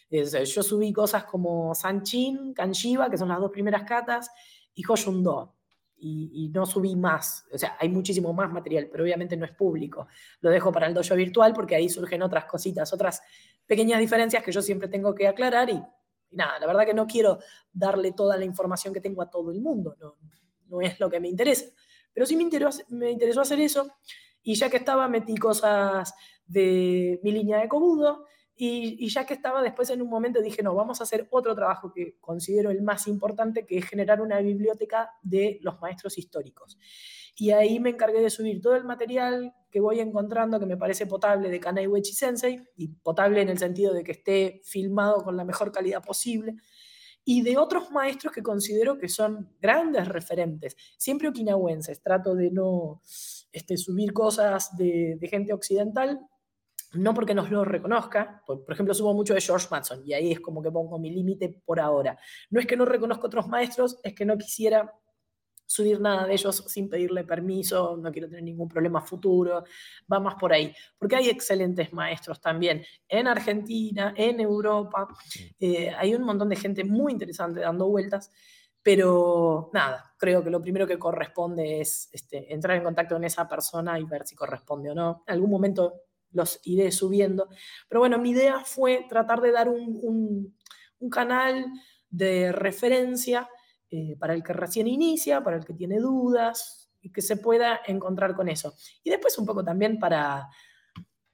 yo 0.09 0.63
subí 0.63 0.91
cosas 0.91 1.25
como 1.25 1.75
Sanchin, 1.75 2.53
Kanshiba, 2.53 3.09
que 3.09 3.17
son 3.17 3.29
las 3.29 3.39
dos 3.39 3.51
primeras 3.51 3.83
catas, 3.83 4.31
y 4.73 4.83
Hoyundo. 4.87 5.55
Y, 6.01 6.49
no 6.53 6.65
subí 6.65 6.95
más. 6.95 7.45
O 7.53 7.57
sea, 7.57 7.75
hay 7.77 7.89
muchísimo 7.89 8.31
más 8.31 8.49
material, 8.51 8.87
pero 8.89 9.03
obviamente 9.03 9.35
no 9.35 9.45
es 9.45 9.51
público. 9.51 10.07
Lo 10.39 10.49
dejo 10.49 10.71
para 10.71 10.87
el 10.87 10.93
dojo 10.93 11.13
virtual 11.13 11.53
porque 11.53 11.75
ahí 11.75 11.89
surgen 11.89 12.21
otras 12.23 12.45
cositas, 12.45 12.93
otras 12.93 13.21
pequeñas 13.67 13.99
diferencias 13.99 14.41
que 14.41 14.51
yo 14.51 14.61
siempre 14.61 14.87
tengo 14.87 15.13
que 15.13 15.27
aclarar. 15.27 15.69
Y, 15.69 15.83
nada, 16.31 16.57
la 16.57 16.67
verdad 16.67 16.85
que 16.85 16.93
no 16.93 17.05
quiero 17.05 17.39
darle 17.73 18.13
toda 18.13 18.37
la 18.37 18.45
información 18.45 18.93
que 18.93 19.01
tengo 19.01 19.21
a 19.21 19.29
todo 19.29 19.51
el 19.51 19.59
mundo. 19.59 19.97
No 20.67 20.81
es 20.81 20.97
lo 21.01 21.09
que 21.09 21.19
me 21.19 21.27
interesa. 21.27 21.65
Pero 22.19 22.27
sí 22.27 22.35
me 22.35 22.43
interesó, 22.43 22.83
me 22.89 23.11
interesó 23.11 23.39
hacer 23.39 23.61
eso 23.61 23.93
y 24.43 24.55
ya 24.55 24.69
que 24.69 24.75
estaba 24.75 25.07
metí 25.07 25.37
cosas 25.37 26.13
de 26.45 27.17
mi 27.23 27.31
línea 27.31 27.59
de 27.59 27.69
Cobudo 27.69 28.25
y, 28.57 29.07
ya 29.07 29.25
que 29.25 29.35
estaba 29.35 29.61
después 29.61 29.89
en 29.89 30.01
un 30.01 30.09
momento 30.09 30.41
dije, 30.41 30.61
no, 30.61 30.75
vamos 30.75 30.99
a 30.99 31.05
hacer 31.05 31.29
otro 31.31 31.55
trabajo 31.55 31.93
que 31.93 32.17
considero 32.19 32.71
el 32.71 32.81
más 32.81 33.07
importante, 33.07 33.65
que 33.65 33.77
es 33.77 33.85
generar 33.85 34.19
una 34.19 34.41
biblioteca 34.41 35.11
de 35.21 35.59
los 35.61 35.79
maestros 35.79 36.17
históricos. 36.17 36.77
Y 37.37 37.51
ahí 37.51 37.79
me 37.79 37.91
encargué 37.91 38.19
de 38.19 38.29
subir 38.29 38.59
todo 38.59 38.75
el 38.75 38.83
material 38.83 39.53
que 39.71 39.79
voy 39.79 40.01
encontrando 40.01 40.59
que 40.59 40.65
me 40.65 40.75
parece 40.75 41.05
potable 41.05 41.49
de 41.49 41.61
Kanai 41.61 41.87
Uechi 41.87 42.11
Sensei, 42.11 42.61
y 42.75 42.89
potable 42.89 43.43
en 43.43 43.47
el 43.47 43.59
sentido 43.59 43.93
de 43.93 44.03
que 44.03 44.11
esté 44.11 44.59
filmado 44.65 45.23
con 45.23 45.37
la 45.37 45.45
mejor 45.45 45.71
calidad 45.71 46.03
posible, 46.03 46.57
y 47.25 47.41
de 47.41 47.57
otros 47.57 47.91
maestros 47.91 48.33
que 48.33 48.43
considero 48.43 48.97
que 48.97 49.09
son 49.09 49.55
grandes 49.61 50.07
referentes, 50.07 50.75
siempre 50.97 51.29
okinawenses, 51.29 52.01
trato 52.01 52.35
de 52.35 52.51
no 52.51 53.01
este, 53.51 53.77
subir 53.77 54.13
cosas 54.13 54.75
de, 54.77 55.17
gente 55.29 55.53
occidental, 55.53 56.19
no 56.93 57.13
porque 57.13 57.35
nos 57.35 57.51
lo 57.51 57.63
reconozca, 57.63 58.41
por, 58.45 58.63
ejemplo, 58.67 58.93
subo 58.93 59.13
mucho 59.13 59.35
de 59.35 59.41
George 59.41 59.67
Matson 59.69 60.01
y 60.05 60.13
ahí 60.13 60.31
es 60.31 60.39
como 60.39 60.61
que 60.61 60.71
pongo 60.71 60.97
mi 60.97 61.11
límite 61.11 61.61
por 61.63 61.79
ahora. 61.79 62.17
No 62.49 62.59
es 62.59 62.65
que 62.65 62.75
no 62.75 62.85
reconozco 62.85 63.27
otros 63.27 63.47
maestros, 63.47 63.99
es 64.03 64.15
que 64.15 64.25
no 64.25 64.37
quisiera 64.37 64.91
subir 65.69 66.01
nada 66.01 66.25
de 66.25 66.33
ellos 66.33 66.63
sin 66.65 66.89
pedirle 66.89 67.23
permiso, 67.23 67.95
no 67.95 68.11
quiero 68.11 68.27
tener 68.27 68.43
ningún 68.43 68.67
problema 68.67 69.01
futuro, 69.01 69.63
va 70.11 70.19
más 70.19 70.33
por 70.33 70.51
ahí, 70.51 70.73
porque 70.97 71.15
hay 71.15 71.29
excelentes 71.29 71.93
maestros 71.93 72.41
también 72.41 72.83
en 73.07 73.27
Argentina, 73.27 74.11
en 74.17 74.39
Europa, 74.39 75.07
eh, 75.59 75.91
hay 75.95 76.15
un 76.15 76.23
montón 76.23 76.49
de 76.49 76.55
gente 76.55 76.83
muy 76.83 77.11
interesante 77.11 77.59
dando 77.59 77.87
vueltas, 77.87 78.31
pero 78.81 79.69
nada, 79.71 80.15
creo 80.17 80.43
que 80.43 80.49
lo 80.49 80.59
primero 80.59 80.87
que 80.87 80.97
corresponde 80.97 81.81
es 81.81 82.09
este, 82.13 82.51
entrar 82.51 82.75
en 82.75 82.83
contacto 82.83 83.13
con 83.13 83.23
esa 83.23 83.47
persona 83.47 83.99
y 83.99 84.05
ver 84.05 84.25
si 84.25 84.35
corresponde 84.35 84.89
o 84.89 84.95
no. 84.95 85.23
En 85.27 85.35
algún 85.35 85.51
momento 85.51 86.01
los 86.31 86.61
iré 86.63 86.91
subiendo, 86.91 87.47
pero 87.87 87.99
bueno, 87.99 88.17
mi 88.17 88.31
idea 88.31 88.61
fue 88.65 89.05
tratar 89.07 89.39
de 89.41 89.51
dar 89.51 89.69
un, 89.69 90.55
un 90.97 91.09
canal 91.11 91.63
de 92.09 92.51
referencia 92.51 93.47
eh, 93.91 94.15
para 94.17 94.33
el 94.33 94.43
que 94.43 94.53
recién 94.53 94.87
inicia, 94.87 95.43
para 95.43 95.57
el 95.57 95.65
que 95.65 95.73
tiene 95.73 95.99
dudas 95.99 96.89
y 97.01 97.11
que 97.11 97.21
se 97.21 97.37
pueda 97.37 97.79
encontrar 97.87 98.35
con 98.35 98.49
eso. 98.49 98.73
Y 99.03 99.09
después 99.09 99.37
un 99.37 99.45
poco 99.45 99.63
también 99.63 99.99
para, 99.99 100.47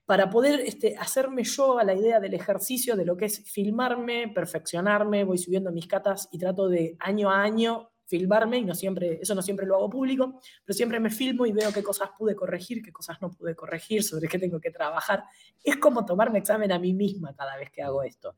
para 0.06 0.30
poder 0.30 0.60
este, 0.62 0.96
hacerme 0.98 1.44
yo 1.44 1.80
a 1.80 1.84
la 1.84 1.94
idea 1.94 2.20
del 2.20 2.34
ejercicio 2.34 2.96
de 2.96 3.06
lo 3.06 3.18
que 3.18 3.26
es 3.26 3.44
filmarme, 3.52 4.32
perfeccionarme, 4.34 5.24
voy 5.24 5.38
subiendo 5.38 5.72
mis 5.72 5.88
catas 5.88 6.30
y 6.32 6.38
trato 6.38 6.70
de 6.70 6.96
año 7.00 7.30
a 7.30 7.42
año 7.42 7.92
filmarme, 8.08 8.60
y 8.60 8.66
no 8.66 8.76
siempre, 8.76 9.20
eso 9.22 9.34
no 9.34 9.42
siempre 9.42 9.66
lo 9.66 9.76
hago 9.76 9.90
público, 9.90 10.40
pero 10.64 10.76
siempre 10.76 11.00
me 11.00 11.10
filmo 11.10 11.46
y 11.46 11.52
veo 11.52 11.74
qué 11.74 11.82
cosas 11.82 12.12
pude 12.18 12.36
corregir, 12.36 12.84
qué 12.84 12.92
cosas 12.92 13.20
no 13.22 13.32
pude 13.32 13.56
corregir, 13.56 14.04
sobre 14.04 14.28
qué 14.28 14.38
tengo 14.38 14.60
que 14.60 14.72
trabajar. 14.72 15.24
Es 15.64 15.78
como 15.78 16.06
tomarme 16.06 16.40
examen 16.40 16.72
a 16.72 16.80
mí 16.80 16.94
misma 16.94 17.34
cada 17.36 17.58
vez 17.58 17.72
que 17.72 17.82
hago 17.82 18.04
esto. 18.04 18.36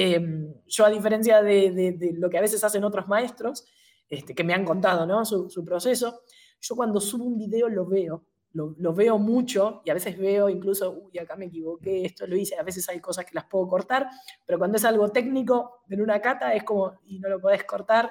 Em, 0.00 0.54
yo, 0.66 0.84
a 0.84 0.90
diferencia 0.90 1.42
de, 1.42 2.14
lo 2.16 2.30
que 2.30 2.38
a 2.38 2.40
veces 2.40 2.62
hacen 2.62 2.84
otros 2.84 3.08
maestros, 3.08 3.64
este, 4.08 4.34
que 4.34 4.44
me 4.44 4.54
han 4.54 4.64
contado 4.64 5.06
¿no? 5.06 5.24
su, 5.24 5.50
su 5.50 5.64
proceso, 5.64 6.22
yo 6.60 6.76
cuando 6.76 7.00
subo 7.00 7.24
un 7.24 7.36
video 7.36 7.68
lo 7.68 7.84
veo 7.86 8.24
lo, 8.52 8.94
veo 8.94 9.18
mucho 9.18 9.82
y 9.84 9.90
a 9.90 9.94
veces 9.94 10.18
veo 10.18 10.48
incluso, 10.48 10.90
uy, 10.90 11.18
acá 11.18 11.36
me 11.36 11.46
equivoqué, 11.46 12.04
esto 12.04 12.26
lo 12.26 12.36
hice, 12.36 12.56
a 12.56 12.62
veces 12.62 12.88
hay 12.88 13.00
cosas 13.00 13.24
que 13.24 13.34
las 13.34 13.44
puedo 13.44 13.68
cortar, 13.68 14.08
pero 14.44 14.58
cuando 14.58 14.78
es 14.78 14.84
algo 14.84 15.10
técnico 15.10 15.82
en 15.88 16.00
una 16.00 16.20
cata 16.20 16.54
es 16.54 16.64
como, 16.64 16.98
y 17.06 17.18
no 17.18 17.28
lo 17.28 17.40
podés 17.40 17.64
cortar, 17.64 18.10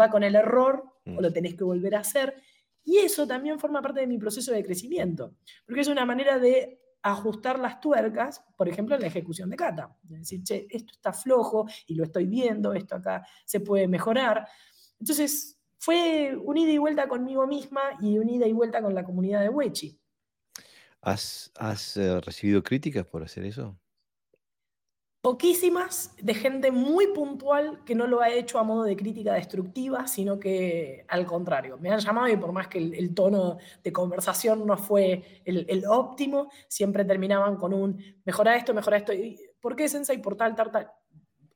va 0.00 0.10
con 0.10 0.22
el 0.22 0.34
error 0.34 0.84
o 1.06 1.10
mm. 1.10 1.20
lo 1.20 1.32
tenés 1.32 1.54
que 1.54 1.64
volver 1.64 1.94
a 1.94 2.00
hacer. 2.00 2.34
Y 2.84 2.98
eso 2.98 3.26
también 3.26 3.58
forma 3.58 3.82
parte 3.82 4.00
de 4.00 4.06
mi 4.06 4.18
proceso 4.18 4.52
de 4.52 4.64
crecimiento, 4.64 5.34
porque 5.66 5.82
es 5.82 5.88
una 5.88 6.06
manera 6.06 6.38
de 6.38 6.80
ajustar 7.02 7.58
las 7.58 7.80
tuercas, 7.80 8.44
por 8.56 8.68
ejemplo, 8.68 8.94
en 8.94 9.02
la 9.02 9.06
ejecución 9.06 9.50
de 9.50 9.56
cata. 9.56 9.96
Es 10.04 10.20
decir, 10.20 10.42
che, 10.42 10.66
esto 10.70 10.92
está 10.94 11.12
flojo 11.12 11.66
y 11.86 11.94
lo 11.94 12.04
estoy 12.04 12.26
viendo, 12.26 12.72
esto 12.72 12.96
acá 12.96 13.26
se 13.44 13.60
puede 13.60 13.88
mejorar. 13.88 14.46
Entonces, 14.98 15.58
fue 15.78 16.36
un 16.36 16.56
ida 16.56 16.72
y 16.72 16.78
vuelta 16.78 17.08
conmigo 17.08 17.46
misma 17.46 17.80
y 18.00 18.18
un 18.18 18.28
ida 18.28 18.46
y 18.46 18.52
vuelta 18.52 18.82
con 18.82 18.94
la 18.94 19.04
comunidad 19.04 19.40
de 19.40 19.48
Wechi. 19.48 19.98
¿Has, 21.00 21.52
eh, 21.96 22.20
recibido 22.20 22.62
críticas 22.62 23.06
por 23.06 23.22
hacer 23.22 23.44
eso? 23.44 23.78
Poquísimas, 25.28 26.14
de 26.22 26.32
gente 26.32 26.70
muy 26.70 27.08
puntual 27.08 27.84
que 27.84 27.94
no 27.94 28.06
lo 28.06 28.22
ha 28.22 28.30
hecho 28.30 28.58
a 28.58 28.62
modo 28.62 28.84
de 28.84 28.96
crítica 28.96 29.34
destructiva, 29.34 30.06
sino 30.06 30.40
que 30.40 31.04
al 31.06 31.26
contrario. 31.26 31.76
Me 31.76 31.90
han 31.90 32.00
llamado 32.00 32.28
y 32.28 32.36
por 32.38 32.50
más 32.50 32.68
que 32.68 32.78
el, 32.78 33.14
tono 33.14 33.58
de 33.84 33.92
conversación 33.92 34.66
no 34.66 34.78
fue 34.78 35.42
el, 35.44 35.84
óptimo, 35.86 36.50
siempre 36.66 37.04
terminaban 37.04 37.56
con 37.56 37.74
un 37.74 38.02
mejora 38.24 38.56
esto, 38.56 38.72
mejora 38.72 38.96
esto. 38.96 39.12
¿Por 39.60 39.76
qué 39.76 39.86
Sensei? 39.86 40.16
Por 40.16 40.34
tal, 40.34 40.54
tal, 40.54 40.70
tal. 40.70 40.90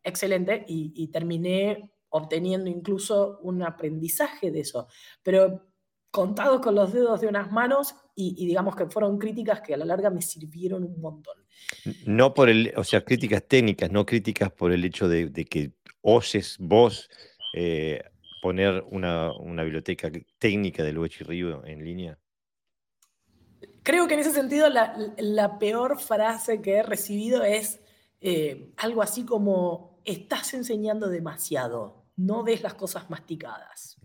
Excelente. 0.03 0.67
y 0.69 1.09
terminé 1.09 1.91
obteniendo 2.11 2.69
incluso 2.69 3.39
un 3.41 3.63
aprendizaje 3.63 4.51
de 4.51 4.61
eso, 4.61 4.87
pero 5.23 5.65
contados 6.11 6.61
con 6.61 6.75
los 6.75 6.93
dedos 6.93 7.23
de 7.23 7.27
unas 7.27 7.51
manos 7.51 7.95
y, 8.15 8.47
digamos 8.47 8.77
que 8.77 8.87
fueron 8.87 9.19
críticas 9.19 9.61
que 9.61 9.75
a 9.75 9.77
la 9.77 9.85
larga 9.85 10.11
me 10.11 10.23
sirvieron 10.23 10.85
un 10.85 11.01
montón. 11.01 11.39
No 12.07 12.35
por 12.35 12.49
el, 12.49 12.73
o 12.77 12.85
sea, 12.85 13.05
críticas 13.05 13.45
técnicas, 13.47 13.91
no 13.91 14.05
críticas 14.05 14.51
por 14.53 14.73
el 14.73 14.85
hecho 14.85 15.09
de, 15.09 15.33
que 15.33 15.73
oses 16.03 16.57
vos 16.59 17.09
eh, 17.55 18.03
poner 18.43 18.85
una, 18.91 19.33
biblioteca 19.63 20.11
técnica 20.39 20.83
del 20.83 20.99
Río 21.21 21.65
en 21.65 21.85
línea. 21.85 22.19
Creo 23.83 24.07
que 24.07 24.15
en 24.15 24.21
ese 24.21 24.33
sentido 24.33 24.69
la, 24.69 25.59
peor 25.59 25.99
frase 25.99 26.61
que 26.61 26.77
he 26.77 26.83
recibido 26.83 27.43
es 27.43 27.81
eh, 28.21 28.73
algo 28.77 29.03
así 29.03 29.25
como, 29.25 30.01
estás 30.05 30.55
enseñando 30.55 31.09
demasiado 31.09 32.03
no 32.17 32.43
ves 32.43 32.63
las 32.63 32.75
cosas 32.75 33.09
masticadas. 33.11 33.97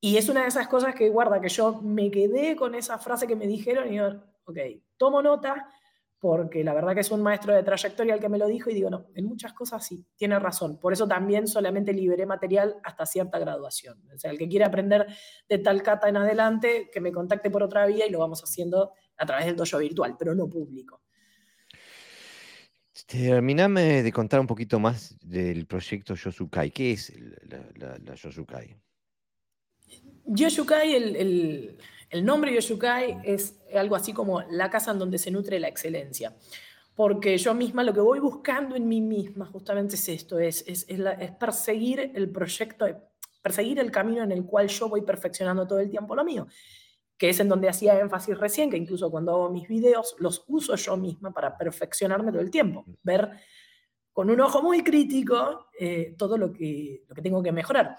Y 0.00 0.16
es 0.16 0.28
una 0.28 0.42
de 0.42 0.48
esas 0.48 0.66
cosas 0.68 0.94
que 0.94 1.10
guarda, 1.10 1.40
que 1.40 1.48
yo 1.48 1.80
me 1.82 2.10
quedé 2.10 2.56
con 2.56 2.74
esa 2.74 2.98
frase 2.98 3.26
que 3.26 3.36
me 3.36 3.46
dijeron 3.46 3.88
y 3.88 3.90
digo, 3.92 4.08
ok, 4.44 4.58
tomo 4.96 5.22
nota 5.22 5.68
porque 6.20 6.62
la 6.62 6.74
verdad 6.74 6.92
que 6.94 7.00
es 7.00 7.10
un 7.10 7.22
maestro 7.22 7.54
de 7.54 7.62
trayectoria 7.62 8.14
el 8.14 8.20
que 8.20 8.28
me 8.28 8.36
lo 8.36 8.46
dijo 8.46 8.68
y 8.68 8.74
digo, 8.74 8.90
no, 8.90 9.06
en 9.14 9.24
muchas 9.24 9.54
cosas 9.54 9.84
sí, 9.84 10.04
tiene 10.16 10.38
razón. 10.38 10.78
Por 10.78 10.92
eso 10.92 11.08
también 11.08 11.48
solamente 11.48 11.94
liberé 11.94 12.26
material 12.26 12.76
hasta 12.84 13.06
cierta 13.06 13.38
graduación. 13.38 13.98
O 14.14 14.18
sea, 14.18 14.30
el 14.30 14.36
que 14.36 14.46
quiere 14.46 14.66
aprender 14.66 15.06
de 15.48 15.58
tal 15.58 15.82
cata 15.82 16.10
en 16.10 16.18
adelante, 16.18 16.90
que 16.92 17.00
me 17.00 17.10
contacte 17.10 17.50
por 17.50 17.62
otra 17.62 17.86
vía 17.86 18.06
y 18.06 18.10
lo 18.10 18.18
vamos 18.18 18.42
haciendo 18.44 18.92
a 19.16 19.24
través 19.24 19.46
del 19.46 19.56
dojo 19.56 19.78
virtual, 19.78 20.16
pero 20.18 20.34
no 20.34 20.46
público. 20.46 21.00
Terminame 23.06 24.02
de 24.02 24.12
contar 24.12 24.40
un 24.40 24.46
poquito 24.46 24.78
más 24.78 25.16
del 25.22 25.66
proyecto 25.66 26.14
Yosukai. 26.14 26.70
¿Qué 26.70 26.92
es 26.92 27.14
la, 27.48 27.98
la, 27.98 28.14
Yosukai? 28.14 28.76
Yosukai, 30.32 30.94
el, 30.94 31.76
el, 32.08 32.24
nombre 32.24 32.54
Yosukai 32.54 33.18
es 33.24 33.60
algo 33.74 33.96
así 33.96 34.12
como 34.12 34.42
la 34.42 34.70
casa 34.70 34.92
en 34.92 35.00
donde 35.00 35.18
se 35.18 35.32
nutre 35.32 35.58
la 35.58 35.66
excelencia. 35.66 36.36
Porque 36.94 37.36
yo 37.36 37.52
misma 37.52 37.82
lo 37.82 37.92
que 37.92 38.00
voy 38.00 38.20
buscando 38.20 38.76
en 38.76 38.86
mí 38.86 39.00
misma 39.00 39.46
justamente 39.46 39.96
es 39.96 40.08
esto, 40.08 40.38
es, 40.38 40.64
perseguir 41.38 42.12
el 42.14 42.30
proyecto, 42.30 42.86
perseguir 43.42 43.80
el 43.80 43.90
camino 43.90 44.22
en 44.22 44.30
el 44.30 44.44
cual 44.44 44.68
yo 44.68 44.88
voy 44.88 45.02
perfeccionando 45.02 45.66
todo 45.66 45.80
el 45.80 45.90
tiempo 45.90 46.14
lo 46.14 46.24
mío 46.24 46.46
que 47.18 47.28
es 47.28 47.38
en 47.38 47.50
donde 47.50 47.68
hacía 47.68 48.00
énfasis 48.00 48.38
recién, 48.38 48.70
que 48.70 48.78
incluso 48.78 49.10
cuando 49.10 49.32
hago 49.32 49.50
mis 49.50 49.68
videos 49.68 50.16
los 50.20 50.42
uso 50.48 50.74
yo 50.76 50.96
misma 50.96 51.30
para 51.34 51.54
perfeccionarme 51.54 52.32
todo 52.32 52.40
el 52.40 52.50
tiempo, 52.50 52.86
ver 53.02 53.32
con 54.10 54.30
un 54.30 54.40
ojo 54.40 54.62
muy 54.62 54.82
crítico 54.82 55.66
eh, 55.78 56.14
todo 56.16 56.38
lo 56.38 56.50
que 56.50 57.02
tengo 57.22 57.42
que 57.42 57.52
mejorar. 57.52 57.98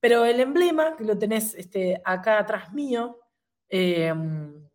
Pero 0.00 0.24
el 0.24 0.40
emblema, 0.40 0.96
que 0.96 1.04
lo 1.04 1.16
tenés 1.18 1.54
este, 1.54 2.00
acá 2.04 2.38
atrás 2.38 2.72
mío, 2.72 3.18
em, 3.68 4.68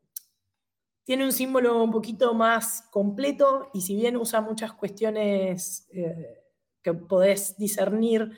tiene 1.03 1.25
un 1.25 1.31
símbolo 1.31 1.83
un 1.83 1.91
poquito 1.91 2.33
más 2.33 2.87
completo 2.91 3.69
y 3.73 3.81
si 3.81 3.95
bien 3.95 4.17
usa 4.17 4.41
muchas 4.41 4.73
cuestiones 4.73 5.87
eh, 5.91 6.43
que 6.81 6.93
podés 6.93 7.57
discernir 7.57 8.31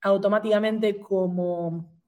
automáticamente 0.00 0.98
como 1.00 2.00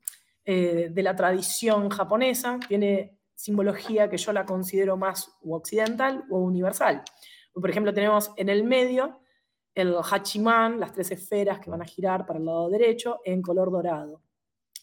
eh, 0.44 0.88
de 0.90 1.02
la 1.02 1.14
tradición 1.14 1.90
japonesa, 1.90 2.58
tiene 2.68 3.18
simbología 3.34 4.10
que 4.10 4.16
yo 4.16 4.32
la 4.32 4.44
considero 4.44 4.96
más 4.96 5.32
occidental 5.42 6.24
o 6.30 6.38
universal. 6.38 7.02
Por 7.52 7.70
ejemplo, 7.70 7.92
tenemos 7.92 8.32
en 8.36 8.48
el 8.48 8.64
medio 8.64 9.20
el 9.80 9.96
hachiman, 9.98 10.78
las 10.78 10.92
tres 10.92 11.10
esferas 11.10 11.60
que 11.60 11.70
van 11.70 11.82
a 11.82 11.84
girar 11.84 12.26
para 12.26 12.38
el 12.38 12.44
lado 12.44 12.68
derecho 12.68 13.20
en 13.24 13.42
color 13.42 13.70
dorado. 13.70 14.22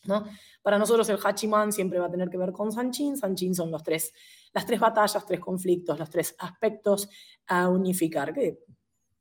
¿no? 0.06 0.26
Para 0.62 0.78
nosotros 0.78 1.08
el 1.10 1.20
hachiman 1.24 1.72
siempre 1.72 2.00
va 2.00 2.08
a 2.08 2.12
tener 2.12 2.30
que 2.30 2.38
ver 2.38 2.52
con 2.52 2.72
sanchin. 2.72 3.18
Sanchin 3.18 3.54
son 3.54 3.72
los 3.72 3.84
tres, 3.84 4.14
las 4.54 4.66
tres 4.66 4.80
batallas, 4.80 5.26
tres 5.26 5.40
conflictos, 5.40 6.00
los 6.00 6.10
tres 6.10 6.36
aspectos 6.40 7.10
a 7.48 7.70
unificar, 7.70 8.34
que 8.34 8.60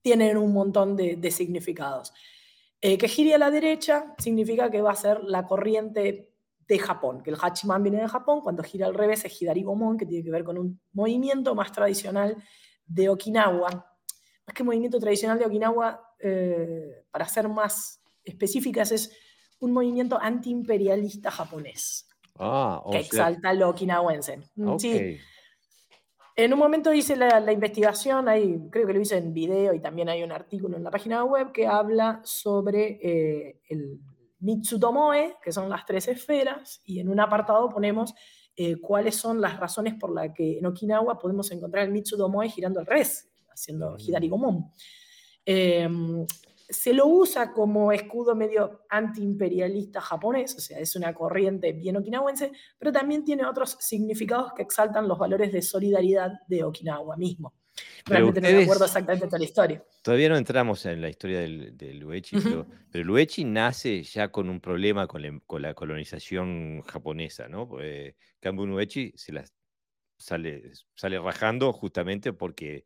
tienen 0.00 0.36
un 0.36 0.52
montón 0.52 0.96
de, 0.96 1.30
significados. 1.30 2.12
Eh, 2.80 2.96
que 2.98 3.08
gire 3.08 3.34
a 3.34 3.38
la 3.38 3.50
derecha 3.50 4.14
significa 4.18 4.70
que 4.70 4.82
va 4.82 4.92
a 4.92 4.96
ser 4.96 5.22
la 5.24 5.46
corriente 5.46 6.32
de 6.68 6.78
Japón, 6.78 7.22
que 7.22 7.30
el 7.30 7.36
Hachiman 7.40 7.82
viene 7.82 8.00
de 8.00 8.08
Japón, 8.08 8.40
cuando 8.40 8.62
gira 8.62 8.86
al 8.86 8.94
revés 8.94 9.24
es 9.24 9.40
Hidari 9.40 9.62
Gomon, 9.62 9.96
que 9.96 10.06
tiene 10.06 10.24
que 10.24 10.30
ver 10.30 10.44
con 10.44 10.58
un 10.58 10.80
movimiento 10.92 11.54
más 11.54 11.72
tradicional 11.72 12.36
de 12.86 13.08
Okinawa. 13.08 13.95
Más 14.46 14.54
que 14.54 14.64
movimiento 14.64 14.98
tradicional 14.98 15.38
de 15.38 15.46
Okinawa, 15.46 16.14
eh, 16.20 17.04
para 17.10 17.26
ser 17.26 17.48
más 17.48 18.00
específicas, 18.24 18.92
es 18.92 19.16
un 19.60 19.72
movimiento 19.72 20.18
antiimperialista 20.20 21.30
japonés. 21.30 22.08
Ah, 22.38 22.82
que 22.90 22.98
exalta 22.98 23.52
lo 23.54 23.70
okinawense. 23.70 24.40
Mm, 24.56 24.78
sí. 24.78 25.18
En 26.36 26.52
un 26.52 26.58
momento 26.58 26.92
hice 26.92 27.16
la, 27.16 27.50
investigación, 27.50 28.26
creo 28.70 28.86
que 28.86 28.92
lo 28.92 29.00
hice 29.00 29.16
en 29.16 29.32
video 29.32 29.72
y 29.72 29.80
también 29.80 30.10
hay 30.10 30.22
un 30.22 30.32
artículo 30.32 30.76
en 30.76 30.84
la 30.84 30.90
página 30.90 31.24
web 31.24 31.50
que 31.50 31.66
habla 31.66 32.20
sobre 32.24 32.98
eh, 33.02 33.62
el 33.70 33.98
Mitsutomoe, 34.40 35.36
que 35.42 35.50
son 35.50 35.70
las 35.70 35.86
tres 35.86 36.08
esferas, 36.08 36.82
y 36.84 37.00
en 37.00 37.08
un 37.08 37.20
apartado 37.20 37.70
ponemos 37.70 38.12
eh, 38.54 38.76
cuáles 38.78 39.16
son 39.16 39.40
las 39.40 39.58
razones 39.58 39.94
por 39.94 40.12
las 40.14 40.34
que 40.34 40.58
en 40.58 40.66
Okinawa 40.66 41.18
podemos 41.18 41.50
encontrar 41.52 41.86
el 41.86 41.92
Mitsutomoe 41.92 42.50
girando 42.50 42.80
al 42.80 42.86
revés, 42.86 43.30
haciendo 43.56 43.96
Hidari 43.98 44.28
Gomon. 44.28 44.70
Em, 45.44 46.26
se 46.68 46.92
lo 46.92 47.06
usa 47.06 47.52
como 47.52 47.92
escudo 47.92 48.34
medio 48.34 48.86
antiimperialista 48.88 50.00
japonés, 50.00 50.54
o 50.56 50.60
sea, 50.60 50.78
es 50.78 50.96
una 50.96 51.14
corriente 51.14 51.72
bien 51.72 51.96
okinawense, 51.96 52.52
pero 52.78 52.92
también 52.92 53.24
tiene 53.24 53.46
otros 53.46 53.76
significados 53.80 54.52
que 54.52 54.62
exaltan 54.62 55.06
los 55.06 55.18
valores 55.18 55.52
de 55.52 55.62
solidaridad 55.62 56.32
de 56.48 56.64
Okinawa 56.64 57.16
mismo. 57.16 57.54
Realmente 58.06 58.40
no 58.40 58.48
me 58.48 58.62
acuerdo 58.62 58.86
exactamente 58.86 59.26
toda 59.26 59.38
la 59.38 59.44
historia. 59.44 59.84
Todavía 60.02 60.28
no 60.28 60.36
entramos 60.36 60.86
en 60.86 61.00
la 61.00 61.08
historia 61.08 61.40
del, 61.40 61.76
del 61.76 62.04
Uechi, 62.04 62.38
pero, 62.40 62.66
el 62.92 63.10
Uechi 63.10 63.44
nace 63.44 64.02
ya 64.02 64.28
con 64.28 64.48
un 64.48 64.60
problema 64.60 65.06
con 65.06 65.22
la, 65.62 65.74
colonización 65.74 66.82
japonesa, 66.82 67.48
¿no? 67.48 67.68
Pues, 67.68 68.14
Kambun 68.40 68.72
Uechi 68.72 69.12
se 69.16 69.32
las 69.32 69.52
sale, 70.18 70.72
sale 70.94 71.18
rajando 71.18 71.72
justamente 71.72 72.32
porque 72.32 72.84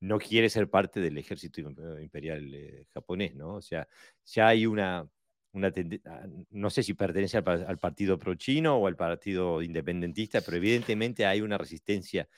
no 0.00 0.18
quiere 0.18 0.48
ser 0.48 0.70
parte 0.70 1.00
del 1.00 1.18
ejército 1.18 1.60
imperial 2.00 2.54
eh, 2.54 2.86
japonés, 2.94 3.34
¿no? 3.34 3.56
O 3.56 3.62
sea, 3.62 3.88
ya 4.24 4.48
hay 4.48 4.66
una, 4.66 5.08
una 5.52 5.72
ah, 6.06 6.26
no 6.50 6.70
sé 6.70 6.82
si 6.82 6.94
pertenece 6.94 7.38
al, 7.38 7.66
al 7.66 7.78
partido 7.78 8.18
pro-chino 8.18 8.76
o 8.76 8.86
al 8.86 8.96
partido 8.96 9.62
independentista, 9.62 10.40
pero 10.40 10.56
evidentemente 10.56 11.26
hay 11.26 11.40
una 11.40 11.58
resistencia 11.58 12.28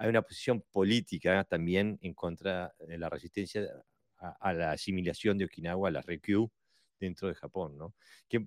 hay 0.00 0.08
una 0.08 0.22
posición 0.22 0.62
política 0.72 1.44
también 1.44 1.98
en 2.00 2.14
contra 2.14 2.74
de 2.78 2.96
la 2.96 3.10
resistencia 3.10 3.68
a, 4.16 4.52
la 4.54 4.72
asimilación 4.72 5.36
de 5.36 5.44
Okinawa 5.44 5.88
a 5.88 5.92
la 5.92 6.00
Ryukyu 6.00 6.50
dentro 6.98 7.28
de 7.28 7.34
Japón, 7.34 7.76
¿no? 7.76 7.94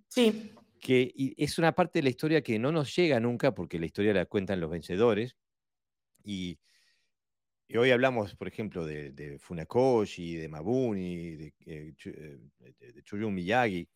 sí. 0.08 0.52
Que 0.80 1.14
es 1.38 1.58
una 1.60 1.74
parte 1.74 2.00
de 2.00 2.04
la 2.04 2.10
historia 2.10 2.42
que 2.42 2.60
no 2.60 2.72
nos 2.72 2.94
llega 2.96 3.20
nunca 3.20 3.54
porque 3.54 3.80
la 3.80 3.86
historia 3.86 4.14
la 4.14 4.26
cuentan 4.26 4.60
los 4.60 4.70
vencedores. 4.70 5.38
Y, 6.26 6.60
hoy 7.78 7.92
hablamos, 7.92 8.36
por 8.36 8.48
ejemplo, 8.48 8.86
de, 8.86 9.38
Funakoshi, 9.40 10.36
de 10.36 10.48
Mabuni, 10.48 11.36
de, 11.36 11.54
eh, 11.66 11.94
eh, 12.06 12.40
de, 12.80 13.32
Miyagi 13.32 13.88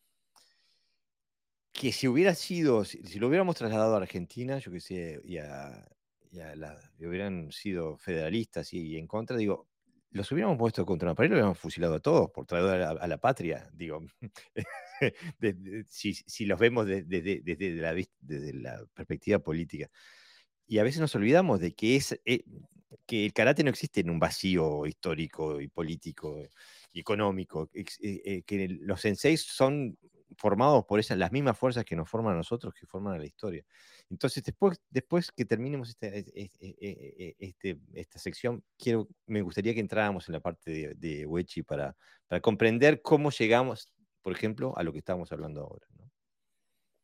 que 1.78 1.92
si 1.92 2.08
hubiera 2.08 2.34
sido, 2.34 2.84
si, 2.84 3.18
lo 3.20 3.28
hubiéramos 3.28 3.54
trasladado 3.56 3.94
a 3.94 3.98
Argentina, 3.98 4.58
yo 4.58 4.72
que 4.72 4.80
sé, 4.80 5.20
y, 5.24 5.38
a, 5.38 5.88
hubieran 6.98 7.52
sido 7.52 7.96
federalistas 7.96 8.72
y, 8.72 8.96
en 8.96 9.06
contra, 9.06 9.36
digo, 9.36 9.68
los 10.10 10.30
hubiéramos 10.32 10.58
puesto 10.58 10.84
contra 10.84 11.06
una 11.06 11.14
pared, 11.14 11.30
los 11.30 11.36
hubiéramos 11.36 11.58
fusilado 11.58 11.94
a 11.94 12.00
todos 12.00 12.30
por 12.30 12.46
traer 12.46 12.82
a, 12.82 13.06
la 13.06 13.18
patria, 13.18 13.70
digo, 13.72 14.04
si, 15.86 16.46
los 16.46 16.58
vemos 16.58 16.86
desde, 16.86 17.42
la, 17.76 17.94
desde 18.20 18.52
la 18.54 18.84
perspectiva 18.94 19.38
política. 19.38 19.88
Y 20.66 20.78
a 20.78 20.82
veces 20.82 21.00
nos 21.00 21.14
olvidamos 21.14 21.60
de 21.60 21.74
que, 21.74 21.96
es, 21.96 22.20
eh, 22.24 22.42
que 23.06 23.26
el 23.26 23.32
karate 23.32 23.64
no 23.64 23.70
existe 23.70 24.00
en 24.00 24.10
un 24.10 24.18
vacío 24.18 24.86
histórico 24.86 25.60
y 25.60 25.68
político 25.68 26.42
y 26.92 27.00
económico, 27.00 27.68
eh, 27.74 27.84
eh, 28.00 28.42
que 28.46 28.68
los 28.80 29.00
senseis 29.00 29.42
son 29.42 29.98
formados 30.36 30.84
por 30.84 31.00
esas, 31.00 31.18
las 31.18 31.32
mismas 31.32 31.58
fuerzas 31.58 31.84
que 31.84 31.96
nos 31.96 32.08
forman 32.08 32.34
a 32.34 32.38
nosotros, 32.38 32.74
que 32.74 32.86
forman 32.86 33.14
a 33.14 33.18
la 33.18 33.26
historia. 33.26 33.64
Entonces, 34.10 34.42
después, 34.44 34.80
después 34.90 35.32
que 35.32 35.44
terminemos 35.44 35.88
este, 35.90 36.18
e, 36.18 36.50
e, 36.60 36.76
e, 36.80 37.36
este, 37.38 37.78
esta 37.94 38.18
sección, 38.18 38.62
quiero, 38.78 39.08
me 39.26 39.42
gustaría 39.42 39.74
que 39.74 39.80
entráramos 39.80 40.28
en 40.28 40.34
la 40.34 40.40
parte 40.40 40.70
de, 40.70 40.94
de 40.94 41.26
Wechi 41.26 41.62
para, 41.62 41.96
para 42.26 42.40
comprender 42.40 43.00
cómo 43.02 43.30
llegamos, 43.30 43.92
por 44.22 44.32
ejemplo, 44.32 44.76
a 44.76 44.82
lo 44.82 44.92
que 44.92 44.98
estamos 44.98 45.32
hablando 45.32 45.62
ahora. 45.62 45.86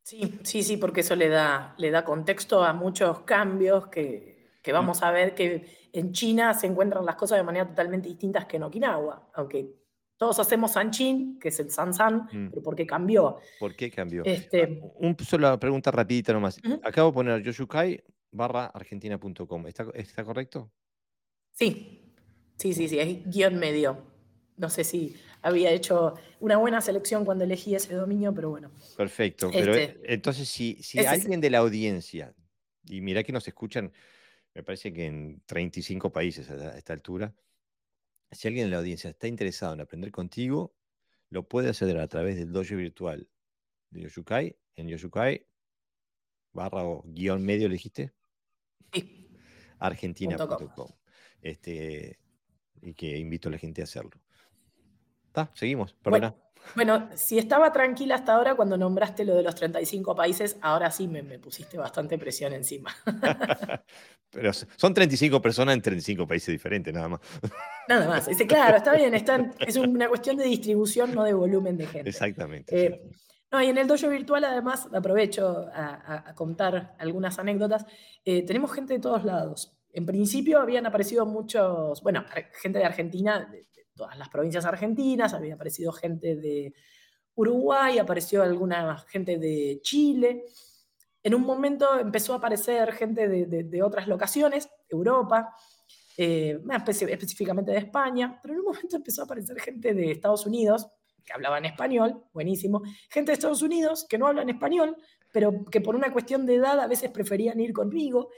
Sí, 0.03 0.39
sí, 0.43 0.61
sí, 0.61 0.77
porque 0.77 1.01
eso 1.01 1.15
le 1.15 1.29
da, 1.29 1.73
le 1.79 1.89
da 1.89 2.05
contexto 2.05 2.63
a 2.63 2.73
muchos 2.73 3.21
cambios 3.21 3.87
que, 3.87 4.34
que 4.65 4.73
vamos 4.73 5.03
a 5.03 5.11
ver 5.11 5.35
que 5.35 5.89
en 5.93 6.11
China 6.11 6.55
se 6.55 6.65
encuentran 6.65 7.05
las 7.05 7.15
cosas 7.15 7.37
de 7.37 7.43
manera 7.43 7.67
totalmente 7.67 8.09
distintas 8.09 8.45
que 8.47 8.57
en 8.57 8.63
Okinawa, 8.63 9.29
aunque 9.35 9.75
todos 10.17 10.39
hacemos 10.39 10.71
Sanchin, 10.71 11.37
que 11.39 11.49
es 11.49 11.59
el 11.59 11.69
Sansan, 11.69 12.27
mm. 12.31 12.49
pero 12.49 12.63
¿por 12.63 12.75
qué 12.75 12.87
cambió? 12.87 13.37
¿Por 13.59 13.75
qué 13.75 13.91
cambió? 13.91 14.23
Este, 14.25 14.81
ah, 14.81 14.87
un, 15.01 15.15
solo 15.19 15.59
pregunta 15.59 15.91
rapidita 15.91 16.33
nomás. 16.33 16.59
Acabo 16.81 17.11
de 17.11 17.13
poner 17.13 17.43
yoshukai 17.43 18.03
barra 18.31 18.65
argentina.com. 18.65 19.67
¿Está, 19.67 19.85
¿Está 19.93 20.23
correcto? 20.23 20.71
Sí, 21.51 22.11
sí, 22.55 22.73
sí, 22.73 22.87
sí, 22.87 22.97
es 22.97 23.29
guion 23.29 23.59
medio. 23.59 24.01
No 24.57 24.71
sé 24.71 24.83
si 24.83 25.15
había 25.43 25.69
hecho 25.69 26.15
una 26.39 26.57
buena 26.57 26.81
selección 26.81 27.23
cuando 27.23 27.43
elegí 27.43 27.75
ese 27.75 27.93
dominio, 27.93 28.33
pero 28.33 28.49
bueno. 28.49 28.71
Perfecto. 28.97 29.51
Pero 29.53 29.75
este, 29.75 30.11
entonces, 30.11 30.49
si, 30.49 30.81
si 30.81 31.05
alguien 31.05 31.39
de 31.39 31.51
la 31.51 31.59
audiencia, 31.59 32.33
y 32.87 33.01
mira 33.01 33.21
que 33.21 33.31
nos 33.31 33.47
escuchan, 33.47 33.91
me 34.55 34.63
parece 34.63 34.93
que 34.93 35.05
en 35.05 35.43
35 35.45 36.11
países 36.11 36.49
a 36.49 36.77
esta 36.77 36.93
altura, 36.93 37.35
si 38.31 38.47
alguien 38.47 38.65
en 38.65 38.71
la 38.71 38.77
audiencia 38.77 39.09
está 39.09 39.27
interesado 39.27 39.73
en 39.73 39.81
aprender 39.81 40.11
contigo, 40.11 40.73
lo 41.29 41.47
puede 41.47 41.69
hacer 41.69 41.97
a 41.99 42.07
través 42.07 42.37
del 42.37 42.51
dojo 42.51 42.77
virtual 42.77 43.29
de 43.89 44.01
Yoshukai, 44.01 44.57
en 44.77 44.87
Yoshukai, 44.87 45.45
barra 46.53 46.83
o 46.85 47.03
guion 47.05 47.43
medio, 47.43 47.67
¿le 47.67 47.73
dijiste? 47.73 48.13
Sí. 48.93 49.29
Argentina.com. 49.79 50.89
Este, 51.41 52.17
y 52.81 52.93
que 52.93 53.17
invito 53.17 53.49
a 53.49 53.51
la 53.51 53.57
gente 53.57 53.81
a 53.81 53.83
hacerlo. 53.83 54.21
Está, 55.27 55.51
seguimos, 55.53 55.93
perdona. 55.95 56.29
Bueno, 56.29 56.44
si 57.15 57.37
estaba 57.37 57.71
tranquila 57.71 58.15
hasta 58.15 58.35
ahora 58.35 58.55
cuando 58.55 58.77
nombraste 58.77 59.23
lo 59.23 59.35
de 59.35 59.43
los 59.43 59.55
35 59.55 60.15
países, 60.15 60.57
ahora 60.61 60.91
sí 60.91 61.07
me, 61.07 61.23
pusiste 61.39 61.77
bastante 61.77 62.17
presión 62.17 62.53
encima. 62.53 62.95
Pero 64.31 64.51
son 64.53 64.93
35 64.93 65.41
personas 65.41 65.75
en 65.75 65.81
35 65.81 66.27
países 66.27 66.49
diferentes, 66.49 66.93
nada 66.93 67.07
más. 67.07 67.21
Nada 67.87 68.07
más. 68.07 68.27
Dice, 68.27 68.45
claro, 68.45 68.77
está 68.77 68.93
bien, 68.93 69.13
es 69.59 69.75
una 69.77 70.07
cuestión 70.09 70.37
de 70.37 70.45
distribución, 70.45 71.13
no 71.13 71.23
de 71.23 71.33
volumen 71.33 71.77
de 71.77 71.87
gente. 71.87 72.09
Exactamente. 72.09 72.85
Eh, 72.85 73.01
no, 73.51 73.61
y 73.61 73.67
en 73.67 73.77
el 73.77 73.87
dojo 73.87 74.09
virtual, 74.09 74.43
además, 74.43 74.89
aprovecho 74.93 75.67
a, 75.73 76.33
contar 76.35 76.95
algunas 76.99 77.39
anécdotas. 77.39 77.85
Eh, 78.25 78.45
tenemos 78.45 78.73
gente 78.73 78.93
de 78.93 78.99
todos 78.99 79.23
lados. 79.23 79.77
En 79.93 80.05
principio 80.05 80.59
habían 80.59 80.85
aparecido 80.85 81.25
muchos, 81.25 82.01
bueno, 82.03 82.25
gente 82.61 82.79
de 82.79 82.85
Argentina, 82.85 83.49
todas 83.95 84.17
las 84.17 84.29
provincias 84.29 84.65
argentinas, 84.65 85.33
había 85.33 85.55
aparecido 85.55 85.91
gente 85.91 86.35
de 86.35 86.73
Uruguay, 87.35 87.97
apareció 87.99 88.43
alguna 88.43 88.97
gente 89.07 89.37
de 89.37 89.79
Chile. 89.81 90.45
En 91.23 91.33
un 91.33 91.41
momento 91.41 91.99
empezó 91.99 92.33
a 92.33 92.37
aparecer 92.37 92.91
gente 92.93 93.27
de, 93.27 93.83
otras 93.83 94.07
locaciones, 94.07 94.69
Europa, 94.89 95.55
eh, 96.17 96.59
específicamente 97.09 97.71
de 97.71 97.79
España, 97.79 98.39
pero 98.41 98.53
en 98.53 98.59
un 98.59 98.65
momento 98.67 98.95
empezó 98.97 99.21
a 99.21 99.25
aparecer 99.25 99.59
gente 99.59 99.93
de 99.93 100.11
Estados 100.11 100.45
Unidos, 100.45 100.87
que 101.25 101.33
hablaba 101.33 101.57
en 101.57 101.65
español, 101.65 102.23
buenísimo, 102.33 102.83
gente 103.09 103.31
de 103.31 103.33
Estados 103.33 103.63
Unidos 103.63 104.05
que 104.07 104.17
no 104.17 104.27
hablan 104.27 104.49
español, 104.49 104.95
pero 105.31 105.65
que 105.65 105.81
por 105.81 105.95
una 105.95 106.13
cuestión 106.13 106.45
de 106.45 106.55
edad 106.55 106.79
a 106.79 106.87
veces 106.87 107.09
preferían 107.09 107.59
ir 107.59 107.73
conmigo. 107.73 108.29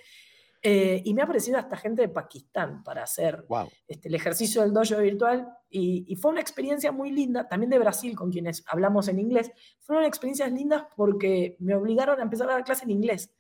Eh, 0.61 1.01
y 1.05 1.13
me 1.13 1.21
ha 1.21 1.25
aparecido 1.25 1.57
hasta 1.57 1.77
gente 1.77 2.01
de 2.01 2.09
Pakistán 2.09 2.83
para 2.83 3.03
hacer 3.03 3.45
este, 3.87 4.07
el 4.09 4.15
ejercicio 4.15 4.61
del 4.61 4.73
dojo 4.73 4.97
virtual. 5.01 5.47
Y, 5.69 6.15
fue 6.15 6.31
una 6.31 6.41
experiencia 6.41 6.91
muy 6.91 7.11
linda, 7.11 7.47
también 7.47 7.69
de 7.69 7.79
Brasil, 7.79 8.15
con 8.15 8.31
quienes 8.31 8.63
hablamos 8.67 9.07
en 9.07 9.19
inglés. 9.19 9.51
Fueron 9.79 10.05
experiencias 10.05 10.51
lindas 10.51 10.83
porque 10.95 11.55
me 11.59 11.75
obligaron 11.75 12.19
a 12.19 12.23
empezar 12.23 12.49
a 12.49 12.53
dar 12.53 12.63
clase 12.63 12.85
en 12.85 12.91
inglés, 12.91 13.33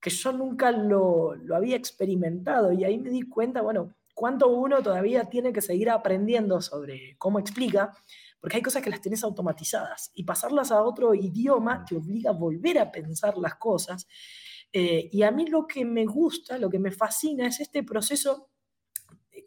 que 0.00 0.10
yo 0.10 0.32
nunca 0.32 0.70
lo, 0.70 1.34
lo 1.34 1.56
había 1.56 1.76
experimentado. 1.76 2.72
Y 2.72 2.84
ahí 2.84 2.98
me 2.98 3.10
di 3.10 3.22
cuenta, 3.22 3.62
bueno, 3.62 3.94
cuánto 4.14 4.48
uno 4.48 4.82
todavía 4.82 5.24
tiene 5.24 5.52
que 5.52 5.60
seguir 5.62 5.90
aprendiendo 5.90 6.60
sobre 6.60 7.16
cómo 7.18 7.38
explica, 7.38 7.92
porque 8.40 8.56
hay 8.56 8.62
cosas 8.62 8.82
que 8.82 8.90
las 8.90 9.00
tienes 9.00 9.24
automatizadas 9.24 10.10
y 10.14 10.24
pasarlas 10.24 10.70
a 10.70 10.82
otro 10.82 11.14
idioma 11.14 11.84
te 11.84 11.96
obliga 11.96 12.30
a 12.30 12.34
volver 12.34 12.78
a 12.78 12.92
pensar 12.92 13.36
las 13.38 13.56
cosas. 13.56 14.06
Eh, 14.76 15.08
y 15.12 15.22
a 15.22 15.30
mí 15.30 15.46
lo 15.46 15.68
que 15.68 15.84
me 15.84 16.04
gusta, 16.04 16.58
lo 16.58 16.68
que 16.68 16.80
me 16.80 16.90
fascina 16.90 17.46
es 17.46 17.60
este 17.60 17.84
proceso 17.84 18.50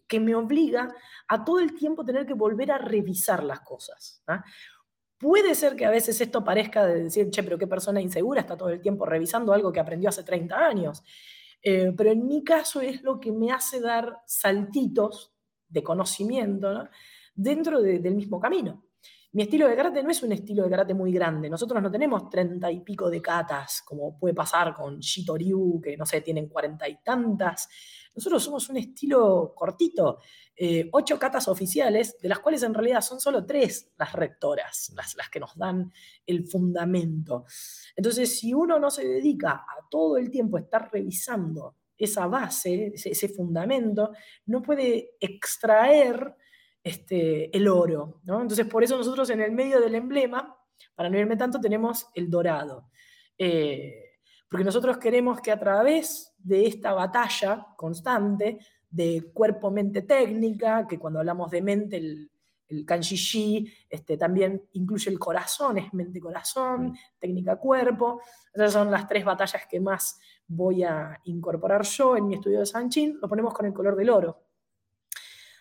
que 0.08 0.22
me 0.22 0.34
obliga 0.34 0.88
a 1.28 1.44
todo 1.44 1.60
el 1.60 1.76
tiempo 1.76 2.06
tener 2.06 2.26
que 2.26 2.34
volver 2.34 2.72
a 2.72 2.78
revisar 2.78 3.44
las 3.44 3.60
cosas. 3.60 4.24
¿ah? 4.28 4.42
Puede 5.18 5.54
ser 5.54 5.76
que 5.76 5.86
a 5.86 5.90
veces 5.90 6.22
esto 6.22 6.46
parezca 6.46 6.86
de 6.86 7.04
decir, 7.04 7.30
che, 7.30 7.44
pero 7.44 7.58
qué 7.58 7.68
persona 7.68 8.00
insegura 8.00 8.40
está 8.40 8.56
todo 8.56 8.70
el 8.70 8.80
tiempo 8.80 9.06
revisando 9.06 9.52
algo 9.52 9.70
que 9.74 9.82
aprendió 9.82 10.08
hace 10.08 10.24
30 10.24 10.56
años. 10.66 11.04
Eh, 11.62 11.92
pero 11.98 12.10
en 12.12 12.26
mi 12.26 12.42
caso 12.46 12.80
es 12.80 13.04
lo 13.04 13.20
que 13.20 13.34
me 13.34 13.52
hace 13.52 13.82
dar 13.82 14.22
saltitos 14.26 15.34
de 15.68 15.84
conocimiento 15.84 16.88
dentro 17.36 17.82
del 17.82 18.16
mismo 18.16 18.40
camino. 18.40 18.87
Mi 19.38 19.44
estilo 19.44 19.68
de 19.68 19.76
karate 19.76 20.02
no 20.02 20.10
es 20.10 20.24
un 20.24 20.32
estilo 20.32 20.64
de 20.64 20.70
karate 20.72 20.96
muy 20.96 21.12
grande. 21.14 21.48
Nosotros 21.48 21.80
no 21.80 21.92
tenemos 21.92 22.28
treinta 22.28 22.72
y 22.72 22.80
pico 22.80 23.08
de 23.08 23.22
katas, 23.22 23.84
como 23.84 24.18
puede 24.18 24.34
pasar 24.34 24.74
con 24.74 24.98
Shitoryu, 24.98 25.80
que 25.80 25.96
no 25.96 26.08
sé, 26.08 26.22
tienen 26.22 26.50
cuarenta 26.50 26.90
y 26.90 27.04
tantas. 27.04 27.70
Nosotros 28.16 28.44
somos 28.44 28.68
un 28.70 28.78
estilo 28.78 29.54
cortito, 29.56 30.18
eh, 30.56 30.90
ocho 30.92 31.20
katas 31.20 31.48
oficiales, 31.50 32.18
de 32.20 32.30
las 32.30 32.40
cuales 32.40 32.64
en 32.64 32.74
realidad 32.74 33.02
son 33.02 33.20
solo 33.20 33.46
tres 33.46 33.92
las 34.00 34.12
rectoras, 34.14 34.92
las, 34.96 35.30
que 35.30 35.40
nos 35.40 35.56
dan 35.56 35.92
el 36.26 36.44
fundamento. 36.48 37.46
Entonces, 37.96 38.40
si 38.40 38.56
uno 38.56 38.80
no 38.80 38.90
se 38.90 39.08
dedica 39.08 39.52
a 39.52 39.88
todo 39.88 40.18
el 40.18 40.32
tiempo 40.32 40.58
estar 40.58 40.90
revisando 40.92 41.76
esa 41.96 42.26
base, 42.26 42.92
ese 42.96 43.30
fundamento, 43.30 44.14
no 44.48 44.64
puede 44.64 45.12
extraer 45.20 46.36
este, 46.88 47.56
el 47.56 47.68
oro. 47.68 48.22
Entonces, 48.26 48.66
por 48.66 48.84
eso 48.84 48.96
nosotros 48.96 49.30
en 49.30 49.42
el 49.42 49.52
medio 49.52 49.82
del 49.82 49.96
emblema, 49.96 50.58
para 50.96 51.10
no 51.10 51.20
irme 51.20 51.36
tanto, 51.36 51.60
tenemos 51.60 52.08
el 52.16 52.30
dorado. 52.30 52.90
Eh, 53.38 54.22
porque 54.50 54.64
nosotros 54.64 54.98
queremos 54.98 55.42
que 55.42 55.52
a 55.52 55.60
través 55.60 56.34
de 56.38 56.66
esta 56.66 56.94
batalla 56.94 57.68
constante 57.76 58.60
de 58.90 59.32
cuerpo-mente 59.34 60.04
técnica, 60.04 60.88
que 60.88 60.98
cuando 60.98 61.20
hablamos 61.20 61.52
de 61.52 61.62
mente, 61.62 61.98
el, 61.98 62.32
el 62.70 62.86
kanji 62.86 63.70
este, 63.90 64.18
también 64.18 64.64
incluye 64.72 65.12
el 65.12 65.20
corazón, 65.20 65.78
es 65.78 65.94
mente-corazón, 65.94 66.98
técnica-cuerpo. 67.20 68.22
Esas 68.54 68.72
son 68.72 68.90
las 68.90 69.08
tres 69.10 69.26
batallas 69.26 69.64
que 69.70 69.82
más 69.82 70.20
voy 70.48 70.84
a 70.84 71.20
incorporar 71.26 71.84
yo 71.84 72.16
en 72.16 72.28
mi 72.28 72.36
estudio 72.36 72.60
de 72.60 72.66
Sanchin. 72.66 73.20
Lo 73.22 73.28
ponemos 73.28 73.54
con 73.54 73.66
el 73.66 73.74
color 73.74 73.98
del 73.98 74.10
oro. 74.10 74.47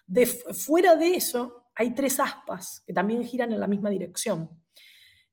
De, 0.06 0.26
fuera 0.26 0.96
de 0.96 1.14
eso, 1.14 1.70
hay 1.74 1.94
tres 1.94 2.20
aspas 2.20 2.82
que 2.86 2.92
también 2.92 3.24
giran 3.24 3.52
en 3.52 3.60
la 3.60 3.66
misma 3.66 3.90
dirección. 3.90 4.50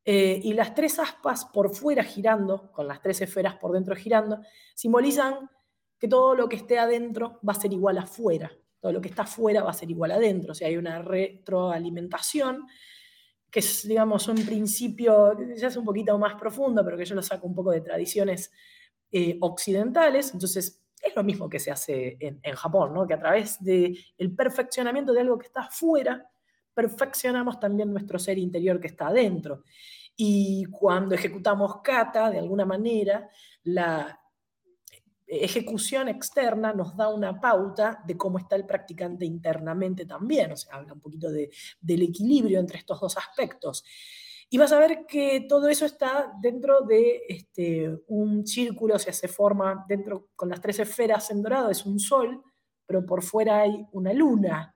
Eh, 0.05 0.41
y 0.43 0.53
las 0.53 0.75
tres 0.75 0.99
aspas 0.99 1.45
por 1.45 1.73
fuera 1.73 2.03
girando, 2.03 2.71
con 2.71 2.87
las 2.87 3.01
tres 3.01 3.21
esferas 3.21 3.55
por 3.55 3.71
dentro 3.71 3.95
girando, 3.95 4.39
simbolizan 4.75 5.49
que 5.97 6.09
todo 6.09 6.35
lo 6.35 6.49
que 6.49 6.57
esté 6.57 6.77
adentro 6.77 7.39
va 7.47 7.53
a 7.53 7.59
ser 7.59 7.71
igual 7.71 7.97
afuera. 7.97 8.51
Todo 8.81 8.91
lo 8.91 8.99
que 8.99 9.07
está 9.07 9.21
afuera 9.21 9.63
va 9.63 9.69
a 9.69 9.73
ser 9.73 9.89
igual 9.89 10.11
adentro. 10.11 10.51
O 10.51 10.55
sea, 10.55 10.67
hay 10.67 10.75
una 10.75 11.01
retroalimentación 11.01 12.67
que 13.49 13.59
es, 13.59 13.87
digamos, 13.87 14.27
un 14.27 14.43
principio, 14.45 15.37
ya 15.55 15.67
es 15.67 15.77
un 15.77 15.85
poquito 15.85 16.17
más 16.17 16.35
profundo, 16.35 16.83
pero 16.83 16.97
que 16.97 17.05
yo 17.05 17.15
lo 17.15 17.21
saco 17.21 17.47
un 17.47 17.55
poco 17.55 17.71
de 17.71 17.79
tradiciones 17.79 18.51
eh, 19.11 19.37
occidentales. 19.39 20.33
Entonces, 20.33 20.82
es 21.03 21.15
lo 21.15 21.23
mismo 21.23 21.49
que 21.49 21.59
se 21.59 21.69
hace 21.69 22.17
en, 22.19 22.55
Japón, 22.55 22.93
¿no? 22.93 23.05
que 23.05 23.13
a 23.13 23.19
través 23.19 23.61
del 23.61 23.97
el 24.17 24.33
perfeccionamiento 24.33 25.11
de 25.11 25.19
algo 25.19 25.37
que 25.37 25.47
está 25.47 25.61
afuera, 25.61 26.29
perfeccionamos 26.73 27.59
también 27.59 27.91
nuestro 27.91 28.17
ser 28.17 28.37
interior 28.37 28.79
que 28.79 28.87
está 28.87 29.07
adentro. 29.07 29.63
Y 30.15 30.65
cuando 30.65 31.13
ejecutamos 31.13 31.81
kata, 31.83 32.29
de 32.29 32.39
alguna 32.39 32.65
manera, 32.65 33.29
la 33.63 34.19
ejecución 35.27 36.07
externa 36.07 36.73
nos 36.73 36.95
da 36.95 37.09
una 37.09 37.39
pauta 37.39 38.01
de 38.05 38.15
cómo 38.15 38.37
está 38.37 38.55
el 38.55 38.65
practicante 38.65 39.25
internamente 39.25 40.05
también, 40.05 40.51
o 40.51 40.57
sea, 40.57 40.75
habla 40.75 40.93
un 40.93 41.01
poquito 41.01 41.31
de, 41.31 41.49
del 41.81 42.03
equilibrio 42.03 42.59
entre 42.59 42.77
estos 42.77 42.99
dos 42.99 43.17
aspectos. 43.17 43.83
Y 44.53 44.59
vas 44.59 44.71
a 44.71 44.77
ver 44.77 45.07
que 45.07 45.47
todo 45.49 45.67
eso 45.67 45.83
está 45.83 46.31
dentro 46.39 46.81
de 46.81 47.23
este, 47.27 47.89
un 48.05 48.45
círculo, 48.45 48.93
o 48.93 48.99
sea, 48.99 49.11
se 49.11 49.27
forma 49.27 49.83
dentro 49.89 50.27
con 50.35 50.47
las 50.47 50.61
tres 50.61 50.77
esferas 50.77 51.31
en 51.31 51.41
dorado, 51.41 51.71
es 51.71 51.83
un 51.87 51.99
sol, 51.99 52.39
pero 52.85 53.03
por 53.03 53.23
fuera 53.23 53.61
hay 53.61 53.83
una 53.93 54.13
luna. 54.13 54.75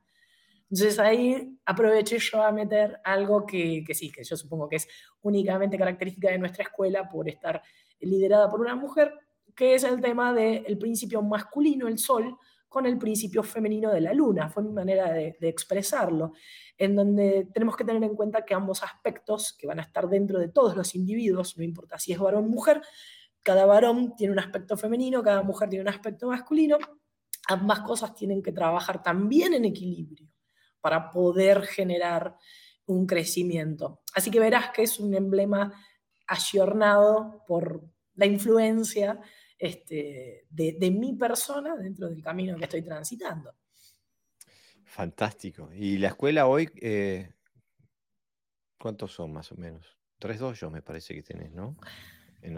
Entonces 0.64 0.98
ahí 0.98 1.60
aproveché 1.64 2.18
yo 2.18 2.41
a 2.41 2.52
meter 2.52 2.99
algo 3.04 3.45
que, 3.45 3.84
que 3.86 3.94
sí, 3.94 4.12
que 4.12 4.24
yo 4.24 4.36
supongo 4.36 4.68
que 4.68 4.78
es 4.78 4.88
únicamente 5.22 5.78
característica 5.78 6.32
de 6.32 6.40
nuestra 6.40 6.64
escuela 6.64 7.08
por 7.08 7.30
estar 7.30 7.62
liderada 7.99 8.49
por 8.49 8.62
una 8.62 8.76
mujer, 8.76 9.14
que 9.56 9.76
es 9.76 9.84
el 9.84 10.02
tema 10.02 10.34
del 10.34 10.76
principio 10.80 11.22
masculino, 11.22 11.88
el 11.88 11.99
sol, 11.99 12.36
con 12.68 12.85
el 12.85 12.98
principio 12.98 13.44
femenino 13.44 13.91
de 13.91 14.02
la 14.02 14.14
luna. 14.14 14.49
Fue 14.49 14.64
mi 14.64 14.72
manera 14.72 15.11
de, 15.11 15.35
expresarlo, 15.41 16.34
en 16.77 16.95
donde 16.95 17.48
tenemos 17.53 17.76
que 17.76 17.84
tener 17.84 18.03
en 18.03 18.15
cuenta 18.15 18.45
que 18.45 18.53
ambos 18.53 18.84
aspectos, 18.84 19.56
que 19.57 19.68
van 19.68 19.80
a 19.80 19.84
estar 19.84 20.07
dentro 20.07 20.39
de 20.39 20.49
todos 20.49 20.76
los 20.76 20.95
individuos, 20.95 21.57
no 21.57 21.64
importa 21.64 21.98
si 21.98 22.14
es 22.14 22.19
varón 22.19 22.45
o 22.45 22.49
mujer, 22.49 22.81
cada 23.44 23.65
varón 23.65 24.15
tiene 24.15 24.34
un 24.34 24.39
aspecto 24.39 24.76
femenino, 24.76 25.23
cada 25.23 25.41
mujer 25.41 25.69
tiene 25.69 25.84
un 25.84 25.89
aspecto 25.89 26.27
masculino, 26.27 26.77
ambas 27.48 27.80
cosas 27.81 28.14
tienen 28.14 28.44
que 28.44 28.52
trabajar 28.52 29.02
también 29.02 29.53
en 29.53 29.65
equilibrio 29.65 30.27
para 30.81 31.11
poder 31.11 31.64
generar 31.64 32.35
un 32.85 33.06
crecimiento. 33.06 34.02
Así 34.14 34.31
que 34.31 34.39
verás 34.39 34.72
que 34.72 34.84
es 34.84 34.99
un 34.99 35.14
emblema 35.14 35.73
ayornado 36.27 37.44
por 37.48 37.84
la 38.15 38.26
influencia 38.26 39.22
este, 39.58 40.46
de, 40.50 40.92
mi 40.92 41.14
persona 41.14 41.76
dentro 41.76 42.10
del 42.10 42.22
camino 42.22 42.58
que 42.58 42.66
estoy 42.66 42.82
transitando. 42.82 43.54
Fantástico. 44.86 45.70
¿Y 45.74 45.98
la 45.98 46.10
escuela 46.10 46.48
hoy, 46.48 46.70
eh, 46.82 47.32
cuántos 48.78 49.12
son 49.12 49.34
más 49.34 49.52
o 49.52 49.56
menos? 49.56 49.98
Tres 50.20 50.40
dojos 50.40 50.72
me 50.72 50.82
parece 50.82 51.14
que 51.14 51.24
tenés, 51.24 51.52
¿no? 51.52 51.78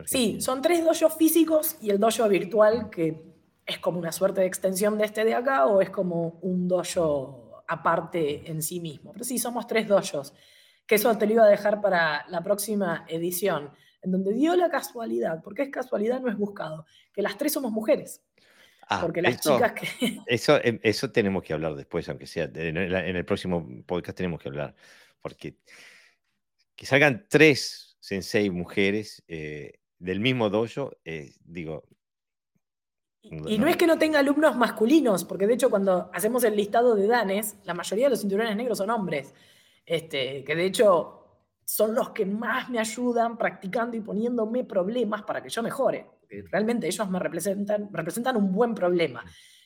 Sí, 0.05 0.39
son 0.41 0.61
tres 0.61 0.83
dojos 0.83 1.15
físicos 1.17 1.77
y 1.81 1.89
el 1.89 1.99
dojo 1.99 2.27
virtual 2.27 2.89
que 2.89 3.23
es 3.65 3.79
como 3.79 3.99
una 3.99 4.11
suerte 4.11 4.41
de 4.41 4.47
extensión 4.47 4.97
de 4.97 5.05
este 5.05 5.23
de 5.23 5.33
acá 5.33 5.65
o 5.65 5.81
es 5.81 5.89
como 5.89 6.39
un 6.41 6.67
dojo 6.67 7.63
aparte 7.67 8.49
en 8.49 8.61
sí 8.61 8.79
mismo. 8.79 9.13
Pero 9.13 9.23
sí, 9.23 9.37
somos 9.37 9.67
tres 9.67 9.87
dojos, 9.87 10.33
que 10.85 10.95
eso 10.95 11.15
te 11.17 11.25
lo 11.27 11.33
iba 11.33 11.45
a 11.45 11.49
dejar 11.49 11.81
para 11.81 12.25
la 12.29 12.43
próxima 12.43 13.05
edición 13.07 13.71
en 14.01 14.11
donde 14.11 14.33
dio 14.33 14.55
la 14.55 14.69
casualidad, 14.69 15.41
porque 15.43 15.63
es 15.63 15.69
casualidad, 15.69 16.21
no 16.21 16.29
es 16.29 16.37
buscado, 16.37 16.85
que 17.13 17.21
las 17.21 17.37
tres 17.37 17.53
somos 17.53 17.71
mujeres. 17.71 18.21
Ah, 18.87 19.01
porque 19.01 19.21
las 19.21 19.39
chicas 19.39 19.73
que... 19.73 20.19
Eso, 20.25 20.59
em, 20.63 20.79
eso 20.81 21.11
tenemos 21.11 21.43
que 21.43 21.53
hablar 21.53 21.75
después, 21.75 22.09
aunque 22.09 22.25
sea 22.25 22.49
en 22.55 22.75
el, 22.75 23.25
próximo 23.25 23.67
podcast 23.85 24.17
tenemos 24.17 24.41
que 24.41 24.49
hablar, 24.49 24.75
porque 25.21 25.57
que 26.75 26.85
salgan 26.87 27.27
tres 27.29 27.97
sensei 27.99 28.49
mujeres 28.49 29.23
eh, 29.27 29.73
del 29.99 30.19
mismo 30.19 30.49
dojo, 30.49 30.97
eh, 31.05 31.33
digo... 31.43 31.83
Y 33.21 33.59
no, 33.59 33.67
es 33.67 33.75
que 33.75 33.85
no 33.85 33.99
tenga 33.99 34.19
alumnos 34.19 34.55
masculinos, 34.55 35.25
porque 35.25 35.45
de 35.45 35.53
hecho 35.53 35.69
cuando 35.69 36.09
hacemos 36.13 36.43
el 36.45 36.55
listado 36.55 36.95
de 36.95 37.05
danes, 37.05 37.57
la 37.65 37.73
mayoría 37.73 38.05
de 38.05 38.11
los 38.11 38.21
cinturones 38.21 38.55
negros 38.55 38.77
son 38.77 38.89
hombres. 38.89 39.35
Este, 39.85 40.43
que 40.45 40.55
de 40.55 40.65
hecho 40.65 41.18
son 41.69 41.93
los 41.93 42.09
que 42.09 42.25
más 42.25 42.67
me 42.67 42.79
ayudan 42.79 43.37
practicando 43.37 43.95
y 43.95 44.01
poniéndome 44.01 44.63
problemas 44.63 45.21
para 45.21 45.39
que 45.43 45.49
yo 45.49 45.61
mejore. 45.61 46.09
Realmente 46.51 46.87
ellos 46.87 47.07
me 47.11 47.19
representan, 47.19 47.89
representan 47.93 48.37
un 48.37 48.51
buen 48.51 48.73
problema, 48.73 49.23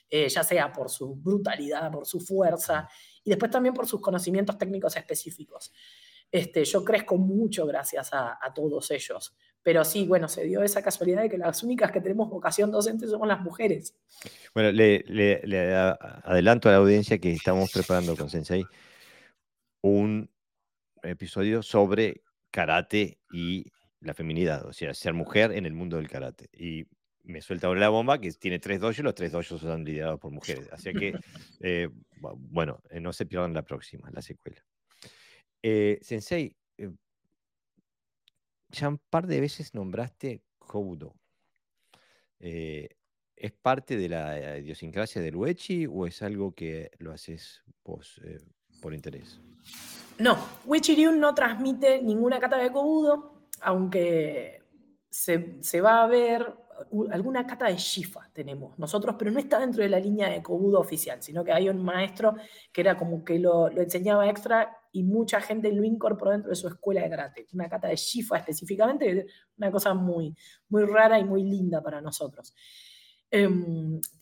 eh, 0.10 0.28
ya 0.28 0.44
sea 0.44 0.70
por 0.74 0.90
su 0.90 1.16
brutalidad, 1.16 1.90
por 1.90 2.06
su 2.06 2.20
fuerza 2.20 2.90
y 3.24 3.30
después 3.30 3.50
también 3.50 3.74
por 3.74 3.88
sus 3.88 4.02
conocimientos 4.02 4.58
técnicos 4.58 4.98
específicos. 4.98 5.72
Este, 6.30 6.66
yo 6.66 6.84
crezco 6.84 7.16
mucho 7.16 7.66
gracias 7.66 8.10
a, 8.12 8.38
todos 8.54 8.92
ellos. 8.92 9.34
Pero 9.62 9.86
sí, 9.86 10.06
bueno, 10.06 10.28
se 10.28 10.44
dio 10.44 10.62
esa 10.62 10.82
casualidad 10.82 11.22
de 11.22 11.30
que 11.30 11.38
las 11.38 11.64
únicas 11.64 11.90
que 11.90 12.02
tenemos 12.02 12.30
vocación 12.30 12.70
docente 12.70 13.08
somos 13.08 13.30
las 13.30 13.40
mujeres. 13.40 13.96
Bueno, 14.54 14.74
le, 14.74 15.06
le 15.08 15.74
adelanto 15.74 16.68
a 16.68 16.74
la 16.74 16.80
audiencia 16.80 17.18
que 17.18 17.32
estamos 17.32 17.72
preparando 17.72 18.18
con 18.18 18.30
Sensei 18.30 18.66
un 19.82 20.33
episodio 21.04 21.62
sobre 21.62 22.22
karate 22.52 23.20
y 23.32 23.66
la 24.00 24.14
feminidad, 24.14 24.66
o 24.66 24.74
sea, 24.74 24.94
ser 24.94 25.14
mujer 25.14 25.52
en 25.52 25.66
el 25.66 25.74
mundo 25.74 25.98
del 25.98 26.10
karate. 26.10 26.50
Y 26.54 26.86
me 27.24 27.42
suelta 27.42 27.68
ahora 27.68 27.80
la 27.80 27.90
bomba 27.90 28.20
que 28.20 28.32
tiene 28.34 28.60
tres 28.60 28.80
dojos, 28.80 29.00
los 29.00 29.16
tres 29.16 29.32
dojos 29.32 29.62
son 29.62 29.84
liderados 29.84 30.20
por 30.20 30.32
mujeres. 30.32 30.70
Así 30.72 30.94
que, 30.94 31.14
eh, 31.62 31.90
bueno, 32.38 32.82
eh, 32.90 33.00
no 33.00 33.14
se 33.14 33.26
pierdan 33.26 33.54
la 33.54 33.64
próxima, 33.64 34.10
la 34.12 34.22
secuela. 34.22 34.64
Eh, 35.62 36.00
sensei, 36.02 36.56
ya 38.70 38.90
un 38.90 39.00
par 39.10 39.28
de 39.28 39.40
veces 39.40 39.74
nombraste 39.74 40.42
Kobudo. 40.58 41.16
¿Es 42.40 43.52
parte 43.62 43.96
de 43.96 44.10
la 44.10 44.58
idiosincrasia 44.58 45.22
del 45.22 45.36
Uechi 45.36 45.86
o 45.86 46.06
es 46.06 46.22
algo 46.22 46.54
que 46.54 46.92
lo 46.98 47.14
haces 47.14 47.64
vos 47.84 48.20
por 48.82 48.94
interés? 48.94 49.40
No, 50.20 50.38
Wichiriun 50.66 51.20
no 51.20 51.34
transmite 51.34 52.02
ninguna 52.02 52.40
cata 52.40 52.58
de 52.58 52.72
Kobudo, 52.72 53.48
aunque 53.62 54.62
se, 55.10 55.82
va 55.82 56.04
a 56.04 56.08
ver 56.08 56.56
alguna 57.12 57.46
cata 57.46 57.68
de 57.68 57.78
Shifa 57.78 58.30
tenemos 58.34 58.78
nosotros, 58.78 59.16
pero 59.18 59.32
no 59.32 59.40
está 59.40 59.60
dentro 59.60 59.84
de 59.84 59.90
la 59.90 60.00
línea 60.00 60.30
de 60.30 60.42
Kobudo 60.42 60.80
oficial, 60.80 61.22
sino 61.22 61.44
que 61.44 61.52
hay 61.52 61.70
un 61.70 61.84
maestro 61.84 62.36
que 62.72 62.82
era 62.82 62.98
como 62.98 63.24
que 63.24 63.40
lo, 63.40 63.70
enseñaba 63.70 64.28
extra 64.28 64.76
y 64.92 65.04
mucha 65.04 65.40
gente 65.40 65.72
lo 65.72 65.84
incorporó 65.84 66.32
dentro 66.32 66.50
de 66.50 66.56
su 66.56 66.68
escuela 66.68 67.02
de 67.02 67.10
karate. 67.10 67.48
Una 67.54 67.70
cata 67.70 67.88
de 67.88 67.96
Shifa 67.96 68.38
específicamente, 68.38 69.28
una 69.58 69.72
cosa 69.72 69.94
muy, 69.94 70.36
muy 70.70 70.84
rara 70.86 71.20
y 71.20 71.24
muy 71.24 71.44
linda 71.44 71.82
para 71.82 72.02
nosotros. 72.02 72.54
Eh, 73.36 73.50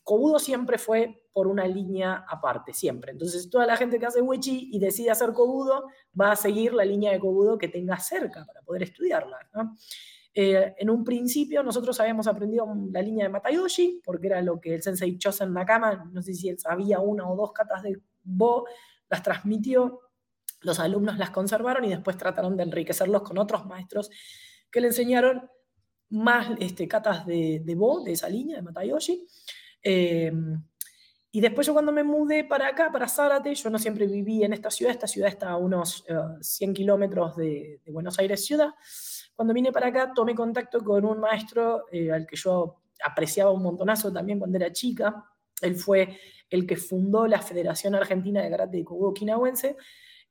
Kobudo 0.03 0.39
siempre 0.39 0.77
fue 0.77 1.27
por 1.33 1.47
una 1.47 1.67
línea 1.67 2.25
aparte, 2.27 2.73
siempre. 2.73 3.11
Entonces, 3.11 3.49
toda 3.49 3.65
la 3.65 3.75
gente 3.75 3.99
que 3.99 4.05
hace 4.05 4.21
Wechi 4.21 4.69
y 4.71 4.79
decide 4.79 5.11
hacer 5.11 5.33
Kobudo 5.33 5.85
va 6.19 6.31
a 6.31 6.35
seguir 6.37 6.73
la 6.73 6.85
línea 6.85 7.11
de 7.11 7.19
Kobudo 7.19 7.57
que 7.57 7.67
tenga 7.67 7.97
cerca 7.99 8.45
para 8.45 8.61
poder 8.61 8.83
estudiarla. 8.83 9.37
Eh, 10.33 10.75
en 10.77 10.89
un 10.89 11.03
principio 11.03 11.61
nosotros 11.61 11.99
habíamos 11.99 12.25
aprendido 12.25 12.65
la 12.89 13.01
línea 13.01 13.25
de 13.25 13.29
Matayoshi, 13.33 14.01
porque 14.03 14.27
era 14.27 14.41
lo 14.41 14.61
que 14.61 14.75
el 14.75 14.81
sensei 14.81 15.17
Chosen 15.17 15.51
Nakama, 15.51 16.09
no 16.09 16.21
sé 16.21 16.33
si 16.33 16.47
él 16.47 16.57
sabía 16.57 17.01
una 17.01 17.29
o 17.29 17.35
dos 17.35 17.51
katas 17.51 17.83
de 17.83 18.01
Bo, 18.23 18.65
las 19.09 19.21
transmitió, 19.23 19.99
los 20.61 20.79
alumnos 20.79 21.17
las 21.17 21.31
conservaron 21.31 21.83
y 21.83 21.89
después 21.89 22.17
trataron 22.17 22.55
de 22.55 22.63
enriquecerlos 22.63 23.23
con 23.23 23.37
otros 23.37 23.65
maestros 23.65 24.09
que 24.71 24.79
le 24.79 24.87
enseñaron 24.87 25.49
más 26.11 26.49
este, 26.59 26.87
catas 26.87 27.25
de, 27.25 27.61
de 27.63 27.75
Bo, 27.75 28.03
de 28.03 28.11
esa 28.11 28.29
línea, 28.29 28.57
de 28.57 28.61
Matayoshi. 28.61 29.25
Eh, 29.83 30.31
y 31.33 31.39
después 31.39 31.65
yo 31.65 31.73
cuando 31.73 31.93
me 31.93 32.03
mudé 32.03 32.43
para 32.43 32.67
acá, 32.67 32.91
para 32.91 33.07
Zárate, 33.07 33.55
yo 33.55 33.69
no 33.69 33.79
siempre 33.79 34.05
viví 34.05 34.43
en 34.43 34.51
esta 34.51 34.69
ciudad, 34.69 34.91
esta 34.91 35.07
ciudad 35.07 35.29
está 35.29 35.51
a 35.51 35.57
unos 35.57 36.03
100 36.41 36.69
eh, 36.69 36.73
kilómetros 36.73 37.37
de, 37.37 37.81
Buenos 37.87 38.19
Aires 38.19 38.45
ciudad. 38.45 38.69
Cuando 39.33 39.53
vine 39.53 39.71
para 39.71 39.87
acá 39.87 40.11
tomé 40.13 40.35
contacto 40.35 40.83
con 40.83 41.05
un 41.05 41.19
maestro 41.21 41.85
eh, 41.91 42.11
al 42.11 42.27
que 42.27 42.35
yo 42.35 42.81
apreciaba 43.03 43.51
un 43.51 43.63
montonazo 43.63 44.11
también 44.11 44.39
cuando 44.39 44.57
era 44.57 44.71
chica. 44.73 45.25
Él 45.61 45.75
fue 45.75 46.19
el 46.49 46.67
que 46.67 46.75
fundó 46.75 47.25
la 47.27 47.41
Federación 47.41 47.95
Argentina 47.95 48.41
de 48.41 48.49
Karate 48.49 48.77
de 48.77 48.83
Kobudo 48.83 49.13
Kinawense 49.13 49.77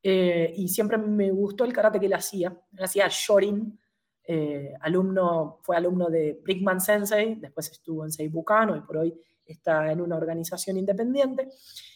y 0.03 0.67
siempre 0.67 0.97
me 0.97 1.31
gustó 1.31 1.63
el 1.63 1.73
karate 1.73 1.99
que 1.99 2.05
él 2.07 2.13
hacía. 2.13 2.55
Él 2.73 2.83
hacía 2.83 3.07
Shorin, 3.09 3.79
eh, 4.23 4.73
alumno, 4.81 5.59
fue 5.63 5.77
alumno 5.77 6.09
de 6.09 6.39
Brickman 6.43 6.79
Sensei, 6.79 7.35
después 7.35 7.71
estuvo 7.71 8.05
en 8.05 8.11
Seibukano 8.11 8.75
y 8.75 8.81
por 8.81 8.97
hoy 8.97 9.13
está 9.45 9.91
en 9.91 10.01
una 10.01 10.15
organización 10.15 10.77
independiente, 10.77 11.49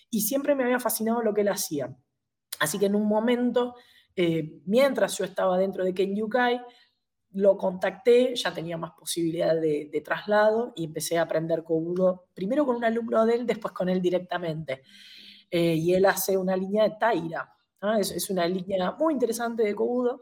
y 0.09 0.21
siempre 0.21 0.55
me 0.55 0.63
había 0.63 0.79
fascinado 0.79 1.21
lo 1.21 1.33
que 1.33 1.41
él 1.41 1.49
hacía. 1.49 1.95
Así 2.59 2.79
que 2.79 2.87
en 2.87 2.95
un 2.95 3.07
momento, 3.07 3.75
eh, 4.15 4.61
mientras 4.65 5.17
yo 5.17 5.25
estaba 5.25 5.57
dentro 5.57 5.83
de 5.83 5.93
Ken 5.93 6.15
Yukai, 6.15 6.61
lo 7.35 7.57
contacté, 7.57 8.33
ya 8.35 8.53
tenía 8.53 8.77
más 8.77 8.91
posibilidad 8.97 9.59
de, 9.59 10.01
traslado 10.03 10.71
y 10.75 10.85
empecé 10.85 11.17
a 11.17 11.23
aprender 11.23 11.63
Kobudo, 11.63 12.27
primero 12.33 12.65
con 12.65 12.77
un 12.77 12.85
alumno 12.85 13.25
de 13.25 13.35
él, 13.35 13.45
después 13.45 13.73
con 13.73 13.89
él 13.89 14.01
directamente. 14.01 14.83
Eh, 15.51 15.75
y 15.75 15.93
él 15.93 16.05
hace 16.05 16.37
una 16.37 16.55
línea 16.55 16.83
de 16.83 16.95
Taira, 16.97 17.53
Es, 17.99 18.29
una 18.29 18.47
línea 18.47 18.91
muy 18.91 19.13
interesante 19.13 19.63
de 19.63 19.75
Kobudo. 19.75 20.21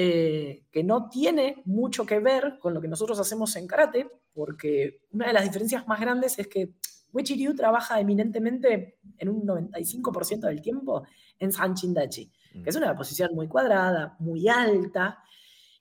Eh, 0.00 0.62
que 0.70 0.84
no 0.84 1.08
tiene 1.08 1.60
mucho 1.64 2.06
que 2.06 2.20
ver 2.20 2.60
con 2.60 2.72
lo 2.72 2.80
que 2.80 2.86
nosotros 2.86 3.18
hacemos 3.18 3.56
en 3.56 3.66
karate, 3.66 4.08
porque 4.32 5.00
una 5.10 5.26
de 5.26 5.32
las 5.32 5.42
diferencias 5.42 5.88
más 5.88 5.98
grandes 5.98 6.38
es 6.38 6.46
que 6.46 6.74
Wechi 7.12 7.34
Ryu 7.34 7.56
trabaja 7.56 7.98
eminentemente 7.98 9.00
en 9.18 9.28
un 9.28 9.44
95% 9.44 10.46
del 10.46 10.62
tiempo 10.62 11.02
en 11.40 11.50
Sanchindachi, 11.50 12.30
que 12.62 12.70
es 12.70 12.76
una 12.76 12.94
posición 12.94 13.34
muy 13.34 13.48
cuadrada, 13.48 14.14
muy 14.20 14.46
alta, 14.46 15.18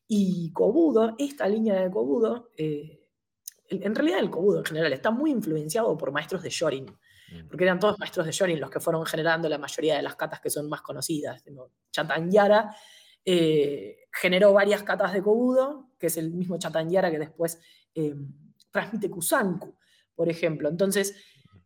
y 0.08 0.52
Kobudo, 0.52 1.14
esta 1.20 1.48
línea 1.48 1.76
de 1.76 1.92
Kobudo, 1.92 2.50
eh, 2.58 3.00
en 3.70 3.94
realidad 3.94 4.18
el 4.18 4.32
Kobudo 4.32 4.60
en 4.60 4.66
general 4.66 4.94
está 4.94 5.12
muy 5.12 5.30
influenciado 5.30 5.96
por 5.96 6.12
maestros 6.12 6.42
de 6.42 6.50
Shorin, 6.50 6.88
porque 7.48 7.66
eran 7.66 7.80
todos 7.80 8.00
maestros 8.00 8.26
de 8.26 8.32
Shorin 8.32 8.60
los 8.60 8.72
que 8.72 8.80
fueron 8.80 9.06
generando 9.06 9.48
la 9.48 9.60
mayoría 9.60 9.96
de 9.96 10.02
las 10.02 10.16
katas 10.16 10.40
que 10.40 10.50
son 10.50 10.68
más 10.68 10.82
conocidas. 10.82 11.44
Chatanyara 11.92 12.76
eh, 13.30 14.07
generó 14.22 14.54
varias 14.54 14.84
katas 14.84 15.14
de 15.14 15.22
Kobudo, 15.22 15.90
que 15.98 16.08
es 16.08 16.18
el 16.18 16.32
mismo 16.32 16.58
Chatanyara 16.58 17.12
que 17.12 17.20
después 17.20 17.60
eh, 17.94 18.16
transmite 18.72 19.10
Kusanku, 19.10 19.76
por 20.16 20.30
ejemplo. 20.30 20.70
Entonces, 20.70 21.16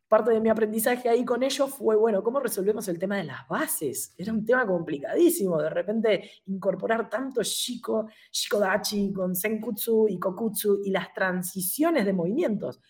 parte 0.08 0.32
de 0.32 0.42
mi 0.42 0.50
aprendizaje 0.50 1.08
ahí 1.08 1.24
con 1.24 1.42
ellos 1.42 1.74
fue, 1.74 1.96
bueno, 1.96 2.22
¿cómo 2.22 2.40
resolvemos 2.40 2.88
el 2.90 3.00
tema 3.00 3.18
de 3.18 3.24
las 3.24 3.48
bases? 3.48 4.14
Era 4.18 4.34
un 4.34 4.44
tema 4.44 4.68
complicadísimo, 4.68 5.62
de 5.62 5.70
repente 5.70 6.32
incorporar 6.48 7.10
tanto 7.10 7.42
Shiko, 7.42 8.10
Shikodachi 8.32 9.14
con 9.14 9.36
Senkutsu 9.36 10.08
y 10.10 10.20
Kokutsu 10.20 10.82
y 10.84 10.92
las 10.92 11.14
transiciones 11.14 12.06
de 12.06 12.14
movimientos. 12.14 12.82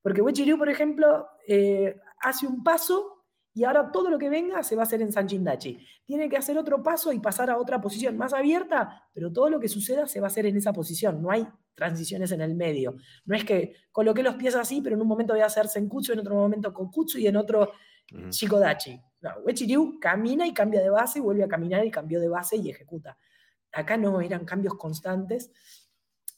Porque 0.00 0.22
Ryu, 0.22 0.58
por 0.58 0.68
ejemplo, 0.68 1.28
eh, 1.46 1.96
hace 2.22 2.46
un 2.46 2.64
paso 2.64 3.21
y 3.54 3.64
ahora 3.64 3.90
todo 3.92 4.08
lo 4.08 4.18
que 4.18 4.30
venga 4.30 4.62
se 4.62 4.76
va 4.76 4.82
a 4.82 4.84
hacer 4.84 5.02
en 5.02 5.12
Sanchindachi. 5.12 5.78
Tiene 6.04 6.28
que 6.28 6.36
hacer 6.36 6.56
otro 6.56 6.82
paso 6.82 7.12
y 7.12 7.18
pasar 7.18 7.50
a 7.50 7.58
otra 7.58 7.80
posición 7.80 8.16
más 8.16 8.32
abierta, 8.32 9.08
pero 9.12 9.32
todo 9.32 9.50
lo 9.50 9.60
que 9.60 9.68
suceda 9.68 10.06
se 10.06 10.20
va 10.20 10.26
a 10.26 10.30
hacer 10.30 10.46
en 10.46 10.56
esa 10.56 10.72
posición. 10.72 11.20
No 11.20 11.30
hay 11.30 11.46
transiciones 11.74 12.32
en 12.32 12.40
el 12.40 12.54
medio. 12.54 12.96
No 13.24 13.36
es 13.36 13.44
que 13.44 13.74
coloqué 13.90 14.22
los 14.22 14.36
pies 14.36 14.54
así, 14.54 14.80
pero 14.80 14.96
en 14.96 15.02
un 15.02 15.08
momento 15.08 15.34
voy 15.34 15.42
a 15.42 15.46
hacer 15.46 15.68
Senkutsu, 15.68 16.12
en 16.12 16.20
otro 16.20 16.34
momento 16.34 16.72
Kokutsu 16.72 17.18
y 17.18 17.26
en 17.26 17.36
otro 17.36 17.72
Shikodachi. 18.30 19.00
No, 19.20 19.30
Ryu 19.46 19.98
camina 20.00 20.46
y 20.46 20.54
cambia 20.54 20.80
de 20.80 20.90
base, 20.90 21.18
y 21.18 21.22
vuelve 21.22 21.44
a 21.44 21.48
caminar 21.48 21.84
y 21.84 21.90
cambió 21.90 22.20
de 22.20 22.28
base 22.28 22.56
y 22.56 22.70
ejecuta. 22.70 23.18
Acá 23.72 23.96
no 23.96 24.20
eran 24.20 24.44
cambios 24.44 24.74
constantes. 24.74 25.50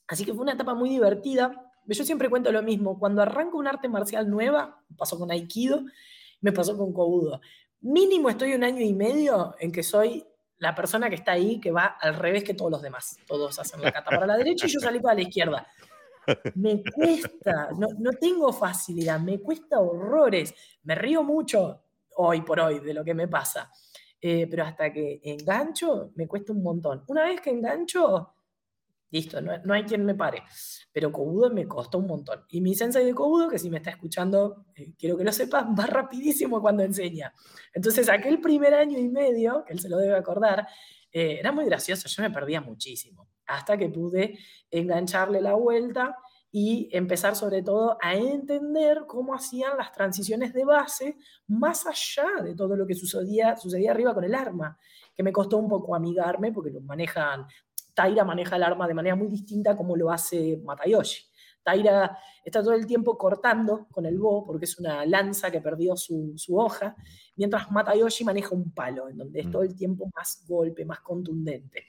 Así 0.06 0.24
que 0.24 0.32
fue 0.32 0.42
una 0.42 0.52
etapa 0.52 0.74
muy 0.74 0.90
divertida. 0.90 1.72
Yo 1.86 2.04
siempre 2.04 2.28
cuento 2.28 2.52
lo 2.52 2.62
mismo. 2.62 2.98
Cuando 2.98 3.22
arranco 3.22 3.58
un 3.58 3.66
arte 3.66 3.88
marcial 3.88 4.28
nueva, 4.28 4.84
pasó 4.96 5.18
con 5.18 5.30
Aikido, 5.30 5.84
me 6.44 6.52
pasó 6.52 6.76
con 6.76 6.92
Kobudo. 6.92 7.40
Mínimo 7.80 8.28
estoy 8.28 8.52
un 8.52 8.64
año 8.64 8.82
y 8.82 8.92
medio 8.92 9.54
en 9.58 9.72
que 9.72 9.82
soy 9.82 10.22
la 10.58 10.74
persona 10.74 11.08
que 11.08 11.16
está 11.16 11.32
ahí, 11.32 11.58
que 11.58 11.72
va 11.72 11.96
al 11.98 12.16
revés 12.16 12.44
que 12.44 12.52
todos 12.52 12.70
los 12.70 12.82
demás. 12.82 13.16
Todos 13.26 13.58
hacen 13.58 13.80
la 13.80 13.90
cata 13.90 14.10
para 14.10 14.26
la 14.26 14.36
derecha 14.36 14.66
y 14.66 14.68
yo 14.68 14.78
salí 14.78 15.00
para 15.00 15.14
la 15.14 15.22
izquierda. 15.22 15.66
Me 16.54 16.82
cuesta, 16.82 17.70
no, 17.78 18.10
tengo 18.20 18.52
facilidad, 18.52 19.18
me 19.20 19.40
cuesta 19.40 19.80
horrores. 19.80 20.54
Me 20.82 20.94
río 20.94 21.22
mucho 21.22 21.82
hoy 22.16 22.42
por 22.42 22.60
hoy 22.60 22.80
de 22.80 22.92
lo 22.92 23.02
que 23.02 23.14
me 23.14 23.26
pasa. 23.26 23.70
Eh, 24.20 24.46
pero 24.50 24.64
hasta 24.64 24.92
que 24.92 25.20
engancho, 25.24 26.12
me 26.14 26.28
cuesta 26.28 26.52
un 26.52 26.62
montón. 26.62 27.04
Una 27.08 27.24
vez 27.24 27.40
que 27.40 27.50
engancho, 27.50 28.33
Listo, 29.14 29.40
no, 29.40 29.72
hay 29.72 29.84
quien 29.84 30.04
me 30.04 30.16
pare. 30.16 30.42
Pero 30.90 31.12
Kobudo 31.12 31.48
me 31.48 31.68
costó 31.68 31.98
un 31.98 32.08
montón. 32.08 32.44
Y 32.48 32.60
mi 32.60 32.74
sensei 32.74 33.04
de 33.04 33.14
Kobudo, 33.14 33.48
que 33.48 33.60
si 33.60 33.70
me 33.70 33.76
está 33.76 33.90
escuchando, 33.90 34.66
eh, 34.74 34.92
quiero 34.98 35.16
que 35.16 35.22
lo 35.22 35.30
sepas, 35.30 35.64
va 35.78 35.86
rapidísimo 35.86 36.60
cuando 36.60 36.82
enseña. 36.82 37.32
Entonces, 37.72 38.08
aquel 38.08 38.40
primer 38.40 38.74
año 38.74 38.98
y 38.98 39.08
medio, 39.08 39.64
que 39.64 39.74
él 39.74 39.78
se 39.78 39.88
lo 39.88 39.98
debe 39.98 40.16
acordar, 40.16 40.66
eh, 41.12 41.36
era 41.38 41.52
muy 41.52 41.64
gracioso. 41.66 42.08
Yo 42.08 42.24
me 42.24 42.30
perdía 42.32 42.60
muchísimo. 42.60 43.28
Hasta 43.46 43.78
que 43.78 43.88
pude 43.88 44.36
engancharle 44.68 45.40
la 45.40 45.54
vuelta 45.54 46.16
y 46.50 46.88
empezar 46.90 47.36
sobre 47.36 47.62
todo 47.62 47.96
a 48.02 48.16
entender 48.16 49.04
cómo 49.06 49.36
hacían 49.36 49.76
las 49.76 49.92
transiciones 49.92 50.52
de 50.52 50.64
base 50.64 51.16
más 51.46 51.86
allá 51.86 52.42
de 52.42 52.56
todo 52.56 52.74
lo 52.74 52.84
que 52.84 52.94
sucedía, 52.94 53.56
sucedía 53.56 53.92
arriba 53.92 54.12
con 54.12 54.24
el 54.24 54.34
arma, 54.34 54.76
que 55.14 55.22
me 55.22 55.32
costó 55.32 55.58
un 55.58 55.68
poco 55.68 55.94
amigarme 55.94 56.50
porque 56.50 56.70
lo 56.70 56.80
manejan 56.80 57.46
Taira 57.94 58.24
maneja 58.24 58.56
el 58.56 58.62
arma 58.62 58.88
de 58.88 58.94
manera 58.94 59.16
muy 59.16 59.28
distinta 59.28 59.76
como 59.76 59.96
lo 59.96 60.10
hace 60.10 60.60
Matayoshi. 60.64 61.24
Taira 61.62 62.18
está 62.44 62.62
todo 62.62 62.74
el 62.74 62.86
tiempo 62.86 63.16
cortando 63.16 63.86
con 63.90 64.04
el 64.04 64.18
bo 64.18 64.44
porque 64.44 64.66
es 64.66 64.78
una 64.78 65.06
lanza 65.06 65.50
que 65.50 65.62
perdió 65.62 65.96
su, 65.96 66.36
hoja, 66.50 66.94
mientras 67.36 67.70
Matayoshi 67.70 68.24
maneja 68.24 68.54
un 68.54 68.72
palo, 68.72 69.08
en 69.08 69.16
donde 69.16 69.40
es 69.40 69.46
mm. 69.46 69.50
todo 69.50 69.62
el 69.62 69.74
tiempo 69.74 70.10
más 70.14 70.44
golpe, 70.46 70.84
más 70.84 71.00
contundente. 71.00 71.86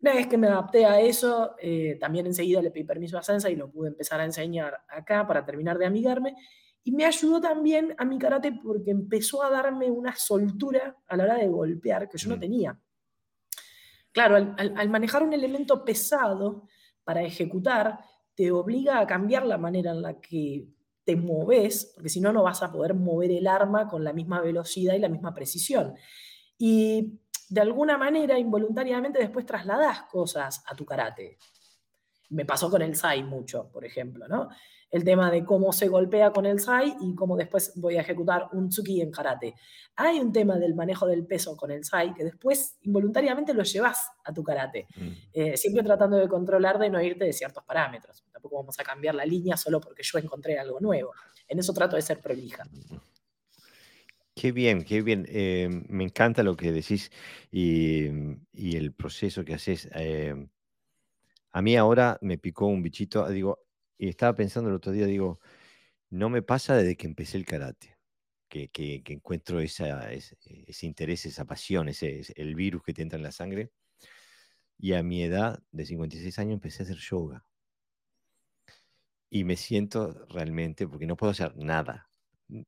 Una 0.00 0.14
vez 0.14 0.28
que 0.28 0.38
me 0.38 0.46
adapté 0.46 0.86
a 0.86 0.98
eso, 0.98 1.54
eh, 1.60 1.98
también 2.00 2.26
enseguida 2.26 2.62
le 2.62 2.70
pedí 2.70 2.84
permiso 2.84 3.18
a 3.18 3.22
Sensa 3.22 3.50
y 3.50 3.56
lo 3.56 3.70
pude 3.70 3.88
empezar 3.88 4.18
a 4.18 4.24
enseñar 4.24 4.78
acá 4.88 5.26
para 5.26 5.44
terminar 5.44 5.76
de 5.76 5.84
amigarme. 5.84 6.36
Y 6.82 6.92
me 6.92 7.04
ayudó 7.04 7.38
también 7.38 7.94
a 7.98 8.06
mi 8.06 8.18
karate 8.18 8.52
porque 8.52 8.92
empezó 8.92 9.42
a 9.42 9.50
darme 9.50 9.90
una 9.90 10.16
soltura 10.16 10.96
a 11.06 11.16
la 11.18 11.24
hora 11.24 11.34
de 11.34 11.48
golpear 11.48 12.08
que 12.08 12.16
yo 12.16 12.30
no 12.30 12.36
mm. 12.36 12.40
tenía. 12.40 12.80
Claro, 14.12 14.54
al, 14.56 14.88
manejar 14.88 15.22
un 15.22 15.32
elemento 15.32 15.84
pesado 15.84 16.66
para 17.04 17.22
ejecutar, 17.22 18.00
te 18.34 18.50
obliga 18.50 18.98
a 18.98 19.06
cambiar 19.06 19.46
la 19.46 19.58
manera 19.58 19.92
en 19.92 20.02
la 20.02 20.20
que 20.20 20.66
te 21.04 21.16
moves, 21.16 21.92
porque 21.94 22.08
si 22.08 22.20
no, 22.20 22.32
no 22.32 22.42
vas 22.42 22.62
a 22.62 22.72
poder 22.72 22.94
mover 22.94 23.30
el 23.30 23.46
arma 23.46 23.86
con 23.88 24.02
la 24.02 24.12
misma 24.12 24.40
velocidad 24.40 24.94
y 24.94 24.98
la 24.98 25.08
misma 25.08 25.34
precisión. 25.34 25.94
Y 26.58 27.20
de 27.48 27.60
alguna 27.60 27.98
manera, 27.98 28.38
involuntariamente, 28.38 29.18
después 29.18 29.46
trasladas 29.46 30.02
cosas 30.04 30.62
a 30.66 30.74
tu 30.74 30.84
karate. 30.84 31.38
Me 32.30 32.44
pasó 32.44 32.70
con 32.70 32.82
el 32.82 32.94
SAI 32.94 33.24
mucho, 33.24 33.70
por 33.72 33.84
ejemplo, 33.84 34.28
¿no? 34.28 34.48
El 34.90 35.04
tema 35.04 35.30
de 35.30 35.44
cómo 35.44 35.72
se 35.72 35.88
golpea 35.88 36.32
con 36.32 36.46
el 36.46 36.58
SAI 36.58 36.96
y 37.00 37.14
cómo 37.14 37.36
después 37.36 37.72
voy 37.76 37.96
a 37.96 38.00
ejecutar 38.00 38.48
un 38.52 38.68
tsuki 38.68 39.00
en 39.00 39.10
karate. 39.10 39.54
Hay 39.96 40.18
un 40.18 40.32
tema 40.32 40.58
del 40.58 40.74
manejo 40.74 41.06
del 41.06 41.26
peso 41.26 41.56
con 41.56 41.70
el 41.70 41.84
SAI 41.84 42.14
que 42.14 42.24
después 42.24 42.76
involuntariamente 42.82 43.54
lo 43.54 43.62
llevas 43.62 44.10
a 44.24 44.32
tu 44.32 44.42
karate, 44.42 44.86
mm. 44.96 45.08
eh, 45.32 45.56
siempre 45.56 45.82
tratando 45.82 46.16
de 46.16 46.28
controlar 46.28 46.78
de 46.78 46.90
no 46.90 47.00
irte 47.00 47.24
de 47.24 47.32
ciertos 47.32 47.64
parámetros. 47.64 48.24
Tampoco 48.32 48.56
vamos 48.56 48.78
a 48.80 48.84
cambiar 48.84 49.14
la 49.14 49.24
línea 49.24 49.56
solo 49.56 49.80
porque 49.80 50.02
yo 50.02 50.18
encontré 50.18 50.58
algo 50.58 50.80
nuevo. 50.80 51.12
En 51.46 51.58
eso 51.58 51.72
trato 51.72 51.96
de 51.96 52.02
ser 52.02 52.20
prolija. 52.20 52.64
Qué 54.34 54.52
bien, 54.52 54.84
qué 54.84 55.02
bien. 55.02 55.26
Eh, 55.28 55.68
me 55.88 56.04
encanta 56.04 56.42
lo 56.42 56.56
que 56.56 56.72
decís 56.72 57.10
y, 57.50 58.06
el 58.54 58.92
proceso 58.94 59.44
que 59.44 59.54
haces. 59.54 59.88
Eh, 59.94 60.34
a 61.52 61.62
mí 61.62 61.76
ahora 61.76 62.18
me 62.22 62.38
picó 62.38 62.66
un 62.66 62.82
bichito, 62.82 63.28
digo, 63.28 63.58
y 64.00 64.08
estaba 64.08 64.34
pensando 64.34 64.70
el 64.70 64.76
otro 64.76 64.92
día, 64.92 65.04
digo, 65.04 65.40
no 66.08 66.30
me 66.30 66.40
pasa 66.40 66.74
desde 66.74 66.96
que 66.96 67.06
empecé 67.06 67.36
el 67.36 67.44
karate, 67.44 67.98
que, 68.48 68.70
que, 68.70 69.02
encuentro 69.12 69.60
esa, 69.60 70.10
ese, 70.10 70.86
interés, 70.86 71.26
esa 71.26 71.44
pasión, 71.44 71.90
ese, 71.90 72.22
el 72.36 72.54
virus 72.54 72.82
que 72.82 72.94
te 72.94 73.02
entra 73.02 73.18
en 73.18 73.24
la 73.24 73.30
sangre. 73.30 73.70
Y 74.78 74.94
a 74.94 75.02
mi 75.02 75.22
edad 75.22 75.62
de 75.70 75.84
56 75.84 76.38
años 76.38 76.54
empecé 76.54 76.82
a 76.82 76.84
hacer 76.86 76.96
yoga. 76.96 77.44
Y 79.28 79.44
me 79.44 79.56
siento 79.56 80.26
realmente, 80.30 80.88
porque 80.88 81.06
no 81.06 81.18
puedo 81.18 81.32
hacer 81.32 81.54
nada. 81.56 82.08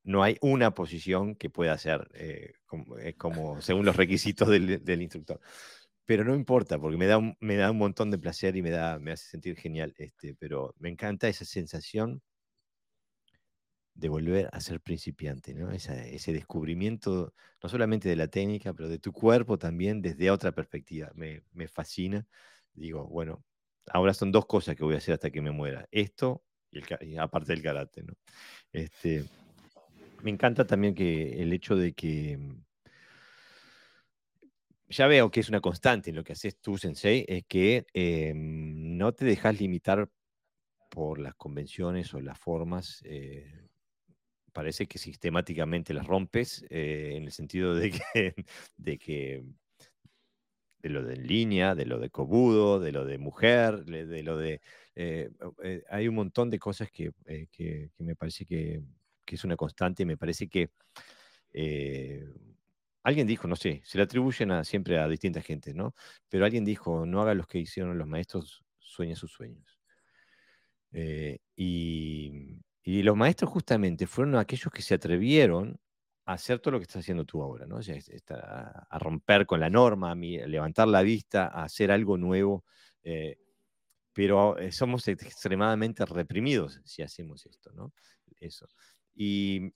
No 0.05 0.23
hay 0.23 0.37
una 0.43 0.75
posición 0.75 1.35
que 1.35 1.49
pueda 1.49 1.73
hacer 1.73 2.11
eh, 2.13 2.53
como, 2.67 2.99
eh, 2.99 3.15
como, 3.15 3.63
según 3.63 3.87
los 3.87 3.97
requisitos 3.97 4.51
del 4.51 5.03
instructor 5.03 5.41
pero 6.05 6.25
no 6.25 6.35
importa, 6.35 6.79
porque 6.79 6.97
me 6.97 7.07
da, 7.07 7.19
un, 7.19 7.37
me 7.41 7.57
da 7.57 7.71
un 7.71 7.79
montón 7.79 8.11
de 8.11 8.19
placer 8.19 8.57
y 8.57 8.63
me, 8.63 8.71
da, 8.71 8.99
me 8.99 9.13
hace 9.13 9.29
sentir 9.29 9.57
genial. 9.57 9.95
Este, 9.99 10.35
pero 10.35 10.75
me 10.79 10.89
encanta 10.89 11.29
esa 11.29 11.45
sensación 11.45 12.23
de 13.95 14.09
volver 14.09 14.49
a 14.53 14.61
ser 14.61 14.81
principiante, 14.81 15.55
¿no? 15.55 15.71
ese 15.71 16.33
descubrimiento, 16.33 17.35
no 17.63 17.69
solamente 17.69 18.09
de 18.09 18.17
la 18.17 18.29
técnica, 18.29 18.73
pero 18.73 18.89
de 18.89 18.99
tu 18.99 19.13
cuerpo 19.13 19.59
también 19.59 20.01
desde 20.01 20.31
otra 20.31 20.53
perspectiva. 20.53 21.11
Me, 21.15 21.43
me 21.53 21.69
fascina. 21.69 22.27
Digo, 22.73 23.07
bueno, 23.07 23.45
ahora 23.91 24.15
son 24.15 24.33
dos 24.33 24.47
cosas 24.47 24.77
que 24.77 24.85
voy 24.85 24.95
a 24.95 24.99
hacer 24.99 25.15
hasta 25.15 25.31
que 25.31 25.43
me 25.43 25.51
muera. 25.51 25.87
Esto 25.91 26.43
y, 26.71 26.79
el, 26.79 27.19
aparte 27.19 27.53
del 27.53 27.63
karate, 27.63 28.03
¿no? 28.03 28.15
Este, 28.73 29.25
me 30.23 30.31
encanta 30.31 30.67
también 30.67 30.95
que 30.95 31.43
el 31.43 31.53
hecho 31.53 31.77
de 31.77 31.93
que 31.93 32.39
ya 34.93 35.07
veo 35.07 35.31
que 35.31 35.41
es 35.41 35.49
una 35.49 35.61
constante 35.61 36.11
en 36.11 36.17
lo 36.17 36.25
que 36.25 36.35
haces 36.35 36.59
tú, 36.59 36.79
Sensei, 36.79 37.25
es 37.27 37.45
que 37.47 37.87
em, 37.95 38.97
no 38.99 39.13
te 39.13 39.25
dejas 39.25 39.59
limitar 39.59 40.09
por 40.91 41.19
las 41.19 41.35
convenciones 41.35 42.13
o 42.15 42.21
las 42.21 42.39
formas. 42.39 43.03
Eh, 43.05 43.69
parece 44.53 44.87
que 44.87 44.99
sistemáticamente 44.99 45.95
las 45.95 46.07
rompes 46.07 46.65
eh, 46.69 47.15
en 47.17 47.25
el 47.25 47.33
sentido 47.33 47.75
de 47.75 47.91
que, 47.91 48.35
de 48.77 48.99
que 48.99 49.45
de 50.83 50.89
lo 50.91 51.03
de 51.05 51.15
en 51.15 51.27
línea, 51.27 51.75
de 51.75 51.87
lo 51.87 51.99
de 51.99 52.11
cobudo, 52.11 52.81
de 52.81 52.93
lo 52.93 53.05
de 53.07 53.19
mujer, 53.19 53.85
de 53.85 54.23
lo 54.23 54.37
de... 54.37 54.61
Eh, 54.95 55.31
hay 55.89 56.09
un 56.09 56.17
montón 56.17 56.51
de 56.51 56.59
cosas 56.59 56.91
que, 56.91 57.13
me 57.99 58.17
parece 58.17 58.45
que, 58.45 58.83
que, 59.25 59.37
es 59.37 59.45
una 59.45 59.57
constante 59.57 60.03
y 60.03 60.07
me 60.07 60.17
parece 60.17 60.49
que 60.49 60.71
alguien 63.03 63.27
dijo, 63.27 63.49
no 63.49 63.57
sé, 63.57 63.83
se 63.85 63.99
le 63.99 64.05
atribuyen 64.05 64.51
a, 64.53 64.65
siempre 64.65 64.99
a 64.99 65.09
distintas 65.09 65.45
gente, 65.45 65.75
¿no? 65.75 65.95
Pero 66.29 66.45
alguien 66.45 66.65
dijo, 66.65 67.07
no 67.07 67.23
haga 67.23 67.35
lo 67.35 67.45
que 67.45 67.59
hicieron 67.59 67.99
los 67.99 68.07
maestros, 68.07 68.65
sueña 68.79 69.17
sus 69.17 69.33
sueños. 69.33 69.79
Eh, 70.93 71.39
y, 71.57 72.59
los 72.85 73.17
maestros 73.17 73.51
justamente 73.51 74.07
fueron 74.07 74.37
aquellos 74.37 74.73
que 74.73 74.83
se 74.83 74.95
atrevieron 74.95 75.79
a 76.27 76.35
hacer 76.35 76.59
todo 76.61 76.73
lo 76.73 76.79
que 76.79 76.85
estás 76.85 77.01
haciendo 77.01 77.25
tú 77.25 77.43
ahora, 77.43 77.67
¿no? 77.67 77.79
a, 77.79 78.99
romper 78.99 79.47
con 79.47 79.61
la 79.61 79.71
norma, 79.71 80.13
a, 80.13 80.15
levantar 80.15 80.89
la 80.89 81.03
vista, 81.03 81.47
a 81.47 81.65
hacer 81.65 81.91
algo 81.93 82.17
nuevo. 82.19 82.65
Eh, 83.03 83.39
pero 84.13 84.59
eh, 84.59 84.73
somos 84.73 85.09
extremadamente 85.09 86.05
reprimidos 86.05 86.81
si 86.85 87.03
hacemos 87.03 87.47
esto, 87.47 87.73
¿no? 87.73 87.93
Eso. 88.39 88.69
Y 89.15 89.73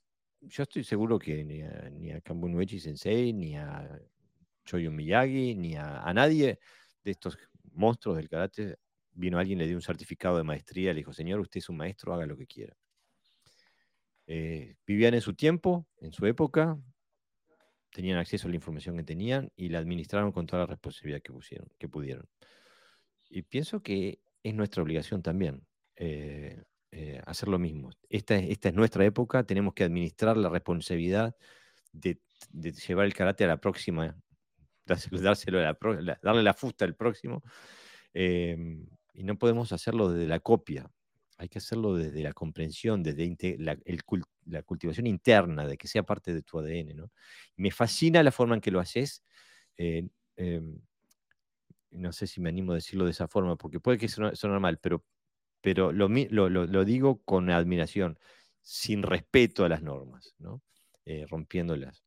yo 0.49 0.63
estoy 0.63 0.85
seguro 0.85 1.19
que 1.19 1.45
ni 1.45 1.63
a, 1.63 1.91
ni 1.91 2.13
a 2.13 2.21
Sensei, 2.81 3.33
ni 3.33 3.57
a 3.57 4.01
Choyo 4.65 4.91
Miyagi, 4.91 5.55
ni 5.55 5.77
a, 5.77 6.13
nadie 6.13 6.59
de 7.05 7.11
estos 7.11 7.39
monstruos 7.73 8.17
del 8.17 8.29
karate 8.29 8.77
vino 9.13 9.39
alguien, 9.39 9.59
le 9.59 9.67
dio 9.67 9.77
un 9.77 9.83
certificado 9.83 10.37
de 10.37 10.45
maestría, 10.45 10.93
le 10.93 10.99
dijo, 10.99 11.13
señor, 11.13 11.41
usted 11.41 11.59
es 11.59 11.69
un 11.69 11.79
maestro, 11.79 12.13
haga 12.13 12.27
lo 12.27 12.37
que 12.37 12.47
quiera. 12.47 12.77
Eh, 14.27 14.77
vivían 14.87 15.15
en 15.15 15.21
su 15.21 15.35
tiempo, 15.35 15.87
en 15.99 16.13
su 16.13 16.27
época, 16.27 16.79
tenían 17.93 18.19
acceso 18.19 18.47
a 18.47 18.51
la 18.51 18.57
información 18.57 18.97
que 18.97 19.05
tenían 19.05 19.51
y 19.57 19.71
la 19.71 19.79
administraron 19.79 20.33
con 20.33 20.47
toda 20.47 20.63
la 20.63 20.67
responsabilidad 20.67 21.23
que, 21.23 21.33
pusieron, 21.33 21.69
que 21.79 21.89
pudieron. 21.89 22.29
Y 23.31 23.43
pienso 23.43 23.83
que 23.83 24.21
es 24.43 24.55
nuestra 24.55 24.83
obligación 24.83 25.23
también 25.23 25.67
eh, 25.97 26.63
eh, 26.99 27.21
hacer 27.27 27.51
lo 27.51 27.59
mismo. 27.59 27.91
Esta, 28.09 28.37
esta, 28.37 28.71
es 28.71 28.75
nuestra 28.75 29.05
época, 29.05 29.45
tenemos 29.45 29.75
que 29.75 29.85
administrar 29.85 30.35
la 30.39 30.49
responsabilidad 30.49 31.37
de, 31.93 32.19
llevar 32.89 33.05
el 33.05 33.13
karate 33.13 33.45
a 33.45 33.49
la 33.49 33.59
próxima, 33.59 34.17
dárselo, 34.87 35.61
darle 35.61 36.43
la 36.43 36.55
fusta 36.55 36.87
al 36.87 36.95
próximo. 36.95 37.43
Em, 38.15 38.87
y 39.13 39.25
no 39.25 39.37
podemos 39.37 39.73
hacerlo 39.73 40.11
desde 40.11 40.27
la 40.27 40.41
copia, 40.41 40.91
hay 41.37 41.51
que 41.51 41.59
hacerlo 41.59 41.97
desde 41.97 42.23
la 42.23 42.33
comprensión, 42.33 43.03
desde 43.03 43.59
la, 43.59 43.79
la, 44.47 44.63
cultivación 44.63 45.07
interna, 45.07 45.67
de 45.67 45.77
que 45.77 45.89
sea 45.89 46.03
parte 46.03 46.33
de 46.33 46.41
tu 46.41 46.59
ADN. 46.59 46.97
¿no? 46.97 47.11
Me 47.57 47.71
fascina 47.73 48.23
la 48.23 48.33
forma 48.33 48.55
en 48.55 48.63
que 48.63 48.71
lo 48.71 48.81
haces. 48.81 49.23
Eh, 49.77 50.09
em, 50.37 50.81
no 51.91 52.13
sé 52.13 52.27
si 52.27 52.41
me 52.41 52.49
animo 52.49 52.73
a 52.73 52.77
decirlo 52.77 53.05
de 53.05 53.11
esa 53.11 53.29
forma, 53.29 53.57
porque 53.57 53.81
puede 53.81 53.99
que 53.99 54.09
sea 54.09 54.33
normal, 54.45 54.79
pero, 54.81 55.05
pero 55.67 55.91
lo, 55.91 56.09
lo, 56.09 56.85
digo 56.85 57.25
con 57.25 57.51
admiración, 57.51 58.21
sin 58.63 59.03
respeto 59.03 59.65
a 59.65 59.69
las 59.69 59.83
normas, 59.83 60.37
¿no? 60.39 60.63
Eh, 61.05 61.27
rompiéndolas. 61.29 62.05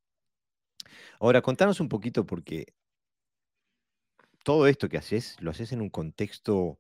Ahora, 1.20 1.42
contanos 1.42 1.82
un 1.82 1.90
poquito, 1.90 2.26
porque 2.26 2.68
todo 4.46 4.66
esto 4.66 4.88
que 4.88 4.96
haces, 4.96 5.36
lo 5.42 5.52
haces 5.52 5.74
en 5.74 5.82
un 5.82 5.90
contexto 5.90 6.80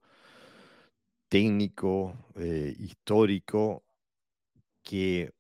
técnico, 1.27 2.15
eh, 2.38 2.73
histórico, 2.80 3.84
que 4.81 5.34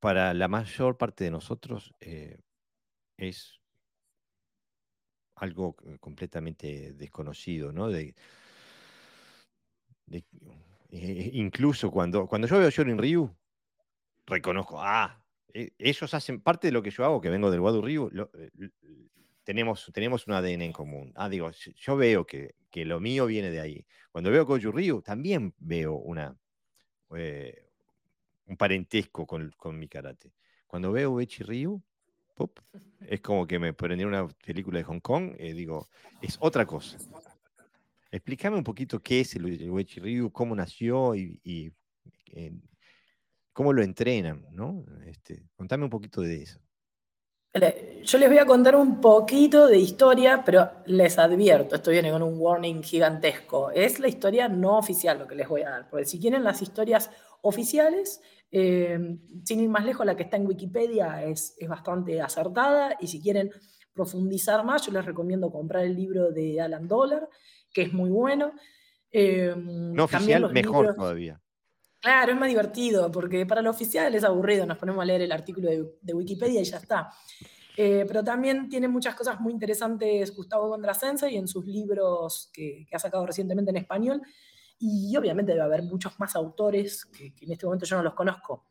para 0.00 0.34
la 0.34 0.48
mayor 0.48 0.98
parte 0.98 1.22
de 1.22 1.30
nosotros 1.30 1.94
eh, 2.00 2.38
es 3.18 3.60
algo 5.36 5.76
completamente 6.00 6.92
desconocido, 6.94 7.70
¿no? 7.70 7.88
Eh, 10.92 11.30
incluso 11.32 11.90
cuando, 11.90 12.26
cuando 12.26 12.46
yo 12.46 12.58
veo 12.58 12.70
Shorin 12.70 12.98
Ryu, 12.98 13.34
reconozco, 14.26 14.80
ah, 14.80 15.24
e, 15.52 15.72
ellos 15.78 16.12
hacen 16.14 16.40
parte 16.40 16.68
de 16.68 16.72
lo 16.72 16.82
que 16.82 16.90
yo 16.90 17.04
hago, 17.04 17.20
que 17.20 17.30
vengo 17.30 17.50
del 17.50 17.60
Wadu 17.60 17.82
Ryu, 17.82 18.10
eh, 18.34 18.70
tenemos, 19.42 19.90
tenemos 19.92 20.26
un 20.26 20.34
ADN 20.34 20.62
en 20.62 20.72
común. 20.72 21.12
Ah, 21.16 21.28
digo, 21.28 21.50
yo 21.50 21.96
veo 21.96 22.26
que, 22.26 22.54
que 22.70 22.84
lo 22.84 23.00
mío 23.00 23.26
viene 23.26 23.50
de 23.50 23.60
ahí. 23.60 23.86
Cuando 24.10 24.30
veo 24.30 24.44
Goju 24.44 24.70
Ryu, 24.70 25.02
también 25.02 25.54
veo 25.58 25.94
una, 25.94 26.36
eh, 27.16 27.70
un 28.46 28.56
parentesco 28.56 29.26
con, 29.26 29.50
con, 29.56 29.78
mi 29.78 29.88
karate. 29.88 30.32
Cuando 30.66 30.92
veo 30.92 31.12
Uechi 31.12 31.42
Ryu, 31.42 31.82
es 33.00 33.20
como 33.20 33.46
que 33.46 33.58
me 33.58 33.72
prendió 33.72 34.06
una 34.06 34.28
película 34.28 34.78
de 34.78 34.84
Hong 34.84 35.00
Kong, 35.00 35.34
eh, 35.38 35.54
digo, 35.54 35.88
es 36.20 36.36
otra 36.40 36.66
cosa. 36.66 36.98
Explícame 38.12 38.58
un 38.58 38.64
poquito 38.64 39.00
qué 39.00 39.20
es 39.20 39.34
el, 39.34 39.42
Ryu, 39.42 40.30
cómo 40.30 40.54
nació 40.54 41.14
y, 41.14 41.74
eh, 42.26 42.52
cómo 43.52 43.72
lo 43.72 43.82
entrenan, 43.82 44.46
¿no? 44.52 44.84
Este, 45.06 45.48
contame 45.56 45.84
un 45.84 45.90
poquito 45.90 46.20
de 46.20 46.42
eso. 46.42 46.60
Yo 48.04 48.18
les 48.18 48.28
voy 48.28 48.38
a 48.38 48.46
contar 48.46 48.76
un 48.76 49.00
poquito 49.00 49.66
de 49.66 49.78
historia, 49.78 50.42
pero 50.44 50.70
les 50.86 51.18
advierto, 51.18 51.74
esto 51.74 51.90
viene 51.90 52.10
con 52.10 52.22
un 52.22 52.38
warning 52.38 52.82
gigantesco. 52.82 53.70
Es 53.70 53.98
la 53.98 54.08
historia 54.08 54.48
no 54.48 54.78
oficial 54.78 55.18
lo 55.18 55.26
que 55.26 55.34
les 55.34 55.48
voy 55.48 55.62
a 55.62 55.70
dar, 55.70 55.90
porque 55.90 56.06
si 56.06 56.18
quieren 56.18 56.44
las 56.44 56.62
historias 56.62 57.10
oficiales, 57.42 58.22
eh, 58.50 58.98
sin 59.44 59.60
ir 59.60 59.68
más 59.70 59.84
lejos, 59.84 60.04
la 60.04 60.16
que 60.16 60.22
está 60.22 60.36
en 60.36 60.46
Wikipedia 60.46 61.24
es, 61.24 61.56
bastante 61.68 62.20
acertada 62.20 62.96
y 63.00 63.06
si 63.06 63.20
quieren 63.20 63.50
profundizar 63.94 64.64
más, 64.64 64.86
yo 64.86 64.92
les 64.92 65.04
recomiendo 65.04 65.50
comprar 65.50 65.84
el 65.84 65.96
libro 65.96 66.30
de 66.30 66.60
Alan 66.60 66.88
Dollar, 66.88 67.28
que 67.72 67.82
es 67.82 67.92
muy 67.92 68.10
bueno. 68.10 68.52
Eh, 69.10 69.54
no 69.56 70.04
oficial, 70.04 70.52
mejor 70.52 70.94
todavía. 70.94 71.40
Claro, 72.00 72.32
es 72.32 72.38
más 72.38 72.48
divertido, 72.48 73.10
porque 73.12 73.46
para 73.46 73.62
lo 73.62 73.70
oficial 73.70 74.14
es 74.14 74.24
aburrido, 74.24 74.66
nos 74.66 74.78
ponemos 74.78 75.02
a 75.02 75.04
leer 75.04 75.22
el 75.22 75.32
artículo 75.32 75.70
de, 75.70 76.14
Wikipedia 76.14 76.60
y 76.60 76.64
ya 76.64 76.78
está. 76.78 77.10
Eh, 77.76 78.04
pero 78.06 78.24
también 78.24 78.68
tiene 78.68 78.88
muchas 78.88 79.14
cosas 79.14 79.40
muy 79.40 79.52
interesantes 79.52 80.34
Gustavo 80.36 80.68
Gondrasense 80.68 81.30
y 81.30 81.36
en 81.36 81.48
sus 81.48 81.64
libros 81.64 82.50
que, 82.52 82.84
que 82.88 82.96
ha 82.96 82.98
sacado 82.98 83.24
recientemente 83.24 83.70
en 83.70 83.78
español, 83.78 84.22
y 84.84 85.16
obviamente 85.16 85.52
debe 85.52 85.64
haber 85.64 85.84
muchos 85.84 86.18
más 86.18 86.34
autores 86.34 87.04
que, 87.04 87.32
en 87.40 87.52
este 87.52 87.66
momento 87.66 87.86
yo 87.86 87.96
no 87.96 88.02
los 88.02 88.14
conozco. 88.14 88.66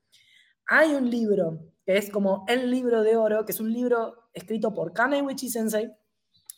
Hay 0.68 0.94
un 0.94 1.10
libro 1.10 1.72
que 1.86 1.98
es 1.98 2.10
como 2.10 2.44
el 2.49 2.69
libro 2.69 3.02
de 3.02 3.15
oro, 3.15 3.45
que 3.45 3.53
es 3.53 3.61
un 3.61 3.72
libro 3.72 4.30
escrito 4.34 4.73
por 4.73 4.91
Kaneiwichi 4.91 5.49
Sensei, 5.49 5.90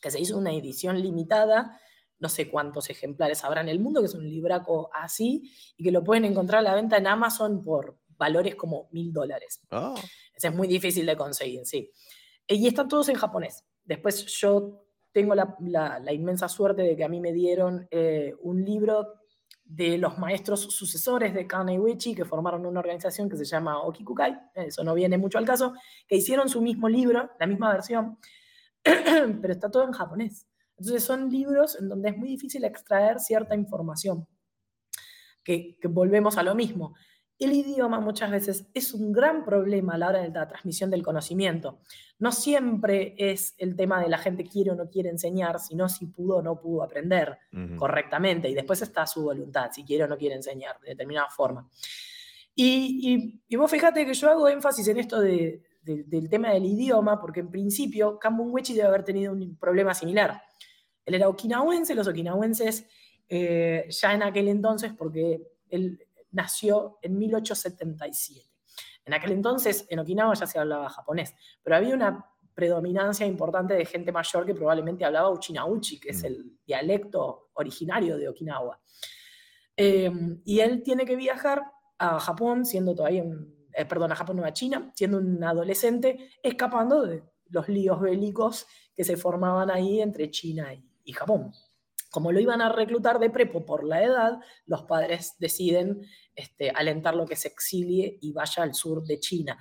que 0.01 0.09
se 0.09 0.19
hizo 0.19 0.39
una 0.39 0.51
edición 0.51 0.99
limitada, 0.99 1.79
no 2.23 2.29
sé 2.29 2.49
cuántos 2.49 2.89
ejemplares 2.89 3.43
habrá 3.43 3.59
en 3.59 3.67
el 3.67 3.81
mundo, 3.81 3.99
que 3.99 4.05
es 4.05 4.15
un 4.15 4.23
libraco 4.23 4.89
así, 4.93 5.51
y 5.75 5.83
que 5.83 5.91
lo 5.91 6.05
pueden 6.05 6.23
encontrar 6.23 6.59
a 6.59 6.61
la 6.63 6.73
venta 6.73 6.95
en 6.95 7.05
Amazon 7.05 7.61
por 7.61 7.99
valores 8.17 8.55
como 8.55 8.87
mil 8.91 9.11
dólares. 9.11 9.59
Oh. 9.71 9.93
Es 10.33 10.55
muy 10.55 10.69
difícil 10.69 11.05
de 11.05 11.17
conseguir, 11.17 11.65
sí. 11.65 11.91
Y 12.47 12.65
están 12.65 12.87
todos 12.87 13.09
en 13.09 13.15
japonés. 13.15 13.65
Después 13.83 14.25
yo 14.25 14.85
tengo 15.11 15.35
la, 15.35 16.13
inmensa 16.13 16.47
suerte 16.47 16.83
de 16.83 16.95
que 16.95 17.03
a 17.03 17.09
mí 17.09 17.19
me 17.19 17.33
dieron 17.33 17.89
eh, 17.91 18.33
un 18.41 18.63
libro 18.63 19.15
de 19.65 19.97
los 19.97 20.17
maestros 20.17 20.61
sucesores 20.61 21.33
de 21.33 21.45
Kaneiwichi, 21.45 22.15
que 22.15 22.23
formaron 22.23 22.65
una 22.65 22.79
organización 22.79 23.29
que 23.29 23.35
se 23.35 23.43
llama 23.43 23.81
Okikukai, 23.83 24.33
eso 24.55 24.81
no 24.85 24.93
viene 24.93 25.17
mucho 25.17 25.37
al 25.37 25.45
caso, 25.45 25.73
que 26.07 26.15
hicieron 26.15 26.47
su 26.47 26.61
mismo 26.61 26.87
libro, 26.87 27.31
la 27.37 27.47
misma 27.47 27.73
versión, 27.73 28.17
pero 28.83 29.51
está 29.51 29.69
todo 29.69 29.83
en 29.83 29.91
japonés. 29.91 30.47
Entonces 30.77 31.03
son 31.03 31.29
libros 31.29 31.77
en 31.79 31.89
donde 31.89 32.09
es 32.09 32.17
muy 32.17 32.29
difícil 32.29 32.63
extraer 32.65 33.19
cierta 33.19 33.55
información, 33.55 34.27
que, 35.43 35.77
que 35.79 35.87
volvemos 35.87 36.37
a 36.37 36.43
lo 36.43 36.55
mismo. 36.55 36.93
El 37.39 37.53
idioma 37.53 37.99
muchas 37.99 38.31
veces 38.31 38.67
es 38.73 38.93
un 38.93 39.11
gran 39.11 39.43
problema 39.43 39.95
a 39.95 39.97
la 39.97 40.09
hora 40.09 40.21
de 40.21 40.29
la 40.29 40.47
transmisión 40.47 40.89
del 40.89 41.03
conocimiento. 41.03 41.79
No 42.19 42.31
siempre 42.31 43.15
es 43.17 43.55
el 43.57 43.75
tema 43.75 44.01
de 44.01 44.07
la 44.07 44.17
gente 44.17 44.45
quiere 44.45 44.71
o 44.71 44.75
no 44.75 44.89
quiere 44.89 45.09
enseñar, 45.09 45.59
sino 45.59 45.89
si 45.89 46.05
pudo 46.05 46.37
o 46.37 46.41
no 46.41 46.59
pudo 46.59 46.83
aprender 46.83 47.37
correctamente. 47.77 48.49
Y 48.49 48.53
después 48.53 48.81
está 48.81 49.05
su 49.07 49.23
voluntad, 49.23 49.71
si 49.73 49.83
quiere 49.83 50.03
o 50.05 50.07
no 50.07 50.17
quiere 50.17 50.35
enseñar 50.35 50.79
de 50.79 50.89
determinada 50.89 51.29
forma. 51.29 51.69
Y, 52.55 53.41
vos 53.57 53.69
fíjate 53.69 54.05
que 54.05 54.13
yo 54.13 54.29
hago 54.29 54.47
énfasis 54.47 54.87
en 54.87 54.99
esto 54.99 55.19
del 55.19 56.29
tema 56.29 56.51
del 56.51 56.65
idioma, 56.65 57.19
porque 57.19 57.39
en 57.39 57.49
principio 57.49 58.19
Kambun 58.19 58.51
Wechi 58.51 58.73
debe 58.73 58.87
haber 58.87 59.03
tenido 59.03 59.33
un 59.33 59.57
problema 59.57 59.93
similar. 59.93 60.41
Él 61.05 61.15
era 61.15 61.27
okinawense, 61.27 61.95
los 61.95 62.07
okinawenses 62.07 62.87
eh, 63.29 63.87
ya 63.89 64.13
en 64.13 64.23
aquel 64.23 64.47
entonces, 64.47 64.93
porque 64.93 65.41
él 65.69 65.99
nació 66.31 66.99
en 67.01 67.17
1877. 67.17 68.49
En 69.05 69.13
aquel 69.13 69.31
entonces 69.31 69.85
en 69.89 69.99
Okinawa 69.99 70.33
ya 70.33 70.47
se 70.47 70.59
hablaba 70.59 70.89
japonés, 70.89 71.33
pero 71.61 71.75
había 71.75 71.93
una 71.93 72.25
predominancia 72.53 73.25
importante 73.25 73.73
de 73.73 73.85
gente 73.85 74.11
mayor 74.11 74.45
que 74.45 74.53
probablemente 74.53 75.03
hablaba 75.03 75.31
uchinauchi, 75.31 75.99
que 75.99 76.09
es 76.09 76.21
mm. 76.21 76.25
el 76.25 76.59
dialecto 76.65 77.49
originario 77.53 78.17
de 78.17 78.29
Okinawa. 78.29 78.79
Em, 79.75 80.41
y 80.45 80.59
él 80.59 80.83
tiene 80.83 81.05
que 81.05 81.15
viajar 81.15 81.63
a 81.97 82.19
Japón, 82.19 82.65
siendo 82.65 82.93
todavía 82.93 83.23
un, 83.23 83.67
eh, 83.73 83.85
perdón, 83.85 84.11
a 84.11 84.15
Japón, 84.15 84.37
no 84.37 84.45
a 84.45 84.53
China, 84.53 84.91
siendo 84.93 85.17
un 85.17 85.43
adolescente, 85.43 86.29
escapando 86.43 87.01
de 87.01 87.23
los 87.49 87.67
líos 87.67 87.99
bélicos 87.99 88.67
que 88.95 89.03
se 89.03 89.17
formaban 89.17 89.71
ahí 89.71 90.01
entre 90.01 90.29
China 90.29 90.73
y 90.73 90.92
Japón 91.11 91.51
como 92.13 92.31
lo 92.31 92.39
iban 92.39 92.61
a 92.61 92.69
reclutar 92.69 93.17
de 93.17 93.31
prepo 93.31 93.65
por 93.65 93.83
la 93.83 94.03
edad, 94.03 94.39
los 94.67 94.83
padres 94.83 95.33
deciden 95.39 96.03
este, 96.35 96.69
alentar 96.69 97.15
lo 97.15 97.25
que 97.25 97.35
se 97.35 97.47
exilie 97.47 98.19
y 98.21 98.31
vaya 98.31 98.61
al 98.61 98.75
sur 98.75 99.03
de 99.03 99.19
China. 99.19 99.57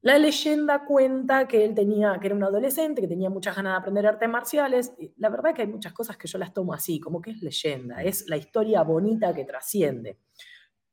La 0.00 0.18
leyenda 0.18 0.84
cuenta 0.84 1.46
que 1.46 1.64
él 1.64 1.72
tenía, 1.72 2.18
que 2.20 2.26
era 2.26 2.34
un 2.34 2.42
adolescente, 2.42 3.00
que 3.00 3.06
tenía 3.06 3.30
muchas 3.30 3.54
ganas 3.54 3.74
de 3.74 3.78
aprender 3.78 4.08
artes 4.08 4.28
marciales. 4.28 4.92
La 5.18 5.28
verdad 5.28 5.54
que 5.54 5.62
hay 5.62 5.68
muchas 5.68 5.92
cosas 5.92 6.16
que 6.16 6.26
yo 6.26 6.36
las 6.36 6.52
tomo 6.52 6.74
así, 6.74 6.98
como 6.98 7.22
que 7.22 7.30
es 7.30 7.40
leyenda, 7.40 8.02
es 8.02 8.28
la 8.28 8.36
historia 8.36 8.82
bonita 8.82 9.32
que 9.32 9.44
trasciende. 9.44 10.18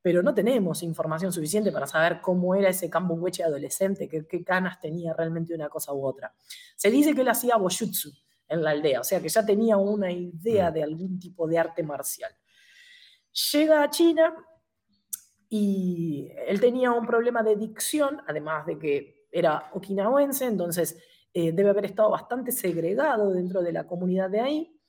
Pero 0.04 0.22
no 0.22 0.36
tenemos 0.36 0.84
información 0.84 1.34
suficiente 1.34 1.72
para 1.72 1.88
saber 1.88 2.22
cómo 2.22 2.54
era 2.54 2.70
ese 2.70 2.92
Kambunwechi 2.92 3.42
adolescente, 3.42 4.08
qué, 4.08 4.28
qué 4.28 4.38
ganas 4.46 4.80
tenía 4.80 5.16
realmente 5.16 5.56
una 5.56 5.68
cosa 5.68 5.94
u 5.94 6.06
otra. 6.06 6.32
Se 6.76 6.92
dice 6.92 7.16
que 7.16 7.22
él 7.22 7.30
hacía 7.30 7.56
boyutsu 7.56 8.12
en 8.54 8.64
la 8.64 8.72
aldea, 8.72 9.02
o 9.02 9.04
sea 9.04 9.22
que 9.22 9.30
ya 9.30 9.46
tenía 9.46 9.78
una 9.78 10.12
idea 10.12 10.70
mm. 10.70 10.74
de 10.74 10.84
algún 10.84 11.20
tipo 11.20 11.48
de 11.48 11.58
arte 11.58 11.84
marcial. 11.84 12.32
Llega 13.52 13.84
a 13.84 13.90
China 13.90 14.36
y 15.50 16.30
él 16.48 16.60
tenía 16.60 16.92
un 16.92 17.06
problema 17.06 17.44
de 17.44 17.56
dicción, 17.56 18.22
además 18.28 18.66
de 18.66 18.78
que 18.78 19.28
era 19.32 19.70
okinawense, 19.74 20.46
entonces 20.46 20.98
eh, 21.34 21.52
debe 21.52 21.72
haber 21.72 21.86
estado 21.86 22.12
bastante 22.12 22.52
segregado 22.52 23.32
dentro 23.32 23.62
de 23.62 23.74
la 23.74 23.88
comunidad 23.88 24.30
de 24.30 24.40
ahí. 24.40 24.80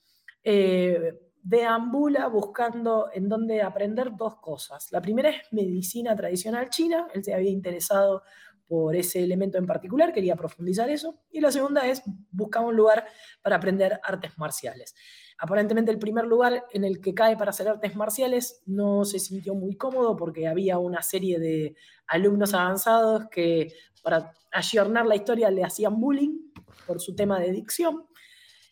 Eh, 0.43 1.19
deambula 1.41 2.27
buscando 2.27 3.09
en 3.13 3.29
dónde 3.29 3.61
aprender 3.61 4.15
dos 4.15 4.37
cosas. 4.37 4.91
La 4.91 5.01
primera 5.01 5.29
es 5.29 5.41
medicina 5.51 6.15
tradicional 6.15 6.69
china, 6.69 7.07
él 7.13 7.23
se 7.23 7.35
había 7.35 7.51
interesado 7.51 8.23
por 8.67 8.95
ese 8.95 9.23
elemento 9.23 9.57
en 9.57 9.65
particular, 9.65 10.11
quería 10.13 10.35
profundizar 10.35 10.89
eso. 10.89 11.19
Y 11.31 11.39
la 11.39 11.51
segunda 11.51 11.87
es 11.87 12.01
buscar 12.31 12.63
un 12.63 12.75
lugar 12.75 13.05
para 13.41 13.57
aprender 13.57 13.99
artes 14.03 14.37
marciales. 14.37 14.95
Aparentemente 15.37 15.91
el 15.91 15.99
primer 15.99 16.25
lugar 16.25 16.65
en 16.71 16.83
el 16.85 17.01
que 17.01 17.13
cae 17.13 17.35
para 17.35 17.49
hacer 17.49 17.67
artes 17.67 17.95
marciales 17.95 18.61
no 18.65 19.03
se 19.03 19.19
sintió 19.19 19.53
muy 19.53 19.75
cómodo 19.75 20.15
porque 20.15 20.47
había 20.47 20.79
una 20.79 21.01
serie 21.01 21.39
de 21.39 21.75
alumnos 22.07 22.53
avanzados 22.53 23.25
que 23.29 23.73
para 24.01 24.33
ayornar 24.51 25.05
la 25.05 25.15
historia 25.15 25.51
le 25.51 25.63
hacían 25.63 25.99
bullying 25.99 26.51
por 26.87 27.01
su 27.01 27.15
tema 27.15 27.39
de 27.39 27.51
dicción. 27.51 28.05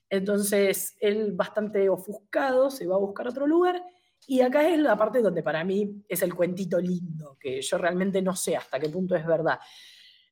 Entonces 0.09 0.95
él 0.99 1.33
bastante 1.33 1.89
ofuscado 1.89 2.69
se 2.69 2.87
va 2.87 2.95
a 2.95 2.99
buscar 2.99 3.27
otro 3.27 3.45
lugar 3.45 3.83
y 4.27 4.41
acá 4.41 4.67
es 4.67 4.79
la 4.79 4.95
parte 4.95 5.21
donde 5.21 5.43
para 5.43 5.63
mí 5.63 6.03
es 6.07 6.21
el 6.21 6.33
cuentito 6.33 6.79
lindo, 6.79 7.37
que 7.39 7.61
yo 7.61 7.77
realmente 7.77 8.21
no 8.21 8.35
sé 8.35 8.55
hasta 8.55 8.79
qué 8.79 8.89
punto 8.89 9.15
es 9.15 9.25
verdad. 9.25 9.59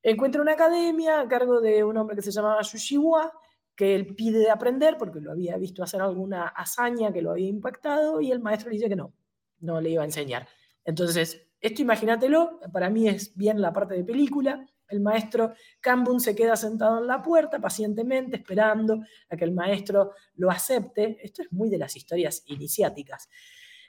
Encuentra 0.03 0.41
una 0.41 0.53
academia 0.53 1.19
a 1.19 1.27
cargo 1.27 1.61
de 1.61 1.83
un 1.83 1.97
hombre 1.97 2.15
que 2.15 2.21
se 2.21 2.31
llamaba 2.31 2.61
Yushiwa, 2.61 3.31
que 3.75 3.95
él 3.95 4.15
pide 4.15 4.49
aprender 4.49 4.97
porque 4.97 5.19
lo 5.19 5.31
había 5.31 5.57
visto 5.57 5.83
hacer 5.83 6.01
alguna 6.01 6.47
hazaña 6.47 7.11
que 7.11 7.21
lo 7.21 7.31
había 7.31 7.47
impactado 7.47 8.21
y 8.21 8.31
el 8.31 8.39
maestro 8.39 8.69
le 8.69 8.75
dice 8.75 8.89
que 8.89 8.95
no, 8.95 9.13
no 9.59 9.79
le 9.79 9.91
iba 9.91 10.01
a 10.01 10.05
enseñar. 10.05 10.47
Entonces, 10.83 11.47
esto 11.59 11.81
imagínatelo, 11.81 12.59
para 12.73 12.89
mí 12.89 13.07
es 13.07 13.35
bien 13.35 13.61
la 13.61 13.71
parte 13.71 13.93
de 13.93 14.03
película. 14.03 14.67
El 14.87 14.99
maestro 14.99 15.53
Kambun 15.79 16.19
se 16.19 16.35
queda 16.35 16.55
sentado 16.55 16.99
en 16.99 17.07
la 17.07 17.21
puerta 17.21 17.59
pacientemente 17.59 18.37
esperando 18.37 19.01
a 19.29 19.37
que 19.37 19.45
el 19.45 19.51
maestro 19.51 20.13
lo 20.35 20.49
acepte. 20.49 21.19
Esto 21.23 21.43
es 21.43 21.51
muy 21.51 21.69
de 21.69 21.77
las 21.77 21.95
historias 21.95 22.43
iniciáticas. 22.47 23.29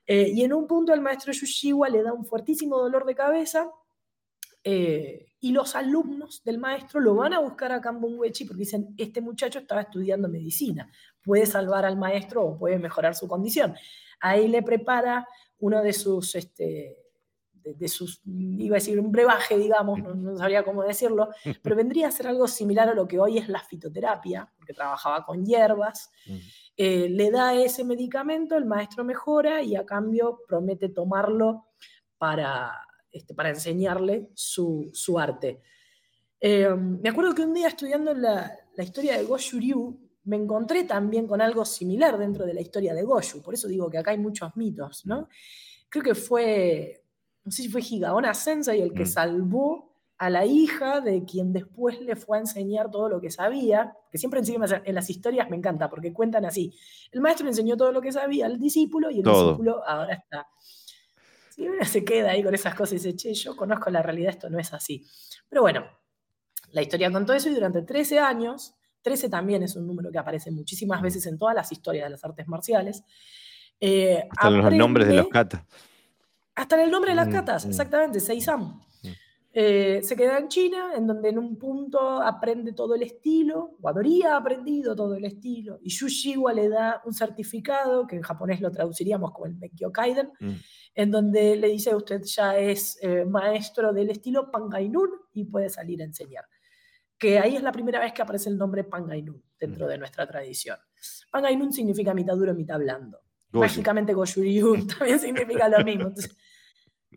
Eh, 0.06 0.30
y 0.34 0.44
en 0.44 0.52
un 0.52 0.66
punto 0.66 0.92
el 0.92 1.00
maestro 1.00 1.32
Yushiwa 1.32 1.88
le 1.88 2.02
da 2.02 2.12
un 2.12 2.24
fuertísimo 2.24 2.78
dolor 2.78 3.04
de 3.04 3.14
cabeza 3.14 3.70
eh, 4.64 5.32
y 5.40 5.50
los 5.52 5.74
alumnos 5.74 6.42
del 6.44 6.58
maestro 6.58 7.00
lo 7.00 7.14
van 7.16 7.34
a 7.34 7.40
buscar 7.40 7.72
a 7.72 7.80
Kambunwechi 7.80 8.44
porque 8.44 8.60
dicen, 8.60 8.94
este 8.96 9.20
muchacho 9.20 9.58
estaba 9.58 9.82
estudiando 9.82 10.28
medicina, 10.28 10.90
puede 11.22 11.46
salvar 11.46 11.84
al 11.84 11.96
maestro 11.96 12.44
o 12.44 12.58
puede 12.58 12.78
mejorar 12.78 13.14
su 13.14 13.26
condición. 13.26 13.74
Ahí 14.20 14.46
le 14.48 14.62
prepara 14.62 15.26
uno 15.58 15.82
de 15.82 15.92
sus, 15.92 16.34
este, 16.36 16.96
de, 17.52 17.88
sus, 17.88 18.20
iba 18.24 18.76
a 18.76 18.78
decir 18.78 18.98
un 19.00 19.10
brebaje, 19.10 19.58
digamos, 19.58 20.00
no, 20.00 20.36
sabría 20.36 20.64
cómo 20.64 20.82
decirlo, 20.82 21.30
pero 21.62 21.76
vendría 21.76 22.08
a 22.08 22.12
ser 22.12 22.28
algo 22.28 22.46
similar 22.46 22.88
a 22.88 22.94
lo 22.94 23.08
que 23.08 23.18
hoy 23.18 23.38
es 23.38 23.48
la 23.48 23.60
fitoterapia, 23.60 24.48
porque 24.56 24.74
trabajaba 24.74 25.24
con 25.24 25.44
hierbas. 25.44 26.10
Eh, 26.76 27.08
le 27.08 27.30
da 27.30 27.54
ese 27.54 27.84
medicamento, 27.84 28.56
el 28.56 28.64
maestro 28.64 29.04
mejora 29.04 29.62
y 29.62 29.76
a 29.76 29.84
cambio 29.84 30.40
promete 30.46 30.88
tomarlo 30.88 31.66
para 32.18 32.72
este, 33.12 33.34
para 33.34 33.50
enseñarle 33.50 34.30
su, 34.34 34.90
arte. 35.18 35.60
Eh, 36.40 36.66
me 36.74 37.10
acuerdo 37.10 37.34
que 37.34 37.42
un 37.42 37.52
día 37.52 37.68
estudiando 37.68 38.14
la, 38.14 38.58
historia 38.78 39.18
de 39.18 39.24
Goshu 39.24 39.58
Ryu, 39.58 40.00
me 40.24 40.36
encontré 40.36 40.84
también 40.84 41.26
con 41.26 41.42
algo 41.42 41.64
similar 41.66 42.16
dentro 42.16 42.46
de 42.46 42.54
la 42.54 42.62
historia 42.62 42.94
de 42.94 43.02
Goshu, 43.02 43.42
por 43.42 43.52
eso 43.52 43.68
digo 43.68 43.90
que 43.90 43.98
acá 43.98 44.12
hay 44.12 44.18
muchos 44.18 44.56
mitos, 44.56 45.04
¿no? 45.04 45.28
Creo 45.90 46.02
que 46.02 46.14
fue, 46.14 47.04
no 47.44 47.52
sé 47.52 47.64
si 47.64 47.68
fue 47.68 47.82
Higaona 47.82 48.32
Sensei 48.32 48.80
el 48.80 48.94
que 48.94 49.02
mm. 49.02 49.06
salvó 49.06 49.91
a 50.22 50.30
la 50.30 50.46
hija 50.46 51.00
de 51.00 51.24
quien 51.24 51.52
después 51.52 52.00
le 52.00 52.14
fue 52.14 52.38
a 52.38 52.40
enseñar 52.42 52.92
todo 52.92 53.08
lo 53.08 53.20
que 53.20 53.28
sabía, 53.28 53.92
que 54.08 54.18
siempre 54.18 54.38
encima 54.38 54.66
en 54.84 54.94
las 54.94 55.10
historias 55.10 55.50
me 55.50 55.56
encanta, 55.56 55.90
porque 55.90 56.12
cuentan 56.12 56.44
así, 56.44 56.72
el 57.10 57.20
maestro 57.20 57.44
le 57.44 57.50
enseñó 57.50 57.76
todo 57.76 57.90
lo 57.90 58.00
que 58.00 58.12
sabía 58.12 58.46
al 58.46 58.60
discípulo 58.60 59.10
y 59.10 59.18
el 59.18 59.24
discípulo 59.24 59.82
ahora 59.84 60.14
está 60.14 60.46
uno 61.58 61.84
se 61.84 62.04
queda 62.04 62.30
ahí 62.30 62.42
con 62.44 62.54
esas 62.54 62.74
cosas 62.74 62.92
y 62.92 62.96
dice, 62.96 63.16
che, 63.16 63.34
yo 63.34 63.56
conozco 63.56 63.90
la 63.90 64.00
realidad, 64.00 64.30
esto 64.30 64.48
no 64.48 64.58
es 64.60 64.72
así. 64.72 65.04
Pero 65.48 65.62
bueno, 65.62 65.84
la 66.70 66.82
historia 66.82 67.10
contó 67.10 67.32
eso 67.32 67.48
y 67.48 67.54
durante 67.54 67.82
13 67.82 68.20
años, 68.20 68.74
13 69.02 69.28
también 69.28 69.64
es 69.64 69.74
un 69.74 69.88
número 69.88 70.12
que 70.12 70.18
aparece 70.18 70.52
muchísimas 70.52 71.00
mm. 71.00 71.04
veces 71.04 71.26
en 71.26 71.36
todas 71.36 71.54
las 71.54 71.72
historias 71.72 72.04
de 72.04 72.10
las 72.10 72.24
artes 72.24 72.46
marciales. 72.46 73.02
Eh, 73.80 74.24
hasta 74.30 74.48
en 74.48 74.62
los 74.62 74.72
nombres 74.72 75.08
de 75.08 75.14
los 75.14 75.28
katas. 75.28 75.64
Hasta 76.54 76.76
en 76.76 76.82
el 76.82 76.90
nombre 76.92 77.10
de 77.10 77.16
las 77.16 77.28
mm, 77.28 77.66
mm. 77.66 77.70
exactamente, 77.70 78.20
Seisam. 78.20 78.80
Eh, 79.54 80.00
se 80.02 80.16
queda 80.16 80.38
en 80.38 80.48
China, 80.48 80.92
en 80.96 81.06
donde 81.06 81.28
en 81.28 81.38
un 81.38 81.58
punto 81.58 82.22
aprende 82.22 82.72
todo 82.72 82.94
el 82.94 83.02
estilo, 83.02 83.76
o 83.82 83.88
habría 83.88 84.36
aprendido 84.36 84.96
todo 84.96 85.14
el 85.14 85.26
estilo, 85.26 85.78
y 85.82 85.90
Yushiwa 85.90 86.54
le 86.54 86.70
da 86.70 87.02
un 87.04 87.12
certificado, 87.12 88.06
que 88.06 88.16
en 88.16 88.22
japonés 88.22 88.62
lo 88.62 88.70
traduciríamos 88.70 89.30
como 89.32 89.46
el 89.46 89.56
Mekkyo 89.56 89.92
Kaiden, 89.92 90.30
en 90.94 91.10
donde 91.10 91.56
le 91.56 91.68
dice 91.68 91.94
usted 91.94 92.22
ya 92.22 92.56
es 92.56 92.98
eh, 93.02 93.26
maestro 93.26 93.92
del 93.92 94.10
estilo 94.10 94.50
Pangainun 94.50 95.10
y 95.34 95.44
puede 95.44 95.68
salir 95.68 96.00
a 96.00 96.04
enseñar. 96.04 96.46
Que 97.18 97.38
ahí 97.38 97.54
es 97.54 97.62
la 97.62 97.72
primera 97.72 98.00
vez 98.00 98.14
que 98.14 98.22
aparece 98.22 98.48
el 98.48 98.56
nombre 98.56 98.84
Pangainun 98.84 99.42
dentro 99.60 99.86
de 99.86 99.98
nuestra 99.98 100.26
tradición. 100.26 100.78
Pangainun 101.30 101.72
significa 101.72 102.14
mitad 102.14 102.36
duro, 102.36 102.54
mitad 102.54 102.78
blando. 102.78 103.20
Mágicamente 103.52 104.14
Goshuryu 104.14 104.86
también 104.98 105.18
significa 105.18 105.68
lo 105.68 105.84
mismo. 105.84 106.12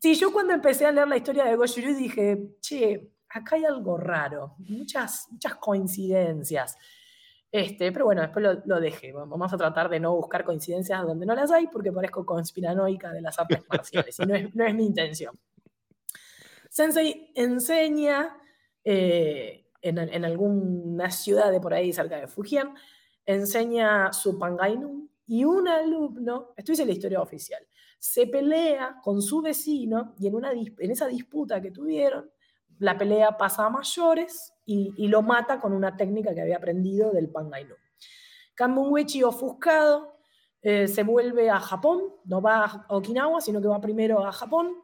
Sí, 0.02 0.16
yo 0.16 0.32
cuando 0.32 0.54
empecé 0.54 0.86
a 0.86 0.92
leer 0.92 1.08
la 1.08 1.18
historia 1.18 1.46
de 1.46 1.56
Goshuryu 1.56 1.96
dije, 1.96 2.56
che, 2.62 3.12
acá 3.30 3.56
hay 3.56 3.66
algo 3.66 3.98
raro, 3.98 4.56
muchas, 4.60 5.28
muchas 5.32 5.56
coincidencias. 5.56 6.78
Este, 7.52 7.92
pero 7.92 8.06
bueno, 8.06 8.22
después 8.22 8.46
lo, 8.66 8.80
dejé. 8.82 9.14
Vamos 9.14 9.54
a 9.54 9.58
tratar 9.58 9.88
de 9.90 10.00
no 10.00 10.14
buscar 10.16 10.44
coincidencias 10.44 11.02
donde 11.04 11.26
no 11.26 11.36
las 11.36 11.52
hay 11.52 11.68
porque 11.68 11.92
parezco 11.92 12.26
conspiranoica 12.26 13.14
de 13.14 13.22
las 13.22 13.40
artes 13.40 13.64
marciales 13.70 14.20
y 14.20 14.26
no 14.26 14.36
es, 14.36 14.76
mi 14.76 14.86
intención. 14.86 15.34
Sensei 16.70 17.32
enseña 17.34 18.38
eh, 18.84 19.66
en, 19.82 20.26
alguna 20.26 21.12
ciudad 21.12 21.52
de 21.52 21.62
por 21.62 21.74
ahí 21.74 21.94
cerca 21.94 22.18
de 22.18 22.28
Fujian, 22.28 22.74
enseña 23.26 24.12
su 24.12 24.38
Pangainun 24.38 25.10
y 25.28 25.46
un 25.46 25.68
alumno, 25.68 26.54
esto 26.58 26.72
dice 26.72 26.86
la 26.86 26.92
historia 26.92 27.22
oficial, 27.22 27.66
se 28.06 28.28
pelea 28.28 29.00
con 29.02 29.20
su 29.20 29.42
vecino 29.42 30.14
y 30.20 30.28
en, 30.28 30.36
una, 30.36 30.52
en 30.52 30.92
esa 30.92 31.08
disputa 31.08 31.60
que 31.60 31.72
tuvieron, 31.72 32.30
la 32.78 32.96
pelea 32.96 33.36
pasa 33.36 33.66
a 33.66 33.70
mayores 33.72 34.54
y, 34.64 35.08
lo 35.08 35.24
mata 35.24 35.60
con 35.60 35.74
una 35.74 35.98
técnica 35.98 36.32
que 36.36 36.42
había 36.42 36.58
aprendido 36.58 37.12
del 37.12 37.30
Pangainu. 37.30 37.74
Kambunwechi, 38.54 39.24
ofuscado, 39.24 40.20
eh, 40.62 40.88
se 40.88 41.02
vuelve 41.02 41.50
a 41.50 41.60
Japón, 41.60 42.14
no 42.26 42.44
va 42.44 42.66
a 42.66 42.86
Okinawa, 42.90 43.42
sino 43.42 43.60
que 43.60 43.70
va 43.70 43.82
primero 43.82 44.24
a 44.24 44.32
Japón, 44.32 44.76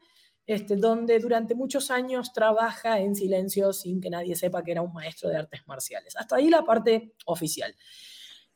este, 0.48 0.76
donde 0.76 1.20
durante 1.20 1.54
muchos 1.54 1.92
años 1.92 2.34
trabaja 2.34 3.00
en 3.00 3.16
silencio 3.16 3.72
sin 3.72 4.02
que 4.02 4.10
nadie 4.10 4.36
sepa 4.36 4.64
que 4.64 4.72
era 4.72 4.82
un 4.82 4.94
maestro 4.94 5.30
de 5.30 5.38
artes 5.38 5.62
marciales. 5.68 6.18
Hasta 6.18 6.38
ahí 6.38 6.50
la 6.50 6.64
parte 6.64 7.14
oficial. 7.26 7.76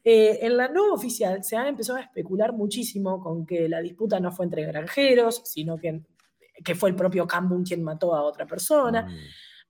Eh, 0.08 0.46
en 0.46 0.56
la 0.56 0.68
no 0.68 0.94
oficial 0.94 1.44
se 1.44 1.58
ha 1.58 1.68
empezado 1.68 1.98
a 1.98 2.04
especular 2.04 2.54
muchísimo 2.54 3.20
con 3.20 3.44
que 3.44 3.68
la 3.68 3.82
disputa 3.82 4.20
no 4.20 4.32
fue 4.32 4.46
entre 4.46 4.64
granjeros, 4.64 5.42
sino 5.46 5.80
que, 5.80 6.04
que 6.64 6.76
fue 6.76 6.92
el 6.92 6.96
propio 6.96 7.26
Kambun 7.26 7.64
quien 7.64 7.82
mató 7.82 8.14
a 8.14 8.22
otra 8.22 8.46
persona. 8.46 9.02
Mm. 9.02 9.18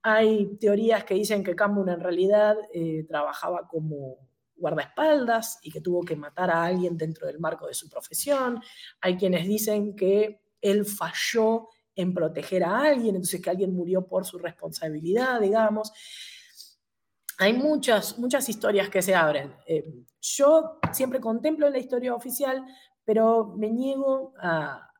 Hay 0.02 0.56
teorías 0.58 1.04
que 1.04 1.14
dicen 1.14 1.42
que 1.42 1.56
Cambun 1.56 1.88
en 1.88 2.00
realidad 2.00 2.54
eh, 2.74 3.06
trabajaba 3.08 3.66
como 3.66 4.18
guardaespaldas 4.54 5.58
y 5.62 5.70
que 5.70 5.80
tuvo 5.80 6.02
que 6.02 6.16
matar 6.16 6.50
a 6.50 6.64
alguien 6.64 6.98
dentro 6.98 7.26
del 7.26 7.40
marco 7.40 7.66
de 7.66 7.74
su 7.74 7.88
profesión. 7.88 8.60
Hay 9.00 9.16
quienes 9.16 9.48
dicen 9.48 9.96
que 9.96 10.42
él 10.60 10.84
falló 10.84 11.68
en 11.94 12.12
proteger 12.12 12.62
a 12.62 12.82
alguien, 12.82 13.14
entonces 13.14 13.40
que 13.40 13.48
alguien 13.48 13.74
murió 13.74 14.06
por 14.06 14.26
su 14.26 14.36
responsabilidad, 14.36 15.40
digamos. 15.40 15.92
Hay 17.38 17.52
muchas, 17.52 18.18
muchas 18.18 18.48
historias 18.48 18.88
que 18.88 19.02
se 19.02 19.14
abren. 19.14 19.54
Eh, 19.66 19.84
yo 20.20 20.78
siempre 20.92 21.20
contemplo 21.20 21.68
la 21.68 21.78
historia 21.78 22.14
oficial, 22.14 22.64
pero 23.04 23.54
me 23.56 23.70
niego 23.70 24.32
a, 24.40 24.90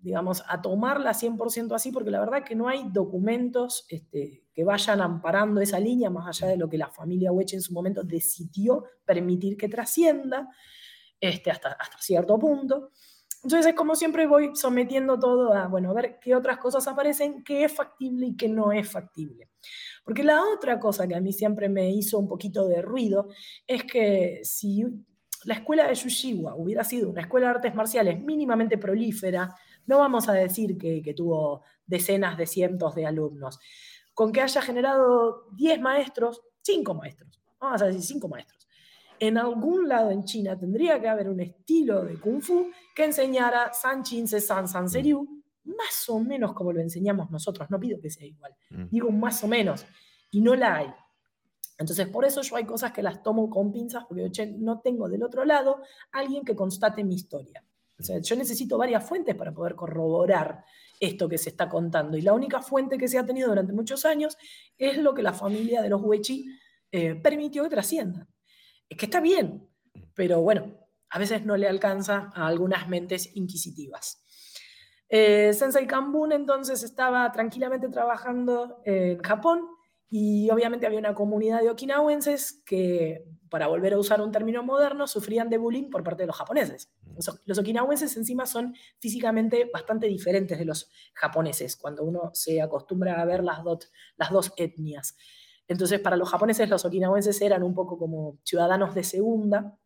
digamos, 0.00 0.42
a 0.48 0.60
tomarla 0.60 1.12
100% 1.12 1.74
así, 1.74 1.92
porque 1.92 2.10
la 2.10 2.20
verdad 2.20 2.44
que 2.44 2.54
no 2.54 2.66
hay 2.66 2.84
documentos 2.90 3.84
este, 3.88 4.46
que 4.52 4.64
vayan 4.64 5.00
amparando 5.00 5.60
esa 5.60 5.78
línea 5.78 6.10
más 6.10 6.26
allá 6.28 6.50
de 6.50 6.56
lo 6.56 6.68
que 6.68 6.78
la 6.78 6.90
familia 6.90 7.30
Weche 7.30 7.56
en 7.56 7.62
su 7.62 7.72
momento 7.72 8.02
decidió 8.02 8.84
permitir 9.04 9.56
que 9.56 9.68
trascienda 9.68 10.48
este, 11.20 11.50
hasta, 11.50 11.72
hasta 11.72 11.98
cierto 11.98 12.38
punto. 12.38 12.90
Entonces 13.44 13.66
es 13.66 13.74
como 13.74 13.96
siempre 13.96 14.26
voy 14.26 14.50
sometiendo 14.54 15.18
todo 15.18 15.52
a, 15.52 15.66
bueno, 15.66 15.90
a 15.90 15.94
ver 15.94 16.18
qué 16.20 16.34
otras 16.34 16.58
cosas 16.58 16.86
aparecen, 16.86 17.42
qué 17.42 17.64
es 17.64 17.72
factible 17.72 18.26
y 18.26 18.36
qué 18.36 18.48
no 18.48 18.72
es 18.72 18.88
factible. 18.90 19.50
Porque 20.04 20.24
la 20.24 20.42
otra 20.42 20.78
cosa 20.78 21.06
que 21.06 21.14
a 21.14 21.20
mí 21.20 21.32
siempre 21.32 21.68
me 21.68 21.90
hizo 21.90 22.18
un 22.18 22.28
poquito 22.28 22.66
de 22.66 22.82
ruido 22.82 23.28
es 23.66 23.84
que 23.84 24.40
si 24.42 24.84
la 25.44 25.54
escuela 25.54 25.86
de 25.86 25.94
Yushiwa 25.94 26.54
hubiera 26.56 26.84
sido 26.84 27.10
una 27.10 27.22
escuela 27.22 27.48
de 27.48 27.54
artes 27.54 27.74
marciales 27.74 28.22
mínimamente 28.22 28.78
prolífera, 28.78 29.54
no 29.86 29.98
vamos 29.98 30.28
a 30.28 30.32
decir 30.32 30.76
que, 30.78 31.14
tuvo 31.16 31.62
decenas 31.86 32.36
de 32.36 32.46
cientos 32.46 32.94
de 32.94 33.06
alumnos, 33.06 33.58
con 34.14 34.32
que 34.32 34.40
haya 34.40 34.62
generado 34.62 35.46
10 35.56 35.80
maestros, 35.80 36.42
5 36.62 36.94
maestros, 36.94 37.40
vamos 37.58 37.82
a 37.82 37.86
decir 37.86 38.02
5 38.02 38.28
maestros 38.28 38.62
en 39.22 39.38
algún 39.38 39.88
lado 39.88 40.10
en 40.10 40.24
China 40.24 40.58
tendría 40.58 41.00
que 41.00 41.08
haber 41.08 41.28
un 41.28 41.38
estilo 41.38 42.04
de 42.04 42.18
Kung 42.18 42.42
Fu 42.42 42.72
que 42.92 43.04
enseñara 43.04 43.72
San 43.72 44.02
Chin 44.02 44.26
Se 44.26 44.40
San 44.40 44.66
San 44.66 44.88
Seriu, 44.88 45.41
más 45.64 46.08
o 46.08 46.18
menos 46.18 46.52
como 46.52 46.72
lo 46.72 46.80
enseñamos 46.80 47.30
nosotros. 47.30 47.70
No 47.70 47.78
pido 47.78 48.00
que 48.00 48.10
sea 48.10 48.26
igual, 48.26 48.54
mm. 48.70 48.84
digo 48.90 49.10
más 49.10 49.42
o 49.44 49.48
menos, 49.48 49.86
y 50.30 50.40
no 50.40 50.54
la 50.54 50.76
hay. 50.76 50.94
Entonces, 51.78 52.06
por 52.08 52.24
eso 52.24 52.42
yo 52.42 52.56
hay 52.56 52.64
cosas 52.64 52.92
que 52.92 53.02
las 53.02 53.22
tomo 53.22 53.48
con 53.50 53.72
pinzas, 53.72 54.04
porque 54.08 54.30
no 54.58 54.80
tengo 54.80 55.08
del 55.08 55.22
otro 55.22 55.44
lado 55.44 55.82
alguien 56.12 56.44
que 56.44 56.54
constate 56.54 57.02
mi 57.02 57.14
historia. 57.14 57.64
O 57.98 58.02
sea, 58.04 58.18
yo 58.20 58.36
necesito 58.36 58.78
varias 58.78 59.04
fuentes 59.06 59.34
para 59.34 59.52
poder 59.52 59.74
corroborar 59.74 60.64
esto 61.00 61.28
que 61.28 61.38
se 61.38 61.50
está 61.50 61.68
contando. 61.68 62.16
Y 62.16 62.22
la 62.22 62.32
única 62.32 62.62
fuente 62.62 62.98
que 62.98 63.08
se 63.08 63.18
ha 63.18 63.26
tenido 63.26 63.48
durante 63.48 63.72
muchos 63.72 64.04
años 64.04 64.36
es 64.78 64.98
lo 64.98 65.14
que 65.14 65.22
la 65.22 65.32
familia 65.32 65.82
de 65.82 65.88
los 65.88 66.02
Huechi 66.02 66.46
eh, 66.90 67.14
permitió 67.16 67.64
que 67.64 67.70
trascienda 67.70 68.28
es 68.92 68.98
que 68.98 69.06
está 69.06 69.20
bien, 69.20 69.66
pero 70.14 70.42
bueno, 70.42 70.70
a 71.08 71.18
veces 71.18 71.46
no 71.46 71.56
le 71.56 71.66
alcanza 71.66 72.30
a 72.34 72.46
algunas 72.46 72.88
mentes 72.90 73.34
inquisitivas. 73.34 74.21
Eh, 75.14 75.52
Sensei 75.52 75.86
Kambun 75.86 76.32
entonces 76.32 76.82
estaba 76.82 77.30
tranquilamente 77.32 77.90
trabajando 77.90 78.80
en 78.86 79.22
Japón 79.22 79.68
y 80.08 80.48
obviamente 80.48 80.86
había 80.86 80.98
una 80.98 81.14
comunidad 81.14 81.60
de 81.60 81.68
okinawenses 81.68 82.62
que, 82.64 83.22
para 83.50 83.66
volver 83.66 83.92
a 83.92 83.98
usar 83.98 84.22
un 84.22 84.32
término 84.32 84.62
moderno, 84.62 85.06
sufrían 85.06 85.50
de 85.50 85.58
bullying 85.58 85.90
por 85.90 86.02
parte 86.02 86.22
de 86.22 86.28
los 86.28 86.36
japoneses. 86.36 86.90
Los, 87.44 87.58
okinawenses 87.58 88.16
encima 88.16 88.46
son 88.46 88.74
físicamente 89.00 89.70
bastante 89.70 90.06
diferentes 90.06 90.58
de 90.58 90.64
los 90.64 90.90
japoneses 91.12 91.76
cuando 91.76 92.04
uno 92.04 92.30
se 92.32 92.62
acostumbra 92.62 93.20
a 93.20 93.26
ver 93.26 93.44
las, 93.44 93.58
las 94.16 94.30
dos 94.30 94.54
etnias. 94.56 95.14
Entonces, 95.68 96.00
para 96.00 96.16
los 96.16 96.30
japoneses, 96.30 96.70
los 96.70 96.86
okinawenses 96.86 97.38
eran 97.42 97.62
un 97.62 97.74
poco 97.74 97.98
como 97.98 98.38
ciudadanos 98.44 98.94
de 98.94 99.04
segunda 99.04 99.78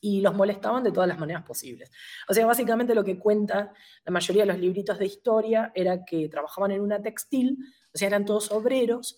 y 0.00 0.20
los 0.20 0.34
molestaban 0.34 0.82
de 0.84 0.92
todas 0.92 1.08
las 1.08 1.18
maneras 1.18 1.44
posibles. 1.44 1.90
O 2.28 2.34
sea, 2.34 2.46
básicamente 2.46 2.94
lo 2.94 3.04
que 3.04 3.18
cuenta 3.18 3.72
la 4.04 4.12
mayoría 4.12 4.42
de 4.42 4.52
los 4.52 4.58
libritos 4.58 4.98
de 4.98 5.06
historia 5.06 5.72
era 5.74 6.04
que 6.04 6.28
trabajaban 6.28 6.70
en 6.70 6.80
una 6.80 7.00
textil, 7.00 7.58
o 7.94 7.98
sea, 7.98 8.08
eran 8.08 8.24
todos 8.24 8.50
obreros, 8.52 9.16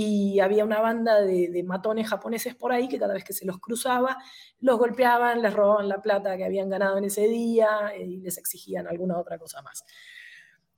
y 0.00 0.38
había 0.38 0.64
una 0.64 0.80
banda 0.80 1.20
de, 1.22 1.62
matones 1.64 2.08
japoneses 2.08 2.54
por 2.54 2.72
ahí 2.72 2.88
que 2.88 3.00
cada 3.00 3.14
vez 3.14 3.24
que 3.24 3.32
se 3.32 3.44
los 3.44 3.58
cruzaba, 3.58 4.16
los 4.60 4.78
golpeaban, 4.78 5.42
les 5.42 5.52
robaban 5.52 5.88
la 5.88 6.00
plata 6.00 6.36
que 6.36 6.44
habían 6.44 6.68
ganado 6.68 6.98
en 6.98 7.04
ese 7.04 7.26
día 7.26 7.90
eh, 7.94 8.04
y 8.04 8.16
les 8.18 8.38
exigían 8.38 8.86
alguna 8.86 9.18
otra 9.18 9.38
cosa 9.38 9.60
más. 9.62 9.84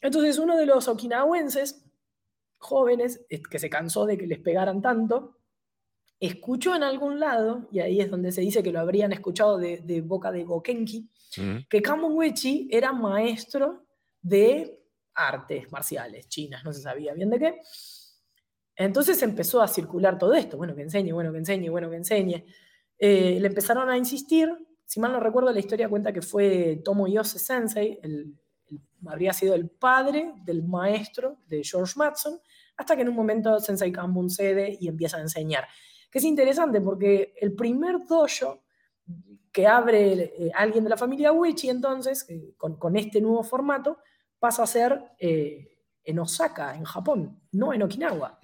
Entonces, 0.01 0.39
uno 0.39 0.57
de 0.57 0.65
los 0.65 0.89
okinawenses 0.89 1.85
jóvenes, 2.57 3.27
que 3.51 3.59
se 3.59 3.69
cansó 3.69 4.07
de 4.07 4.17
que 4.17 4.27
les 4.27 4.39
pegaran 4.39 4.81
tanto, 4.81 5.40
escuchó 6.21 6.77
en 6.77 6.83
algún 6.83 7.19
lado, 7.19 7.67
y 7.73 7.81
ahí 7.81 8.01
es 8.01 8.11
donde 8.11 8.31
se 8.31 8.43
dice 8.43 8.63
que 8.63 8.71
lo 8.71 8.79
habrían 8.79 9.13
escuchado 9.13 9.57
de, 9.57 10.03
boca 10.03 10.31
de 10.31 10.45
Gokenki, 10.45 11.09
que 11.69 11.83
Kamon 11.83 12.13
Wechi 12.13 12.69
era 12.71 12.93
maestro 12.93 13.87
de 14.21 14.85
artes 15.15 15.73
marciales 15.73 16.29
chinas, 16.29 16.63
no 16.63 16.73
se 16.73 16.83
sabía 16.83 17.15
bien 17.15 17.31
de 17.31 17.39
qué. 17.39 17.61
Entonces 18.77 19.23
empezó 19.23 19.63
a 19.63 19.69
circular 19.69 20.19
todo 20.19 20.35
esto, 20.35 20.59
bueno, 20.59 20.75
que 20.75 20.83
enseñe, 20.83 21.13
bueno, 21.13 21.33
que 21.33 21.39
enseñe, 21.39 21.71
bueno, 21.71 21.91
que 21.91 21.97
enseñe. 21.97 22.45
Eh, 22.99 23.39
le 23.41 23.47
empezaron 23.47 23.89
a 23.89 23.97
insistir, 23.97 24.51
si 24.85 25.01
mal 25.01 25.13
no 25.13 25.21
recuerdo, 25.21 25.51
la 25.53 25.59
historia 25.59 25.89
cuenta 25.89 26.13
que 26.13 26.23
fue 26.23 26.81
Tomo 26.85 27.07
Yose 27.09 27.39
Sensei, 27.39 27.99
el, 28.03 28.35
habría 29.07 29.33
sido 29.33 29.55
el 29.55 29.71
padre 29.71 30.33
del 30.45 30.63
maestro 30.63 31.39
de 31.47 31.63
George 31.65 31.95
Matson, 31.97 32.41
hasta 32.77 32.97
que 32.97 33.03
en 33.03 33.09
un 33.09 33.17
momento 33.17 33.59
Sensei 33.59 33.91
Kambun 33.91 34.31
cede 34.31 34.77
y 34.79 34.89
empieza 34.89 35.17
a 35.17 35.23
enseñar. 35.23 35.67
Que 36.11 36.19
es 36.19 36.25
interesante 36.25 36.81
porque 36.81 37.35
el 37.41 37.55
primer 37.55 38.07
dojo 38.07 38.63
que 39.53 39.67
abre 39.67 40.13
eh, 40.13 40.51
alguien 40.55 40.85
de 40.85 40.91
la 40.91 40.97
familia 40.97 41.33
Uechi, 41.33 41.69
entonces, 41.69 42.27
eh, 42.29 42.55
con, 42.57 42.97
este 42.97 43.21
nuevo 43.21 43.43
formato, 43.43 43.99
pasa 44.39 44.63
a 44.63 44.67
ser 44.67 45.03
eh, 45.19 45.79
en 46.05 46.19
Osaka, 46.19 46.75
en 46.75 46.85
Japón, 46.85 47.41
no 47.53 47.73
en 47.73 47.83
Okinawa. 47.83 48.39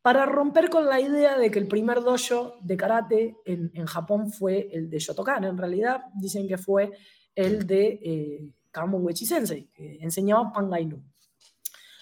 Para 0.00 0.26
romper 0.26 0.68
con 0.68 0.86
la 0.86 1.00
idea 1.00 1.38
de 1.38 1.50
que 1.50 1.60
el 1.60 1.68
primer 1.68 2.02
dojo 2.02 2.56
de 2.60 2.76
karate 2.76 3.36
en, 3.44 3.86
Japón 3.86 4.32
fue 4.32 4.68
el 4.72 4.90
de 4.90 4.98
Shotokan. 4.98 5.44
En 5.44 5.56
realidad, 5.56 6.02
dicen 6.14 6.48
que 6.48 6.58
fue 6.58 6.90
el 7.36 7.66
de 7.66 8.52
Kamon 8.72 9.04
Uechi 9.04 9.26
Sensei, 9.26 9.68
que 9.72 9.98
enseñaba 10.00 10.52
Pangainun. 10.52 11.04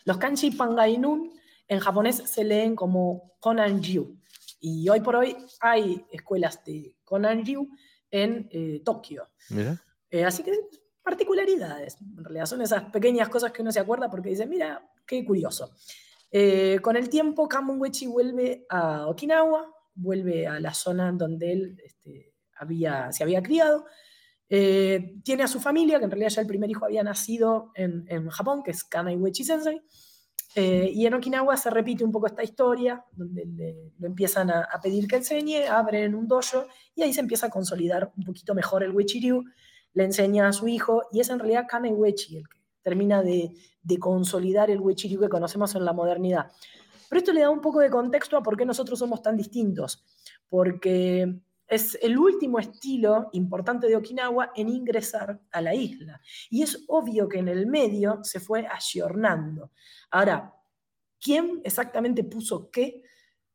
Los 0.06 0.16
kanji 0.16 0.52
Pangainun 0.52 1.30
en 1.68 1.78
japonés 1.78 2.16
se 2.16 2.42
leen 2.42 2.74
como 2.74 3.34
Konan-ryu. 3.38 4.19
Y 4.60 4.88
hoy 4.90 5.00
por 5.00 5.16
hoy 5.16 5.36
hay 5.60 6.04
escuelas 6.12 6.62
de 6.64 6.96
Konan-ryu 7.04 7.66
en 8.10 8.48
eh, 8.52 8.82
Tokio. 8.84 9.26
Eh, 10.10 10.24
así 10.24 10.42
que 10.42 10.52
particularidades. 11.02 11.96
En 12.00 12.22
realidad 12.22 12.46
son 12.46 12.60
esas 12.60 12.84
pequeñas 12.90 13.30
cosas 13.30 13.52
que 13.52 13.62
uno 13.62 13.72
se 13.72 13.80
acuerda 13.80 14.10
porque 14.10 14.28
dice, 14.28 14.46
mira, 14.46 14.86
qué 15.06 15.24
curioso. 15.24 15.70
Eh, 16.30 16.78
con 16.82 16.96
el 16.96 17.08
tiempo, 17.08 17.48
Kamon 17.48 17.80
Wechi 17.80 18.06
vuelve 18.06 18.66
a 18.68 19.06
Okinawa, 19.06 19.74
vuelve 19.94 20.46
a 20.46 20.60
la 20.60 20.74
zona 20.74 21.10
donde 21.10 21.52
él 21.52 21.80
este, 21.82 22.34
había, 22.56 23.10
se 23.12 23.24
había 23.24 23.42
criado. 23.42 23.86
tiene 24.46 25.42
a 25.42 25.48
su 25.48 25.58
familia, 25.58 25.98
que 25.98 26.04
en 26.04 26.10
realidad 26.10 26.30
ya 26.30 26.42
el 26.42 26.46
primer 26.46 26.68
hijo 26.70 26.84
había 26.84 27.02
nacido 27.02 27.72
en, 27.74 28.04
en 28.08 28.28
Japón, 28.28 28.62
que 28.62 28.72
es 28.72 28.84
Kanai 28.84 29.16
Wechi 29.16 29.42
Sensei. 29.42 29.80
Eh, 30.54 30.90
y 30.92 31.06
en 31.06 31.14
Okinawa 31.14 31.56
se 31.56 31.70
repite 31.70 32.04
un 32.04 32.10
poco 32.10 32.26
esta 32.26 32.42
historia, 32.42 33.04
donde 33.12 33.92
lo 33.98 34.06
empiezan 34.06 34.50
a, 34.50 34.68
pedir 34.82 35.06
que 35.06 35.16
enseñe, 35.16 35.66
abren 35.68 36.14
un 36.14 36.26
dojo 36.26 36.66
y 36.94 37.02
ahí 37.02 37.12
se 37.12 37.20
empieza 37.20 37.46
a 37.46 37.50
consolidar 37.50 38.12
un 38.16 38.24
poquito 38.24 38.54
mejor 38.54 38.82
el 38.82 38.90
Wechiryu, 38.90 39.44
le 39.92 40.04
enseña 40.04 40.48
a 40.48 40.52
su 40.52 40.66
hijo 40.66 41.04
y 41.12 41.20
es 41.20 41.30
en 41.30 41.38
realidad 41.38 41.66
Kane 41.68 41.92
Wechi 41.92 42.38
el 42.38 42.48
que 42.48 42.58
termina 42.82 43.22
de, 43.22 43.52
de 43.82 43.98
consolidar 43.98 44.70
el 44.70 44.80
Wechiryu 44.80 45.20
que 45.20 45.28
conocemos 45.28 45.74
en 45.76 45.84
la 45.84 45.92
modernidad. 45.92 46.50
Pero 47.08 47.18
esto 47.18 47.32
le 47.32 47.42
da 47.42 47.50
un 47.50 47.60
poco 47.60 47.80
de 47.80 47.90
contexto 47.90 48.36
a 48.36 48.42
por 48.42 48.56
qué 48.56 48.64
nosotros 48.64 48.98
somos 48.98 49.22
tan 49.22 49.36
distintos, 49.36 50.04
porque 50.48 51.40
es 51.70 51.96
el 52.02 52.18
último 52.18 52.58
estilo 52.58 53.28
importante 53.32 53.86
de 53.86 53.94
Okinawa 53.94 54.50
en 54.56 54.68
ingresar 54.68 55.40
a 55.52 55.60
la 55.60 55.72
isla. 55.72 56.20
Y 56.50 56.62
es 56.62 56.84
obvio 56.88 57.28
que 57.28 57.38
en 57.38 57.48
el 57.48 57.66
medio 57.66 58.18
se 58.24 58.40
fue 58.40 58.66
ayornando. 58.66 59.70
Ahora, 60.10 60.52
¿quién 61.20 61.60
exactamente 61.64 62.24
puso 62.24 62.70
qué? 62.70 63.04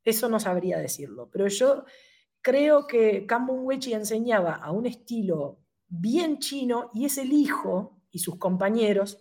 Eso 0.04 0.30
no 0.30 0.40
sabría 0.40 0.78
decirlo. 0.78 1.30
Pero 1.30 1.48
yo 1.50 1.84
creo 2.42 2.88
que 2.88 3.26
Kambun 3.26 3.66
Wechi 3.66 3.94
enseñaba 3.94 4.54
a 4.56 4.72
un 4.72 4.86
estilo 4.86 5.60
bien 5.88 6.40
chino 6.40 6.92
y 6.94 7.06
es 7.06 7.18
el 7.18 7.34
hijo 7.34 8.02
y 8.12 8.20
sus 8.20 8.38
compañeros 8.38 9.20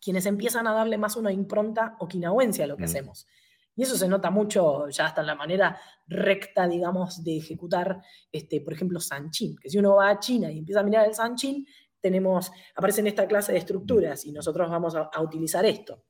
quienes 0.00 0.24
empiezan 0.26 0.66
a 0.66 0.72
darle 0.72 0.98
más 0.98 1.16
una 1.16 1.32
impronta 1.32 1.96
okinawense 1.98 2.62
a 2.62 2.66
lo 2.68 2.76
que 2.76 2.84
mm. 2.84 2.86
hacemos. 2.86 3.26
Y 3.76 3.82
eso 3.82 3.96
se 3.96 4.08
nota 4.08 4.30
mucho 4.30 4.88
ya 4.88 5.06
hasta 5.06 5.20
en 5.20 5.28
la 5.28 5.34
manera 5.34 5.78
recta, 6.06 6.66
digamos, 6.68 7.22
de 7.22 7.38
ejecutar, 7.38 8.00
este, 8.30 8.60
por 8.60 8.72
ejemplo, 8.72 9.00
Sanchin, 9.00 9.56
que 9.56 9.70
si 9.70 9.78
uno 9.78 9.96
va 9.96 10.10
a 10.10 10.18
China 10.18 10.50
y 10.50 10.58
empieza 10.58 10.80
a 10.80 10.84
mirar 10.84 11.06
el 11.06 11.14
Sanchin, 11.14 11.64
tenemos, 12.00 12.50
aparecen 12.74 13.06
esta 13.06 13.26
clase 13.26 13.52
de 13.52 13.58
estructuras 13.58 14.24
y 14.24 14.32
nosotros 14.32 14.68
vamos 14.70 14.94
a, 14.96 15.20
utilizar 15.20 15.64
esto. 15.64 16.04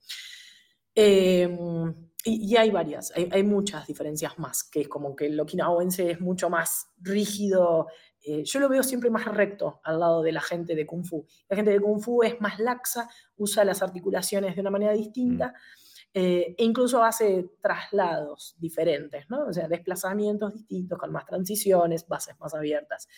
Em, 0.94 1.94
y, 2.24 2.56
hay 2.56 2.70
varias, 2.70 3.12
hay, 3.14 3.42
muchas 3.42 3.86
diferencias 3.86 4.38
más, 4.38 4.64
que 4.64 4.82
es 4.82 4.88
como 4.88 5.16
que 5.16 5.26
el 5.26 5.40
okinawense 5.40 6.12
es 6.12 6.20
mucho 6.20 6.50
más 6.50 6.88
rígido. 6.98 7.88
Eh, 8.22 8.44
yo 8.44 8.60
lo 8.60 8.68
veo 8.68 8.82
siempre 8.82 9.10
más 9.10 9.24
recto 9.24 9.80
al 9.84 9.98
lado 10.00 10.22
de 10.22 10.32
la 10.32 10.40
gente 10.40 10.74
de 10.74 10.86
Kung 10.86 11.04
Fu. 11.04 11.26
La 11.48 11.56
gente 11.56 11.70
de 11.70 11.80
Kung 11.80 12.00
Fu 12.00 12.22
es 12.22 12.40
más 12.40 12.58
laxa, 12.58 13.08
usa 13.36 13.64
las 13.64 13.82
articulaciones 13.82 14.54
de 14.54 14.60
una 14.60 14.70
manera 14.70 14.92
distinta. 14.92 15.48
Mm. 15.48 15.89
Eh, 16.12 16.56
e 16.58 16.64
incluso 16.64 17.04
hace 17.04 17.50
traslados 17.60 18.56
diferentes, 18.58 19.30
¿no? 19.30 19.46
O 19.46 19.52
sea, 19.52 19.68
desplazamientos 19.68 20.54
distintos, 20.54 20.98
con 20.98 21.12
más 21.12 21.24
transiciones, 21.24 22.06
bases 22.08 22.38
más 22.40 22.52
abiertas. 22.54 23.08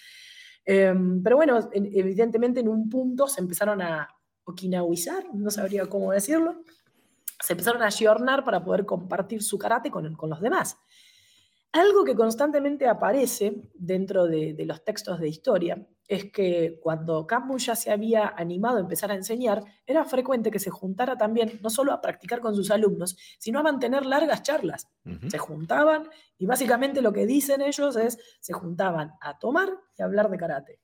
Em, 0.65 1.23
pero 1.23 1.37
bueno, 1.37 1.59
evidentemente 1.73 2.61
en 2.61 2.69
un 2.69 2.89
punto 2.89 3.27
se 3.27 3.41
empezaron 3.41 3.81
a 3.83 4.09
okinawizar, 4.45 5.35
no 5.35 5.51
sabría 5.51 5.87
cómo 5.87 6.13
decirlo, 6.13 6.63
se 7.41 7.55
empezaron 7.55 7.83
a 7.83 7.91
giornar 7.91 8.45
para 8.45 8.63
poder 8.63 8.85
compartir 8.85 9.43
su 9.43 9.59
karate 9.59 9.91
con, 9.91 10.15
con 10.15 10.31
los 10.31 10.41
demás. 10.41 10.77
Algo 11.73 12.05
que 12.05 12.15
constantemente 12.15 12.87
aparece 12.87 13.71
dentro 13.75 14.27
de, 14.27 14.55
los 14.67 14.85
textos 14.85 15.19
de 15.19 15.29
historia 15.29 15.87
es 16.13 16.31
que 16.31 16.79
cuando 16.83 17.27
Camus 17.27 17.65
ya 17.65 17.75
se 17.75 17.91
había 17.91 18.35
animado 18.37 18.77
a 18.77 18.81
empezar 18.81 19.11
a 19.11 19.15
enseñar, 19.15 19.65
era 19.87 20.05
frecuente 20.05 20.51
que 20.51 20.59
se 20.59 20.69
juntara 20.69 21.17
también 21.17 21.59
no 21.63 21.71
solo 21.71 21.91
a 21.91 22.03
practicar 22.03 22.41
con 22.41 22.55
sus 22.55 22.71
alumnos, 22.71 23.17
sino 23.39 23.61
a 23.61 23.63
mantener 23.63 24.05
largas 24.05 24.43
charlas. 24.43 24.89
Se 25.29 25.39
juntaban 25.39 26.11
y 26.37 26.45
básicamente 26.45 27.01
lo 27.01 27.15
que 27.15 27.25
dicen 27.25 27.63
ellos 27.63 27.97
es, 27.97 28.19
se 28.41 28.53
juntaban 28.53 29.13
a 29.23 29.39
tomar 29.39 29.71
y 29.97 30.03
a 30.03 30.05
hablar 30.05 30.29
de 30.29 30.37
karate. 30.37 30.81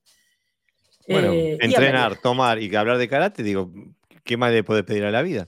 Bueno, 1.06 1.30
eh, 1.30 1.58
entrenar, 1.60 2.16
tomar 2.16 2.62
y 2.62 2.74
hablar 2.74 2.96
de 2.96 3.08
karate, 3.08 3.42
digo, 3.42 3.70
¿qué 4.24 4.38
más 4.38 4.50
le 4.50 4.64
puede 4.64 4.82
pedir 4.82 5.04
a 5.04 5.10
la 5.10 5.20
vida? 5.20 5.46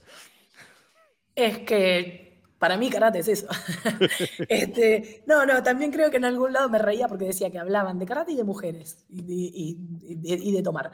Es 1.33 1.57
que 1.57 2.30
para 2.61 2.77
mí 2.77 2.91
karate 2.91 3.17
es 3.17 3.27
eso. 3.27 3.47
este, 4.47 5.23
no, 5.25 5.47
no, 5.47 5.63
también 5.63 5.91
creo 5.91 6.11
que 6.11 6.17
en 6.17 6.25
algún 6.25 6.53
lado 6.53 6.69
me 6.69 6.77
reía 6.77 7.07
porque 7.07 7.25
decía 7.25 7.49
que 7.49 7.57
hablaban 7.57 7.97
de 7.97 8.05
karate 8.05 8.33
y 8.33 8.35
de 8.35 8.43
mujeres 8.43 9.03
y, 9.09 10.51
de 10.51 10.61
tomar. 10.61 10.91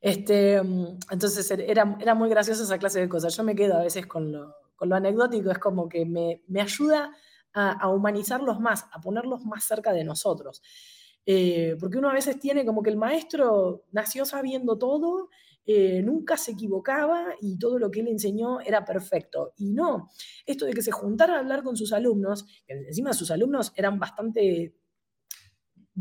Este, 0.00 0.54
entonces 0.54 1.50
era, 1.50 1.96
era 2.00 2.14
muy 2.14 2.30
graciosa 2.30 2.62
esa 2.62 2.78
clase 2.78 3.00
de 3.00 3.08
cosas. 3.08 3.36
Yo 3.36 3.42
me 3.42 3.56
quedo 3.56 3.76
a 3.76 3.82
veces 3.82 4.06
con 4.06 4.30
lo, 4.30 4.54
con 4.76 4.88
lo 4.88 4.94
anecdótico, 4.94 5.50
es 5.50 5.58
como 5.58 5.88
que 5.88 6.06
me, 6.06 6.44
me 6.46 6.60
ayuda 6.60 7.12
a, 7.54 7.72
a, 7.72 7.88
humanizarlos 7.88 8.60
más, 8.60 8.86
a 8.92 9.00
ponerlos 9.00 9.44
más 9.44 9.64
cerca 9.64 9.92
de 9.92 10.04
nosotros. 10.04 10.62
Eh, 11.26 11.76
porque 11.80 11.98
uno 11.98 12.08
a 12.08 12.14
veces 12.14 12.38
tiene 12.38 12.64
como 12.64 12.84
que 12.84 12.90
el 12.90 12.96
maestro 12.96 13.82
nació 13.90 14.24
sabiendo 14.24 14.78
todo 14.78 15.28
eh, 15.72 16.02
nunca 16.02 16.36
se 16.36 16.52
equivocaba 16.52 17.34
y 17.40 17.58
todo 17.58 17.78
lo 17.78 17.90
que 17.90 18.00
él 18.00 18.08
enseñó 18.08 18.60
era 18.60 18.84
perfecto. 18.84 19.52
Y 19.56 19.72
no, 19.72 20.08
esto 20.46 20.66
de 20.66 20.72
que 20.72 20.82
se 20.82 20.90
juntara 20.90 21.36
a 21.36 21.38
hablar 21.38 21.62
con 21.62 21.76
sus 21.76 21.92
alumnos, 21.92 22.46
encima 22.66 23.12
sus 23.12 23.30
alumnos 23.30 23.72
eran 23.76 23.98
bastante 23.98 24.74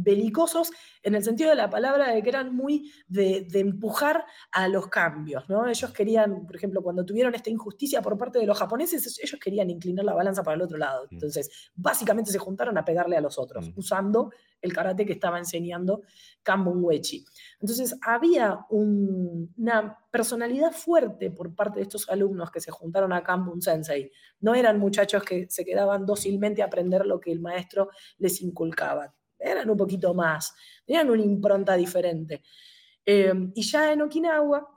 belicosos 0.04 0.72
en 1.04 1.16
el 1.16 1.24
sentido 1.24 1.50
de 1.50 1.56
la 1.56 1.70
palabra 1.70 2.12
de 2.12 2.22
que 2.22 2.30
eran 2.30 2.56
muy 2.56 2.92
de, 3.08 3.48
empujar 3.54 4.26
a 4.52 4.68
los 4.68 4.88
cambios, 4.88 5.50
¿no? 5.50 5.68
Ellos 5.68 5.92
querían, 5.92 6.46
por 6.46 6.56
ejemplo, 6.56 6.82
cuando 6.82 7.06
tuvieron 7.06 7.36
esta 7.36 7.50
injusticia 7.50 8.02
por 8.02 8.18
parte 8.18 8.40
de 8.40 8.46
los 8.46 8.58
japoneses, 8.58 9.20
ellos 9.22 9.40
querían 9.40 9.70
inclinar 9.70 10.06
la 10.06 10.14
balanza 10.14 10.44
para 10.44 10.56
el 10.56 10.62
otro 10.62 10.78
lado. 10.78 11.06
Mm. 11.06 11.16
Entonces, 11.16 11.72
básicamente 11.76 12.32
se 12.32 12.40
juntaron 12.40 12.78
a 12.78 12.86
pegarle 12.86 13.18
a 13.18 13.22
los 13.22 13.38
otros, 13.38 13.70
mm. 13.70 13.74
usando 13.76 14.32
el 14.62 14.74
karate 14.74 15.06
que 15.06 15.14
estaba 15.14 15.38
enseñando 15.38 16.02
Kambun 16.44 16.84
Wechi. 16.84 17.26
Entonces, 17.60 17.98
había 18.02 18.66
una 18.70 19.98
personalidad 20.12 20.72
fuerte 20.72 21.32
por 21.32 21.56
parte 21.56 21.80
de 21.80 21.84
estos 21.84 22.10
alumnos 22.10 22.52
que 22.52 22.60
se 22.60 22.72
juntaron 22.72 23.14
a 23.14 23.24
Kambun 23.24 23.62
Sensei. 23.62 24.12
No 24.40 24.56
eran 24.56 24.80
muchachos 24.80 25.24
que 25.24 25.48
se 25.50 25.64
quedaban 25.64 26.06
dócilmente 26.06 26.62
a 26.62 26.66
aprender 26.66 27.06
lo 27.06 27.20
que 27.20 27.32
el 27.32 27.40
maestro 27.40 27.90
les 28.18 28.42
inculcaba 28.42 29.14
eran 29.40 29.70
un 29.70 29.78
poquito 29.78 30.14
más, 30.14 30.54
tenían 30.86 31.10
una 31.10 31.24
impronta 31.24 31.76
diferente. 31.76 32.44
Eh, 33.06 33.34
y 33.56 33.62
ya 33.64 33.92
en 33.92 34.02
Okinawa, 34.02 34.68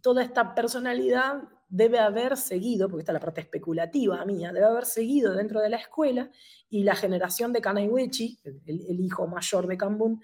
toda 0.00 0.22
esta 0.22 0.54
personalidad 0.54 1.42
debe 1.68 1.98
haber 1.98 2.36
seguido, 2.36 2.88
porque 2.88 3.02
esta 3.02 3.12
es 3.12 3.14
la 3.14 3.20
parte 3.20 3.40
especulativa 3.40 4.24
mía, 4.24 4.52
debe 4.52 4.66
haber 4.66 4.86
seguido 4.86 5.34
dentro 5.34 5.60
de 5.60 5.68
la 5.68 5.76
escuela 5.76 6.30
y 6.68 6.84
la 6.84 6.94
generación 6.94 7.52
de 7.52 7.60
Kanaiwechi, 7.60 8.38
el, 8.66 9.00
hijo 9.00 9.26
mayor 9.26 9.66
de 9.66 9.76
Kambun, 9.76 10.22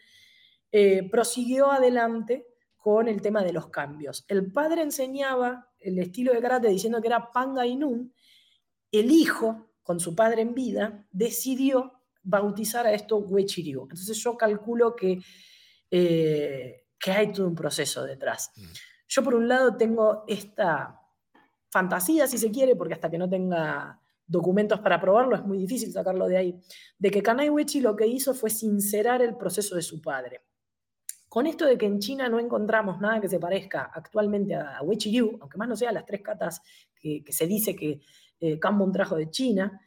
eh, 0.71 1.09
prosiguió 1.11 1.71
adelante 1.71 2.47
con 2.77 3.09
el 3.09 3.23
tema 3.23 3.45
de 3.45 3.53
los 3.53 3.69
cambios. 3.69 4.25
El 4.29 4.51
padre 4.51 4.83
enseñaba 4.83 5.69
el 5.79 5.99
estilo 5.99 6.33
de 6.33 6.41
karate 6.41 6.69
diciendo 6.69 7.01
que 7.01 7.09
era 7.09 7.31
Panga 7.31 7.67
Inun, 7.67 8.13
el 8.91 9.11
hijo, 9.11 9.69
con 9.83 10.01
su 10.01 10.15
padre 10.15 10.43
en 10.43 10.55
vida, 10.55 11.07
decidió 11.11 12.02
bautizar 12.23 12.87
a 12.87 12.93
esto 12.93 13.19
Wechiryu. 13.19 13.83
Entonces 13.83 14.17
yo 14.17 14.37
calculo 14.37 14.95
que, 14.95 15.21
eh, 15.91 16.85
que 16.99 17.11
hay 17.11 17.33
todo 17.33 17.47
un 17.47 17.55
proceso 17.55 18.05
detrás. 18.05 18.51
Mm. 18.57 18.73
Yo 19.09 19.23
por 19.23 19.35
un 19.35 19.49
lado 19.49 19.77
tengo 19.77 20.25
esta 20.27 20.99
fantasía, 21.71 22.27
si 22.27 22.39
se 22.39 22.51
quiere, 22.51 22.77
porque 22.77 22.95
hasta 22.95 23.11
que 23.11 23.19
no 23.19 23.29
tenga 23.29 23.99
documentos 24.27 24.81
para 24.81 25.01
probarlo 25.01 25.37
es 25.37 25.45
muy 25.45 25.59
difícil 25.59 25.93
sacarlo 25.93 26.27
de 26.27 26.37
ahí, 26.37 26.61
de 26.99 27.11
que 27.11 27.23
Kanai 27.23 27.51
Wechi 27.51 27.81
lo 27.81 27.97
que 27.97 28.07
hizo 28.07 28.35
fue 28.35 28.51
sincerar 28.51 29.21
el 29.21 29.37
proceso 29.37 29.75
de 29.75 29.83
su 29.83 30.01
padre. 30.01 30.43
Con 31.29 31.47
esto 31.47 31.65
de 31.65 31.79
que 31.79 31.87
en 31.87 31.99
China 31.99 32.29
no 32.29 32.39
encontramos 32.39 33.01
nada 33.01 33.21
que 33.21 33.29
se 33.29 33.39
parezca 33.39 33.91
actualmente 33.93 34.55
a 34.55 34.83
Wechi 34.83 35.19
aunque 35.19 35.59
más 35.59 35.69
no 35.69 35.77
sea 35.77 35.93
las 35.93 36.05
tres 36.05 36.21
catas 36.21 36.63
que, 36.95 37.25
se 37.29 37.47
dice 37.47 37.75
que 37.75 38.01
eh, 38.41 38.61
trajo 38.93 39.17
de 39.17 39.31
China, 39.31 39.81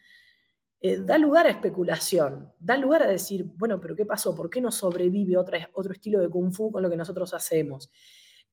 eh, 0.82 0.98
da 1.00 1.18
lugar 1.18 1.48
a 1.48 1.52
especulación, 1.52 2.54
da 2.60 2.78
lugar 2.78 3.04
a 3.04 3.08
decir, 3.08 3.46
bueno, 3.56 3.80
pero 3.80 3.96
¿qué 3.96 4.06
pasó? 4.06 4.36
¿Por 4.36 4.50
qué 4.50 4.62
no 4.62 4.72
sobrevive 4.72 5.38
otro 5.38 5.92
estilo 5.92 6.20
de 6.20 6.30
kung 6.30 6.54
fu 6.54 6.72
con 6.72 6.84
lo 6.84 6.90
que 6.90 6.98
nosotros 6.98 7.34
hacemos? 7.34 7.90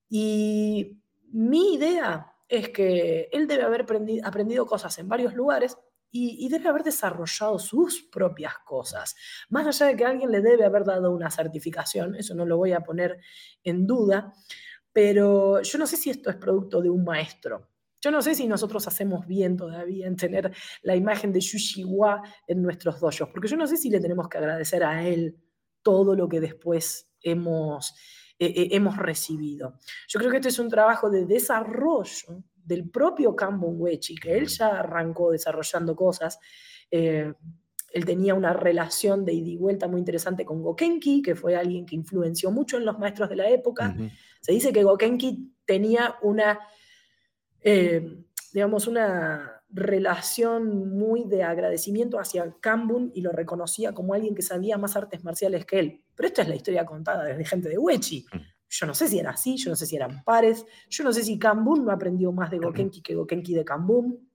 Y 0.09 1.03
mi 1.33 1.75
idea 1.75 2.33
es 2.49 2.69
que 2.69 3.29
él 3.33 3.47
debe 3.47 3.63
haber 3.63 3.87
aprendido, 4.25 4.67
cosas 4.67 4.99
en 4.99 5.09
varios 5.09 5.35
lugares 5.35 5.79
y, 6.11 6.47
debe 6.51 6.69
haber 6.69 6.83
desarrollado 6.83 7.59
sus 7.59 8.03
propias 8.03 8.59
cosas. 8.67 9.17
Más 9.49 9.67
allá 9.67 9.87
de 9.87 9.97
que 9.97 10.05
alguien 10.05 10.31
le 10.31 10.43
debe 10.43 10.67
haber 10.67 10.85
dado 10.85 11.11
una 11.11 11.31
certificación, 11.31 12.15
eso 12.15 12.35
no 12.35 12.45
lo 12.45 12.59
voy 12.59 12.73
a 12.73 12.81
poner 12.81 13.19
en 13.65 13.87
duda, 13.87 14.35
pero 14.93 15.63
yo 15.63 15.79
no 15.79 15.87
sé 15.87 15.97
si 15.97 16.11
esto 16.11 16.29
es 16.29 16.37
producto 16.37 16.83
de 16.83 16.91
un 16.91 17.05
maestro. 17.05 17.72
Yo 18.03 18.11
no 18.11 18.21
sé 18.21 18.35
si 18.35 18.49
nosotros 18.49 18.87
hacemos 18.89 19.27
bien 19.27 19.57
todavía 19.57 20.09
en 20.09 20.17
tener 20.17 20.53
la 20.83 20.97
imagen 20.97 21.33
de 21.33 21.41
Yushiwa 21.41 22.21
en 22.49 22.61
nuestros 22.61 22.99
dojos, 22.99 23.29
porque 23.33 23.47
yo 23.47 23.57
no 23.57 23.67
sé 23.67 23.77
si 23.77 23.91
le 23.91 24.01
tenemos 24.01 24.29
que 24.29 24.39
agradecer 24.39 24.83
a 24.83 25.07
él 25.07 25.37
todo 25.83 26.17
lo 26.17 26.29
que 26.29 26.41
después 26.41 27.09
hemos, 27.23 27.95
eh, 28.41 28.47
eh, 28.47 28.69
hemos 28.73 28.97
recibido. 28.97 29.79
Yo 30.09 30.19
creo 30.19 30.33
que 30.33 30.39
este 30.39 30.49
es 30.49 30.59
un 30.59 30.69
trabajo 30.69 31.11
de 31.11 31.27
desarrollo 31.27 32.43
del 32.57 32.91
propio 32.91 33.37
Kambon 33.37 33.81
Wechi, 33.81 34.17
que 34.17 34.37
él 34.37 34.49
ya 34.49 34.81
arrancó 34.81 35.31
desarrollando 35.31 35.95
cosas. 35.95 36.41
Eh, 36.91 37.33
él 37.93 38.05
tenía 38.05 38.35
una 38.35 38.53
relación 38.53 39.25
de 39.25 39.35
ida 39.35 39.49
y 39.49 39.57
vuelta 39.57 39.87
muy 39.87 40.01
interesante 40.01 40.45
con 40.45 40.61
Gokenki, 40.61 41.23
que 41.23 41.37
fue 41.37 41.55
alguien 41.55 41.87
que 41.87 41.95
influenció 41.95 42.51
mucho 42.51 42.79
en 42.79 42.85
los 42.85 42.99
maestros 42.99 43.29
de 43.29 43.37
la 43.37 43.49
época. 43.49 43.95
Se 44.41 44.53
dice 44.53 44.73
que 44.73 44.83
Gokenki 44.83 45.55
tenía 45.67 46.17
una 46.23 46.59
eh, 47.63 48.25
digamos, 48.53 48.87
una 48.87 49.63
relación 49.71 50.91
muy 50.91 51.25
de 51.25 51.43
agradecimiento 51.43 52.19
hacia 52.19 52.55
Kambun 52.61 53.11
y 53.15 53.23
lo 53.23 53.33
reconocía 53.33 53.93
como 53.93 54.13
alguien 54.13 54.35
que 54.35 54.43
sabía 54.43 54.77
más 54.77 54.97
artes 54.97 55.25
marciales 55.25 55.65
que 55.65 55.79
él. 55.79 56.05
Pero 56.15 56.27
esta 56.27 56.43
es 56.43 56.49
la 56.49 56.55
historia 56.55 56.85
contada 56.85 57.25
desde 57.25 57.45
gente 57.45 57.69
de 57.69 57.79
Wechi. 57.79 58.27
Mm. 58.33 58.39
Yo 58.69 58.87
no 58.87 58.95
sé 58.95 59.09
si 59.09 59.19
era 59.19 59.31
así, 59.31 59.57
yo 59.57 59.71
no 59.71 59.77
sé 59.77 59.87
si 59.87 59.97
eran 59.97 60.23
pares, 60.25 60.65
yo 60.89 61.05
no 61.05 61.13
sé 61.13 61.23
si 61.23 61.39
Kambun 61.39 61.85
no 61.85 61.93
aprendió 61.93 62.33
más 62.33 62.51
de 62.51 62.59
Gokenki 62.59 63.03
que 63.03 63.15
Gokenki 63.15 63.55
de 63.55 63.65
Kambun. 63.65 64.29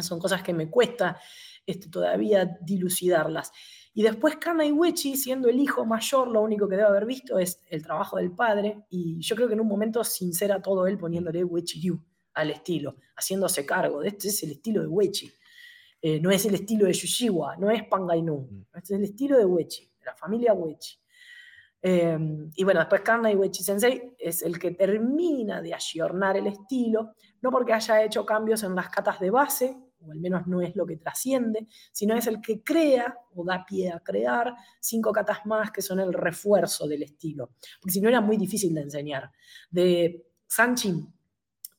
Son 0.00 0.18
cosas 0.18 0.42
que 0.42 0.52
me 0.52 0.68
cuesta 0.68 1.18
este, 1.64 1.88
todavía 1.88 2.58
dilucidarlas. 2.60 3.52
Y 3.94 4.02
después 4.02 4.36
Kana 4.36 4.64
Wechi, 4.64 5.16
siendo 5.16 5.48
el 5.48 5.58
hijo 5.58 5.84
mayor, 5.86 6.28
lo 6.28 6.42
único 6.42 6.68
que 6.68 6.76
debe 6.76 6.88
haber 6.88 7.06
visto 7.06 7.38
es 7.38 7.60
el 7.68 7.82
trabajo 7.82 8.16
del 8.16 8.32
padre, 8.32 8.84
y 8.90 9.20
yo 9.20 9.34
creo 9.34 9.48
que 9.48 9.54
en 9.54 9.60
un 9.60 9.66
momento 9.66 10.04
sincera 10.04 10.60
todo 10.60 10.86
él 10.86 10.98
poniéndole 10.98 11.42
Wechi 11.42 11.80
Yu 11.80 12.00
al 12.38 12.52
estilo, 12.52 12.96
haciéndose 13.16 13.66
cargo 13.66 14.00
de 14.00 14.08
este 14.08 14.28
es 14.28 14.42
el 14.44 14.52
estilo 14.52 14.82
de 14.82 14.86
Wechi. 14.86 15.32
Eh, 16.00 16.20
no 16.20 16.30
es 16.30 16.46
el 16.46 16.54
estilo 16.54 16.86
de 16.86 16.92
Yushiwa, 16.92 17.56
no 17.56 17.70
es 17.70 17.82
Pangainu, 17.84 18.48
mm. 18.48 18.76
este 18.76 18.94
es 18.94 18.98
el 19.00 19.04
estilo 19.04 19.36
de 19.36 19.44
Wechi, 19.44 19.84
de 19.98 20.06
la 20.06 20.14
familia 20.14 20.52
Wechi. 20.52 20.96
Em, 21.82 22.50
y 22.54 22.64
bueno, 22.64 22.80
después 22.80 23.02
Kanna 23.02 23.30
y 23.30 23.34
Wechi 23.34 23.62
Sensei 23.62 24.14
es 24.18 24.42
el 24.42 24.58
que 24.58 24.72
termina 24.72 25.60
de 25.60 25.74
ayornar 25.74 26.36
el 26.36 26.46
estilo, 26.46 27.14
no 27.42 27.50
porque 27.50 27.72
haya 27.72 28.04
hecho 28.04 28.24
cambios 28.24 28.62
en 28.62 28.74
las 28.76 28.88
catas 28.88 29.18
de 29.18 29.30
base, 29.30 29.76
o 30.00 30.12
al 30.12 30.20
menos 30.20 30.46
no 30.46 30.62
es 30.62 30.76
lo 30.76 30.86
que 30.86 30.96
trasciende, 30.96 31.66
sino 31.90 32.14
es 32.16 32.28
el 32.28 32.40
que 32.40 32.62
crea 32.62 33.18
o 33.34 33.44
da 33.44 33.64
pie 33.66 33.90
a 33.90 33.98
crear 33.98 34.54
cinco 34.80 35.10
catas 35.10 35.44
más 35.44 35.72
que 35.72 35.82
son 35.82 35.98
el 35.98 36.12
refuerzo 36.12 36.86
del 36.86 37.02
estilo. 37.02 37.50
Porque 37.80 37.94
si 37.94 38.00
no 38.00 38.08
era 38.08 38.20
muy 38.20 38.36
difícil 38.36 38.72
de 38.74 38.82
enseñar. 38.82 39.32
De 39.70 40.24
Sanchin 40.46 41.17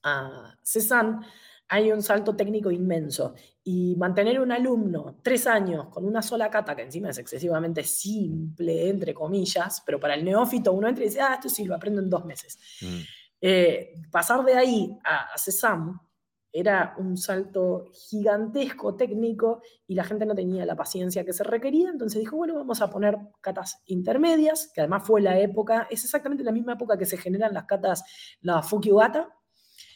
a 0.03 0.55
Cézanne, 0.63 1.25
hay 1.67 1.91
un 1.91 2.01
salto 2.01 2.35
técnico 2.35 2.71
inmenso. 2.71 3.35
Y 3.63 3.95
mantener 3.97 4.39
un 4.39 4.51
alumno 4.51 5.19
tres 5.21 5.45
años 5.45 5.87
con 5.89 6.05
una 6.05 6.21
sola 6.21 6.49
cata, 6.49 6.75
que 6.75 6.81
encima 6.81 7.09
es 7.09 7.19
excesivamente 7.19 7.83
simple, 7.83 8.89
entre 8.89 9.13
comillas, 9.13 9.83
pero 9.85 9.99
para 9.99 10.15
el 10.15 10.25
neófito 10.25 10.73
uno 10.73 10.87
entra 10.87 11.03
y 11.03 11.07
dice, 11.07 11.21
ah, 11.21 11.35
esto 11.35 11.49
sí, 11.49 11.65
lo 11.65 11.75
aprendo 11.75 12.01
en 12.01 12.09
dos 12.09 12.25
meses. 12.25 12.57
Mm. 12.81 12.99
Eh, 13.41 13.93
pasar 14.11 14.43
de 14.43 14.55
ahí 14.55 14.97
a, 15.03 15.33
a 15.33 15.37
Cézanne 15.37 15.93
era 16.51 16.95
un 16.97 17.15
salto 17.17 17.85
gigantesco 17.93 18.95
técnico 18.95 19.61
y 19.85 19.93
la 19.93 20.03
gente 20.03 20.25
no 20.25 20.33
tenía 20.33 20.65
la 20.65 20.75
paciencia 20.75 21.23
que 21.23 21.33
se 21.33 21.43
requería, 21.43 21.89
entonces 21.89 22.19
dijo, 22.19 22.37
bueno, 22.37 22.55
vamos 22.55 22.81
a 22.81 22.89
poner 22.89 23.17
catas 23.41 23.83
intermedias, 23.85 24.71
que 24.73 24.81
además 24.81 25.03
fue 25.05 25.21
la 25.21 25.37
época, 25.39 25.87
es 25.89 26.03
exactamente 26.03 26.43
la 26.43 26.51
misma 26.51 26.73
época 26.73 26.97
que 26.97 27.05
se 27.05 27.17
generan 27.17 27.53
las 27.53 27.65
catas, 27.65 28.03
la 28.41 28.63
Fukiwata, 28.63 29.38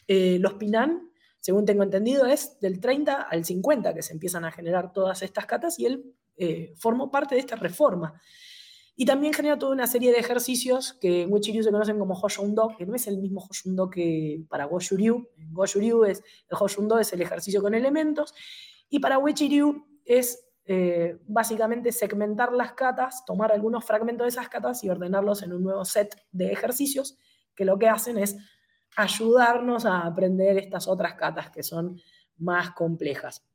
eh, 0.08 0.38
los 0.40 0.56
Pinan 0.56 1.14
según 1.44 1.66
tengo 1.66 1.84
entendido, 1.84 2.26
es 2.26 2.58
del 2.62 2.80
30 2.80 3.24
al 3.24 3.44
50 3.44 3.94
que 3.94 4.02
se 4.02 4.14
empiezan 4.14 4.46
a 4.46 4.52
generar 4.52 4.94
todas 4.94 5.22
estas 5.24 5.46
catas 5.46 5.78
y 5.78 5.86
él 5.86 6.16
eh, 6.38 6.74
formó 6.78 7.12
parte 7.12 7.36
de 7.36 7.42
esta 7.42 7.58
reforma. 7.58 8.22
Y 8.96 9.06
también 9.06 9.34
genera 9.34 9.60
toda 9.60 9.74
una 9.74 9.86
serie 9.86 10.14
de 10.14 10.20
ejercicios 10.20 10.94
que 10.94 11.24
en 11.24 11.34
Wichiryu 11.34 11.62
se 11.62 11.70
conocen 11.70 12.00
como 12.00 12.14
Hoshundo, 12.14 12.74
que 12.78 12.86
no 12.86 12.96
es 12.96 13.08
el 13.08 13.18
mismo 13.18 13.46
Hoshundo 13.46 13.90
que 13.90 14.46
para 14.48 14.64
Goshuryu. 14.64 15.28
Goshuryu 15.52 16.06
es, 16.06 16.24
el 16.48 17.02
es 17.02 17.12
el 17.12 17.22
ejercicio 17.22 17.62
con 17.62 17.74
elementos, 17.74 18.34
y 18.90 19.00
para 19.00 19.18
Wichiryu 19.18 19.86
es 20.06 20.46
eh, 20.64 21.18
básicamente 21.28 21.92
segmentar 21.92 22.54
las 22.54 22.72
catas, 22.72 23.26
tomar 23.26 23.52
algunos 23.52 23.84
fragmentos 23.84 24.24
de 24.24 24.30
esas 24.30 24.48
catas 24.48 24.82
y 24.86 24.90
ordenarlos 24.90 25.44
en 25.44 25.52
un 25.52 25.62
nuevo 25.62 25.84
set 25.84 26.16
de 26.32 26.54
ejercicios 26.54 27.18
que 27.54 27.66
lo 27.66 27.78
que 27.78 27.90
hacen 27.90 28.18
es 28.18 28.38
ayudarnos 28.96 29.86
a 29.86 30.02
aprender 30.02 30.58
estas 30.58 30.88
otras 30.88 31.16
catas 31.16 31.50
que 31.50 31.64
son 31.64 32.00
más 32.38 32.72
complejas. 32.72 33.46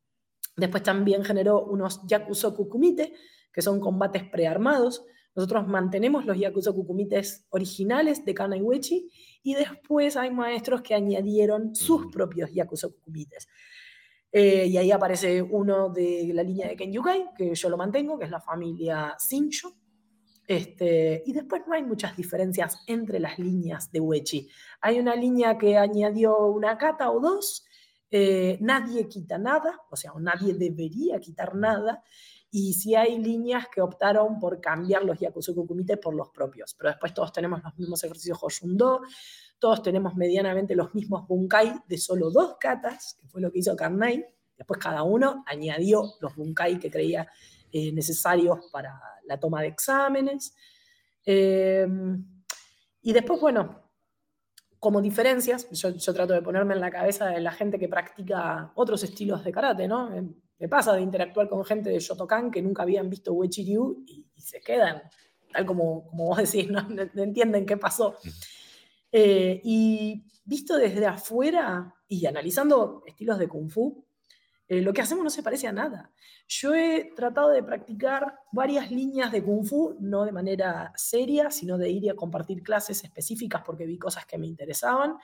Después 0.56 0.82
también 0.82 1.24
generó 1.24 1.64
unos 1.64 2.00
Yakusoku 2.06 2.68
Kumite, 2.68 3.14
que 3.52 3.62
son 3.62 3.80
combates 3.80 4.24
prearmados. 4.24 5.04
Nosotros 5.34 5.68
mantenemos 5.68 6.26
los 6.26 6.36
Yakusoku 6.36 6.84
Kumites 6.84 7.46
originales 7.50 8.24
de 8.24 8.34
Kana 8.34 8.56
Wechi 8.56 9.08
y 9.42 9.54
después 9.54 10.16
hay 10.16 10.30
maestros 10.30 10.82
que 10.82 10.94
añadieron 10.94 11.74
sus 11.74 12.10
propios 12.12 12.52
Yakusoku 12.52 13.00
Kumites. 13.00 13.46
Eh, 14.30 14.66
y 14.66 14.76
ahí 14.76 14.90
aparece 14.90 15.40
uno 15.40 15.88
de 15.88 16.30
la 16.34 16.42
línea 16.42 16.68
de 16.68 16.76
Kenyukai, 16.76 17.30
que 17.36 17.54
yo 17.54 17.68
lo 17.68 17.76
mantengo, 17.76 18.18
que 18.18 18.24
es 18.24 18.30
la 18.30 18.40
familia 18.40 19.16
Shincho. 19.18 19.72
Este, 20.48 21.22
y 21.26 21.34
después 21.34 21.60
no 21.66 21.74
hay 21.74 21.82
muchas 21.82 22.16
diferencias 22.16 22.82
entre 22.86 23.20
las 23.20 23.38
líneas 23.38 23.92
de 23.92 24.00
Wechi. 24.00 24.48
Hay 24.80 24.98
una 24.98 25.14
línea 25.14 25.58
que 25.58 25.76
añadió 25.76 26.46
una 26.46 26.78
kata 26.78 27.10
o 27.10 27.20
dos, 27.20 27.66
eh, 28.10 28.56
nadie 28.62 29.06
quita 29.08 29.36
nada, 29.36 29.78
o 29.90 29.94
sea, 29.94 30.12
nadie 30.18 30.54
debería 30.54 31.20
quitar 31.20 31.54
nada, 31.54 32.02
y 32.50 32.72
si 32.72 32.94
hay 32.94 33.18
líneas 33.18 33.66
que 33.68 33.82
optaron 33.82 34.38
por 34.38 34.58
cambiar 34.58 35.04
los 35.04 35.18
Yakusoku 35.18 35.66
Kumite 35.66 35.98
por 35.98 36.14
los 36.14 36.30
propios, 36.30 36.74
pero 36.78 36.88
después 36.92 37.12
todos 37.12 37.30
tenemos 37.30 37.62
los 37.62 37.76
mismos 37.76 38.02
ejercicios 38.04 38.38
Hoshundo, 38.40 39.02
todos 39.58 39.82
tenemos 39.82 40.16
medianamente 40.16 40.74
los 40.74 40.94
mismos 40.94 41.28
bunkai 41.28 41.74
de 41.86 41.98
solo 41.98 42.30
dos 42.30 42.56
katas, 42.58 43.18
que 43.20 43.28
fue 43.28 43.42
lo 43.42 43.52
que 43.52 43.58
hizo 43.58 43.76
Karnai, 43.76 44.24
después 44.56 44.80
cada 44.80 45.02
uno 45.02 45.44
añadió 45.46 46.14
los 46.20 46.34
bunkai 46.36 46.78
que 46.78 46.90
creía 46.90 47.28
eh, 47.72 47.92
necesarios 47.92 48.58
para 48.72 49.00
la 49.24 49.38
toma 49.38 49.62
de 49.62 49.68
exámenes. 49.68 50.54
Em, 51.24 52.24
y 53.02 53.12
después, 53.12 53.40
bueno, 53.40 53.82
como 54.78 55.02
diferencias, 55.02 55.68
yo, 55.70 56.14
trato 56.14 56.32
de 56.32 56.42
ponerme 56.42 56.74
en 56.74 56.80
la 56.80 56.90
cabeza 56.90 57.26
de 57.26 57.40
la 57.40 57.52
gente 57.52 57.78
que 57.78 57.88
practica 57.88 58.72
otros 58.74 59.02
estilos 59.02 59.44
de 59.44 59.52
karate, 59.52 59.88
¿no? 59.88 60.12
Em, 60.14 60.34
me 60.58 60.68
pasa 60.68 60.92
de 60.94 61.02
interactuar 61.02 61.48
con 61.48 61.64
gente 61.64 61.90
de 61.90 62.00
Shotokan 62.00 62.50
que 62.50 62.62
nunca 62.62 62.82
habían 62.82 63.08
visto 63.08 63.32
Uechi 63.32 63.64
Ryu 63.64 64.04
y, 64.06 64.24
se 64.40 64.60
quedan, 64.60 65.02
tal 65.52 65.66
como, 65.66 66.06
como 66.08 66.26
vos 66.26 66.38
decís, 66.38 66.70
no, 66.70 66.86
entienden 67.22 67.66
qué 67.66 67.76
pasó. 67.76 68.16
Eh, 69.10 69.60
y 69.64 70.24
visto 70.44 70.76
desde 70.76 71.06
afuera 71.06 71.94
y 72.08 72.26
analizando 72.26 73.02
estilos 73.06 73.38
de 73.38 73.48
Kung 73.48 73.70
Fu, 73.70 74.07
eh, 74.68 74.82
lo 74.82 74.92
que 74.92 75.00
hacemos 75.00 75.24
no 75.24 75.30
se 75.30 75.42
parece 75.42 75.66
a 75.66 75.72
nada. 75.72 76.12
Yo 76.46 76.74
he 76.74 77.12
tratado 77.16 77.48
de 77.48 77.62
practicar 77.62 78.40
varias 78.52 78.90
líneas 78.90 79.32
de 79.32 79.42
Kung 79.42 79.64
Fu, 79.64 79.96
no 79.98 80.24
de 80.24 80.32
manera 80.32 80.92
seria, 80.94 81.50
sino 81.50 81.78
de 81.78 81.88
ir 81.90 82.10
a 82.10 82.14
compartir 82.14 82.62
clases 82.62 83.02
específicas 83.02 83.62
porque 83.64 83.86
vi 83.86 83.98
cosas 83.98 84.26
que 84.26 84.36
me 84.36 84.46
interesaban. 84.46 85.14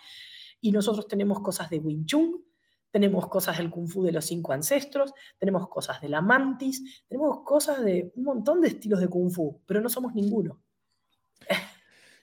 Y 0.60 0.72
nosotros 0.72 1.06
tenemos 1.06 1.40
cosas 1.40 1.68
de 1.68 1.78
Wing 1.78 2.06
Chun, 2.06 2.42
tenemos 2.90 3.28
cosas 3.28 3.58
del 3.58 3.70
Kung 3.70 3.86
Fu 3.86 4.02
de 4.02 4.12
los 4.12 4.24
cinco 4.24 4.52
ancestros, 4.52 5.12
tenemos 5.38 5.68
cosas 5.68 6.00
de 6.00 6.08
la 6.08 6.22
mantis, 6.22 7.04
tenemos 7.06 7.40
cosas 7.44 7.84
de 7.84 8.12
un 8.16 8.24
montón 8.24 8.62
de 8.62 8.68
estilos 8.68 9.00
de 9.00 9.08
Kung 9.08 9.30
Fu, 9.30 9.60
pero 9.66 9.82
no 9.82 9.90
somos 9.90 10.14
ninguno. 10.14 10.60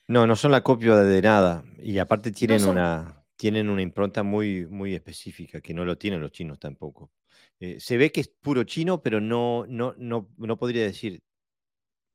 No, 0.07 0.27
no 0.27 0.35
son 0.35 0.51
la 0.51 0.61
copia 0.61 0.95
de 0.95 1.21
nada. 1.21 1.63
Y 1.77 1.97
aparte 1.99 2.31
tienen 2.31 2.65
una 2.65 3.20
tienen 3.41 3.69
una 3.69 3.81
impronta 3.81 4.21
muy, 4.21 4.67
muy 4.67 4.93
específica, 4.93 5.61
que 5.61 5.73
no 5.73 5.83
lo 5.83 5.97
tienen 5.97 6.21
los 6.21 6.31
chinos 6.31 6.59
tampoco. 6.59 7.11
Eh, 7.59 7.79
se 7.79 7.97
ve 7.97 8.11
que 8.11 8.21
es 8.21 8.27
puro 8.27 8.63
chino, 8.65 9.01
pero 9.01 9.19
no, 9.19 9.65
no, 9.67 9.95
no, 9.97 10.29
no 10.37 10.57
podría 10.59 10.83
decir 10.83 11.23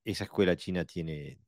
esa 0.05 0.23
escuela 0.23 0.57
china 0.57 0.85
tiene, 0.85 1.41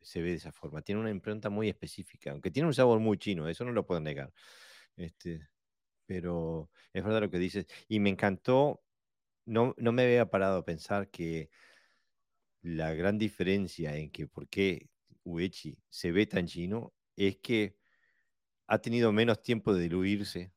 se 0.00 0.20
ve 0.20 0.30
de 0.30 0.34
esa 0.34 0.50
forma. 0.50 0.82
Tiene 0.82 1.00
una 1.00 1.12
impronta 1.12 1.48
muy 1.48 1.68
específica, 1.68 2.32
aunque 2.32 2.50
tiene 2.50 2.66
un 2.66 2.74
sabor 2.74 2.98
muy 2.98 3.18
chino, 3.18 3.48
eso 3.48 3.64
no 3.64 3.70
lo 3.70 3.86
puedo 3.86 4.00
negar. 4.00 4.32
Este, 4.96 5.46
pero 6.06 6.68
es 6.92 7.04
verdad 7.04 7.20
lo 7.20 7.30
que 7.30 7.38
dices. 7.38 7.66
Y 7.86 8.00
me 8.00 8.10
encantó, 8.10 8.82
no, 9.46 9.76
no 9.78 9.92
me 9.92 10.02
había 10.02 10.28
parado 10.28 10.58
a 10.58 10.64
pensar 10.64 11.08
que 11.08 11.50
la 12.62 12.94
gran 12.94 13.16
diferencia 13.16 13.96
en 13.96 14.10
que 14.10 14.26
por 14.26 14.48
qué 14.48 14.88
Uechi 15.22 15.78
se 15.88 16.10
ve 16.10 16.26
tan 16.26 16.48
chino 16.48 16.92
es 17.14 17.36
que 17.38 17.79
ha 18.70 18.78
tenido 18.78 19.10
menos 19.10 19.42
tiempo 19.42 19.74
de 19.74 19.82
diluirse 19.82 20.52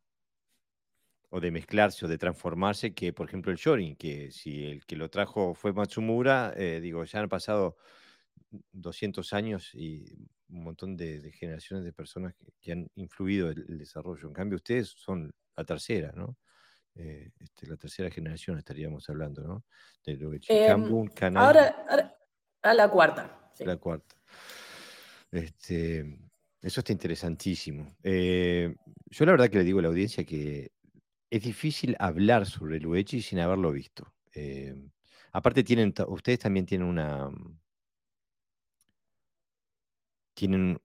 o 1.30 1.40
de 1.40 1.50
mezclarse 1.50 2.06
o 2.06 2.08
de 2.08 2.20
transformarse 2.20 2.94
que, 2.94 3.12
por 3.12 3.28
ejemplo, 3.28 3.52
el 3.52 3.58
Shorin, 3.58 3.96
que 3.96 4.32
si 4.32 4.66
el 4.66 4.86
que 4.86 4.96
lo 4.96 5.10
trajo 5.10 5.56
fue 5.56 5.74
Matsumura, 5.74 6.54
eh, 6.56 6.80
digo, 6.80 7.04
ya 7.06 7.22
han 7.22 7.28
pasado 7.28 7.76
200 8.72 9.34
años 9.34 9.74
y 9.74 10.06
un 10.50 10.64
montón 10.64 10.96
de, 10.96 11.32
generaciones 11.32 11.84
de 11.84 11.92
personas 11.92 12.36
que, 12.62 12.72
han 12.72 12.88
influido 12.94 13.50
el, 13.50 13.66
el, 13.68 13.80
desarrollo. 13.80 14.28
En 14.28 14.34
cambio, 14.34 14.58
ustedes 14.58 14.90
son 14.90 15.34
la 15.56 15.64
tercera, 15.64 16.12
¿no? 16.12 16.38
Eh, 16.94 17.32
este, 17.40 17.66
la 17.66 17.78
tercera 17.78 18.12
generación 18.12 18.60
estaríamos 18.60 19.10
hablando, 19.10 19.42
¿no? 19.42 19.66
De 20.06 20.16
lo 20.16 20.32
em, 20.34 21.08
ahora, 21.36 21.86
ahora, 21.90 22.16
a 22.62 22.74
la 22.76 22.88
cuarta. 22.90 23.50
La 23.62 23.78
cuarta. 23.78 24.16
Este, 25.32 26.20
eso 26.64 26.80
está 26.80 26.94
interesantísimo. 26.94 27.94
Eh, 28.04 28.74
yo 29.08 29.26
la 29.26 29.34
verdad 29.34 29.50
que 29.50 29.58
le 29.58 29.66
digo 29.66 29.80
a 29.80 29.82
la 29.82 29.90
audiencia 29.90 30.24
que 30.24 30.72
es 31.30 31.44
difícil 31.44 31.96
hablar 32.00 32.46
sobre 32.46 32.78
el 32.78 32.88
Uechi 32.88 33.22
sin 33.22 33.40
haberlo 33.40 33.72
visto. 33.74 34.14
Eh, 34.34 34.74
aparte, 35.34 35.64
tienen, 35.64 35.94
ustedes 36.08 36.40
también 36.40 36.66
tienen 36.66 36.88
una. 36.88 37.30
Tienen 40.34 40.80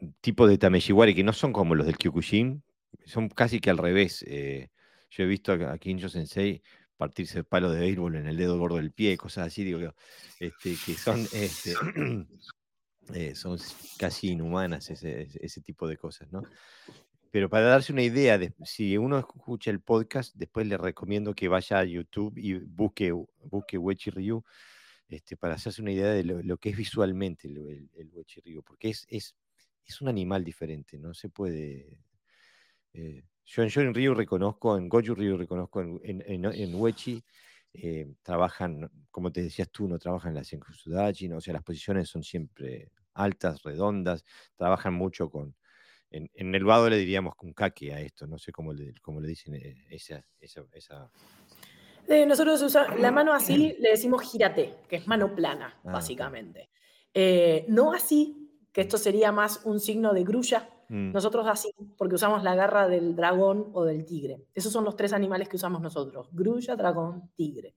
un 0.00 0.14
tipo 0.20 0.46
de 0.48 0.58
Tameshiwari 0.58 1.14
que 1.14 1.24
no 1.24 1.32
son 1.32 1.52
como 1.52 1.74
los 1.74 1.86
del 1.86 1.96
Kyokushin, 1.96 2.62
son 3.04 3.28
casi 3.28 3.60
que 3.60 3.70
al 3.70 3.78
revés. 3.78 4.24
Eh, 4.26 4.70
yo 5.10 5.22
he 5.22 5.26
visto 5.26 5.52
a, 5.52 5.78
Kinjo 5.78 6.08
Sensei 6.08 6.62
partirse 6.96 7.38
el 7.38 7.44
palo 7.44 7.70
de 7.70 7.80
béisbol 7.80 8.16
en 8.16 8.26
el 8.26 8.36
dedo 8.36 8.58
gordo 8.58 8.76
del 8.76 8.92
pie, 8.92 9.16
cosas 9.16 9.46
así, 9.46 9.64
digo, 9.64 9.94
este, 10.40 10.76
que 10.84 10.94
son 10.94 11.26
este, 11.32 11.74
Eh, 13.14 13.34
son 13.34 13.58
casi 13.98 14.30
inhumanas 14.30 14.90
ese, 14.90 15.60
tipo 15.62 15.88
de 15.88 15.96
cosas, 15.96 16.30
¿no? 16.32 16.42
Pero 17.30 17.48
para 17.48 17.66
darse 17.66 17.92
una 17.92 18.02
idea, 18.02 18.38
de, 18.38 18.52
si 18.64 18.96
uno 18.98 19.18
escucha 19.18 19.70
el 19.70 19.80
podcast, 19.80 20.34
después 20.34 20.66
le 20.66 20.76
recomiendo 20.76 21.34
que 21.34 21.48
vaya 21.48 21.78
a 21.78 21.84
YouTube 21.84 22.36
y 22.36 22.54
busque, 22.54 23.12
busque 23.44 23.78
Wechi 23.78 24.10
Ryu, 24.10 24.44
este, 25.08 25.36
para 25.36 25.54
hacerse 25.54 25.82
una 25.82 25.92
idea 25.92 26.10
de 26.10 26.24
lo, 26.24 26.56
que 26.58 26.70
es 26.70 26.76
visualmente 26.76 27.48
el, 27.48 27.88
el, 27.94 28.10
Ryu, 28.44 28.62
porque 28.62 28.90
es, 28.90 29.06
es, 29.08 29.36
es, 29.84 30.00
un 30.00 30.08
animal 30.08 30.44
diferente, 30.44 30.98
no 30.98 31.14
se 31.14 31.28
puede... 31.28 31.98
Eh, 32.92 33.22
yo 33.44 33.62
en 33.62 33.94
Ryu 33.94 34.14
reconozco, 34.14 34.76
en 34.76 34.88
Goju 34.88 35.14
Ryu 35.14 35.36
reconozco, 35.36 35.80
en, 35.80 36.00
en, 36.04 36.44
en 36.44 36.74
Wechi 36.74 37.22
eh, 37.72 38.14
trabajan, 38.22 38.90
como 39.10 39.30
te 39.30 39.42
decías 39.42 39.70
tú, 39.70 39.86
no 39.86 39.98
trabajan 39.98 40.30
en 40.30 40.36
la 40.36 40.44
Senkusudachi, 40.44 41.28
¿no? 41.28 41.36
o 41.36 41.40
sea, 41.40 41.54
las 41.54 41.62
posiciones 41.62 42.08
son 42.08 42.22
siempre 42.24 42.90
altas, 43.22 43.62
redondas, 43.62 44.24
trabajan 44.56 44.94
mucho 44.94 45.30
con, 45.30 45.54
en, 46.10 46.54
el 46.54 46.64
vado 46.64 46.88
le 46.88 46.98
diríamos 46.98 47.34
con 47.36 47.52
kake 47.52 47.92
a 47.92 48.00
esto, 48.00 48.26
no 48.26 48.38
sé 48.38 48.52
cómo 48.52 48.72
le, 48.72 48.94
cómo 49.00 49.20
le 49.20 49.28
dicen 49.28 49.54
eh, 49.54 49.86
esa... 49.90 50.24
esa, 50.40 51.10
eh, 52.08 52.26
nosotros 52.26 52.60
usamos 52.62 52.98
la 52.98 53.10
mano 53.10 53.32
así, 53.32 53.76
le 53.80 53.90
decimos 53.90 54.22
gírate, 54.22 54.74
que 54.88 54.96
es 54.96 55.06
mano 55.06 55.34
plana, 55.34 55.78
ah, 55.84 55.92
básicamente. 55.92 56.70
no 57.68 57.92
así, 57.92 58.36
que 58.72 58.82
esto 58.82 58.98
sería 58.98 59.32
más 59.32 59.60
un 59.64 59.80
signo 59.80 60.12
de 60.12 60.24
grulla, 60.24 60.68
Mm. 60.90 61.12
Nosotros 61.12 61.46
así, 61.46 61.70
porque 61.96 62.16
usamos 62.16 62.42
la 62.42 62.56
garra 62.56 62.88
del 62.88 63.14
dragón 63.14 63.70
o 63.74 63.84
del 63.84 64.04
tigre. 64.04 64.42
Esos 64.52 64.72
son 64.72 64.84
los 64.84 64.96
tres 64.96 65.12
animales 65.12 65.48
que 65.48 65.54
usamos 65.54 65.80
nosotros, 65.80 66.28
grulla, 66.32 66.74
dragón, 66.74 67.30
tigre. 67.36 67.76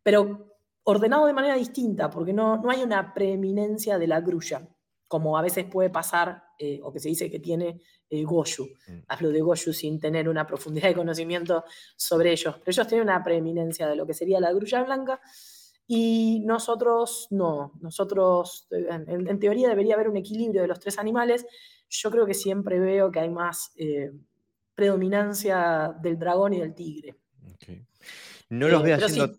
Pero 0.00 0.55
ordenado 0.88 1.26
de 1.26 1.32
manera 1.32 1.56
distinta, 1.56 2.10
porque 2.10 2.32
no, 2.32 2.58
no 2.58 2.70
hay 2.70 2.82
una 2.82 3.12
preeminencia 3.12 3.98
de 3.98 4.06
la 4.06 4.20
grulla, 4.20 4.68
como 5.08 5.36
a 5.36 5.42
veces 5.42 5.64
puede 5.64 5.90
pasar, 5.90 6.44
eh, 6.58 6.80
o 6.82 6.92
que 6.92 7.00
se 7.00 7.08
dice 7.08 7.28
que 7.28 7.40
tiene 7.40 7.80
eh, 8.08 8.22
Goju. 8.22 8.64
Mm. 8.86 8.98
Hablo 9.08 9.30
de 9.30 9.40
Goju 9.40 9.72
sin 9.72 9.98
tener 9.98 10.28
una 10.28 10.46
profundidad 10.46 10.88
de 10.88 10.94
conocimiento 10.94 11.64
sobre 11.96 12.30
ellos, 12.30 12.54
pero 12.58 12.70
ellos 12.70 12.86
tienen 12.86 13.08
una 13.08 13.22
preeminencia 13.22 13.88
de 13.88 13.96
lo 13.96 14.06
que 14.06 14.14
sería 14.14 14.38
la 14.38 14.52
grulla 14.52 14.84
blanca, 14.84 15.20
y 15.88 16.42
nosotros 16.44 17.28
no, 17.30 17.72
nosotros 17.80 18.68
en, 18.70 19.38
teoría 19.40 19.68
debería 19.68 19.94
haber 19.94 20.08
un 20.08 20.16
equilibrio 20.16 20.62
de 20.62 20.68
los 20.68 20.78
tres 20.78 20.98
animales, 20.98 21.46
yo 21.88 22.10
creo 22.12 22.26
que 22.26 22.34
siempre 22.34 22.78
veo 22.78 23.10
que 23.10 23.20
hay 23.20 23.30
más, 23.30 23.72
eh, 23.76 24.12
predominancia 24.74 25.96
del 26.00 26.16
dragón 26.16 26.54
y 26.54 26.60
del 26.60 26.74
tigre. 26.74 27.16
No 28.50 28.68
los 28.68 28.82
veo 28.84 28.96
haciendo. 28.96 29.36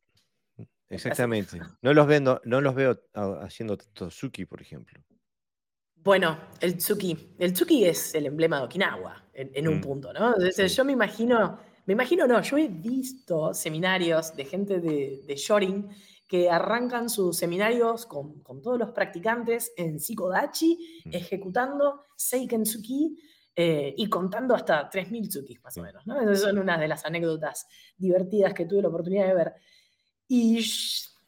Exactamente. 0.90 1.60
No 1.82 1.94
los, 1.94 2.08
veo, 2.08 2.42
no 2.44 2.62
los 2.62 2.76
veo 2.76 3.00
haciendo 3.42 3.78
Tosuki, 3.78 4.46
por 4.46 4.62
ejemplo. 4.62 5.00
Bueno, 5.96 6.38
el 6.62 6.78
Tsuki. 6.78 7.36
El 7.38 7.54
Tsuki 7.54 7.86
es 7.86 8.16
el 8.16 8.28
emblema 8.28 8.60
de 8.60 8.64
Okinawa, 8.64 9.26
en, 9.34 9.68
un 9.68 9.80
mm. 9.80 9.82
punto, 9.82 10.14
¿no? 10.14 10.30
Entonces, 10.36 10.74
yo 10.76 10.86
me 10.86 10.94
imagino, 10.94 11.60
me 11.86 11.94
imagino, 11.94 12.26
no, 12.26 12.42
yo 12.42 12.58
he 12.58 12.70
visto 12.70 13.54
seminarios 13.54 14.36
de 14.36 14.46
gente 14.46 14.80
de, 14.80 15.24
de 15.28 15.36
Shorin 15.36 15.90
que 16.28 16.50
arrancan 16.50 17.10
sus 17.10 17.38
seminarios 17.38 18.06
con, 18.06 18.44
todos 18.62 18.78
los 18.78 18.92
practicantes 18.92 19.72
en 19.78 20.00
Sikodachi, 20.00 21.04
mm. 21.06 21.10
ejecutando 21.14 22.06
Seiken 22.16 22.64
Tsuki 22.64 23.18
eh, 23.56 23.94
y 23.98 24.08
contando 24.10 24.54
hasta 24.54 24.90
3.000 24.90 25.30
Tsukis, 25.30 25.64
más 25.64 25.78
o 25.78 25.82
menos. 25.82 26.06
¿no? 26.06 26.20
Esas 26.22 26.42
son 26.42 26.60
una 26.60 26.78
de 26.78 26.88
las 26.88 27.06
anécdotas 27.06 27.66
divertidas 27.98 28.54
que 28.54 28.66
tuve 28.66 28.82
la 28.82 28.90
oportunidad 28.90 29.28
de 29.28 29.34
ver. 29.34 29.54
Y 30.28 30.64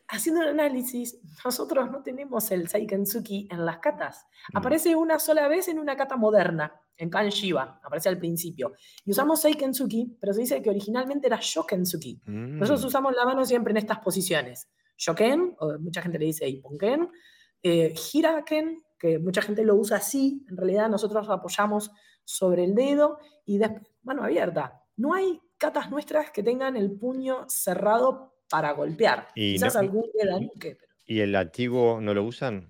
haciendo 0.08 0.42
el 0.42 0.50
análisis, 0.50 1.20
nosotros 1.46 1.90
no 1.92 2.02
tenemos 2.02 2.52
el 2.52 2.68
Seiken 2.68 3.04
Tsuki 3.04 3.48
en 3.52 3.66
las 3.66 3.80
katas. 3.80 4.26
Mm. 4.54 4.58
Aparece 4.58 4.96
una 4.96 5.20
sola 5.20 5.48
vez 5.48 5.68
en 5.68 5.80
una 5.80 5.96
kata 5.96 6.18
moderna, 6.18 6.74
en 6.98 7.10
Kan 7.10 7.30
Shiba, 7.30 7.80
aparece 7.84 8.10
al 8.10 8.18
principio. 8.18 8.74
Y 9.06 9.12
usamos 9.12 9.42
Seiken 9.42 9.72
Tsuki, 9.72 10.18
pero 10.20 10.34
se 10.34 10.42
dice 10.42 10.62
que 10.62 10.70
originalmente 10.70 11.28
era 11.28 11.40
Shoken 11.42 11.84
Tsuki. 11.84 12.22
Nosotros 12.26 12.84
mm. 12.84 12.88
usamos 12.88 13.16
la 13.16 13.26
mano 13.26 13.46
siempre 13.46 13.72
en 13.72 13.78
estas 13.78 14.00
posiciones. 14.00 14.70
Shoken, 14.98 15.56
o 15.60 15.80
mucha 15.80 16.02
gente 16.02 16.20
le 16.20 16.26
dice 16.26 16.48
Iponken, 16.48 17.10
eh, 17.64 17.94
Hiraken, 17.94 18.84
que 18.98 19.18
mucha 19.18 19.42
gente 19.42 19.64
lo 19.64 19.76
usa 19.76 19.98
así, 19.98 20.46
en 20.50 20.58
realidad 20.58 20.90
nosotros 20.90 21.30
apoyamos 21.30 21.92
sobre 22.26 22.66
el 22.66 22.76
dedo 22.76 23.18
y 23.46 23.58
después 23.58 23.88
mano 24.04 24.24
abierta. 24.24 24.84
No 24.98 25.14
hay 25.14 25.40
catas 25.58 25.90
nuestras 25.90 26.32
que 26.32 26.44
tengan 26.44 26.76
el 26.76 26.92
puño 26.92 27.46
cerrado 27.48 28.39
para 28.50 28.72
golpear. 28.72 29.30
Y 29.36 29.54
Quizás 29.54 29.76
algún 29.76 30.06
¿Y 31.06 31.20
el 31.22 31.36
antiguo 31.36 32.00
no 32.02 32.14
lo 32.14 32.24
usan? 32.24 32.70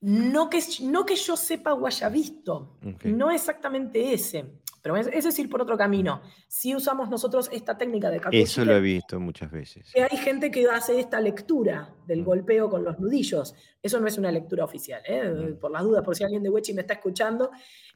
No 0.00 0.48
que, 0.50 0.62
no 0.82 1.04
que 1.04 1.16
yo 1.16 1.36
sepa 1.36 1.74
o 1.74 1.86
haya 1.86 2.08
visto, 2.08 2.78
no 3.04 3.30
exactamente 3.30 4.12
ese. 4.12 4.60
Pero 4.86 4.98
es, 4.98 5.08
es, 5.08 5.36
ir 5.40 5.50
por 5.50 5.60
otro 5.60 5.76
camino. 5.76 6.22
Si 6.46 6.72
usamos 6.72 7.10
nosotros 7.10 7.48
esta 7.52 7.76
técnica 7.76 8.08
de 8.08 8.20
kakushite, 8.20 8.44
Eso 8.44 8.64
lo 8.64 8.76
he 8.76 8.80
visto 8.80 9.18
muchas 9.18 9.50
veces. 9.50 9.90
Que 9.92 10.02
hay 10.02 10.16
gente 10.16 10.48
que 10.48 10.64
hace 10.70 11.00
esta 11.00 11.20
lectura 11.20 11.92
del 12.06 12.22
mm. 12.22 12.24
golpeo 12.24 12.70
con 12.70 12.84
los 12.84 12.96
nudillos. 13.00 13.56
Eso 13.82 13.98
no 13.98 14.06
es 14.06 14.16
una 14.16 14.30
lectura 14.30 14.64
oficial, 14.64 15.02
¿eh? 15.04 15.24
mm. 15.24 15.58
por 15.58 15.72
las 15.72 15.82
dudas, 15.82 16.04
por 16.04 16.14
si 16.14 16.22
alguien 16.22 16.40
de 16.44 16.50
Wechi 16.50 16.72
me 16.72 16.82
está 16.82 16.94
escuchando, 16.94 17.50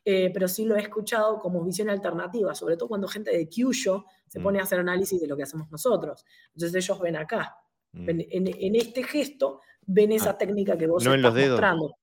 eh, 0.04 0.32
pero 0.34 0.48
sí 0.48 0.64
lo 0.64 0.74
he 0.74 0.80
escuchado 0.80 1.38
como 1.38 1.62
visión 1.62 1.88
alternativa, 1.88 2.56
sobre 2.56 2.76
todo 2.76 2.88
cuando 2.88 3.06
gente 3.06 3.30
de 3.30 3.48
Kyusho 3.48 4.06
se 4.26 4.40
mm. 4.40 4.42
pone 4.42 4.58
a 4.58 4.64
hacer 4.64 4.80
análisis 4.80 5.20
de 5.20 5.28
lo 5.28 5.36
que 5.36 5.44
hacemos 5.44 5.70
nosotros. 5.70 6.24
Entonces 6.54 6.74
ellos 6.74 6.98
ven 6.98 7.14
acá, 7.14 7.54
en, 7.92 8.74
este 8.74 9.04
gesto, 9.04 9.60
ven 9.82 10.10
esa 10.10 10.30
ah, 10.30 10.38
técnica 10.38 10.76
que 10.76 10.88
vos 10.88 11.04
no 11.04 11.14
estás 11.14 11.18
en 11.18 11.22
los 11.22 11.34
dedos, 11.34 11.50
mostrando. 11.50 11.94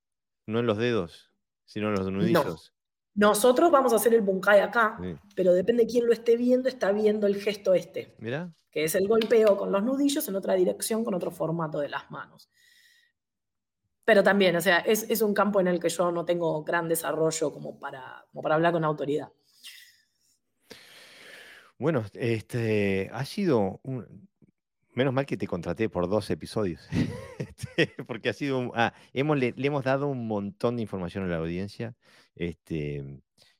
No 0.46 0.60
en 0.60 0.66
los 0.66 0.78
dedos, 0.78 1.30
sino 1.66 1.88
en 1.88 1.94
los 1.94 2.10
nudillos. 2.10 2.72
Nosotros 3.18 3.72
vamos 3.72 3.92
a 3.92 3.96
hacer 3.96 4.14
el 4.14 4.20
bunkai 4.20 4.60
acá, 4.60 4.96
pero 5.34 5.52
depende 5.52 5.82
de 5.82 5.90
quién 5.90 6.06
lo 6.06 6.12
esté 6.12 6.36
viendo, 6.36 6.68
está 6.68 6.92
viendo 6.92 7.26
el 7.26 7.34
gesto 7.34 7.74
este. 7.74 8.14
Mira. 8.20 8.54
Que 8.70 8.84
es 8.84 8.94
el 8.94 9.08
golpeo 9.08 9.56
con 9.56 9.72
los 9.72 9.82
nudillos 9.82 10.28
en 10.28 10.36
otra 10.36 10.54
dirección, 10.54 11.04
con 11.04 11.14
otro 11.14 11.32
formato 11.32 11.80
de 11.80 11.88
las 11.88 12.08
manos. 12.12 12.48
Pero 14.04 14.22
también, 14.22 14.54
o 14.54 14.60
sea, 14.60 14.78
es, 14.78 15.20
un 15.20 15.34
campo 15.34 15.58
en 15.58 15.66
el 15.66 15.80
que 15.80 15.88
yo 15.88 16.12
no 16.12 16.24
tengo 16.24 16.62
gran 16.62 16.88
desarrollo 16.88 17.52
como 17.52 17.80
para, 17.80 18.24
como 18.30 18.40
para 18.40 18.54
hablar 18.54 18.72
con 18.72 18.84
autoridad. 18.84 19.32
Bueno, 21.76 22.04
este, 22.14 23.10
ha 23.12 23.24
sido 23.24 23.80
un, 23.82 24.28
Menos 24.98 25.14
mal 25.14 25.26
que 25.26 25.36
te 25.36 25.46
contraté 25.46 25.88
por 25.88 26.08
dos 26.08 26.28
episodios, 26.28 26.88
este, 27.38 27.94
porque 28.04 28.30
ha 28.30 28.32
sido, 28.32 28.72
ah, 28.74 28.92
hemos, 29.12 29.38
le, 29.38 29.54
hemos 29.56 29.84
dado 29.84 30.08
un 30.08 30.26
montón 30.26 30.74
de 30.74 30.82
información 30.82 31.22
a 31.22 31.28
la 31.28 31.36
audiencia 31.36 31.94
este, 32.38 33.04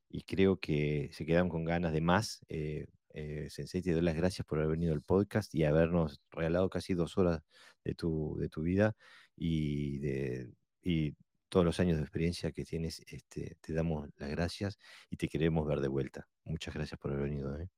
y 0.08 0.22
creo 0.22 0.58
que 0.58 1.10
se 1.12 1.26
quedaron 1.26 1.48
con 1.48 1.64
ganas 1.64 1.92
de 1.92 2.00
más. 2.00 2.40
Eh, 2.48 2.86
eh, 3.12 3.48
Sensei, 3.50 3.82
te 3.82 3.92
doy 3.92 4.02
las 4.02 4.14
gracias 4.14 4.46
por 4.46 4.58
haber 4.58 4.70
venido 4.70 4.92
al 4.92 5.02
podcast 5.02 5.52
y 5.54 5.64
habernos 5.64 6.20
regalado 6.30 6.70
casi 6.70 6.94
dos 6.94 7.18
horas 7.18 7.42
de 7.84 7.94
tu, 7.94 8.36
de 8.38 8.48
tu 8.48 8.62
vida 8.62 8.94
y, 9.34 9.98
de, 9.98 10.52
y 10.80 11.14
todos 11.48 11.66
los 11.66 11.80
años 11.80 11.96
de 11.96 12.04
experiencia 12.04 12.52
que 12.52 12.64
tienes. 12.64 13.02
Este, 13.08 13.56
te 13.60 13.72
damos 13.72 14.08
las 14.16 14.30
gracias 14.30 14.78
y 15.10 15.16
te 15.16 15.28
queremos 15.28 15.66
ver 15.66 15.80
de 15.80 15.88
vuelta. 15.88 16.28
Muchas 16.44 16.74
gracias 16.74 17.00
por 17.00 17.10
haber 17.10 17.24
venido. 17.24 17.58
¿eh? 17.58 17.68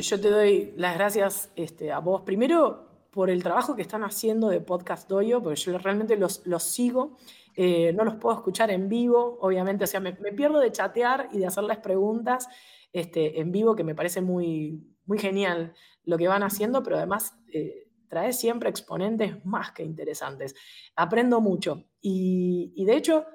Yo 0.00 0.20
te 0.20 0.30
doy 0.30 0.72
las 0.76 0.94
gracias 0.94 1.50
este, 1.56 1.90
a 1.90 1.98
vos. 1.98 2.22
Primero, 2.22 3.08
por 3.10 3.28
el 3.28 3.42
trabajo 3.42 3.74
que 3.74 3.82
están 3.82 4.04
haciendo 4.04 4.48
de 4.48 4.60
Podcast 4.60 5.08
Doyo, 5.08 5.42
porque 5.42 5.60
yo 5.60 5.76
realmente 5.78 6.16
los, 6.16 6.46
los 6.46 6.62
sigo. 6.62 7.16
Eh, 7.56 7.92
no 7.92 8.04
los 8.04 8.16
puedo 8.16 8.36
escuchar 8.36 8.70
en 8.70 8.88
vivo, 8.88 9.38
obviamente. 9.40 9.84
O 9.84 9.86
sea, 9.86 10.00
me, 10.00 10.12
pierdo 10.12 10.60
de 10.60 10.72
chatear 10.72 11.28
y 11.32 11.38
de 11.38 11.46
hacerles 11.46 11.78
preguntas 11.78 12.48
este, 12.92 13.40
en 13.40 13.52
vivo, 13.52 13.74
que 13.74 13.84
me 13.84 13.94
parece 13.94 14.20
muy, 14.20 14.82
muy 15.06 15.18
genial 15.18 15.74
lo 16.04 16.18
que 16.18 16.28
van 16.28 16.42
haciendo, 16.42 16.82
pero 16.82 16.96
además 16.96 17.36
eh, 17.52 17.88
trae 18.08 18.32
siempre 18.32 18.70
exponentes 18.70 19.44
más 19.44 19.72
que 19.72 19.84
interesantes. 19.84 20.54
Aprendo 20.96 21.40
mucho. 21.40 21.84
Y, 22.00 22.72
y 22.76 22.84
de 22.84 22.96
hecho, 22.96 23.26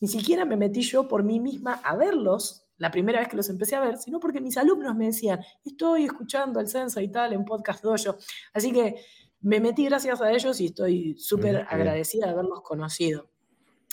ni 0.00 0.08
siquiera 0.08 0.44
me 0.44 0.56
metí 0.56 0.82
yo 0.82 1.08
por 1.08 1.22
mí 1.22 1.40
misma 1.40 1.80
a 1.84 1.96
verlos 1.96 2.64
la 2.76 2.90
primera 2.90 3.20
vez 3.20 3.28
que 3.28 3.36
los 3.36 3.48
empecé 3.48 3.76
a 3.76 3.80
ver, 3.80 3.98
sino 3.98 4.18
porque 4.18 4.40
mis 4.40 4.56
alumnos 4.56 4.96
me 4.96 5.06
decían, 5.06 5.40
estoy 5.64 6.04
escuchando 6.04 6.60
el 6.60 6.68
censo 6.68 7.00
y 7.00 7.08
tal 7.08 7.32
en 7.32 7.44
Podcast 7.44 7.82
Dojo. 7.82 8.16
Así 8.52 8.72
que 8.72 8.96
me 9.40 9.60
metí 9.60 9.84
gracias 9.84 10.20
a 10.20 10.32
ellos 10.32 10.60
y 10.60 10.66
estoy 10.66 11.16
súper 11.18 11.66
agradecida 11.68 12.26
de 12.26 12.32
haberlos 12.32 12.62
conocido. 12.62 13.30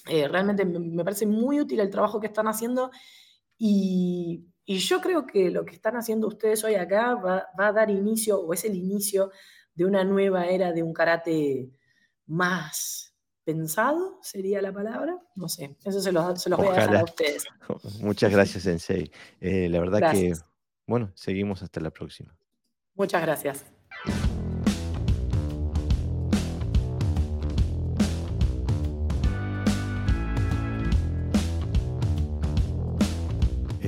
Eh, 0.07 0.28
realmente 0.28 0.65
me, 0.65 1.03
parece 1.03 1.26
muy 1.26 1.60
útil 1.60 1.80
el 1.80 1.90
trabajo 1.90 2.19
que 2.19 2.28
están 2.28 2.48
haciendo 2.48 2.91
y, 3.57 4.48
yo 4.65 5.02
creo 5.02 5.28
que 5.28 5.52
lo 5.52 5.65
que 5.65 5.76
están 5.76 5.98
haciendo 5.98 6.28
ustedes 6.28 6.64
hoy 6.64 6.76
acá 6.76 7.15
va, 7.15 7.48
va, 7.60 7.68
a 7.68 7.72
dar 7.73 7.90
inicio, 7.90 8.40
o 8.40 8.53
es 8.53 8.64
el 8.64 8.73
inicio 8.76 9.30
de 9.73 9.84
una 9.84 10.06
nueva 10.06 10.45
era 10.45 10.72
de 10.72 10.82
un 10.82 10.94
karate 10.94 11.69
más 12.26 13.11
pensado, 13.44 14.19
sería 14.22 14.61
la 14.61 14.72
palabra. 14.72 15.18
No 15.36 15.49
sé, 15.49 15.76
eso 15.84 15.99
se 15.99 16.11
los, 16.11 16.45
voy 16.57 16.68
a 16.68 16.72
dejar 16.72 16.95
a 16.95 17.03
ustedes. 17.03 17.45
Muchas 18.02 18.32
gracias, 18.32 18.64
Sensei. 18.64 19.11
Eh, 19.40 19.68
la 19.69 19.80
verdad 19.80 20.11
que, 20.11 20.34
bueno, 20.88 21.11
seguimos 21.15 21.61
hasta 21.64 21.80
la 21.82 21.91
próxima. 21.91 22.36
Muchas 22.95 23.22
gracias. 23.22 23.65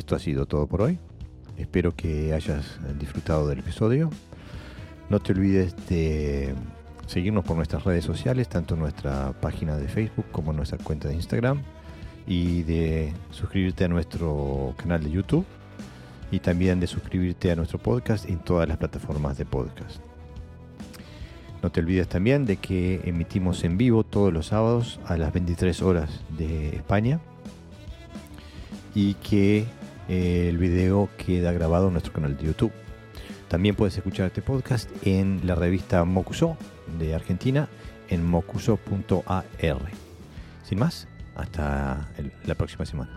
Esto 0.03 0.17
ha 0.17 0.19
sido 0.19 0.45
todo 0.45 0.67
por 0.67 0.81
hoy. 0.81 0.99
Espero 1.57 1.95
que 1.95 2.33
hayas 2.33 2.77
disfrutado 2.99 3.47
del 3.47 3.59
episodio. 3.59 4.09
No 5.09 5.21
te 5.21 5.31
olvides 5.31 5.73
de 5.87 6.53
seguirnos 7.07 7.45
por 7.45 7.55
nuestras 7.55 7.85
redes 7.85 8.03
sociales, 8.03 8.49
tanto 8.49 8.75
nuestra 8.75 9.31
página 9.39 9.77
de 9.77 9.87
Facebook 9.87 10.25
como 10.33 10.51
nuestra 10.51 10.77
cuenta 10.77 11.07
de 11.07 11.15
Instagram, 11.15 11.61
y 12.27 12.63
de 12.63 13.13
suscribirte 13.31 13.85
a 13.85 13.87
nuestro 13.87 14.75
canal 14.75 15.01
de 15.01 15.09
YouTube 15.09 15.45
y 16.31 16.39
también 16.39 16.81
de 16.81 16.87
suscribirte 16.87 17.51
a 17.51 17.55
nuestro 17.55 17.79
podcast 17.79 18.27
en 18.27 18.39
todas 18.39 18.67
las 18.67 18.75
plataformas 18.75 19.37
de 19.37 19.45
podcast. 19.45 20.01
No 21.61 21.71
te 21.71 21.79
olvides 21.79 22.09
también 22.09 22.45
de 22.45 22.57
que 22.57 22.99
emitimos 23.05 23.63
en 23.63 23.77
vivo 23.77 24.03
todos 24.03 24.33
los 24.33 24.47
sábados 24.47 24.99
a 25.05 25.15
las 25.15 25.31
23 25.31 25.81
horas 25.81 26.25
de 26.37 26.75
España 26.75 27.21
y 28.93 29.13
que 29.13 29.65
el 30.07 30.57
video 30.57 31.09
queda 31.17 31.51
grabado 31.51 31.87
en 31.87 31.93
nuestro 31.93 32.13
canal 32.13 32.37
de 32.37 32.45
YouTube. 32.45 32.71
También 33.47 33.75
puedes 33.75 33.95
escuchar 33.95 34.27
este 34.27 34.41
podcast 34.41 34.89
en 35.03 35.41
la 35.45 35.55
revista 35.55 36.03
Mokuso 36.05 36.57
de 36.97 37.13
Argentina 37.13 37.69
en 38.09 38.25
mocuso.ar. 38.25 39.45
Sin 40.63 40.79
más, 40.79 41.07
hasta 41.35 42.09
la 42.45 42.55
próxima 42.55 42.85
semana. 42.85 43.11